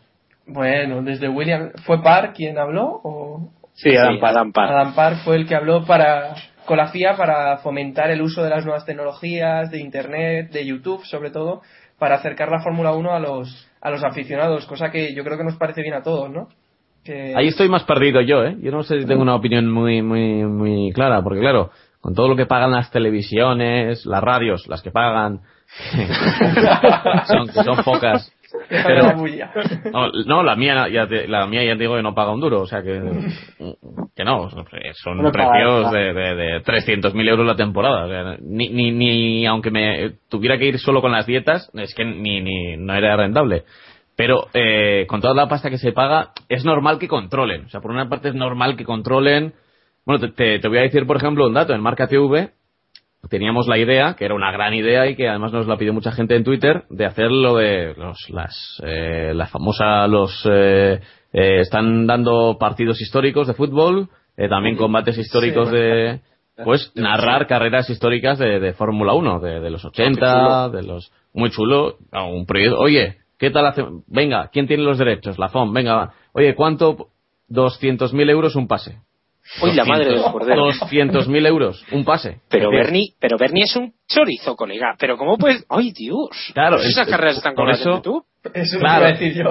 Bueno, 0.44 1.02
desde 1.04 1.30
Williams. 1.30 1.72
¿Fue 1.86 2.02
Parr 2.02 2.34
quien 2.34 2.58
habló? 2.58 3.00
¿O 3.04 3.52
Sí, 3.74 3.96
Adam 3.96 4.16
Sí, 4.16 4.20
Parr. 4.20 4.32
Adam 4.32 4.52
Parr. 4.52 4.72
Adam 4.72 4.96
Parr 4.96 5.16
fue 5.24 5.36
el 5.36 5.48
que 5.48 5.56
habló 5.56 5.86
para 5.86 6.34
con 6.66 6.78
la 6.78 6.88
FIA 6.88 7.16
para 7.16 7.58
fomentar 7.58 8.10
el 8.12 8.22
uso 8.22 8.44
de 8.44 8.50
las 8.50 8.66
nuevas 8.66 8.86
tecnologías, 8.86 9.72
de 9.72 9.80
Internet, 9.80 10.52
de 10.52 10.66
YouTube, 10.66 11.04
sobre 11.06 11.32
todo, 11.32 11.62
para 12.02 12.16
acercar 12.16 12.50
la 12.50 12.62
Fórmula 12.64 12.94
1 12.94 13.12
a 13.12 13.20
los, 13.20 13.70
a 13.80 13.92
los 13.92 14.04
aficionados, 14.04 14.66
cosa 14.66 14.90
que 14.90 15.14
yo 15.14 15.24
creo 15.24 15.38
que 15.38 15.44
nos 15.44 15.56
parece 15.58 15.84
bien 15.84 15.94
a 15.94 16.02
todos, 16.02 16.32
¿no? 16.32 16.48
Que- 17.04 17.36
Ahí 17.36 17.50
estoy 17.50 17.70
más 17.70 17.84
perdido 17.84 18.22
yo, 18.22 18.44
¿eh? 18.44 18.58
Yo 18.60 18.72
no 18.72 18.82
sé 18.82 19.00
si 19.02 19.06
tengo 19.06 19.22
una 19.22 19.36
opinión 19.36 19.72
muy, 19.72 20.02
muy, 20.02 20.44
muy 20.46 20.92
clara, 20.94 21.22
porque 21.22 21.42
claro, 21.42 21.70
con 22.00 22.16
todo 22.16 22.28
lo 22.28 22.36
que 22.36 22.48
pagan 22.48 22.72
las 22.72 22.90
televisiones, 22.90 24.04
las 24.08 24.24
radios, 24.24 24.68
las 24.68 24.82
que 24.82 24.90
pagan, 24.90 25.42
son, 27.28 27.48
son 27.54 27.84
pocas. 27.84 28.34
Pero- 28.72 29.04
la 29.04 29.14
bulla. 29.14 29.52
No, 29.92 30.10
no, 30.26 30.44
la 30.44 30.56
mía, 30.56 30.88
ya 30.90 31.08
te, 31.08 31.28
la 31.28 31.46
mía 31.48 31.64
ya 31.64 31.74
te 31.74 31.80
digo 31.80 31.96
que 31.96 32.04
no 32.04 32.16
paga 32.16 32.32
un 32.32 32.40
duro, 32.40 32.62
o 32.62 32.66
sea 32.68 32.82
que, 32.82 33.02
que 34.16 34.24
no, 34.24 34.50
son 34.50 35.18
No 35.18 35.32
precios 35.32 35.92
de, 35.92 36.14
de, 36.14 36.36
de 36.36 36.64
300.000 36.64 37.30
euros 37.30 37.46
la 37.46 37.56
temporada. 37.56 38.06
O 38.06 38.10
sea, 38.10 38.38
ni, 38.42 38.70
ni, 38.70 38.92
ni 38.92 39.46
aunque 39.46 39.72
me 39.72 40.14
tuviera 40.30 40.58
que 40.58 40.66
ir 40.68 40.80
solo 40.80 41.02
con 41.02 41.12
las 41.12 41.26
dietas, 41.26 41.70
es 41.74 41.94
que 41.94 42.06
ni, 42.06 42.42
ni 42.42 42.78
no 42.78 42.94
era 42.94 43.16
rentable. 43.18 43.64
Pero 44.16 44.48
eh, 44.54 45.06
con 45.08 45.22
toda 45.22 45.34
la 45.34 45.48
pasta 45.48 45.70
que 45.70 45.78
se 45.78 45.92
paga, 45.94 46.32
es 46.48 46.64
normal 46.64 47.00
que 47.00 47.08
controlen. 47.08 47.66
O 47.66 47.70
sea, 47.70 47.82
por 47.82 47.92
una 47.92 48.08
parte 48.08 48.30
es 48.30 48.36
normal 48.36 48.76
que 48.78 48.86
controlen. 48.86 49.54
Bueno, 50.06 50.20
te, 50.20 50.30
te, 50.30 50.60
te 50.60 50.68
voy 50.68 50.78
a 50.78 50.82
decir, 50.82 51.06
por 51.06 51.18
ejemplo, 51.18 51.48
un 51.48 51.54
dato. 51.54 51.74
En 51.74 51.82
Marca 51.82 52.08
TV 52.08 52.52
teníamos 53.30 53.68
la 53.68 53.78
idea, 53.78 54.16
que 54.16 54.26
era 54.26 54.34
una 54.36 54.52
gran 54.52 54.74
idea 54.74 55.08
y 55.08 55.16
que 55.16 55.28
además 55.28 55.54
nos 55.54 55.68
la 55.68 55.78
pidió 55.78 55.94
mucha 55.94 56.12
gente 56.12 56.36
en 56.36 56.44
Twitter, 56.44 56.84
de 56.90 57.06
hacer 57.06 57.32
lo 57.32 57.56
de 57.56 57.94
los, 57.96 58.30
las, 58.30 58.82
eh, 58.86 59.34
la 59.36 59.48
famosa, 59.48 60.08
los, 60.08 60.46
eh, 60.50 61.00
eh, 61.34 61.60
están 61.62 62.08
dando 62.08 62.58
partidos 62.60 63.02
históricos 63.02 63.48
de 63.48 63.54
fútbol, 63.54 64.10
eh, 64.38 64.50
también 64.50 64.76
combates 64.76 65.18
históricos 65.18 65.70
Sí, 65.70 65.76
de, 65.76 66.22
pues, 66.64 66.92
narrar 66.96 67.48
carreras 67.48 67.90
históricas 67.90 68.40
de, 68.40 68.60
de 68.60 68.74
Fórmula 68.74 69.14
1, 69.14 69.40
de, 69.40 69.60
de 69.60 69.70
los 69.70 69.86
80, 69.86 70.70
de 70.70 70.84
los, 70.84 71.12
muy 71.34 71.52
chulo, 71.52 71.98
un 72.12 72.46
proyecto, 72.46 72.80
oye, 72.80 73.18
¿qué 73.38 73.50
tal 73.52 73.66
hace? 73.66 73.84
Venga, 74.08 74.50
¿quién 74.52 74.68
tiene 74.68 74.84
los 74.84 74.98
derechos? 74.98 75.38
La 75.38 75.50
FOM, 75.50 75.74
venga, 75.74 75.96
va. 75.96 76.14
oye, 76.34 76.56
¿cuánto? 76.56 77.08
200.000 77.50 78.30
euros 78.30 78.56
un 78.56 78.68
pase. 78.68 79.00
Uy, 79.62 79.74
la 79.74 79.86
madre 79.86 80.06
del 80.12 80.22
cordero. 80.22 80.68
200.000 80.68 81.46
euros 81.48 81.84
un 81.92 82.06
pase. 82.06 82.40
Pero 82.50 82.70
Bernie, 82.72 83.14
pero 83.20 83.38
Bernie 83.38 83.64
es 83.64 83.76
un 83.76 83.94
chorizo, 84.08 84.56
colega. 84.56 84.96
Pero 84.98 85.18
¿cómo 85.18 85.38
puedes...? 85.38 85.66
¡Ay, 85.70 85.92
Dios! 85.92 86.30
Claro, 86.54 86.78
¿Esas 86.78 87.06
es- 87.08 87.12
carreras 87.12 87.38
están 87.38 87.56
colgadas 87.56 87.82
eso- 87.82 87.90
en 87.90 87.96
YouTube? 87.98 88.26
Eso 88.56 88.80
Claro. 88.80 89.02
iba 89.02 89.08
a 89.08 89.12
decir 89.20 89.34
yo. 89.36 89.50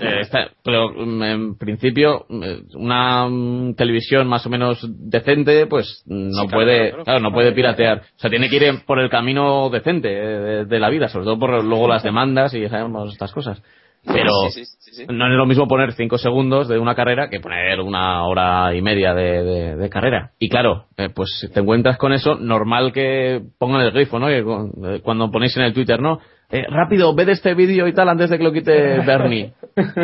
Eh, 0.00 0.20
está- 0.20 0.48
pero 0.64 0.88
mm, 0.90 1.22
en 1.22 1.58
principio 1.58 2.24
mm, 2.30 2.76
una 2.76 3.26
mm, 3.28 3.74
televisión 3.74 4.26
más 4.26 4.46
o 4.46 4.48
menos 4.48 4.78
decente 4.88 5.66
pues 5.66 6.02
no 6.06 6.44
Sí, 6.44 6.48
puede 6.48 6.76
claro, 6.78 6.90
claro. 6.90 7.04
claro, 7.04 7.20
no 7.20 7.30
puede 7.32 7.52
piratear 7.52 7.98
o 7.98 8.18
sea 8.18 8.30
tiene 8.30 8.48
que 8.48 8.56
ir 8.56 8.84
por 8.86 9.00
el 9.00 9.10
camino 9.10 9.68
decente 9.68 10.08
eh, 10.10 10.24
de, 10.40 10.64
de 10.64 10.80
la 10.80 10.88
vida 10.88 11.08
sobre 11.08 11.26
todo 11.26 11.38
por 11.38 11.62
luego 11.62 11.86
las 11.88 12.02
demandas 12.02 12.54
y 12.54 12.66
sabemos 12.70 13.12
estas 13.12 13.32
cosas 13.32 13.62
pero 14.04 14.30
Sí, 14.50 14.64
sí, 14.64 14.76
sí, 14.78 14.90
sí. 14.94 15.06
no 15.08 15.26
es 15.26 15.32
lo 15.32 15.46
mismo 15.46 15.68
poner 15.68 15.92
cinco 15.92 16.18
segundos 16.18 16.68
de 16.68 16.78
una 16.78 16.94
carrera 16.94 17.28
que 17.30 17.40
poner 17.40 17.80
una 17.80 18.24
hora 18.26 18.74
y 18.74 18.82
media 18.82 19.14
de, 19.14 19.42
de- 19.44 19.76
de 19.76 19.88
carrera. 19.90 20.30
Y 20.38 20.48
claro, 20.48 20.86
eh, 20.96 21.08
pues 21.14 21.30
si 21.40 21.48
te 21.52 21.60
encuentras 21.60 21.96
con 21.98 22.12
eso, 22.12 22.34
normal 22.34 22.92
que 22.92 23.40
pongan 23.58 23.82
el 23.82 23.92
grifo, 23.92 24.18
¿no? 24.18 24.26
Que 24.26 24.38
eh, 24.38 25.00
cuando 25.02 25.30
ponéis 25.30 25.56
en 25.56 25.64
el 25.64 25.72
Twitter, 25.74 26.00
¿no? 26.00 26.18
Eh, 26.50 26.66
rápido, 26.68 27.14
ved 27.14 27.28
este 27.30 27.54
vídeo 27.54 27.86
y 27.88 27.94
tal 27.94 28.08
antes 28.08 28.28
de 28.30 28.38
que 28.38 28.44
lo 28.44 28.52
quite 28.52 28.98
Bernie. 29.06 29.52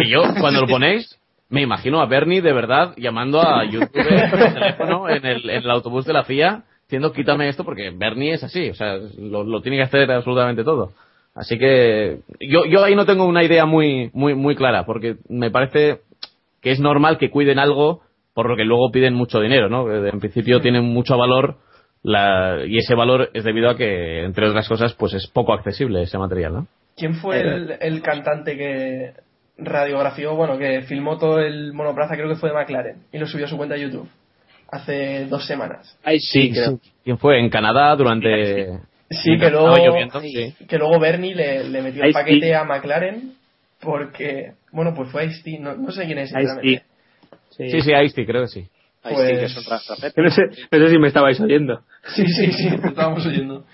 Y 0.00 0.08
yo, 0.10 0.22
cuando 0.40 0.62
lo 0.62 0.66
ponéis, 0.66 1.18
me 1.50 1.60
imagino 1.62 2.00
a 2.00 2.06
Bernie 2.06 2.40
de 2.40 2.52
verdad 2.52 2.94
llamando 2.96 3.40
a 3.42 3.64
YouTube 3.64 3.90
por 4.30 4.38
teléfono 4.54 5.08
en 5.08 5.26
el, 5.26 5.50
en 5.50 5.62
el 5.64 5.70
autobús 5.70 6.04
de 6.06 6.12
la 6.12 6.24
FIA 6.24 6.62
diciendo 6.82 7.12
quítame 7.12 7.48
esto 7.50 7.64
porque 7.64 7.90
Bernie 7.90 8.32
es 8.32 8.42
así, 8.44 8.70
o 8.70 8.74
sea, 8.74 8.94
lo, 9.18 9.44
lo 9.44 9.60
tiene 9.60 9.76
que 9.76 9.82
hacer 9.82 10.10
absolutamente 10.10 10.64
todo. 10.64 10.92
Así 11.38 11.56
que 11.56 12.18
yo, 12.40 12.64
yo 12.64 12.82
ahí 12.82 12.96
no 12.96 13.06
tengo 13.06 13.24
una 13.24 13.44
idea 13.44 13.64
muy, 13.64 14.10
muy, 14.12 14.34
muy 14.34 14.56
clara, 14.56 14.84
porque 14.84 15.16
me 15.28 15.52
parece 15.52 16.00
que 16.60 16.72
es 16.72 16.80
normal 16.80 17.16
que 17.16 17.30
cuiden 17.30 17.60
algo 17.60 18.02
por 18.34 18.48
lo 18.48 18.56
que 18.56 18.64
luego 18.64 18.90
piden 18.90 19.14
mucho 19.14 19.40
dinero, 19.40 19.68
¿no? 19.68 19.86
Que 19.86 20.08
En 20.08 20.18
principio 20.18 20.60
tienen 20.60 20.84
mucho 20.84 21.16
valor 21.16 21.56
la, 22.02 22.64
y 22.66 22.78
ese 22.78 22.94
valor 22.94 23.30
es 23.34 23.44
debido 23.44 23.70
a 23.70 23.76
que, 23.76 24.24
entre 24.24 24.48
otras 24.48 24.68
cosas, 24.68 24.94
pues 24.94 25.14
es 25.14 25.28
poco 25.28 25.52
accesible 25.52 26.02
ese 26.02 26.18
material, 26.18 26.52
¿no? 26.52 26.66
¿Quién 26.96 27.14
fue 27.14 27.40
el, 27.40 27.76
el 27.80 28.02
cantante 28.02 28.56
que 28.56 29.12
radiografió, 29.58 30.34
bueno, 30.34 30.58
que 30.58 30.82
filmó 30.82 31.18
todo 31.18 31.38
el 31.38 31.72
monoplaza, 31.72 32.14
creo 32.14 32.28
que 32.28 32.36
fue 32.36 32.50
de 32.50 32.56
McLaren, 32.56 32.96
y 33.12 33.18
lo 33.18 33.26
subió 33.26 33.46
a 33.46 33.48
su 33.48 33.56
cuenta 33.56 33.76
de 33.76 33.82
YouTube 33.82 34.08
hace 34.70 35.26
dos 35.26 35.46
semanas? 35.46 35.96
Ay, 36.04 36.18
sí, 36.20 36.50
creo. 36.50 36.80
¿Quién 37.04 37.18
fue? 37.18 37.38
En 37.38 37.48
Canadá 37.48 37.94
durante... 37.96 38.66
Sí, 38.66 38.72
que 39.08 39.50
luego, 39.50 39.76
lloviendo, 39.76 40.20
sí. 40.20 40.54
que 40.68 40.78
luego 40.78 40.98
Bernie 40.98 41.34
le, 41.34 41.64
le 41.64 41.82
metió 41.82 42.02
el 42.02 42.10
Ice-T. 42.10 42.22
paquete 42.24 42.54
a 42.54 42.64
McLaren 42.64 43.34
porque, 43.80 44.52
bueno, 44.72 44.92
pues 44.94 45.10
fue 45.10 45.26
Ice-T, 45.26 45.58
no, 45.60 45.76
no 45.76 45.90
sé 45.92 46.04
quién 46.06 46.18
es. 46.18 46.30
Ice-T. 46.30 46.82
Sí. 47.50 47.70
Sí, 47.70 47.80
sí, 47.80 47.92
sí, 48.08 48.26
creo 48.26 48.42
que 48.42 48.48
sí. 48.48 48.68
Pues- 49.02 49.50
sí 49.50 49.64
que. 49.64 50.12
No 50.22 50.30
sé, 50.30 50.42
no 50.70 50.78
sé 50.78 50.88
si 50.90 50.98
me 50.98 51.08
estabais 51.08 51.40
oyendo. 51.40 51.82
Sí, 52.14 52.26
sí, 52.26 52.52
sí, 52.52 52.70
lo 52.70 52.88
estábamos 52.88 53.26
oyendo. 53.26 53.64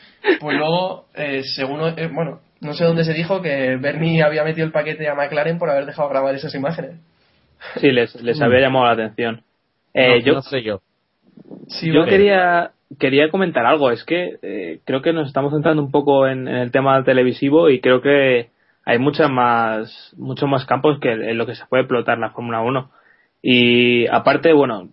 Pues 0.40 0.56
luego, 0.56 1.06
eh, 1.14 1.42
según, 1.42 1.80
eh, 1.98 2.08
bueno, 2.12 2.40
no 2.60 2.74
sé 2.74 2.84
dónde 2.84 3.04
se 3.04 3.12
dijo 3.12 3.42
que 3.42 3.76
Bernie 3.76 4.22
había 4.22 4.44
metido 4.44 4.66
el 4.66 4.72
paquete 4.72 5.08
a 5.08 5.14
McLaren 5.14 5.58
por 5.58 5.70
haber 5.70 5.86
dejado 5.86 6.08
grabar 6.08 6.34
esas 6.34 6.54
imágenes. 6.54 7.00
Sí, 7.76 7.90
les, 7.90 8.14
les 8.22 8.40
había 8.40 8.60
llamado 8.60 8.86
la 8.86 8.92
atención. 8.92 9.42
Eh, 9.94 10.18
no, 10.20 10.24
yo, 10.24 10.34
no 10.34 10.42
sé 10.42 10.62
yo. 10.62 10.80
Sí, 11.68 11.92
yo 11.92 12.04
quería 12.04 12.72
quería 12.98 13.30
comentar 13.30 13.66
algo. 13.66 13.90
Es 13.90 14.04
que 14.04 14.36
eh, 14.42 14.80
creo 14.84 15.02
que 15.02 15.12
nos 15.12 15.26
estamos 15.28 15.52
centrando 15.52 15.82
un 15.82 15.90
poco 15.90 16.26
en, 16.26 16.48
en 16.48 16.56
el 16.56 16.70
tema 16.70 17.02
televisivo 17.04 17.70
y 17.70 17.80
creo 17.80 18.00
que 18.00 18.50
hay 18.84 18.98
muchas 18.98 19.30
más 19.30 20.14
muchos 20.18 20.48
más 20.48 20.66
campos 20.66 20.98
que 21.00 21.12
en 21.12 21.38
lo 21.38 21.46
que 21.46 21.54
se 21.54 21.64
puede 21.66 21.82
explotar 21.84 22.18
la 22.18 22.30
Fórmula 22.30 22.60
1. 22.60 22.90
Y 23.42 24.06
aparte, 24.08 24.52
bueno, 24.52 24.88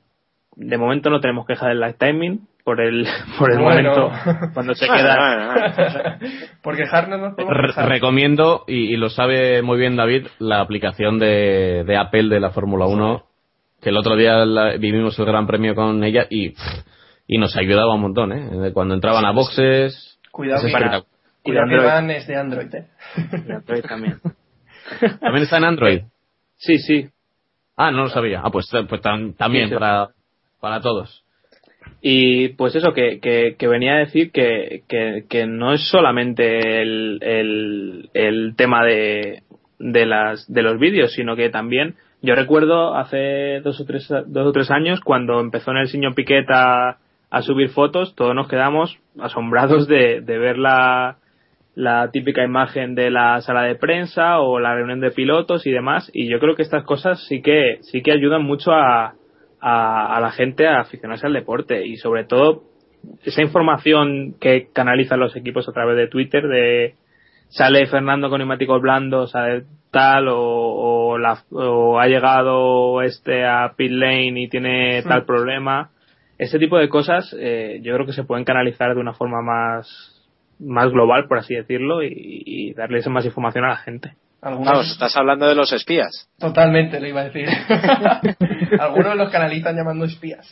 de 0.56 0.78
momento 0.78 1.10
no 1.10 1.20
tenemos 1.22 1.46
queja 1.46 1.68
del 1.68 1.80
live 1.80 1.96
timing 1.98 2.42
por 2.64 2.80
el 2.82 3.06
por 3.40 3.52
el 3.52 3.60
Bueno. 3.60 3.92
momento 3.92 4.12
cuando 4.54 4.76
se 4.76 4.86
queda. 4.94 6.20
Por 6.62 6.78
quejarnos 6.78 7.20
no 7.20 7.36
podemos 7.36 7.56
Re- 7.58 7.68
quejar. 7.68 7.90
recomiendo, 7.90 8.64
y, 8.68 8.94
y 8.94 8.98
lo 8.98 9.10
sabe 9.10 9.62
muy 9.64 9.80
bien 9.80 9.96
David, 9.96 10.28
la 10.40 10.62
aplicación 10.62 11.18
de, 11.18 11.84
de 11.88 11.98
Apple 11.98 12.30
de 12.30 12.40
la 12.40 12.52
Fórmula 12.52 12.86
1, 12.86 13.24
que 13.82 13.90
el 13.90 13.98
otro 13.98 14.16
día 14.16 14.46
la- 14.46 14.78
vivimos 14.78 15.18
el 15.18 15.26
Gran 15.26 15.48
Premio 15.48 15.74
con 15.74 16.04
ella 16.04 16.28
y, 16.30 16.50
pff, 16.50 16.60
y 17.34 17.38
nos 17.38 17.56
ayudaba 17.56 17.96
un 17.96 18.02
montón, 18.02 18.34
¿eh? 18.34 18.72
Cuando 18.74 18.94
entraban 18.94 19.24
a 19.24 19.32
boxes... 19.32 20.20
Cuidado 20.34 20.64
que, 20.64 20.68
y 20.68 20.72
de 20.74 20.78
cuidado 20.82 21.06
que 21.44 21.60
Android. 21.60 21.86
Van 21.86 22.12
es 22.12 22.28
de 22.28 22.36
Android, 22.36 22.76
¿eh? 22.76 22.88
de 23.46 23.54
Android 23.54 23.82
también. 23.84 24.20
También 25.22 25.44
está 25.44 25.58
en 25.58 25.64
Android. 25.64 26.02
Sí, 26.58 26.78
sí. 26.80 27.08
Ah, 27.78 27.90
no 27.92 28.04
lo 28.04 28.10
sabía. 28.10 28.42
Ah, 28.44 28.50
pues, 28.52 28.70
pues 28.90 29.02
tam- 29.02 29.34
también 29.38 29.68
Sí, 29.70 29.74
sí. 29.74 29.80
para, 29.80 30.10
para 30.60 30.82
todos. 30.82 31.24
Y 32.02 32.50
pues 32.50 32.76
eso, 32.76 32.92
que, 32.92 33.20
que, 33.22 33.56
que 33.58 33.68
venía 33.70 33.94
a 33.94 34.00
decir 34.00 34.32
que, 34.32 34.84
que, 34.90 35.24
que 35.30 35.46
no 35.48 35.72
es 35.74 35.88
solamente 35.90 36.82
el, 36.82 37.20
el, 37.22 38.10
el 38.14 38.56
tema 38.58 38.84
de, 38.84 39.44
de, 39.80 40.06
las, 40.06 40.52
de 40.52 40.62
los 40.64 40.78
vídeos, 40.80 41.14
sino 41.14 41.38
que 41.38 41.50
también 41.50 41.96
yo 42.22 42.36
recuerdo 42.36 42.96
hace 42.96 43.62
dos 43.62 43.80
o 43.80 43.86
tres, 43.86 44.10
dos 44.28 44.48
o 44.48 44.52
tres 44.52 44.70
años 44.70 45.00
cuando 45.00 45.40
empezó 45.40 45.72
en 45.72 45.78
el 45.78 45.88
señor 45.88 46.14
Piquet 46.14 46.46
a, 46.50 46.98
a 47.32 47.42
subir 47.42 47.70
fotos, 47.70 48.14
todos 48.16 48.36
nos 48.36 48.48
quedamos 48.50 48.98
asombrados 49.20 49.88
de, 49.88 50.22
de 50.22 50.38
ver 50.38 50.58
la, 50.58 51.18
la 51.76 52.12
típica 52.12 52.44
imagen 52.44 52.94
de 52.94 53.10
la 53.10 53.40
sala 53.42 53.64
de 53.64 53.76
prensa 53.76 54.40
o 54.42 54.60
la 54.60 54.76
reunión 54.76 55.00
de 55.00 55.12
pilotos 55.12 55.66
y 55.66 55.72
demás 55.72 56.12
y 56.14 56.30
yo 56.30 56.40
creo 56.40 56.56
que 56.56 56.62
estas 56.64 56.84
cosas 56.84 57.26
sí 57.28 57.42
que 57.42 57.78
sí 57.82 58.02
que 58.04 58.12
ayudan 58.12 58.44
mucho 58.44 58.74
a, 58.74 59.14
a, 59.62 60.18
a 60.18 60.20
la 60.20 60.32
gente 60.32 60.68
a 60.68 60.82
aficionarse 60.82 61.26
al 61.26 61.34
deporte 61.34 61.88
y 61.88 61.96
sobre 61.96 62.26
todo 62.26 62.64
esa 63.24 63.42
información 63.42 64.36
que 64.40 64.68
canalizan 64.74 65.20
los 65.22 65.36
equipos 65.38 65.68
a 65.70 65.72
través 65.72 65.96
de 65.96 66.08
Twitter 66.08 66.46
de 66.48 66.96
sale 67.48 67.88
Fernando 67.88 68.30
con 68.30 68.40
neumáticos 68.40 68.82
blandos 68.82 69.32
sale 69.32 69.64
tal 69.92 70.28
o, 70.28 70.38
o, 70.38 71.18
la- 71.18 71.44
o 71.52 71.98
ha 72.00 72.08
llegado 72.08 73.02
este 73.02 73.46
a 73.46 73.74
pit 73.78 73.92
lane 73.92 74.42
y 74.42 74.50
tiene 74.50 75.02
tal 75.04 75.24
problema 75.26 75.92
ese 76.42 76.60
tipo 76.60 76.78
de 76.78 76.90
cosas 76.90 77.36
eh, 77.40 77.80
yo 77.84 77.94
creo 77.94 78.06
que 78.06 78.14
se 78.14 78.24
pueden 78.24 78.46
canalizar 78.46 78.94
de 78.94 79.00
una 79.00 79.14
forma 79.14 79.42
más 79.42 80.18
más 80.60 80.92
global 80.92 81.28
por 81.28 81.38
así 81.38 81.56
decirlo 81.56 82.04
y, 82.04 82.10
y 82.12 82.74
darles 82.74 83.08
más 83.08 83.26
información 83.26 83.66
a 83.66 83.70
la 83.70 83.78
gente 83.78 84.14
Algunos, 84.42 84.74
Vamos, 84.74 84.92
estás 84.92 85.16
hablando 85.18 85.46
de 85.48 85.54
los 85.54 85.72
espías. 85.72 86.28
Totalmente, 86.40 87.00
lo 87.00 87.08
iba 87.08 87.22
a 87.22 87.26
decir. 87.26 87.48
Algunos 88.80 89.16
los 89.16 89.30
canalizan 89.30 89.76
llamando 89.76 90.06
espías. 90.06 90.52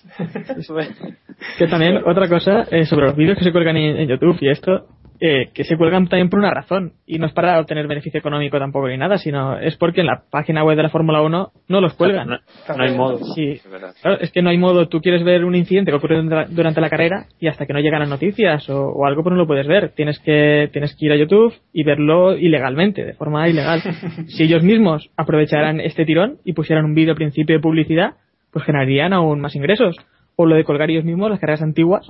Que 1.57 1.67
también, 1.67 1.97
otra 2.05 2.29
cosa, 2.29 2.67
eh, 2.69 2.85
sobre 2.85 3.07
los 3.07 3.15
vídeos 3.15 3.39
que 3.39 3.45
se 3.45 3.51
cuelgan 3.51 3.77
en, 3.77 3.97
en 3.97 4.07
YouTube 4.07 4.37
y 4.41 4.51
esto, 4.51 4.85
eh, 5.21 5.49
que 5.53 5.65
se 5.65 5.75
cuelgan 5.75 6.07
también 6.07 6.29
por 6.29 6.39
una 6.39 6.51
razón. 6.51 6.93
Y 7.05 7.19
no 7.19 7.25
es 7.25 7.33
para 7.33 7.59
obtener 7.59 7.87
beneficio 7.87 8.19
económico 8.19 8.57
tampoco 8.57 8.87
ni 8.87 8.97
nada, 8.97 9.17
sino 9.17 9.59
es 9.59 9.75
porque 9.75 10.01
en 10.01 10.07
la 10.07 10.23
página 10.29 10.63
web 10.63 10.77
de 10.77 10.83
la 10.83 10.89
Fórmula 10.89 11.21
1 11.21 11.51
no 11.67 11.81
los 11.81 11.93
cuelgan. 11.95 12.29
no, 12.29 12.37
no 12.75 12.83
hay 12.83 12.95
modo 12.95 13.19
Sí, 13.35 13.59
claro, 14.01 14.19
es 14.19 14.31
que 14.31 14.41
no 14.41 14.49
hay 14.49 14.57
modo. 14.57 14.87
Tú 14.87 15.01
quieres 15.01 15.23
ver 15.23 15.43
un 15.43 15.55
incidente 15.55 15.91
que 15.91 15.97
ocurre 15.97 16.15
durante 16.15 16.35
la, 16.35 16.45
durante 16.45 16.81
la 16.81 16.89
carrera 16.89 17.25
y 17.39 17.47
hasta 17.47 17.65
que 17.65 17.73
no 17.73 17.79
llegan 17.79 17.99
las 17.99 18.09
noticias 18.09 18.69
o, 18.69 18.91
o 18.91 19.05
algo, 19.05 19.23
pues 19.23 19.33
no 19.33 19.39
lo 19.39 19.47
puedes 19.47 19.67
ver. 19.67 19.89
Tienes 19.89 20.19
que, 20.19 20.69
tienes 20.71 20.95
que 20.95 21.05
ir 21.05 21.11
a 21.11 21.17
YouTube 21.17 21.53
y 21.73 21.83
verlo 21.83 22.37
ilegalmente, 22.37 23.03
de 23.03 23.13
forma 23.13 23.49
ilegal. 23.49 23.81
si 24.27 24.43
ellos 24.43 24.63
mismos 24.63 25.09
aprovecharan 25.17 25.81
este 25.81 26.05
tirón 26.05 26.37
y 26.45 26.53
pusieran 26.53 26.85
un 26.85 26.95
vídeo 26.95 27.11
al 27.11 27.17
principio 27.17 27.55
de 27.55 27.61
publicidad, 27.61 28.13
pues 28.51 28.65
generarían 28.65 29.13
aún 29.13 29.41
más 29.41 29.55
ingresos. 29.55 29.97
O 30.37 30.45
lo 30.45 30.55
de 30.55 30.63
colgar 30.63 30.89
ellos 30.89 31.03
mismos 31.03 31.29
las 31.29 31.39
carreras 31.39 31.61
antiguas, 31.61 32.07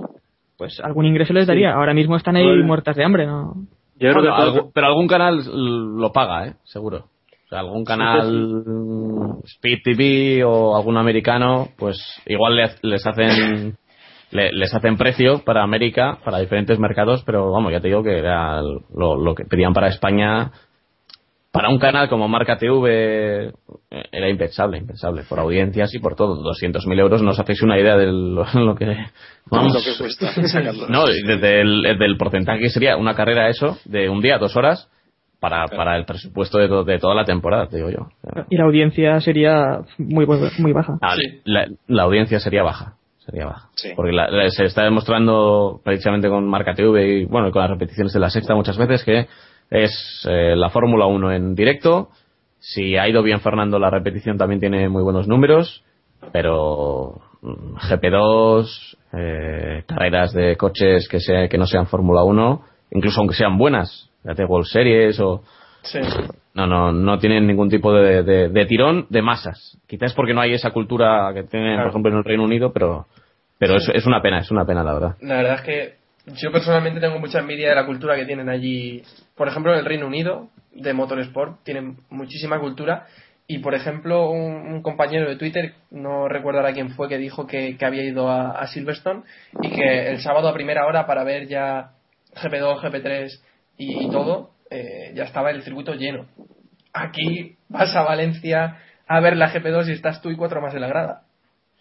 pues 0.60 0.78
algún 0.80 1.06
ingreso 1.06 1.32
les 1.32 1.46
daría. 1.46 1.72
Ahora 1.72 1.94
mismo 1.94 2.16
están 2.16 2.36
ahí 2.36 2.44
Bueno. 2.44 2.66
muertas 2.66 2.94
de 2.94 3.02
hambre, 3.04 3.26
¿no? 3.26 3.54
yo 3.98 4.10
creo 4.10 4.14
Bueno, 4.14 4.22
que 4.22 4.42
todo- 4.42 4.52
algún- 4.56 4.72
pero 4.74 4.86
algún 4.86 5.06
canal 5.08 5.42
lo 5.98 6.12
paga, 6.12 6.46
¿eh? 6.48 6.54
Seguro. 6.64 6.98
O 6.98 7.48
sea, 7.48 7.60
algún 7.60 7.84
canal 7.84 8.62
mm, 8.66 9.40
Speed 9.44 9.78
TV 9.84 10.44
o 10.44 10.76
algún 10.76 10.96
americano, 10.98 11.68
pues 11.78 11.96
igual 12.26 12.56
le- 12.56 12.70
les 12.82 13.06
hacen 13.06 13.76
le- 14.32 14.52
les 14.52 14.72
hacen 14.74 14.96
precio 14.96 15.42
para 15.44 15.62
América, 15.64 16.18
para 16.24 16.38
diferentes 16.38 16.78
mercados, 16.78 17.22
pero 17.26 17.50
vamos, 17.50 17.72
ya 17.72 17.80
te 17.80 17.88
digo 17.88 18.02
que 18.04 18.16
era 18.18 18.60
lo, 18.62 19.16
lo 19.16 19.34
que 19.34 19.44
pedían 19.44 19.72
para 19.72 19.88
España. 19.88 20.52
Para 21.52 21.68
un 21.68 21.78
canal 21.80 22.08
como 22.08 22.28
Marca 22.28 22.56
TV 22.58 23.46
eh, 23.48 23.52
era 24.12 24.28
impensable, 24.28 24.78
impensable, 24.78 25.22
por 25.28 25.40
audiencias 25.40 25.92
y 25.94 25.98
por 25.98 26.14
todo. 26.14 26.40
200.000 26.44 27.00
euros, 27.00 27.22
no 27.22 27.30
os 27.30 27.40
hacéis 27.40 27.60
una 27.62 27.78
idea 27.78 27.96
de 27.96 28.06
lo, 28.06 28.44
lo 28.54 28.74
que... 28.76 28.86
Vamos, 29.50 29.74
Lo 29.74 29.80
que 29.80 29.98
cuesta 29.98 30.30
no, 30.88 31.06
desde 31.06 31.60
el, 31.60 31.82
desde 31.82 32.06
el 32.06 32.16
porcentaje 32.16 32.60
que 32.60 32.68
sería 32.70 32.96
una 32.96 33.14
carrera 33.14 33.48
eso, 33.48 33.78
de 33.84 34.08
un 34.08 34.20
día, 34.20 34.38
dos 34.38 34.56
horas, 34.56 34.88
para, 35.40 35.66
para 35.66 35.96
el 35.96 36.04
presupuesto 36.04 36.58
de, 36.58 36.68
to- 36.68 36.84
de 36.84 36.98
toda 36.98 37.14
la 37.16 37.24
temporada, 37.24 37.66
te 37.66 37.78
digo 37.78 37.90
yo. 37.90 38.08
Y 38.50 38.56
la 38.56 38.64
audiencia 38.64 39.18
sería 39.20 39.80
muy, 39.98 40.26
muy 40.58 40.72
baja. 40.72 40.98
ah, 41.02 41.14
la, 41.44 41.66
la 41.88 42.02
audiencia 42.04 42.38
sería 42.38 42.62
baja. 42.62 42.94
Sería 43.18 43.46
baja. 43.46 43.70
Sí. 43.74 43.88
Porque 43.96 44.12
la- 44.12 44.30
la- 44.30 44.50
se 44.50 44.64
está 44.66 44.84
demostrando 44.84 45.80
precisamente 45.82 46.28
con 46.28 46.46
Marca 46.46 46.74
TV 46.74 47.20
y 47.22 47.24
bueno, 47.24 47.48
y 47.48 47.50
con 47.52 47.62
las 47.62 47.70
repeticiones 47.70 48.12
de 48.12 48.20
la 48.20 48.30
sexta 48.30 48.54
muchas 48.54 48.76
veces 48.78 49.02
que 49.02 49.26
es 49.70 50.26
eh, 50.28 50.54
la 50.56 50.70
Fórmula 50.70 51.06
1 51.06 51.32
en 51.32 51.54
directo. 51.54 52.10
Si 52.58 52.96
ha 52.96 53.08
ido 53.08 53.22
bien 53.22 53.40
Fernando, 53.40 53.78
la 53.78 53.88
repetición 53.90 54.36
también 54.36 54.60
tiene 54.60 54.88
muy 54.88 55.02
buenos 55.02 55.26
números, 55.28 55.82
pero 56.32 57.20
mm, 57.42 57.76
GP2, 57.76 58.96
eh, 59.14 59.82
carreras 59.86 60.32
de 60.32 60.56
coches 60.56 61.08
que, 61.08 61.20
sea, 61.20 61.48
que 61.48 61.58
no 61.58 61.66
sean 61.66 61.86
Fórmula 61.86 62.22
1, 62.24 62.62
incluso 62.92 63.20
aunque 63.20 63.34
sean 63.36 63.56
buenas, 63.58 64.10
de 64.22 64.44
World 64.44 64.66
Series 64.66 65.18
o, 65.20 65.42
Sí. 65.82 65.98
no, 66.52 66.66
no, 66.66 66.92
no 66.92 67.18
tienen 67.18 67.46
ningún 67.46 67.70
tipo 67.70 67.90
de, 67.94 68.22
de- 68.22 68.48
de 68.50 68.66
tirón 68.66 69.06
de 69.08 69.22
masas. 69.22 69.78
Quizás 69.88 70.12
porque 70.12 70.34
no 70.34 70.42
hay 70.42 70.52
esa 70.52 70.72
cultura 70.72 71.30
que 71.32 71.44
tienen, 71.44 71.72
Claro. 71.76 71.84
por 71.84 71.90
ejemplo, 71.92 72.12
en 72.12 72.18
el 72.18 72.24
Reino 72.24 72.44
Unido, 72.44 72.70
pero, 72.74 73.06
pero 73.58 73.76
es, 73.76 73.88
es 73.94 74.04
una 74.06 74.20
pena, 74.20 74.40
es 74.40 74.50
una 74.50 74.66
pena, 74.66 74.84
la 74.84 74.92
verdad. 74.92 75.16
La 75.22 75.36
verdad 75.36 75.54
es 75.54 75.60
que 75.62 75.94
yo 76.34 76.52
personalmente 76.52 77.00
tengo 77.00 77.18
mucha 77.18 77.40
envidia 77.40 77.70
de 77.70 77.74
la 77.74 77.86
cultura 77.86 78.16
que 78.16 78.26
tienen 78.26 78.48
allí. 78.48 79.02
Por 79.34 79.48
ejemplo, 79.48 79.72
en 79.72 79.78
el 79.78 79.84
Reino 79.84 80.06
Unido, 80.06 80.48
de 80.72 80.92
Motorsport, 80.92 81.62
tienen 81.64 81.98
muchísima 82.10 82.58
cultura. 82.60 83.06
Y, 83.46 83.58
por 83.58 83.74
ejemplo, 83.74 84.30
un, 84.30 84.80
compañero 84.82 85.28
de 85.28 85.36
Twitter, 85.36 85.74
no 85.90 86.28
recuerdo 86.28 86.60
ahora 86.60 86.72
quién 86.72 86.90
fue, 86.90 87.08
que 87.08 87.18
dijo 87.18 87.46
que, 87.46 87.76
había 87.80 88.04
ido 88.04 88.30
a, 88.30 88.64
Silverstone 88.68 89.22
y 89.60 89.70
que 89.70 90.08
el 90.08 90.20
sábado 90.20 90.48
a 90.48 90.54
primera 90.54 90.86
hora 90.86 91.06
para 91.06 91.24
ver 91.24 91.48
ya 91.48 91.90
GP2, 92.36 92.80
GP3 92.80 93.40
y, 93.76 94.04
y 94.04 94.10
todo, 94.10 94.50
eh, 94.70 95.12
ya 95.14 95.24
estaba 95.24 95.50
el 95.50 95.62
circuito 95.62 95.94
lleno. 95.94 96.26
Aquí 96.92 97.56
vas 97.68 97.94
a 97.96 98.02
Valencia 98.02 98.78
a 99.08 99.20
ver 99.20 99.36
la 99.36 99.52
GP2 99.52 99.88
y 99.88 99.92
estás 99.92 100.22
tú 100.22 100.30
y 100.30 100.36
cuatro 100.36 100.60
más 100.60 100.72
en 100.74 100.82
la 100.82 100.88
grada. 100.88 101.22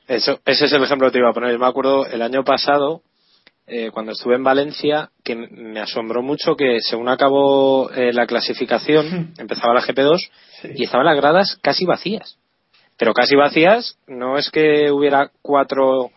Eso, 0.08 0.40
ese 0.44 0.66
es 0.66 0.74
el 0.74 0.84
ejemplo 0.84 1.08
que 1.08 1.14
te 1.14 1.20
iba 1.20 1.30
a 1.30 1.34
poner. 1.34 1.52
Yo 1.52 1.60
me 1.60 1.68
acuerdo 1.68 2.08
el 2.08 2.24
año 2.24 2.44
pasado, 2.44 3.04
eh, 3.70 3.92
cuando 3.92 4.12
estuve 4.14 4.36
en 4.36 4.44
Valencia, 4.44 5.10
que 5.24 5.36
me 5.36 5.80
asombró 5.80 6.22
mucho 6.22 6.56
que 6.56 6.80
según 6.82 7.10
acabó 7.10 7.92
eh, 7.92 8.12
la 8.14 8.26
clasificación, 8.26 9.34
empezaba 9.38 9.74
la 9.74 9.82
GP2 9.82 10.18
y 10.76 10.84
estaban 10.84 11.06
las 11.06 11.18
gradas 11.18 11.60
casi 11.62 11.86
vacías. 11.86 12.38
Pero 12.98 13.14
casi 13.14 13.36
vacías 13.36 13.98
no 14.08 14.38
es 14.38 14.50
que 14.50 14.92
hubiera 14.92 15.32
cuatro 15.42 16.12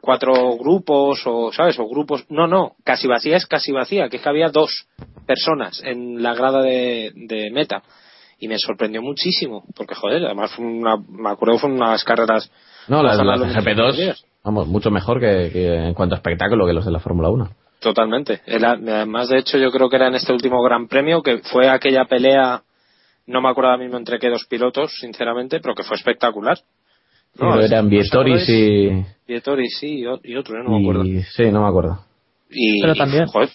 cuatro 0.00 0.58
grupos 0.58 1.22
o 1.24 1.50
sabes 1.50 1.78
o 1.78 1.88
grupos 1.88 2.26
no 2.28 2.46
no 2.46 2.72
casi 2.84 3.08
vacía 3.08 3.38
es 3.38 3.46
casi 3.46 3.72
vacía 3.72 4.10
que 4.10 4.18
es 4.18 4.22
que 4.22 4.28
había 4.28 4.50
dos 4.50 4.86
personas 5.26 5.82
en 5.82 6.22
la 6.22 6.34
grada 6.34 6.60
de, 6.60 7.10
de 7.14 7.50
meta 7.50 7.82
y 8.38 8.46
me 8.46 8.58
sorprendió 8.58 9.00
muchísimo 9.00 9.64
porque 9.74 9.94
joder 9.94 10.26
además 10.26 10.52
fue 10.54 10.66
una, 10.66 10.98
me 10.98 11.30
acuerdo 11.30 11.54
que 11.54 11.60
fueron 11.60 11.80
unas 11.80 12.04
carreras 12.04 12.50
No, 12.86 13.02
las, 13.02 13.16
las 13.16 13.38
lo 13.38 13.46
GP2, 13.46 13.86
metieran. 13.92 14.16
Vamos, 14.44 14.68
mucho 14.68 14.90
mejor 14.90 15.18
que, 15.20 15.50
que 15.52 15.74
en 15.88 15.94
cuanto 15.94 16.14
a 16.14 16.18
espectáculo 16.18 16.66
que 16.66 16.72
los 16.72 16.84
de 16.84 16.92
la 16.92 17.00
Fórmula 17.00 17.30
1. 17.30 17.48
Totalmente. 17.80 18.40
Era- 18.46 18.72
además, 18.72 19.28
de 19.28 19.38
hecho, 19.38 19.58
yo 19.58 19.70
creo 19.70 19.88
que 19.90 19.96
era 19.96 20.08
en 20.08 20.14
este 20.14 20.32
último 20.32 20.62
Gran 20.62 20.86
Premio 20.88 21.22
que 21.22 21.38
fue 21.38 21.68
aquella 21.68 22.04
pelea, 22.06 22.62
no 23.26 23.40
me 23.42 23.48
acuerdo 23.48 23.70
ahora 23.70 23.82
mismo 23.82 23.98
entre 23.98 24.18
qué 24.18 24.28
dos 24.30 24.46
pilotos, 24.46 24.92
sinceramente, 25.00 25.60
pero 25.60 25.74
que 25.74 25.82
fue 25.82 25.96
espectacular. 25.96 26.58
No, 27.38 27.50
Pero 27.50 27.62
eran 27.64 27.86
y, 27.86 27.88
Vietoris, 29.26 29.76
sí, 29.78 29.98
y 30.22 30.36
otro, 30.36 30.62
no 30.62 30.70
me 30.70 30.80
acuerdo. 30.82 31.04
y- 31.04 31.22
Sí, 31.22 31.50
no 31.50 31.62
me 31.62 31.68
acuerdo. 31.68 31.98
Y, 32.50 32.80
Pero 32.80 32.94
también- 32.94 33.26
joder. 33.26 33.48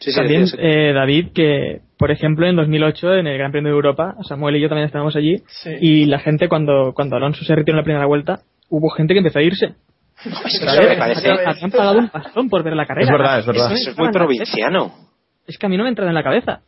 Sí, 0.00 0.10
sí, 0.10 0.16
También, 0.16 0.44
eh, 0.58 0.92
David, 0.92 1.28
que 1.34 1.80
por 1.98 2.10
ejemplo, 2.10 2.46
en 2.46 2.56
2008, 2.56 3.14
en 3.14 3.26
el 3.26 3.38
Gran 3.38 3.52
Premio 3.52 3.70
de 3.70 3.76
Europa, 3.76 4.16
Samuel 4.28 4.56
y 4.56 4.60
yo 4.60 4.68
también 4.68 4.86
estábamos 4.86 5.16
allí, 5.16 5.42
Sí. 5.62 5.70
y 5.80 6.06
la 6.06 6.18
gente, 6.18 6.48
cuando, 6.48 6.92
cuando 6.94 7.16
Alonso 7.16 7.44
se 7.44 7.54
retiró 7.54 7.74
en 7.76 7.80
la 7.80 7.84
primera 7.84 8.06
vuelta, 8.06 8.40
hubo 8.68 8.90
gente 8.90 9.14
que 9.14 9.18
empezó 9.18 9.38
a 9.38 9.42
irse. 9.42 9.74
Es 10.24 10.62
eso 10.62 10.82
me 10.88 10.96
parece. 10.96 11.28
vez. 11.28 11.46
Habían 11.46 11.70
pagado 11.70 11.98
un 11.98 12.08
pastón 12.08 12.48
por 12.48 12.62
ver 12.62 12.74
la 12.74 12.86
carrera. 12.86 13.06
Es 13.06 13.12
verdad, 13.12 13.38
es 13.40 13.46
verdad. 13.46 13.72
Eso 13.72 13.90
es 13.90 13.98
muy 13.98 14.10
provinciano. 14.10 14.92
Es 15.46 15.58
que 15.58 15.66
a 15.66 15.68
mí 15.68 15.76
no 15.76 15.82
me 15.82 15.90
entra 15.90 16.06
en 16.06 16.14
la 16.14 16.22
cabeza. 16.22 16.60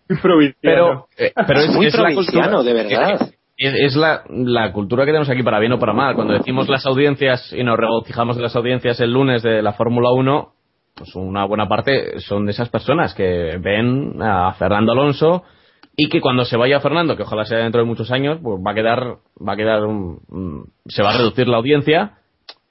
Pero, 0.61 1.07
eh, 1.16 1.32
pero 1.47 1.61
es, 1.61 1.70
muy 1.74 1.86
es 1.86 1.94
la 1.94 2.03
provinciano, 2.05 2.57
cultura, 2.59 2.62
de 2.62 2.72
verdad. 2.72 3.32
Es, 3.57 3.74
es 3.74 3.97
la, 3.97 4.22
la 4.28 4.72
cultura 4.72 5.05
que 5.05 5.12
tenemos 5.12 5.30
aquí 5.30 5.42
para 5.42 5.59
bien 5.59 5.72
o 5.72 5.78
para 5.78 5.94
mal. 5.94 6.14
Cuando 6.14 6.34
decimos 6.34 6.68
las 6.68 6.84
audiencias 6.84 7.53
y 7.53 7.64
nos 7.64 7.78
regocijamos 7.78 8.36
de 8.36 8.42
las 8.42 8.55
audiencias 8.55 9.01
el 9.01 9.12
lunes 9.12 9.42
de 9.42 9.62
la 9.62 9.72
Fórmula 9.72 10.11
1, 10.11 10.53
pues 10.94 11.14
una 11.14 11.44
buena 11.44 11.68
parte 11.68 12.20
son 12.20 12.44
de 12.47 12.53
esas 12.53 12.68
personas 12.68 13.14
que 13.14 13.59
ven 13.59 14.20
a 14.20 14.53
Fernando 14.55 14.92
Alonso 14.92 15.44
y 15.97 16.09
que 16.09 16.20
cuando 16.20 16.44
se 16.44 16.57
vaya 16.57 16.80
Fernando, 16.80 17.16
que 17.16 17.22
ojalá 17.22 17.44
sea 17.47 17.59
dentro 17.59 17.80
de 17.80 17.86
muchos 17.86 18.11
años, 18.11 18.38
pues 18.42 18.59
va 18.64 18.72
a 18.72 18.74
quedar, 18.74 19.01
va 19.47 19.53
a 19.55 19.57
quedar, 19.57 19.84
un- 19.84 20.20
un- 20.28 20.64
se 20.86 21.03
va 21.03 21.11
a 21.11 21.16
reducir 21.18 21.49
la 21.49 21.57
audiencia, 21.57 22.18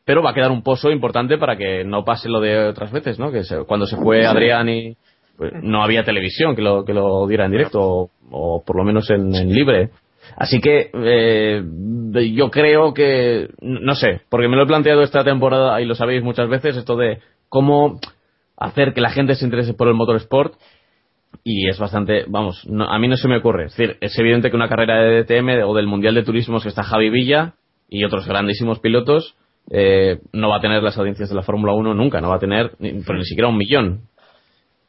pero 0.05 0.21
va 0.21 0.29
a 0.31 0.33
quedar 0.35 0.51
un 0.51 0.61
pozo 0.61 0.91
importante 0.91 1.37
para 1.39 1.57
que 1.57 1.83
no 1.83 2.03
pase 2.05 2.29
lo 2.29 2.39
de 2.39 2.67
otras 2.67 2.91
veces, 2.91 3.17
¿no? 3.17 3.31
Que 3.31 3.43
se- 3.43 3.63
cuando 3.65 3.87
se 3.87 3.97
fue 3.97 4.25
Adrián 4.27 4.69
y 4.69 4.95
pues, 5.37 5.51
no 5.63 5.83
había 5.83 6.03
televisión 6.05 6.55
que 6.55 6.61
lo, 6.61 6.85
que 6.85 6.93
lo 6.93 7.25
diera 7.27 7.45
en 7.45 7.51
directo 7.51 7.81
o, 7.81 8.09
o 8.31 8.63
por 8.63 8.75
lo 8.77 8.83
menos 8.83 9.09
en, 9.09 9.33
en 9.35 9.49
libre. 9.51 9.89
Así 10.37 10.59
que 10.61 10.91
eh, 10.93 11.63
yo 12.33 12.49
creo 12.51 12.93
que, 12.93 13.49
no 13.61 13.95
sé, 13.95 14.21
porque 14.29 14.47
me 14.47 14.55
lo 14.55 14.63
he 14.63 14.67
planteado 14.67 15.01
esta 15.01 15.23
temporada 15.23 15.79
y 15.81 15.85
lo 15.85 15.95
sabéis 15.95 16.23
muchas 16.23 16.47
veces, 16.49 16.77
esto 16.77 16.95
de 16.95 17.19
cómo 17.49 17.99
hacer 18.57 18.93
que 18.93 19.01
la 19.01 19.09
gente 19.09 19.35
se 19.35 19.45
interese 19.45 19.73
por 19.73 19.87
el 19.87 19.93
motorsport 19.95 20.53
y 21.43 21.67
es 21.69 21.77
bastante, 21.79 22.25
vamos, 22.27 22.65
no- 22.67 22.89
a 22.89 22.97
mí 22.99 23.07
no 23.07 23.17
se 23.17 23.27
me 23.27 23.37
ocurre. 23.37 23.65
Es 23.65 23.75
decir, 23.75 23.97
es 24.01 24.17
evidente 24.19 24.49
que 24.49 24.55
una 24.55 24.69
carrera 24.69 25.01
de 25.03 25.23
DTM 25.23 25.63
o 25.65 25.73
del 25.75 25.87
Mundial 25.87 26.15
de 26.15 26.23
Turismos 26.23 26.63
que 26.63 26.69
está 26.69 26.83
Javi 26.83 27.09
Villa 27.09 27.53
y 27.89 28.03
otros 28.03 28.27
grandísimos 28.27 28.79
pilotos 28.79 29.35
eh, 29.71 30.19
no 30.31 30.49
va 30.49 30.57
a 30.57 30.61
tener 30.61 30.83
las 30.83 30.97
audiencias 30.97 31.29
de 31.29 31.35
la 31.35 31.41
Fórmula 31.41 31.73
1 31.73 31.93
nunca, 31.95 32.21
no 32.21 32.29
va 32.29 32.35
a 32.35 32.39
tener 32.39 32.71
ni, 32.79 33.01
pero 33.05 33.17
ni 33.17 33.25
siquiera 33.25 33.47
un 33.49 33.57
millón. 33.57 34.01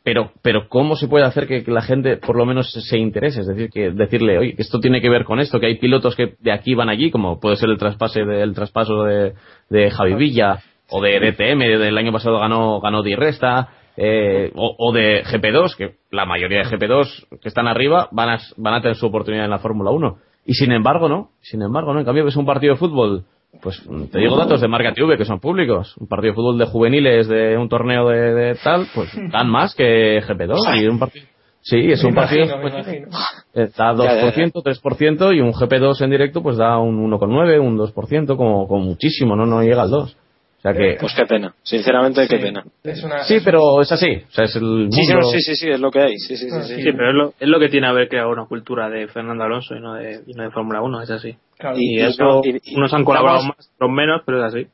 Pero, 0.05 0.31
pero 0.41 0.69
¿cómo 0.69 0.95
se 0.95 1.09
puede 1.09 1.25
hacer 1.25 1.49
que, 1.49 1.65
que 1.65 1.71
la 1.73 1.83
gente 1.83 2.17
por 2.19 2.37
lo 2.37 2.47
menos 2.47 2.71
se, 2.71 2.81
se 2.81 2.97
interese? 2.97 3.41
Es 3.41 3.47
decir, 3.49 3.71
que 3.71 3.91
decirle, 3.91 4.39
oye, 4.39 4.55
esto 4.57 4.79
tiene 4.79 5.01
que 5.01 5.11
ver 5.11 5.25
con 5.25 5.41
esto, 5.41 5.59
que 5.59 5.67
hay 5.67 5.79
pilotos 5.79 6.15
que 6.15 6.35
de 6.39 6.53
aquí 6.53 6.75
van 6.75 6.89
allí, 6.89 7.11
como 7.11 7.41
puede 7.41 7.57
ser 7.57 7.71
el 7.71 7.79
traspase 7.79 8.25
del 8.25 8.55
traspaso 8.55 9.03
de, 9.03 9.33
de 9.69 9.91
Javi 9.91 10.15
Villa, 10.15 10.61
o 10.89 11.03
de 11.03 11.19
DTM, 11.19 11.59
del 11.81 11.99
año 11.99 12.13
pasado 12.13 12.39
ganó, 12.39 12.81
ganó 12.81 13.03
Di 13.03 13.17
Resta, 13.17 13.69
eh, 13.97 14.53
o, 14.55 14.75
o 14.79 14.93
de 14.93 15.25
GP2, 15.25 15.77
que 15.77 15.95
la 16.11 16.27
mayoría 16.27 16.61
de 16.61 16.67
GP2 16.67 17.41
que 17.41 17.49
están 17.49 17.67
arriba 17.67 18.09
van 18.13 18.31
a, 18.31 18.39
van 18.57 18.75
a 18.75 18.81
tener 18.83 18.97
su 18.97 19.07
oportunidad 19.07 19.45
en 19.45 19.51
la 19.51 19.59
Fórmula 19.59 19.91
1. 19.91 20.19
Y 20.47 20.55
sin 20.55 20.73
embargo, 20.73 21.09
no, 21.09 21.31
sin 21.41 21.63
embargo, 21.63 21.93
no, 21.93 22.01
en 22.01 22.05
cambio 22.05 22.25
ves 22.25 22.37
un 22.37 22.47
partido 22.47 22.75
de 22.75 22.79
fútbol, 22.79 23.25
pues 23.63 23.83
te 24.13 24.19
digo 24.19 24.37
datos 24.37 24.61
de 24.61 24.69
Marca 24.69 24.93
TV 24.93 25.17
que 25.17 25.25
son 25.25 25.41
públicos, 25.41 25.97
un 25.99 26.07
partido 26.07 26.33
de 26.33 26.37
fútbol 26.37 26.59
de 26.59 26.67
juveniles 26.67 27.27
de 27.27 27.57
un 27.57 27.69
torneo 27.69 28.09
de, 28.09 28.35
de 28.35 28.55
tal, 28.63 28.87
pues 28.95 29.11
dan 29.33 29.49
más 29.49 29.75
que 29.75 30.21
GP2 30.23 30.83
y 30.83 30.87
un 30.87 30.99
partido. 30.99 31.27
Sí, 31.63 31.79
es 31.91 32.01
Me 32.05 32.11
un 32.11 32.15
partido 32.15 32.45
imagino, 32.45 32.63
me 32.63 33.07
pues, 33.53 33.75
da 33.77 33.93
2%, 33.93 34.05
Ya, 34.05 34.15
ya, 34.15 34.31
ya. 34.31 34.33
3% 34.33 35.37
y 35.37 35.41
un 35.41 35.53
GP2 35.53 36.01
en 36.03 36.11
directo 36.11 36.41
pues 36.43 36.57
da 36.59 36.79
un 36.79 37.11
1,9, 37.11 37.61
un 37.61 37.77
2%, 37.77 38.37
como, 38.37 38.69
como 38.69 38.85
muchísimo, 38.85 39.35
no 39.35 39.47
no 39.47 39.63
llega 39.63 39.83
al 39.83 39.91
2. 39.91 40.17
O 40.59 40.61
sea 40.63 40.73
que 40.73 40.97
Pues 41.01 41.13
qué 41.15 41.27
pena. 41.27 41.55
Sinceramente, 41.63 42.27
qué 42.29 42.37
Sí, 42.39 42.43
pena. 42.43 42.65
Es 42.83 43.03
una, 43.05 43.25
Sí, 43.25 43.39
pero 43.45 43.81
es 43.83 43.93
así, 43.93 44.25
o 44.29 44.33
sea, 44.33 44.45
es 44.45 44.57
el 44.57 44.89
Sí, 44.91 45.05
sí, 45.05 45.13
sí, 45.33 45.41
sí, 45.41 45.57
sí, 45.57 45.69
es 45.71 45.79
lo 45.81 45.91
que 45.91 46.01
hay. 46.01 46.19
Sí, 46.19 46.37
sí, 46.37 46.49
sí. 46.51 46.57
Ah, 46.57 46.63
sí. 46.63 46.77
Sí, 46.77 46.93
pero 46.93 47.11
es 47.11 47.15
lo, 47.15 47.33
es 47.39 47.49
lo 47.49 47.59
que 47.61 47.69
tiene 47.69 47.87
haber 47.87 48.09
creado 48.09 48.31
una 48.31 48.47
cultura 48.47 48.89
de 48.89 49.07
Fernando 49.09 49.45
Alonso 49.45 49.75
y 49.77 49.81
no 49.81 49.95
de, 49.95 50.23
y 50.27 50.33
no 50.35 50.43
de 50.45 50.51
Fórmula 50.51 50.81
1, 50.83 51.03
es 51.03 51.11
así. 51.11 51.37
claro. 51.59 51.77
Y- 51.79 51.99
Y, 51.99 52.01
eso, 52.01 52.25
no, 52.25 52.41
y- 52.45 52.61
y- 52.65 52.77
unos 52.77 52.93
han 52.95 53.05
colaborado 53.05 53.43
más, 53.45 53.71
otros 53.77 53.91
menos, 53.91 54.23
pero 54.27 54.45
es 54.45 54.55
así. 54.55 54.67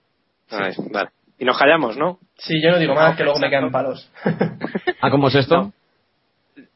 Vale. 0.92 1.10
Y 1.38 1.44
nos 1.44 1.58
callamos, 1.58 1.96
¿no? 1.96 2.18
Sí, 2.38 2.54
yo 2.62 2.70
no 2.70 2.78
digo 2.78 2.94
más 2.94 3.16
que 3.16 3.24
luego 3.24 3.38
me 3.40 3.50
quedan 3.50 3.70
palos. 3.70 4.08
Ah, 5.00 5.10
¿cómo 5.10 5.28
es 5.28 5.34
esto? 5.34 5.56
No. 5.56 5.72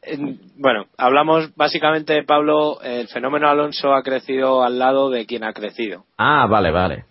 En- 0.02 0.38
Bueno, 0.58 0.86
hablamos 0.96 1.54
básicamente, 1.56 2.22
Pablo, 2.24 2.80
el 2.82 3.08
fenómeno 3.08 3.48
Alonso 3.48 3.94
ha 3.94 4.02
crecido 4.02 4.62
al 4.64 4.78
lado 4.78 5.10
de 5.10 5.26
quien 5.26 5.44
ha 5.44 5.52
crecido. 5.52 6.04
Ah, 6.16 6.46
vale, 6.48 6.70
vale. 6.70 7.04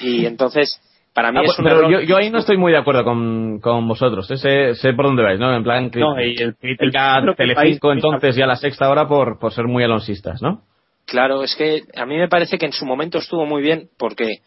Y 0.00 0.26
entonces, 0.26 0.80
para 1.14 1.30
mí 1.32 1.38
Ah, 1.40 1.44
es 1.44 1.58
un 1.58 1.64
pero 1.64 1.78
error. 1.78 1.90
yo, 1.92 2.00
yo 2.00 2.16
ahí 2.16 2.30
no 2.30 2.38
estoy 2.38 2.56
muy 2.56 2.72
de 2.72 2.78
acuerdo 2.78 3.04
con, 3.04 3.60
con 3.60 3.86
vosotros, 3.86 4.30
¿eh? 4.30 4.36
sé, 4.36 4.74
sé 4.76 4.92
por 4.94 5.06
dónde 5.06 5.22
vais, 5.22 5.38
¿no? 5.38 5.54
En 5.54 5.62
plan, 5.62 5.90
No, 5.94 6.20
y 6.20 6.36
el- 6.40 6.54
crítica 6.56 7.18
el- 7.18 7.28
a 7.30 7.34
Telecinco 7.34 7.92
entonces 7.92 8.34
ya 8.36 8.46
la 8.46 8.56
sexta 8.56 8.88
hora 8.90 9.06
por, 9.06 9.38
por 9.38 9.52
ser 9.52 9.66
muy 9.66 9.84
alonsistas, 9.84 10.40
¿no? 10.42 10.62
Claro, 11.06 11.42
es 11.42 11.54
que 11.56 11.82
a 11.96 12.06
mí 12.06 12.16
me 12.16 12.28
parece 12.28 12.56
que 12.58 12.66
en 12.66 12.72
su 12.72 12.86
momento 12.86 13.18
estuvo 13.18 13.44
muy 13.44 13.60
bien 13.60 13.88
porque, 13.98 14.38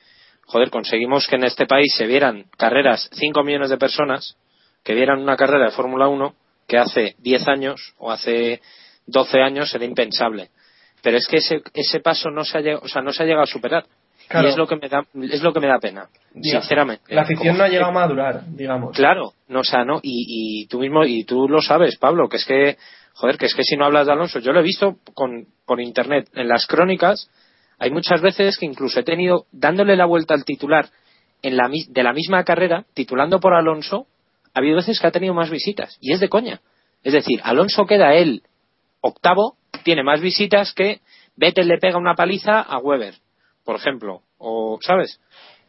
joder, 0.47 0.69
conseguimos 0.69 1.27
que 1.27 1.35
en 1.35 1.43
este 1.43 1.65
país 1.67 1.93
se 1.95 2.07
vieran 2.07 2.45
carreras 2.57 3.09
5 3.13 3.43
millones 3.43 3.69
de 3.69 3.77
personas 3.77 4.37
que 4.83 4.95
vieran 4.95 5.19
una 5.21 5.35
carrera 5.35 5.65
de 5.65 5.71
Fórmula 5.71 6.07
1 6.07 6.33
que 6.67 6.77
hace 6.77 7.15
10 7.19 7.47
años 7.47 7.93
o 7.99 8.11
hace 8.11 8.61
12 9.05 9.41
años 9.41 9.73
era 9.75 9.85
impensable. 9.85 10.49
Pero 11.03 11.17
es 11.17 11.27
que 11.27 11.37
ese, 11.37 11.61
ese 11.75 11.99
paso 11.99 12.31
no 12.31 12.43
se, 12.43 12.57
ha 12.57 12.61
llegado, 12.61 12.81
o 12.83 12.87
sea, 12.87 13.01
no 13.03 13.11
se 13.11 13.21
ha 13.21 13.25
llegado 13.25 13.43
a 13.43 13.47
superar. 13.47 13.85
Claro. 14.27 14.47
Y 14.47 14.51
es 14.51 14.57
lo 14.57 14.67
que 14.67 14.75
me 14.75 14.89
da, 14.89 15.05
es 15.21 15.43
lo 15.43 15.53
que 15.53 15.59
me 15.59 15.67
da 15.67 15.79
pena, 15.79 16.07
Diga, 16.33 16.59
sinceramente. 16.59 17.13
La 17.13 17.21
afición 17.21 17.57
no 17.57 17.63
ha 17.63 17.67
llegado 17.67 17.91
a 17.91 17.93
madurar, 17.93 18.43
digamos. 18.47 18.95
Claro, 18.95 19.33
no, 19.47 19.59
o 19.59 19.63
sea, 19.63 19.85
no, 19.85 19.99
y, 20.01 20.63
y 20.63 20.67
tú 20.67 20.79
mismo, 20.79 21.03
y 21.05 21.23
tú 21.23 21.47
lo 21.47 21.61
sabes, 21.61 21.97
Pablo, 21.97 22.27
que 22.27 22.37
es 22.37 22.45
que, 22.45 22.77
joder, 23.13 23.37
que 23.37 23.45
es 23.45 23.53
que 23.53 23.63
si 23.63 23.75
no 23.77 23.85
hablas 23.85 24.07
de 24.07 24.13
Alonso, 24.13 24.39
yo 24.39 24.51
lo 24.51 24.61
he 24.61 24.63
visto 24.63 24.97
con, 25.13 25.45
por 25.65 25.79
internet, 25.79 26.29
en 26.33 26.47
las 26.47 26.65
crónicas, 26.65 27.29
hay 27.77 27.91
muchas 27.91 28.21
veces 28.21 28.57
que 28.57 28.65
incluso 28.65 28.99
he 28.99 29.03
tenido, 29.03 29.45
dándole 29.51 29.95
la 29.95 30.05
vuelta 30.05 30.33
al 30.33 30.45
titular 30.45 30.89
en 31.41 31.57
la, 31.57 31.69
de 31.69 32.03
la 32.03 32.13
misma 32.13 32.43
carrera, 32.43 32.85
titulando 32.93 33.39
por 33.39 33.53
Alonso, 33.53 34.07
ha 34.53 34.59
habido 34.59 34.77
veces 34.77 34.99
que 34.99 35.07
ha 35.07 35.11
tenido 35.11 35.33
más 35.33 35.49
visitas, 35.49 35.97
y 35.99 36.13
es 36.13 36.19
de 36.19 36.29
coña. 36.29 36.61
Es 37.03 37.13
decir, 37.13 37.41
Alonso 37.43 37.85
queda 37.85 38.15
él 38.15 38.41
octavo, 39.01 39.57
tiene 39.83 40.03
más 40.03 40.21
visitas 40.21 40.73
que 40.73 41.01
Vettel 41.35 41.67
le 41.67 41.77
pega 41.77 41.97
una 41.97 42.15
paliza 42.15 42.61
a 42.61 42.77
Weber, 42.79 43.13
por 43.65 43.75
ejemplo, 43.75 44.21
o, 44.37 44.77
¿sabes? 44.81 45.19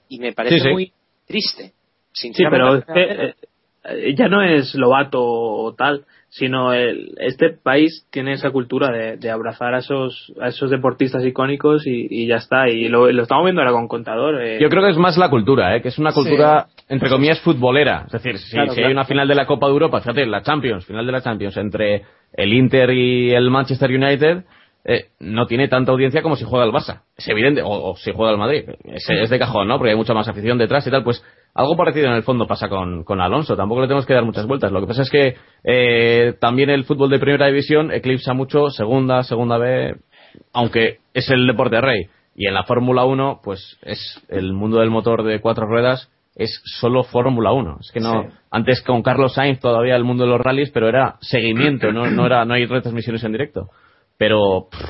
Y 0.09 0.19
me 0.21 0.33
parece 0.33 0.59
Sí, 0.59 0.65
sí. 0.69 0.73
muy 0.73 0.93
triste. 1.27 1.73
Sí, 2.13 2.29
sinceramente. 2.29 2.85
pero 2.87 3.03
es 3.03 3.35
que, 3.35 3.35
eh, 4.09 4.15
ya 4.17 4.29
no 4.29 4.43
es 4.43 4.75
Lobato 4.75 5.23
o 5.23 5.75
tal, 5.75 6.05
sino 6.29 6.73
el, 6.73 7.15
este 7.19 7.51
país 7.51 8.07
tiene 8.11 8.33
esa 8.33 8.51
cultura 8.51 8.91
de, 8.91 9.17
de 9.17 9.31
abrazar 9.31 9.75
a 9.75 9.79
esos, 9.79 10.33
a 10.41 10.49
esos 10.49 10.71
deportistas 10.71 11.25
icónicos 11.25 11.87
y, 11.87 12.07
y 12.11 12.27
ya 12.27 12.37
está. 12.37 12.69
Y 12.69 12.89
lo, 12.89 13.11
lo 13.11 13.23
estamos 13.23 13.45
viendo 13.45 13.63
ahora 13.63 13.73
con 13.73 13.87
Contador. 13.89 14.43
eh. 14.43 14.59
Yo 14.61 14.69
creo 14.69 14.83
que 14.83 14.91
es 14.91 14.97
más 14.99 15.17
la 15.19 15.31
cultura, 15.31 15.77
¿eh? 15.77 15.83
que 15.83 15.89
es 15.89 15.99
una 15.99 16.13
cultura, 16.13 16.67
entre 16.89 17.09
comillas, 17.11 17.41
futbolera. 17.41 18.05
Es 18.07 18.13
decir, 18.13 18.39
si, 18.39 18.51
Claro, 18.53 18.71
si 18.71 18.75
claro. 18.77 18.89
hay 18.89 18.93
una 18.93 19.05
final 19.05 19.29
de 19.29 19.35
la 19.35 19.47
Copa 19.47 19.67
de 19.67 19.73
Europa, 19.73 20.01
fíjate, 20.01 20.27
la 20.27 20.43
Champions, 20.43 20.85
final 20.85 21.07
de 21.07 21.13
la 21.13 21.23
Champions, 21.23 21.57
entre 21.57 22.03
el 22.33 22.53
Inter 22.53 22.91
y 22.91 23.33
el 23.33 23.51
Manchester 23.51 23.91
United, 23.91 24.45
eh, 24.89 25.07
no 25.19 25.47
tiene 25.47 25.67
tanta 25.67 25.91
audiencia 25.91 26.23
como 26.23 26.37
si 26.37 26.45
juega 26.45 26.65
el 26.65 26.71
Barça. 26.71 27.03
Es 27.17 27.27
evidente, 27.27 27.61
o, 27.63 27.69
o 27.69 27.97
si 27.97 28.13
juega 28.13 28.31
el 28.31 28.39
Madrid. 28.39 28.65
Es, 28.85 29.05
es 29.11 29.31
de 29.31 29.39
cajón, 29.39 29.67
¿no? 29.67 29.79
Porque 29.79 29.91
hay 29.91 29.97
mucha 29.97 30.15
más 30.15 30.29
afición 30.29 30.59
detrás 30.59 30.87
y 30.87 30.91
tal. 30.93 31.03
Pues 31.03 31.25
algo 31.55 31.77
parecido 31.77 32.07
en 32.07 32.13
el 32.15 32.23
fondo 32.23 32.47
pasa 32.47 32.69
con, 32.69 33.03
con 33.03 33.21
Alonso. 33.21 33.57
Tampoco 33.57 33.81
le 33.81 33.89
tenemos 33.89 34.07
que 34.07 34.15
dar 34.15 34.25
muchas 34.25 34.47
vueltas. 34.47 34.71
Lo 34.71 34.81
que 34.81 34.87
pasa 34.87 35.03
es 35.03 35.11
que 35.11 35.35
eh, 35.65 36.35
también 36.41 36.71
el 36.71 36.85
fútbol 36.85 37.11
de 37.11 37.19
primera 37.19 37.47
división 37.47 37.91
eclipsa 37.91 38.33
mucho 38.33 38.71
segunda, 38.71 39.25
segunda 39.25 39.59
B, 39.59 39.97
aunque 40.53 40.99
es 41.15 41.29
el 41.31 41.47
deporte 41.49 41.81
rey. 41.81 42.07
Y 42.37 42.47
en 42.47 42.55
la 42.55 42.63
Fórmula 42.63 43.05
1, 43.05 43.41
pues 43.43 43.79
es 43.83 44.25
el 44.29 44.53
mundo 44.53 44.79
del 44.79 44.91
motor 44.91 45.25
de 45.25 45.41
cuatro 45.41 45.67
ruedas 45.67 46.11
es 46.37 46.61
solo 46.65 47.03
Fórmula 47.03 47.51
1. 47.53 47.79
Es 47.81 47.91
que 47.93 48.01
no, 48.01 48.23
Sí. 48.25 48.29
antes 48.51 48.83
con 48.83 49.03
Carlos 49.03 49.33
Sainz 49.35 49.59
todavía 49.59 49.97
el 49.97 50.05
mundo 50.05 50.25
de 50.25 50.31
los 50.31 50.41
rallies, 50.41 50.71
pero 50.71 50.87
era 50.87 51.17
seguimiento, 51.23 51.91
no, 51.93 52.11
no 52.11 52.27
era, 52.27 52.45
no 52.45 52.53
hay 52.55 52.67
retransmisiones 52.67 53.25
en 53.25 53.33
directo. 53.33 53.71
Pero 54.19 54.69
pff, 54.71 54.83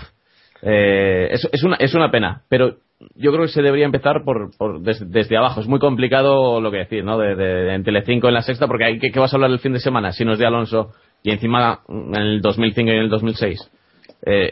eh, 0.63 1.29
es, 1.33 1.49
es 1.53 1.63
una, 1.65 1.77
es 1.77 1.95
una 1.95 2.11
pena. 2.11 2.43
Pero 2.49 2.77
yo 3.15 3.31
creo 3.33 3.43
que 3.43 3.53
se 3.53 3.63
debería 3.63 3.85
empezar 3.87 4.25
por, 4.25 4.57
por 4.57 4.81
des- 4.81 5.11
desde 5.11 5.37
abajo. 5.37 5.61
Es 5.61 5.67
muy 5.67 5.79
complicado 5.79 6.61
lo 6.61 6.71
que 6.71 6.79
decir, 6.79 7.05
¿no? 7.05 7.19
De, 7.19 7.35
de- 7.35 7.75
en 7.75 7.85
Telecinco 7.85 8.29
en 8.29 8.35
la 8.35 8.43
sexta, 8.43 8.67
porque 8.67 8.85
hay 8.85 8.99
que, 8.99 9.11
¿qué 9.11 9.21
vas 9.21 9.33
a 9.33 9.37
hablar 9.37 9.51
el 9.51 9.59
fin 9.59 9.73
de 9.73 9.81
semana 9.81 10.13
si 10.13 10.25
no 10.25 10.33
es 10.33 10.39
de 10.39 10.47
Alonso 10.47 10.93
y 11.23 11.31
encima 11.31 11.81
en 11.89 12.15
el 12.15 12.41
2005 12.41 12.91
y 12.91 12.95
en 12.95 13.01
el 13.03 13.09
2006? 13.11 13.71
Eh, 14.29 14.51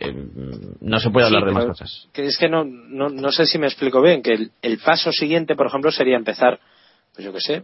no 0.82 1.00
se 1.00 1.10
puede 1.10 1.26
Sí, 1.26 1.34
hablar 1.34 1.48
de 1.48 1.54
más 1.54 1.64
cosas. 1.64 2.08
Que 2.12 2.26
es 2.26 2.36
que 2.38 2.48
no, 2.48 2.64
no, 2.64 3.08
no 3.08 3.32
sé 3.32 3.46
si 3.46 3.58
me 3.58 3.66
explico 3.66 4.02
bien, 4.02 4.22
que 4.22 4.34
el, 4.34 4.50
el 4.62 4.78
paso 4.78 5.10
siguiente, 5.10 5.56
por 5.56 5.66
ejemplo, 5.66 5.90
sería 5.90 6.16
empezar, 6.16 6.60
pues 7.14 7.24
yo 7.24 7.32
qué 7.32 7.40
sé, 7.40 7.62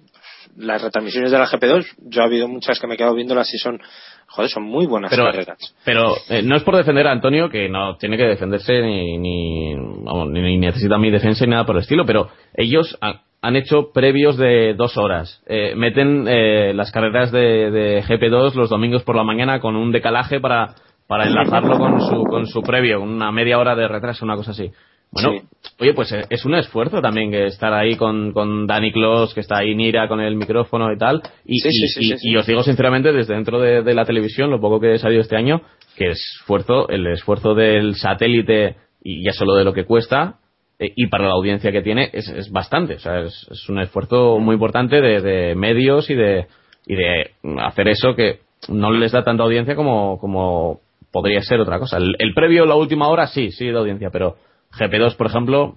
las 0.57 0.80
retransmisiones 0.82 1.30
de 1.32 1.38
la 1.38 1.46
GP2. 1.46 1.84
Yo 2.09 2.22
ha 2.22 2.26
habido 2.26 2.48
muchas 2.48 2.78
que 2.78 2.86
me 2.86 2.94
he 2.94 2.96
quedado 2.96 3.14
viéndolas 3.14 3.53
y 3.53 3.59
son, 3.59 3.80
joder, 4.28 4.51
son 4.51 4.62
muy 4.62 4.86
buenas 4.86 5.11
Pero, 5.11 5.24
carreras. 5.24 5.74
pero 5.84 6.14
eh, 6.28 6.42
no 6.42 6.57
es 6.57 6.62
por 6.62 6.76
defender 6.76 7.07
a 7.07 7.12
Antonio, 7.12 7.48
que 7.51 7.68
no 7.68 7.96
tiene 7.96 8.16
que 8.16 8.24
defenderse 8.24 8.80
ni, 8.82 9.18
ni, 9.18 9.74
vamos, 10.05 10.28
ni- 10.30 10.40
ni 10.40 10.59
necesita 10.59 10.98
mi 10.98 11.11
defensa 11.11 11.44
ni 11.44 11.51
nada 11.51 11.66
por 11.66 11.76
el 11.76 11.82
estilo, 11.82 12.07
pero 12.07 12.28
ellos 12.55 12.96
ha- 13.01 13.22
han 13.42 13.57
hecho 13.57 13.90
previos 13.92 14.36
de 14.36 14.74
dos 14.74 14.96
horas. 14.98 15.42
Eh, 15.46 15.74
meten 15.74 16.26
eh, 16.28 16.72
las 16.74 16.92
carreras 16.92 17.32
de, 17.32 17.70
de 17.70 18.03
GP2 18.05 18.55
los 18.55 18.68
domingos 18.70 19.03
por 19.03 19.16
la 19.16 19.24
mañana 19.24 19.61
con 19.61 19.76
un 19.76 19.90
decalaje 19.92 20.40
para, 20.40 20.74
para 21.09 21.24
enlazarlo 21.26 21.76
con 21.78 22.01
su, 22.03 22.22
con 22.24 22.46
su 22.46 22.62
previo, 22.62 23.01
una 23.01 23.32
media 23.32 23.59
hora 23.59 23.74
de 23.74 23.88
retraso, 23.88 24.24
una 24.24 24.36
cosa 24.36 24.51
así. 24.53 24.70
Bueno, 25.13 25.33
Sí. 25.33 25.73
oye, 25.81 25.95
pues 25.95 26.13
eh, 26.13 26.25
es 26.31 26.45
un 26.45 26.55
esfuerzo 26.55 27.01
también 27.01 27.31
que 27.31 27.47
estar 27.47 27.73
ahí 27.73 27.97
con, 27.97 28.33
con 28.33 28.67
Danny 28.67 28.93
Kloss, 28.93 29.35
que 29.35 29.41
está 29.41 29.59
ahí 29.59 29.75
Nira 29.75 30.07
con 30.09 30.21
el 30.21 30.37
micrófono 30.37 30.93
y 30.93 30.99
tal. 30.99 31.21
Y, 31.45 31.59
Sí, 31.59 31.69
y- 31.69 31.89
sí, 31.89 32.03
sí, 32.03 32.15
y- 32.31 32.37
os 32.37 32.47
digo 32.47 32.63
sinceramente, 32.63 33.13
desde 33.13 33.35
dentro 33.35 33.61
de, 33.61 33.83
de 33.83 33.95
la 33.95 34.05
televisión, 34.05 34.51
lo 34.51 34.61
poco 34.61 34.79
que 34.81 34.95
he 34.95 34.99
salido 34.99 35.21
este 35.23 35.37
año, 35.37 35.63
que 35.97 36.11
esfuerzo, 36.11 36.89
el 36.89 37.07
esfuerzo 37.09 37.55
del 37.55 37.97
satélite 37.97 38.77
y 39.03 39.25
ya 39.25 39.33
solo 39.33 39.55
de 39.55 39.65
lo 39.65 39.73
que 39.73 39.85
cuesta, 39.85 40.37
eh, 40.79 40.93
y 40.95 41.09
para 41.09 41.25
la 41.25 41.33
audiencia 41.35 41.73
que 41.73 41.83
tiene, 41.83 42.09
es, 42.13 42.29
es 42.29 42.51
bastante. 42.53 42.95
O 42.95 42.99
sea, 43.01 43.21
es, 43.21 43.47
es 43.51 43.69
un 43.69 43.81
esfuerzo 43.81 44.39
muy 44.39 44.55
importante 44.55 45.01
de, 45.01 45.21
de 45.21 45.55
medios 45.57 46.09
y 46.11 46.15
de, 46.15 46.47
y 46.87 46.95
de 46.95 47.31
hacer 47.63 47.89
eso 47.89 48.15
que 48.15 48.41
no 48.69 48.93
les 48.93 49.11
da 49.13 49.25
tanta 49.25 49.43
audiencia 49.43 49.75
como, 49.75 50.19
como 50.21 50.81
podría 51.11 51.41
ser 51.43 51.59
otra 51.61 51.79
cosa. 51.81 51.97
El, 51.97 52.15
el 52.19 52.33
previo, 52.33 52.65
la 52.65 52.77
última 52.77 53.09
hora, 53.09 53.27
sí, 53.27 53.51
sí 53.51 53.67
de 53.67 53.77
audiencia, 53.77 54.11
pero 54.11 54.37
GP2, 54.79 55.16
por 55.16 55.27
ejemplo, 55.27 55.75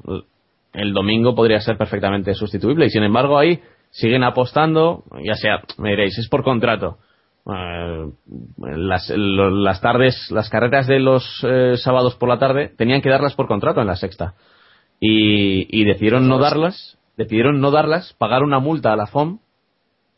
el 0.74 0.94
domingo 0.94 1.36
podría 1.36 1.60
ser 1.62 1.78
perfectamente 1.78 2.34
sustituible 2.34 2.86
y 2.86 2.90
sin 2.90 3.04
embargo 3.04 3.38
ahí 3.38 3.60
siguen 3.92 4.24
apostando, 4.24 5.04
ya 5.24 5.36
sea, 5.36 5.62
me 5.78 5.92
diréis, 5.92 6.18
es 6.18 6.28
por 6.30 6.44
contrato. 6.44 6.98
Eh, 7.46 8.10
las, 8.58 9.10
lo- 9.10 9.50
las 9.50 9.82
tardes, 9.82 10.32
las 10.32 10.50
carreras 10.50 10.88
de 10.88 11.00
los 11.00 11.24
eh, 11.44 11.76
sábados 11.78 12.16
por 12.16 12.30
la 12.30 12.40
tarde 12.40 12.72
tenían 12.78 13.02
que 13.02 13.10
darlas 13.10 13.36
por 13.36 13.48
contrato 13.48 13.82
en 13.82 13.88
la 13.88 13.96
sexta 13.98 14.36
y, 15.00 15.68
y 15.70 15.84
decidieron 15.86 16.28
no 16.30 16.40
darlas, 16.40 16.98
decidieron 17.18 17.60
no 17.60 17.70
darlas, 17.72 18.14
pagar 18.18 18.44
una 18.44 18.60
multa 18.60 18.94
a 18.94 18.96
la 18.96 19.08
FOM 19.08 19.40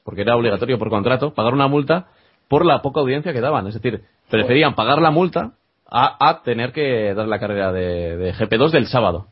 porque 0.03 0.21
era 0.21 0.35
obligatorio 0.35 0.77
por 0.77 0.89
contrato, 0.89 1.33
pagar 1.33 1.53
una 1.53 1.67
multa 1.67 2.07
por 2.47 2.63
la 2.63 2.81
poca 2.83 2.99
audiencia 2.99 3.33
que 3.33 3.41
daban. 3.41 3.65
Es 3.67 3.73
decir, 3.73 4.01
preferían 4.29 4.75
pagar 4.75 5.01
la 5.01 5.09
multa 5.09 5.53
a, 5.89 6.29
a 6.29 6.41
tener 6.43 6.71
que 6.71 7.13
dar 7.13 7.27
la 7.27 7.39
carrera 7.39 7.71
de, 7.71 8.17
de 8.17 8.33
GP2 8.33 8.71
del 8.71 8.87
sábado. 8.87 9.27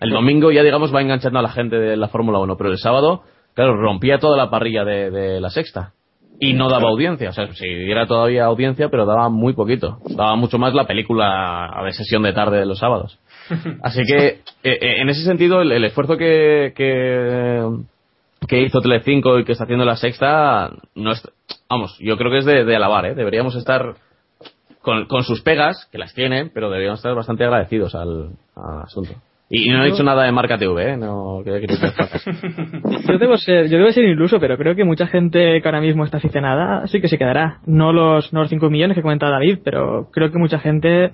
El 0.00 0.10
domingo 0.10 0.50
ya, 0.50 0.62
digamos, 0.62 0.94
va 0.94 1.02
enganchando 1.02 1.38
a 1.38 1.42
la 1.42 1.50
gente 1.50 1.76
de 1.76 1.96
la 1.96 2.08
Fórmula 2.08 2.38
1, 2.38 2.56
pero 2.56 2.70
el 2.70 2.78
sábado, 2.78 3.22
claro, 3.54 3.76
rompía 3.76 4.18
toda 4.18 4.36
la 4.36 4.50
parrilla 4.50 4.84
de, 4.84 5.10
de 5.10 5.40
la 5.40 5.50
sexta. 5.50 5.92
Y 6.40 6.54
no 6.54 6.68
daba 6.68 6.88
audiencia, 6.88 7.30
o 7.30 7.32
sea, 7.32 7.52
sí, 7.52 7.66
era 7.68 8.06
todavía 8.06 8.46
audiencia, 8.46 8.88
pero 8.88 9.06
daba 9.06 9.28
muy 9.28 9.52
poquito. 9.52 9.98
Daba 10.16 10.34
mucho 10.34 10.58
más 10.58 10.74
la 10.74 10.86
película 10.86 11.70
de 11.84 11.92
sesión 11.92 12.22
de 12.22 12.32
tarde 12.32 12.58
de 12.58 12.66
los 12.66 12.80
sábados. 12.80 13.18
Así 13.82 14.02
que, 14.04 14.26
eh, 14.26 14.40
eh, 14.64 15.00
en 15.00 15.08
ese 15.08 15.22
sentido, 15.22 15.62
el, 15.62 15.70
el 15.70 15.84
esfuerzo 15.84 16.16
que, 16.16 16.72
que, 16.74 17.64
que 18.48 18.60
hizo 18.60 18.80
Telecinco 18.80 19.38
y 19.38 19.44
que 19.44 19.52
está 19.52 19.64
haciendo 19.64 19.84
la 19.84 19.96
sexta, 19.96 20.72
no 20.96 21.12
es, 21.12 21.22
vamos, 21.68 21.96
yo 22.00 22.16
creo 22.16 22.32
que 22.32 22.38
es 22.38 22.44
de, 22.44 22.64
de 22.64 22.76
alabar, 22.76 23.06
¿eh? 23.06 23.14
Deberíamos 23.14 23.54
estar 23.54 23.94
con, 24.82 25.06
con 25.06 25.22
sus 25.22 25.42
pegas, 25.42 25.88
que 25.90 25.98
las 25.98 26.14
tienen, 26.14 26.50
pero 26.52 26.68
deberíamos 26.70 26.98
estar 26.98 27.14
bastante 27.14 27.44
agradecidos 27.44 27.94
al, 27.94 28.32
al 28.56 28.82
asunto. 28.82 29.12
Y, 29.54 29.68
no 29.68 29.84
he 29.84 29.90
dicho 29.90 30.02
nada 30.02 30.24
de 30.24 30.32
marca 30.32 30.56
TV, 30.56 30.92
¿eh? 30.92 30.96
No 30.96 31.42
quería 31.44 31.60
que. 31.60 31.66
Yo 33.06 33.18
debo 33.18 33.36
ser, 33.36 33.68
yo 33.68 33.76
debo 33.76 33.92
ser 33.92 34.04
iluso, 34.04 34.40
pero 34.40 34.56
creo 34.56 34.74
que 34.74 34.84
mucha 34.84 35.06
gente 35.06 35.60
que 35.60 35.68
ahora 35.68 35.82
mismo 35.82 36.04
está 36.04 36.16
aficionada 36.16 36.86
sí 36.86 37.02
que 37.02 37.08
se 37.08 37.18
quedará. 37.18 37.58
No 37.66 37.92
los, 37.92 38.32
no 38.32 38.40
los 38.40 38.48
5 38.48 38.70
millones 38.70 38.94
que 38.94 39.02
comentaba 39.02 39.32
David, 39.32 39.58
pero 39.62 40.08
creo 40.10 40.32
que 40.32 40.38
mucha 40.38 40.58
gente, 40.58 41.12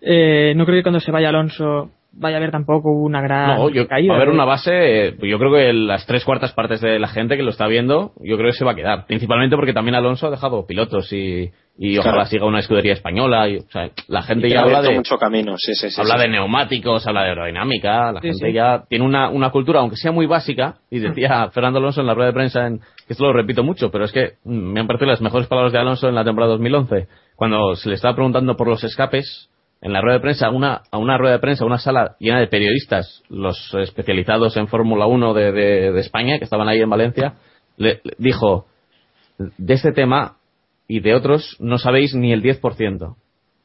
eh, 0.00 0.52
no 0.56 0.66
creo 0.66 0.78
que 0.78 0.82
cuando 0.82 0.98
se 0.98 1.12
vaya 1.12 1.28
Alonso 1.28 1.92
vaya 2.18 2.36
a 2.36 2.38
haber 2.38 2.50
tampoco 2.50 2.90
una 2.92 3.20
gran 3.20 3.56
No, 3.56 3.68
yo, 3.70 3.86
caída. 3.86 4.12
va 4.12 4.18
a 4.18 4.22
haber 4.22 4.30
¿eh? 4.30 4.34
una 4.34 4.44
base, 4.44 5.08
eh, 5.08 5.16
yo 5.22 5.38
creo 5.38 5.52
que 5.52 5.72
las 5.72 6.06
tres 6.06 6.24
cuartas 6.24 6.52
partes 6.52 6.80
de 6.80 6.98
la 6.98 7.08
gente 7.08 7.36
que 7.36 7.42
lo 7.42 7.50
está 7.50 7.66
viendo, 7.66 8.12
yo 8.22 8.36
creo 8.36 8.50
que 8.50 8.56
se 8.58 8.64
va 8.64 8.72
a 8.72 8.76
quedar. 8.76 9.06
Principalmente 9.06 9.56
porque 9.56 9.72
también 9.72 9.94
Alonso 9.94 10.26
ha 10.26 10.30
dejado 10.30 10.66
pilotos 10.66 11.12
y, 11.12 11.50
y 11.78 11.98
ojalá 11.98 12.24
siga 12.26 12.46
una 12.46 12.60
escudería 12.60 12.94
española. 12.94 13.48
Y, 13.48 13.58
o 13.58 13.70
sea, 13.70 13.90
la 14.08 14.22
gente 14.22 14.48
Y 14.48 14.50
ya 14.52 14.60
ha 14.60 14.62
habla 14.62 14.82
de, 14.82 14.94
mucho 14.94 15.18
camino, 15.18 15.56
sí, 15.58 15.74
sí, 15.74 15.90
sí. 15.90 16.00
habla 16.00 16.14
sí. 16.16 16.22
de 16.22 16.28
neumáticos, 16.28 17.06
habla 17.06 17.22
de 17.24 17.28
aerodinámica, 17.30 18.12
la 18.12 18.20
Sí, 18.20 18.28
gente 18.28 18.46
sí. 18.46 18.52
ya 18.52 18.84
tiene 18.88 19.04
una, 19.04 19.28
una 19.28 19.50
cultura, 19.50 19.80
aunque 19.80 19.96
sea 19.96 20.12
muy 20.12 20.26
básica, 20.26 20.76
y 20.90 20.98
decía 21.00 21.48
Fernando 21.50 21.78
Alonso 21.78 22.00
en 22.00 22.06
la 22.06 22.14
rueda 22.14 22.28
de 22.28 22.34
prensa, 22.34 22.66
en, 22.66 22.78
que 22.78 23.12
esto 23.12 23.24
lo 23.24 23.32
repito 23.32 23.62
mucho, 23.62 23.90
pero 23.90 24.04
es 24.04 24.12
que 24.12 24.32
mm, 24.44 24.72
me 24.72 24.80
han 24.80 24.86
parecido 24.86 25.10
las 25.10 25.20
mejores 25.20 25.46
palabras 25.48 25.72
de 25.72 25.78
Alonso 25.78 26.08
en 26.08 26.14
la 26.14 26.24
temporada 26.24 26.52
2011, 26.52 27.08
cuando 27.36 27.76
se 27.76 27.88
le 27.90 27.94
estaba 27.96 28.14
preguntando 28.14 28.56
por 28.56 28.68
los 28.68 28.82
escapes, 28.82 29.50
en 29.86 29.92
la 29.92 30.00
rueda 30.00 30.16
de 30.16 30.20
prensa, 30.22 30.50
una, 30.50 30.82
a 30.90 30.98
una 30.98 31.16
rueda 31.16 31.34
de 31.34 31.38
prensa, 31.38 31.64
una 31.64 31.78
sala 31.78 32.16
llena 32.18 32.40
de 32.40 32.48
periodistas, 32.48 33.22
los 33.28 33.72
especializados 33.74 34.56
en 34.56 34.66
Fórmula 34.66 35.06
1 35.06 35.32
de, 35.32 35.52
de- 35.52 35.92
de 35.92 36.00
España, 36.00 36.38
que 36.38 36.44
estaban 36.44 36.66
ahí 36.66 36.80
en 36.80 36.90
Valencia, 36.90 37.34
le, 37.76 38.00
le 38.02 38.14
dijo, 38.18 38.66
de 39.38 39.74
este 39.74 39.92
tema 39.92 40.38
y 40.88 40.98
de 40.98 41.14
otros 41.14 41.56
no 41.60 41.78
sabéis 41.78 42.16
ni 42.16 42.32
el 42.32 42.42
10%. 42.42 43.14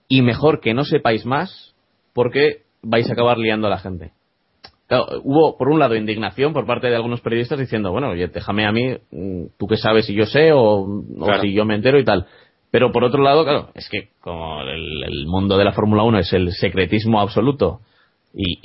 Y 0.10 0.22
mejor 0.22 0.60
que 0.60 0.76
no 0.76 0.84
sepáis 0.84 1.26
más 1.26 1.74
porque 2.14 2.66
vais 2.84 3.10
a 3.10 3.14
acabar 3.14 3.40
liando 3.40 3.66
a 3.66 3.72
la 3.72 3.80
gente. 3.80 4.12
Claro, 4.88 5.08
hubo, 5.24 5.58
por 5.58 5.70
un 5.70 5.80
lado, 5.80 5.96
indignación 5.96 6.54
por 6.54 6.68
parte 6.68 6.88
de 6.88 6.96
algunos 6.98 7.22
periodistas 7.22 7.58
diciendo, 7.58 7.92
bueno, 7.92 8.10
oye, 8.10 8.28
déjame 8.28 8.68
a 8.68 8.72
mí, 8.72 8.96
mm, 9.10 9.46
tú 9.58 9.66
que 9.66 9.78
sabes 9.78 10.06
si 10.06 10.14
yo 10.14 10.28
sé 10.28 10.52
o, 10.54 10.86
si 11.42 11.52
yo 11.54 11.66
me 11.66 11.74
entero 11.74 11.98
y 11.98 12.04
tal. 12.06 12.28
Pero 12.72 12.92
por 12.92 13.04
otro 13.04 13.22
lado, 13.22 13.44
claro, 13.44 13.70
es 13.76 13.90
que 13.90 14.10
como 14.22 14.62
el, 14.62 15.04
el 15.04 15.28
mundo 15.28 15.58
de 15.58 15.66
la 15.66 15.74
Fórmula 15.74 16.04
1 16.04 16.20
es 16.20 16.34
el 16.34 16.52
secretismo 16.54 17.20
absoluto 17.20 17.82
y, 18.34 18.60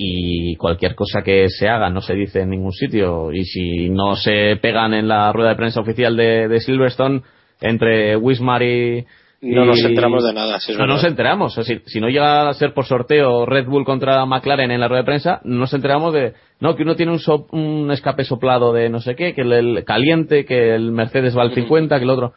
y 0.51 0.55
cualquier 0.55 0.95
cosa 0.95 1.21
que 1.23 1.49
se 1.49 1.67
haga 1.67 1.89
no 1.89 1.99
se 2.01 2.13
dice 2.13 2.39
en 2.41 2.51
ningún 2.51 2.71
sitio 2.71 3.33
y 3.33 3.43
si 3.43 3.89
no 3.89 4.15
se 4.15 4.55
pegan 4.61 4.93
en 4.93 5.09
la 5.09 5.31
rueda 5.33 5.49
de 5.49 5.55
prensa 5.57 5.81
oficial 5.81 6.15
de, 6.15 6.47
de 6.47 6.59
Silverstone 6.61 7.21
entre 7.61 8.15
Wismar 8.15 8.63
y... 8.63 9.05
No 9.39 9.65
nos 9.65 9.83
enteramos 9.83 10.23
de 10.23 10.33
nada, 10.33 10.57
no 10.69 10.73
verdad. 10.79 10.87
nos 10.87 11.03
enteramos. 11.03 11.57
O 11.57 11.61
sea, 11.61 11.75
si, 11.75 11.83
si 11.85 11.99
no 11.99 12.07
llega 12.07 12.49
a 12.49 12.53
ser 12.55 12.73
por 12.73 12.85
sorteo 12.85 13.45
Red 13.45 13.67
Bull 13.67 13.85
contra 13.85 14.25
McLaren 14.25 14.71
en 14.71 14.79
la 14.79 14.87
rueda 14.87 15.01
de 15.03 15.05
prensa, 15.05 15.41
no 15.43 15.57
nos 15.59 15.73
enteramos 15.75 16.11
de, 16.11 16.33
no, 16.59 16.75
que 16.75 16.81
uno 16.81 16.95
tiene 16.95 17.11
un, 17.11 17.19
so- 17.19 17.45
un 17.51 17.91
escape 17.91 18.23
soplado 18.23 18.73
de 18.73 18.89
no 18.89 18.99
sé 18.99 19.15
qué, 19.15 19.35
que 19.35 19.41
el, 19.41 19.53
el 19.53 19.83
caliente, 19.83 20.43
que 20.45 20.73
el 20.73 20.91
Mercedes 20.91 21.37
va 21.37 21.43
al 21.43 21.53
50, 21.53 21.97
que 21.99 22.03
el 22.03 22.09
otro. 22.09 22.33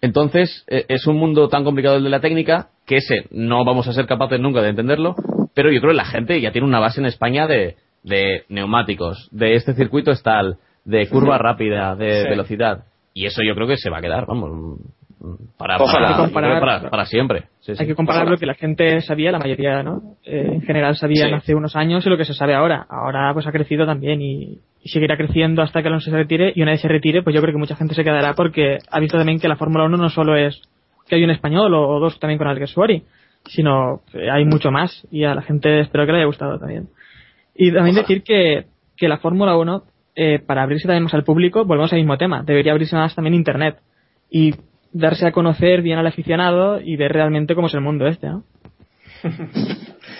Entonces, 0.00 0.64
eh, 0.68 0.84
es 0.88 1.06
un 1.06 1.16
mundo 1.16 1.48
tan 1.48 1.64
complicado 1.64 1.96
el 1.96 2.04
de 2.04 2.10
la 2.10 2.20
técnica 2.20 2.68
que 2.86 2.96
ese 2.96 3.26
no 3.30 3.64
vamos 3.64 3.88
a 3.88 3.92
ser 3.92 4.06
capaces 4.06 4.40
nunca 4.40 4.62
de 4.62 4.70
entenderlo, 4.70 5.14
pero 5.54 5.70
yo 5.72 5.80
creo 5.80 5.90
que 5.92 5.96
la 5.96 6.04
gente 6.04 6.40
ya 6.40 6.52
tiene 6.52 6.66
una 6.66 6.80
base 6.80 7.00
en 7.00 7.06
España 7.06 7.46
de, 7.46 7.76
de 8.02 8.44
neumáticos, 8.48 9.28
de 9.32 9.54
este 9.54 9.74
circuito 9.74 10.10
es 10.10 10.22
tal, 10.22 10.58
de 10.84 11.08
curva 11.08 11.36
rápida, 11.38 11.94
de 11.96 12.22
Sí. 12.22 12.28
velocidad. 12.28 12.84
Y 13.12 13.26
eso 13.26 13.42
yo 13.42 13.54
creo 13.54 13.66
que 13.66 13.76
se 13.76 13.90
va 13.90 13.98
a 13.98 14.02
quedar, 14.02 14.26
vamos, 14.26 14.80
para, 15.58 15.76
Ojalá. 15.78 15.92
para, 15.92 16.08
Hay 16.08 16.14
que 16.14 16.22
comparar- 16.22 16.60
para, 16.60 16.90
para 16.90 17.06
siempre. 17.06 17.40
Sí, 17.60 17.74
sí. 17.74 17.82
Hay 17.82 17.86
que 17.88 17.94
comparar 17.94 18.22
Ojalá. 18.22 18.30
lo 18.32 18.38
que 18.38 18.46
la 18.46 18.54
gente 18.54 19.00
sabía, 19.00 19.32
la 19.32 19.38
mayoría, 19.38 19.82
¿no? 19.82 20.00
Eh, 20.24 20.50
en 20.54 20.62
general 20.62 20.96
sabían 20.96 21.28
Sí. 21.30 21.34
hace 21.34 21.54
unos 21.54 21.74
años 21.76 22.06
y 22.06 22.08
lo 22.10 22.16
que 22.16 22.24
se 22.24 22.34
sabe 22.34 22.54
ahora. 22.54 22.86
Ahora 22.88 23.32
pues 23.32 23.46
ha 23.46 23.52
crecido 23.52 23.84
también 23.86 24.22
y, 24.22 24.58
y 24.82 24.88
seguirá 24.88 25.16
creciendo 25.16 25.62
hasta 25.62 25.82
que 25.82 25.88
Alonso 25.88 26.10
se 26.10 26.16
retire 26.16 26.52
y 26.54 26.62
una 26.62 26.70
vez 26.72 26.80
se 26.80 26.88
retire 26.88 27.22
pues 27.22 27.34
yo 27.34 27.40
creo 27.42 27.52
que 27.52 27.58
mucha 27.58 27.76
gente 27.76 27.94
se 27.94 28.04
quedará 28.04 28.34
porque 28.34 28.78
ha 28.90 29.00
visto 29.00 29.16
también 29.18 29.40
que 29.40 29.48
la 29.48 29.56
Fórmula 29.56 29.84
1 29.84 29.96
no 29.96 30.08
solo 30.08 30.36
es 30.36 30.60
que 31.08 31.16
hay 31.16 31.24
un 31.24 31.30
español 31.30 31.74
o, 31.74 31.88
o 31.88 32.00
dos 32.00 32.18
también 32.20 32.38
con 32.38 32.46
Alguersuari, 32.48 33.02
sino 33.46 34.02
que 34.12 34.30
hay 34.30 34.44
mucho 34.44 34.70
más 34.70 35.06
y 35.10 35.24
a 35.24 35.34
la 35.34 35.42
gente 35.42 35.80
espero 35.80 36.06
que 36.06 36.12
le 36.12 36.18
haya 36.18 36.26
gustado 36.26 36.58
también. 36.58 36.88
Y 37.54 37.72
también 37.72 37.96
Ojalá. 37.96 38.00
decir 38.02 38.22
que, 38.22 38.66
que 38.96 39.08
la 39.08 39.18
Fórmula 39.18 39.56
1 39.56 39.82
eh, 40.20 40.38
para 40.44 40.62
abrirse 40.62 40.86
también 40.86 41.04
más 41.04 41.14
al 41.14 41.24
público, 41.24 41.64
volvemos 41.64 41.92
al 41.92 41.98
mismo 42.00 42.16
tema, 42.18 42.42
debería 42.44 42.72
abrirse 42.72 42.96
más 42.96 43.14
también 43.14 43.34
Internet 43.34 43.78
y 44.30 44.52
darse 44.92 45.26
a 45.26 45.32
conocer 45.32 45.82
bien 45.82 45.98
al 45.98 46.06
aficionado 46.06 46.80
y 46.80 46.96
ver 46.96 47.12
realmente 47.12 47.54
cómo 47.54 47.66
es 47.68 47.74
el 47.74 47.80
mundo 47.80 48.06
este, 48.06 48.28
¿no? 48.28 48.44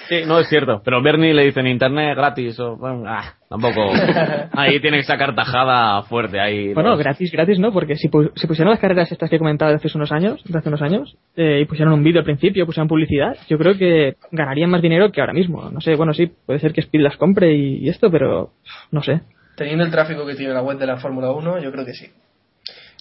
Sí, 0.09 0.23
no 0.27 0.39
es 0.41 0.49
cierto. 0.49 0.81
Pero 0.85 1.03
Bernie 1.03 1.35
le 1.35 1.45
dicen 1.45 1.67
internet 1.67 2.17
gratis 2.17 2.59
o 2.59 2.77
bueno, 2.77 3.05
ah, 3.07 3.35
tampoco. 3.49 3.81
Ahí 4.53 4.81
tiene 4.81 4.97
que 4.99 5.05
sacar 5.05 5.35
tajada 5.35 6.03
fuerte 6.03 6.41
ahí. 6.41 6.73
Bueno, 6.75 6.91
los- 6.91 6.99
gratis, 6.99 7.31
gratis 7.31 7.59
no, 7.59 7.73
porque 7.73 7.95
si, 7.97 8.09
pu- 8.09 8.33
si 8.35 8.47
pusieron 8.47 8.71
las 8.71 8.81
carreras 8.81 9.13
estas 9.13 9.29
que 9.31 9.37
he 9.37 9.39
comentado 9.39 9.71
de 9.71 9.77
hace 9.77 9.89
unos 9.97 10.11
años, 10.11 10.43
de 10.45 10.59
hace 10.59 10.69
unos 10.69 10.83
años, 10.83 11.17
eh, 11.37 11.61
y 11.63 11.65
pusieron 11.67 11.93
un 11.95 12.03
vídeo 12.03 12.21
al 12.21 12.25
principio, 12.25 12.67
pusieron 12.67 12.89
publicidad, 12.89 13.37
yo 13.49 13.59
creo 13.59 13.77
que 13.77 14.17
ganarían 14.33 14.71
más 14.71 14.83
dinero 14.83 15.13
que 15.13 15.21
ahora 15.21 15.33
mismo. 15.35 15.71
No 15.71 15.81
sé, 15.81 15.95
bueno, 15.95 16.13
sí, 16.15 16.33
puede 16.47 16.59
ser 16.59 16.73
que 16.73 16.81
Speed 16.81 17.03
las 17.03 17.17
compre 17.17 17.53
y, 17.55 17.85
y 17.85 17.89
esto, 17.89 18.11
pero 18.11 18.51
no 18.91 19.03
sé. 19.03 19.21
Teniendo 19.57 19.85
el 19.85 19.91
tráfico 19.91 20.25
que 20.27 20.35
tiene 20.35 20.55
la 20.55 20.63
web 20.63 20.79
de 20.79 20.87
la 20.87 20.97
Fórmula 20.97 21.31
1, 21.33 21.61
yo 21.63 21.71
creo 21.71 21.85
que 21.85 21.93
sí. 21.95 22.07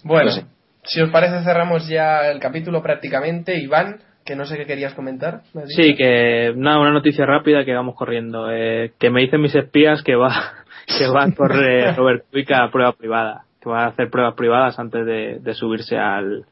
Bueno, 0.04 0.30
sí. 0.30 0.42
Si 0.88 1.00
os 1.00 1.10
parece 1.10 1.42
cerramos 1.44 1.86
ya 1.88 2.30
el 2.30 2.40
capítulo 2.40 2.82
prácticamente. 2.82 3.58
Iván, 3.58 4.00
que 4.24 4.34
no 4.34 4.46
sé 4.46 4.56
qué 4.56 4.66
querías 4.66 4.94
comentar. 4.94 5.42
¿me 5.54 5.62
has 5.62 5.68
Sí, 5.68 5.94
que 5.94 6.52
nada, 6.56 6.80
una 6.80 6.92
noticia 6.92 7.24
rápida 7.26 7.64
que 7.64 7.74
vamos 7.74 7.94
corriendo. 7.94 8.50
Eh, 8.50 8.92
que 8.98 9.10
me 9.10 9.20
dicen 9.20 9.40
mis 9.40 9.54
espías 9.54 10.02
que 10.02 10.16
va 10.16 10.34
que 10.98 11.06
va 11.06 11.24
a 11.24 11.32
correr 11.32 11.94
Robert 11.96 12.24
Kubica 12.30 12.64
a 12.64 12.70
prueba 12.70 12.92
privada, 12.92 13.44
que 13.60 13.68
va 13.68 13.84
a 13.84 13.88
hacer 13.88 14.10
pruebas 14.10 14.34
privadas 14.34 14.78
antes 14.78 15.06
de, 15.06 15.38
de 15.40 15.54
subirse 15.54 15.96
al 15.96 16.46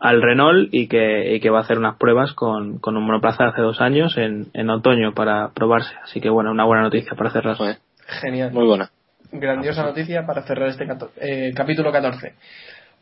al 0.00 0.22
Renault 0.22 0.70
y 0.72 0.88
que, 0.88 1.34
y 1.34 1.40
que 1.40 1.50
va 1.50 1.58
a 1.58 1.62
hacer 1.62 1.78
unas 1.78 1.96
pruebas 1.96 2.32
con, 2.32 2.78
con 2.78 2.96
un 2.96 3.04
monoplaza 3.04 3.44
de 3.44 3.50
hace 3.50 3.60
dos 3.60 3.82
años 3.82 4.16
en, 4.16 4.46
en 4.54 4.70
otoño 4.70 5.12
para 5.12 5.50
probarse. 5.50 5.94
Así 6.02 6.22
que 6.22 6.30
bueno, 6.30 6.50
una 6.50 6.64
buena 6.64 6.82
noticia 6.82 7.14
para 7.14 7.30
cerrar. 7.30 7.56
Genial. 8.22 8.50
muy 8.52 8.66
buena. 8.66 8.90
Grandiosa 9.30 9.84
noticia 9.84 10.26
para 10.26 10.42
cerrar 10.42 10.70
este 10.70 10.88
eh, 11.20 11.52
capítulo 11.54 11.92
14. 11.92 12.34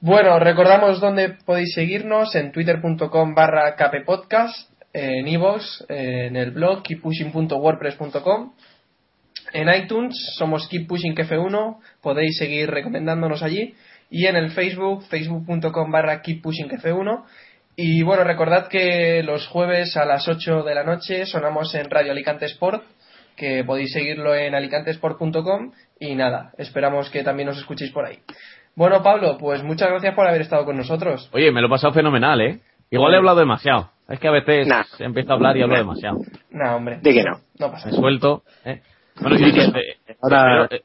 Bueno, 0.01 0.39
recordamos 0.39 1.01
dónde 1.01 1.31
podéis 1.45 1.75
seguirnos 1.75 2.33
en 2.37 2.53
twitter.com 2.53 3.35
barra 3.35 3.75
kppodcast, 3.75 4.71
en 4.93 5.27
iVoox, 5.27 5.87
en 5.89 6.37
el 6.37 6.53
blog 6.53 6.85
keeppushing.wordpress.com, 6.85 8.53
en 9.53 9.69
iTunes 9.75 10.37
somos 10.39 10.71
keeppushingf1, 10.71 11.79
podéis 12.01 12.39
seguir 12.39 12.71
recomendándonos 12.71 13.43
allí, 13.43 13.75
y 14.09 14.27
en 14.27 14.37
el 14.37 14.53
Facebook, 14.53 15.03
facebook.com 15.09 15.91
barra 15.91 16.23
keeppushingf1, 16.23 17.25
y 17.75 18.05
bueno, 18.05 18.23
recordad 18.23 18.69
que 18.69 19.25
los 19.25 19.49
jueves 19.49 19.97
a 19.97 20.05
las 20.05 20.29
8 20.29 20.63
de 20.63 20.75
la 20.77 20.85
noche 20.85 21.27
sonamos 21.27 21.75
en 21.75 21.91
Radio 21.91 22.13
Alicante 22.13 22.47
Sport, 22.47 22.85
que 23.35 23.65
podéis 23.65 23.93
seguirlo 23.93 24.37
en 24.37 24.55
alicantesport.com 24.55 25.73
y 25.99 26.15
nada, 26.15 26.53
esperamos 26.57 27.11
que 27.11 27.25
también 27.25 27.49
nos 27.49 27.59
escuchéis 27.59 27.91
por 27.91 28.07
ahí. 28.07 28.21
Bueno, 28.79 29.03
Pablo, 29.03 29.37
pues 29.39 29.65
muchas 29.65 29.91
gracias 29.91 30.15
por 30.15 30.25
haber 30.29 30.41
estado 30.43 30.65
con 30.65 30.77
nosotros. 30.77 31.29
Oye, 31.33 31.51
me 31.51 31.61
lo 31.61 31.67
he 31.67 31.71
pasado 31.71 31.93
fenomenal, 31.93 32.41
¿eh? 32.41 32.61
Igual 32.93 33.13
he 33.13 33.17
hablado 33.17 33.41
demasiado. 33.41 33.91
Es 34.09 34.21
que 34.21 34.29
a 34.29 34.31
veces 34.31 34.69
Nah. 34.69 34.85
empiezo 35.01 35.33
a 35.33 35.35
hablar 35.35 35.57
y 35.57 35.63
hablo 35.63 35.77
demasiado. 35.77 36.19
No, 36.53 36.77
hombre. 36.77 37.01
Di 37.03 37.13
que 37.13 37.25
no. 37.25 37.41
No 37.59 37.73
pasa 37.73 37.87
Me 37.87 37.91
nada. 37.91 38.01
suelto, 38.01 38.43
¿eh? 38.65 38.81
Bueno, 39.21 39.37
yo, 39.37 39.47
yo- 39.49 39.63
eh, 39.81 39.97
Ahora 40.23 40.63
espero- 40.71 40.83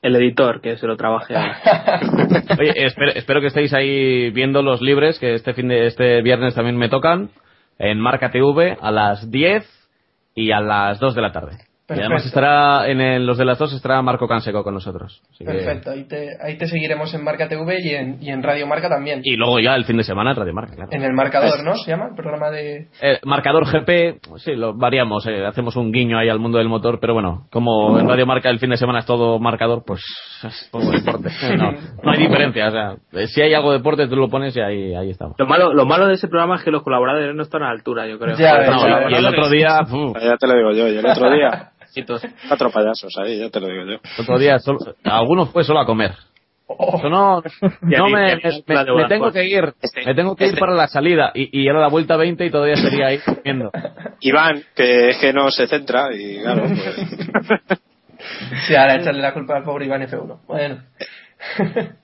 el 0.00 0.16
editor 0.16 0.60
que 0.62 0.78
se 0.78 0.86
lo 0.86 0.96
trabaje. 0.96 1.34
Oye, 2.58 2.72
espero, 2.86 3.12
espero 3.14 3.40
que 3.42 3.48
estéis 3.48 3.74
ahí 3.74 4.30
viendo 4.30 4.62
los 4.62 4.80
libres, 4.80 5.18
que 5.18 5.34
este 5.34 5.52
fin 5.52 5.68
de 5.68 5.86
este 5.86 6.22
viernes 6.22 6.54
también 6.54 6.78
me 6.78 6.88
tocan, 6.88 7.28
en 7.78 8.00
Marca 8.00 8.30
TV 8.30 8.78
a 8.80 8.90
las 8.90 9.30
10 9.30 9.68
y 10.34 10.50
a 10.50 10.60
las 10.60 10.98
2 10.98 11.14
de 11.14 11.20
la 11.22 11.30
tarde. 11.32 11.58
Y 11.86 12.00
además 12.00 12.24
estará 12.24 12.88
en 12.88 13.00
el- 13.00 13.26
los 13.26 13.36
de 13.36 13.44
las 13.44 13.58
2 13.58 13.74
estará 13.74 14.00
Marco 14.00 14.26
Canseco 14.26 14.64
con 14.64 14.72
nosotros. 14.72 15.20
Así 15.32 15.44
que- 15.44 15.52
Perfecto, 15.52 15.90
ahí 15.90 16.04
te, 16.04 16.30
ahí 16.42 16.56
te 16.56 16.66
seguiremos 16.66 17.12
en 17.12 17.22
Marca 17.22 17.46
TV 17.46 17.76
y 17.82 17.90
en, 17.90 18.22
y 18.22 18.30
en 18.30 18.42
Radio 18.42 18.66
Marca 18.66 18.88
también. 18.88 19.20
Y 19.22 19.36
luego 19.36 19.60
ya 19.60 19.74
el 19.74 19.84
fin 19.84 19.98
de 19.98 20.02
semana 20.04 20.30
en 20.30 20.36
Radio 20.36 20.54
Marca, 20.54 20.74
claro. 20.74 20.90
En 20.92 21.02
el 21.02 21.12
marcador, 21.12 21.62
¿no? 21.62 21.74
Se 21.74 21.90
llama 21.90 22.06
el 22.08 22.14
programa 22.14 22.50
de. 22.50 22.88
Eh, 23.02 23.18
marcador 23.24 23.66
GP, 23.66 24.18
sí, 24.38 24.54
lo 24.54 24.72
variamos, 24.74 25.26
eh, 25.26 25.44
hacemos 25.44 25.76
un 25.76 25.92
guiño 25.92 26.16
ahí 26.18 26.30
al 26.30 26.38
mundo 26.38 26.56
del 26.58 26.68
motor, 26.70 26.98
pero 27.00 27.12
bueno, 27.12 27.46
como 27.50 27.98
en 27.98 28.08
Radio 28.08 28.24
Marca 28.26 28.48
el 28.48 28.58
fin 28.58 28.70
de 28.70 28.78
semana 28.78 29.00
es 29.00 29.06
todo 29.06 29.38
marcador, 29.38 29.82
pues 29.86 30.00
es 30.42 30.68
todo 30.72 30.90
deporte. 30.90 31.28
No, 31.58 31.70
no 32.02 32.12
hay 32.12 32.18
diferencia, 32.18 32.68
o 32.68 32.70
sea, 32.70 33.26
si 33.26 33.42
hay 33.42 33.52
algo 33.52 33.72
de 33.72 33.78
deporte 33.78 34.08
tú 34.08 34.16
lo 34.16 34.30
pones 34.30 34.56
y 34.56 34.60
ahí, 34.60 34.94
ahí 34.94 35.10
estamos. 35.10 35.34
Lo 35.38 35.46
malo, 35.46 35.74
lo 35.74 35.84
malo 35.84 36.06
de 36.06 36.14
ese 36.14 36.28
programa 36.28 36.56
es 36.56 36.62
que 36.62 36.70
los 36.70 36.82
colaboradores 36.82 37.34
no 37.34 37.42
están 37.42 37.62
a 37.62 37.66
la 37.66 37.72
altura, 37.72 38.06
yo 38.06 38.18
creo. 38.18 38.36
Ya 38.36 38.56
ves, 38.58 38.70
No, 38.70 38.88
ya 38.88 39.08
y- 39.10 39.12
y 39.12 39.16
el 39.16 39.26
otro 39.26 39.48
día, 39.50 39.80
uf, 39.82 40.16
Ya 40.22 40.36
te 40.38 40.46
lo 40.46 40.54
digo 40.56 40.70
yo. 40.72 40.88
Y 40.88 40.96
el 40.96 41.06
otro 41.06 41.30
día, 41.30 41.70
Chitos. 41.94 42.22
cuatro 42.48 42.70
payasos 42.70 43.16
ahí, 43.18 43.38
ya 43.38 43.50
te 43.50 43.60
lo 43.60 43.68
digo 43.68 43.84
yo. 43.84 43.96
otro 44.20 44.38
día 44.38 44.58
solo, 44.58 44.78
algunos 45.04 45.50
fue 45.50 45.64
solo 45.64 45.80
a 45.80 45.86
comer. 45.86 46.12
Oh, 46.66 46.98
no, 47.10 47.42
no 47.82 48.08
me, 48.08 48.36
ni 48.36 48.64
me- 48.66 49.06
tengo 49.08 49.30
que 49.30 49.44
ir, 49.44 49.74
Este- 49.82 50.06
me 50.06 50.14
tengo 50.14 50.34
que 50.34 50.44
ir 50.44 50.48
este- 50.50 50.60
para 50.60 50.72
la 50.72 50.88
salida 50.88 51.30
y, 51.34 51.60
y 51.62 51.68
era 51.68 51.78
la 51.78 51.88
vuelta 51.88 52.16
20 52.16 52.46
y 52.46 52.50
todavía 52.50 52.76
sería 52.76 53.08
ahí 53.08 53.18
comiendo. 53.18 53.70
Iván, 54.20 54.62
que 54.74 55.10
es 55.10 55.18
que 55.18 55.32
no 55.34 55.50
se 55.50 55.66
centra 55.68 56.08
y 56.14 56.40
claro, 56.40 56.62
pues... 56.62 57.80
Sí, 58.66 58.74
ahora 58.74 58.96
echarle 58.96 59.20
la 59.20 59.34
culpa 59.34 59.56
al 59.58 59.62
pobre 59.64 59.84
Iván 59.84 60.02
F1. 60.08 60.40
Bueno. 60.46 60.82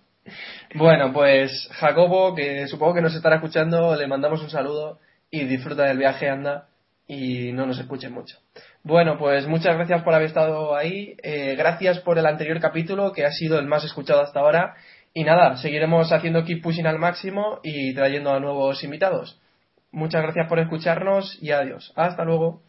bueno, 0.74 1.12
pues 1.12 1.68
Jacobo, 1.72 2.34
que 2.34 2.66
supongo 2.68 2.94
que 2.94 3.00
nos 3.02 3.14
estará 3.14 3.36
escuchando, 3.36 3.96
le 3.96 4.06
mandamos 4.06 4.42
un 4.42 4.50
saludo 4.50 4.98
y 5.30 5.44
disfruta 5.44 5.84
del 5.84 5.98
viaje, 5.98 6.28
anda, 6.28 6.66
y 7.06 7.52
no 7.52 7.66
nos 7.66 7.78
escuche 7.78 8.08
mucho. 8.08 8.36
Bueno, 8.82 9.18
pues 9.18 9.46
muchas 9.46 9.76
gracias 9.76 10.02
por 10.02 10.14
haber 10.14 10.28
estado 10.28 10.74
ahí, 10.74 11.14
eh, 11.22 11.54
gracias 11.56 12.00
por 12.00 12.18
el 12.18 12.24
anterior 12.24 12.58
capítulo, 12.60 13.12
que 13.12 13.26
ha 13.26 13.30
sido 13.30 13.58
el 13.58 13.66
más 13.66 13.84
escuchado 13.84 14.22
hasta 14.22 14.40
ahora, 14.40 14.74
y 15.12 15.24
nada, 15.24 15.56
seguiremos 15.58 16.12
haciendo 16.12 16.44
Keep 16.44 16.62
Pushing 16.62 16.86
al 16.86 16.98
máximo 16.98 17.60
y 17.62 17.94
trayendo 17.94 18.32
a 18.32 18.40
nuevos 18.40 18.82
invitados. 18.82 19.38
Muchas 19.92 20.22
gracias 20.22 20.48
por 20.48 20.60
escucharnos 20.60 21.38
y 21.42 21.50
adiós. 21.50 21.92
Hasta 21.96 22.24
luego. 22.24 22.62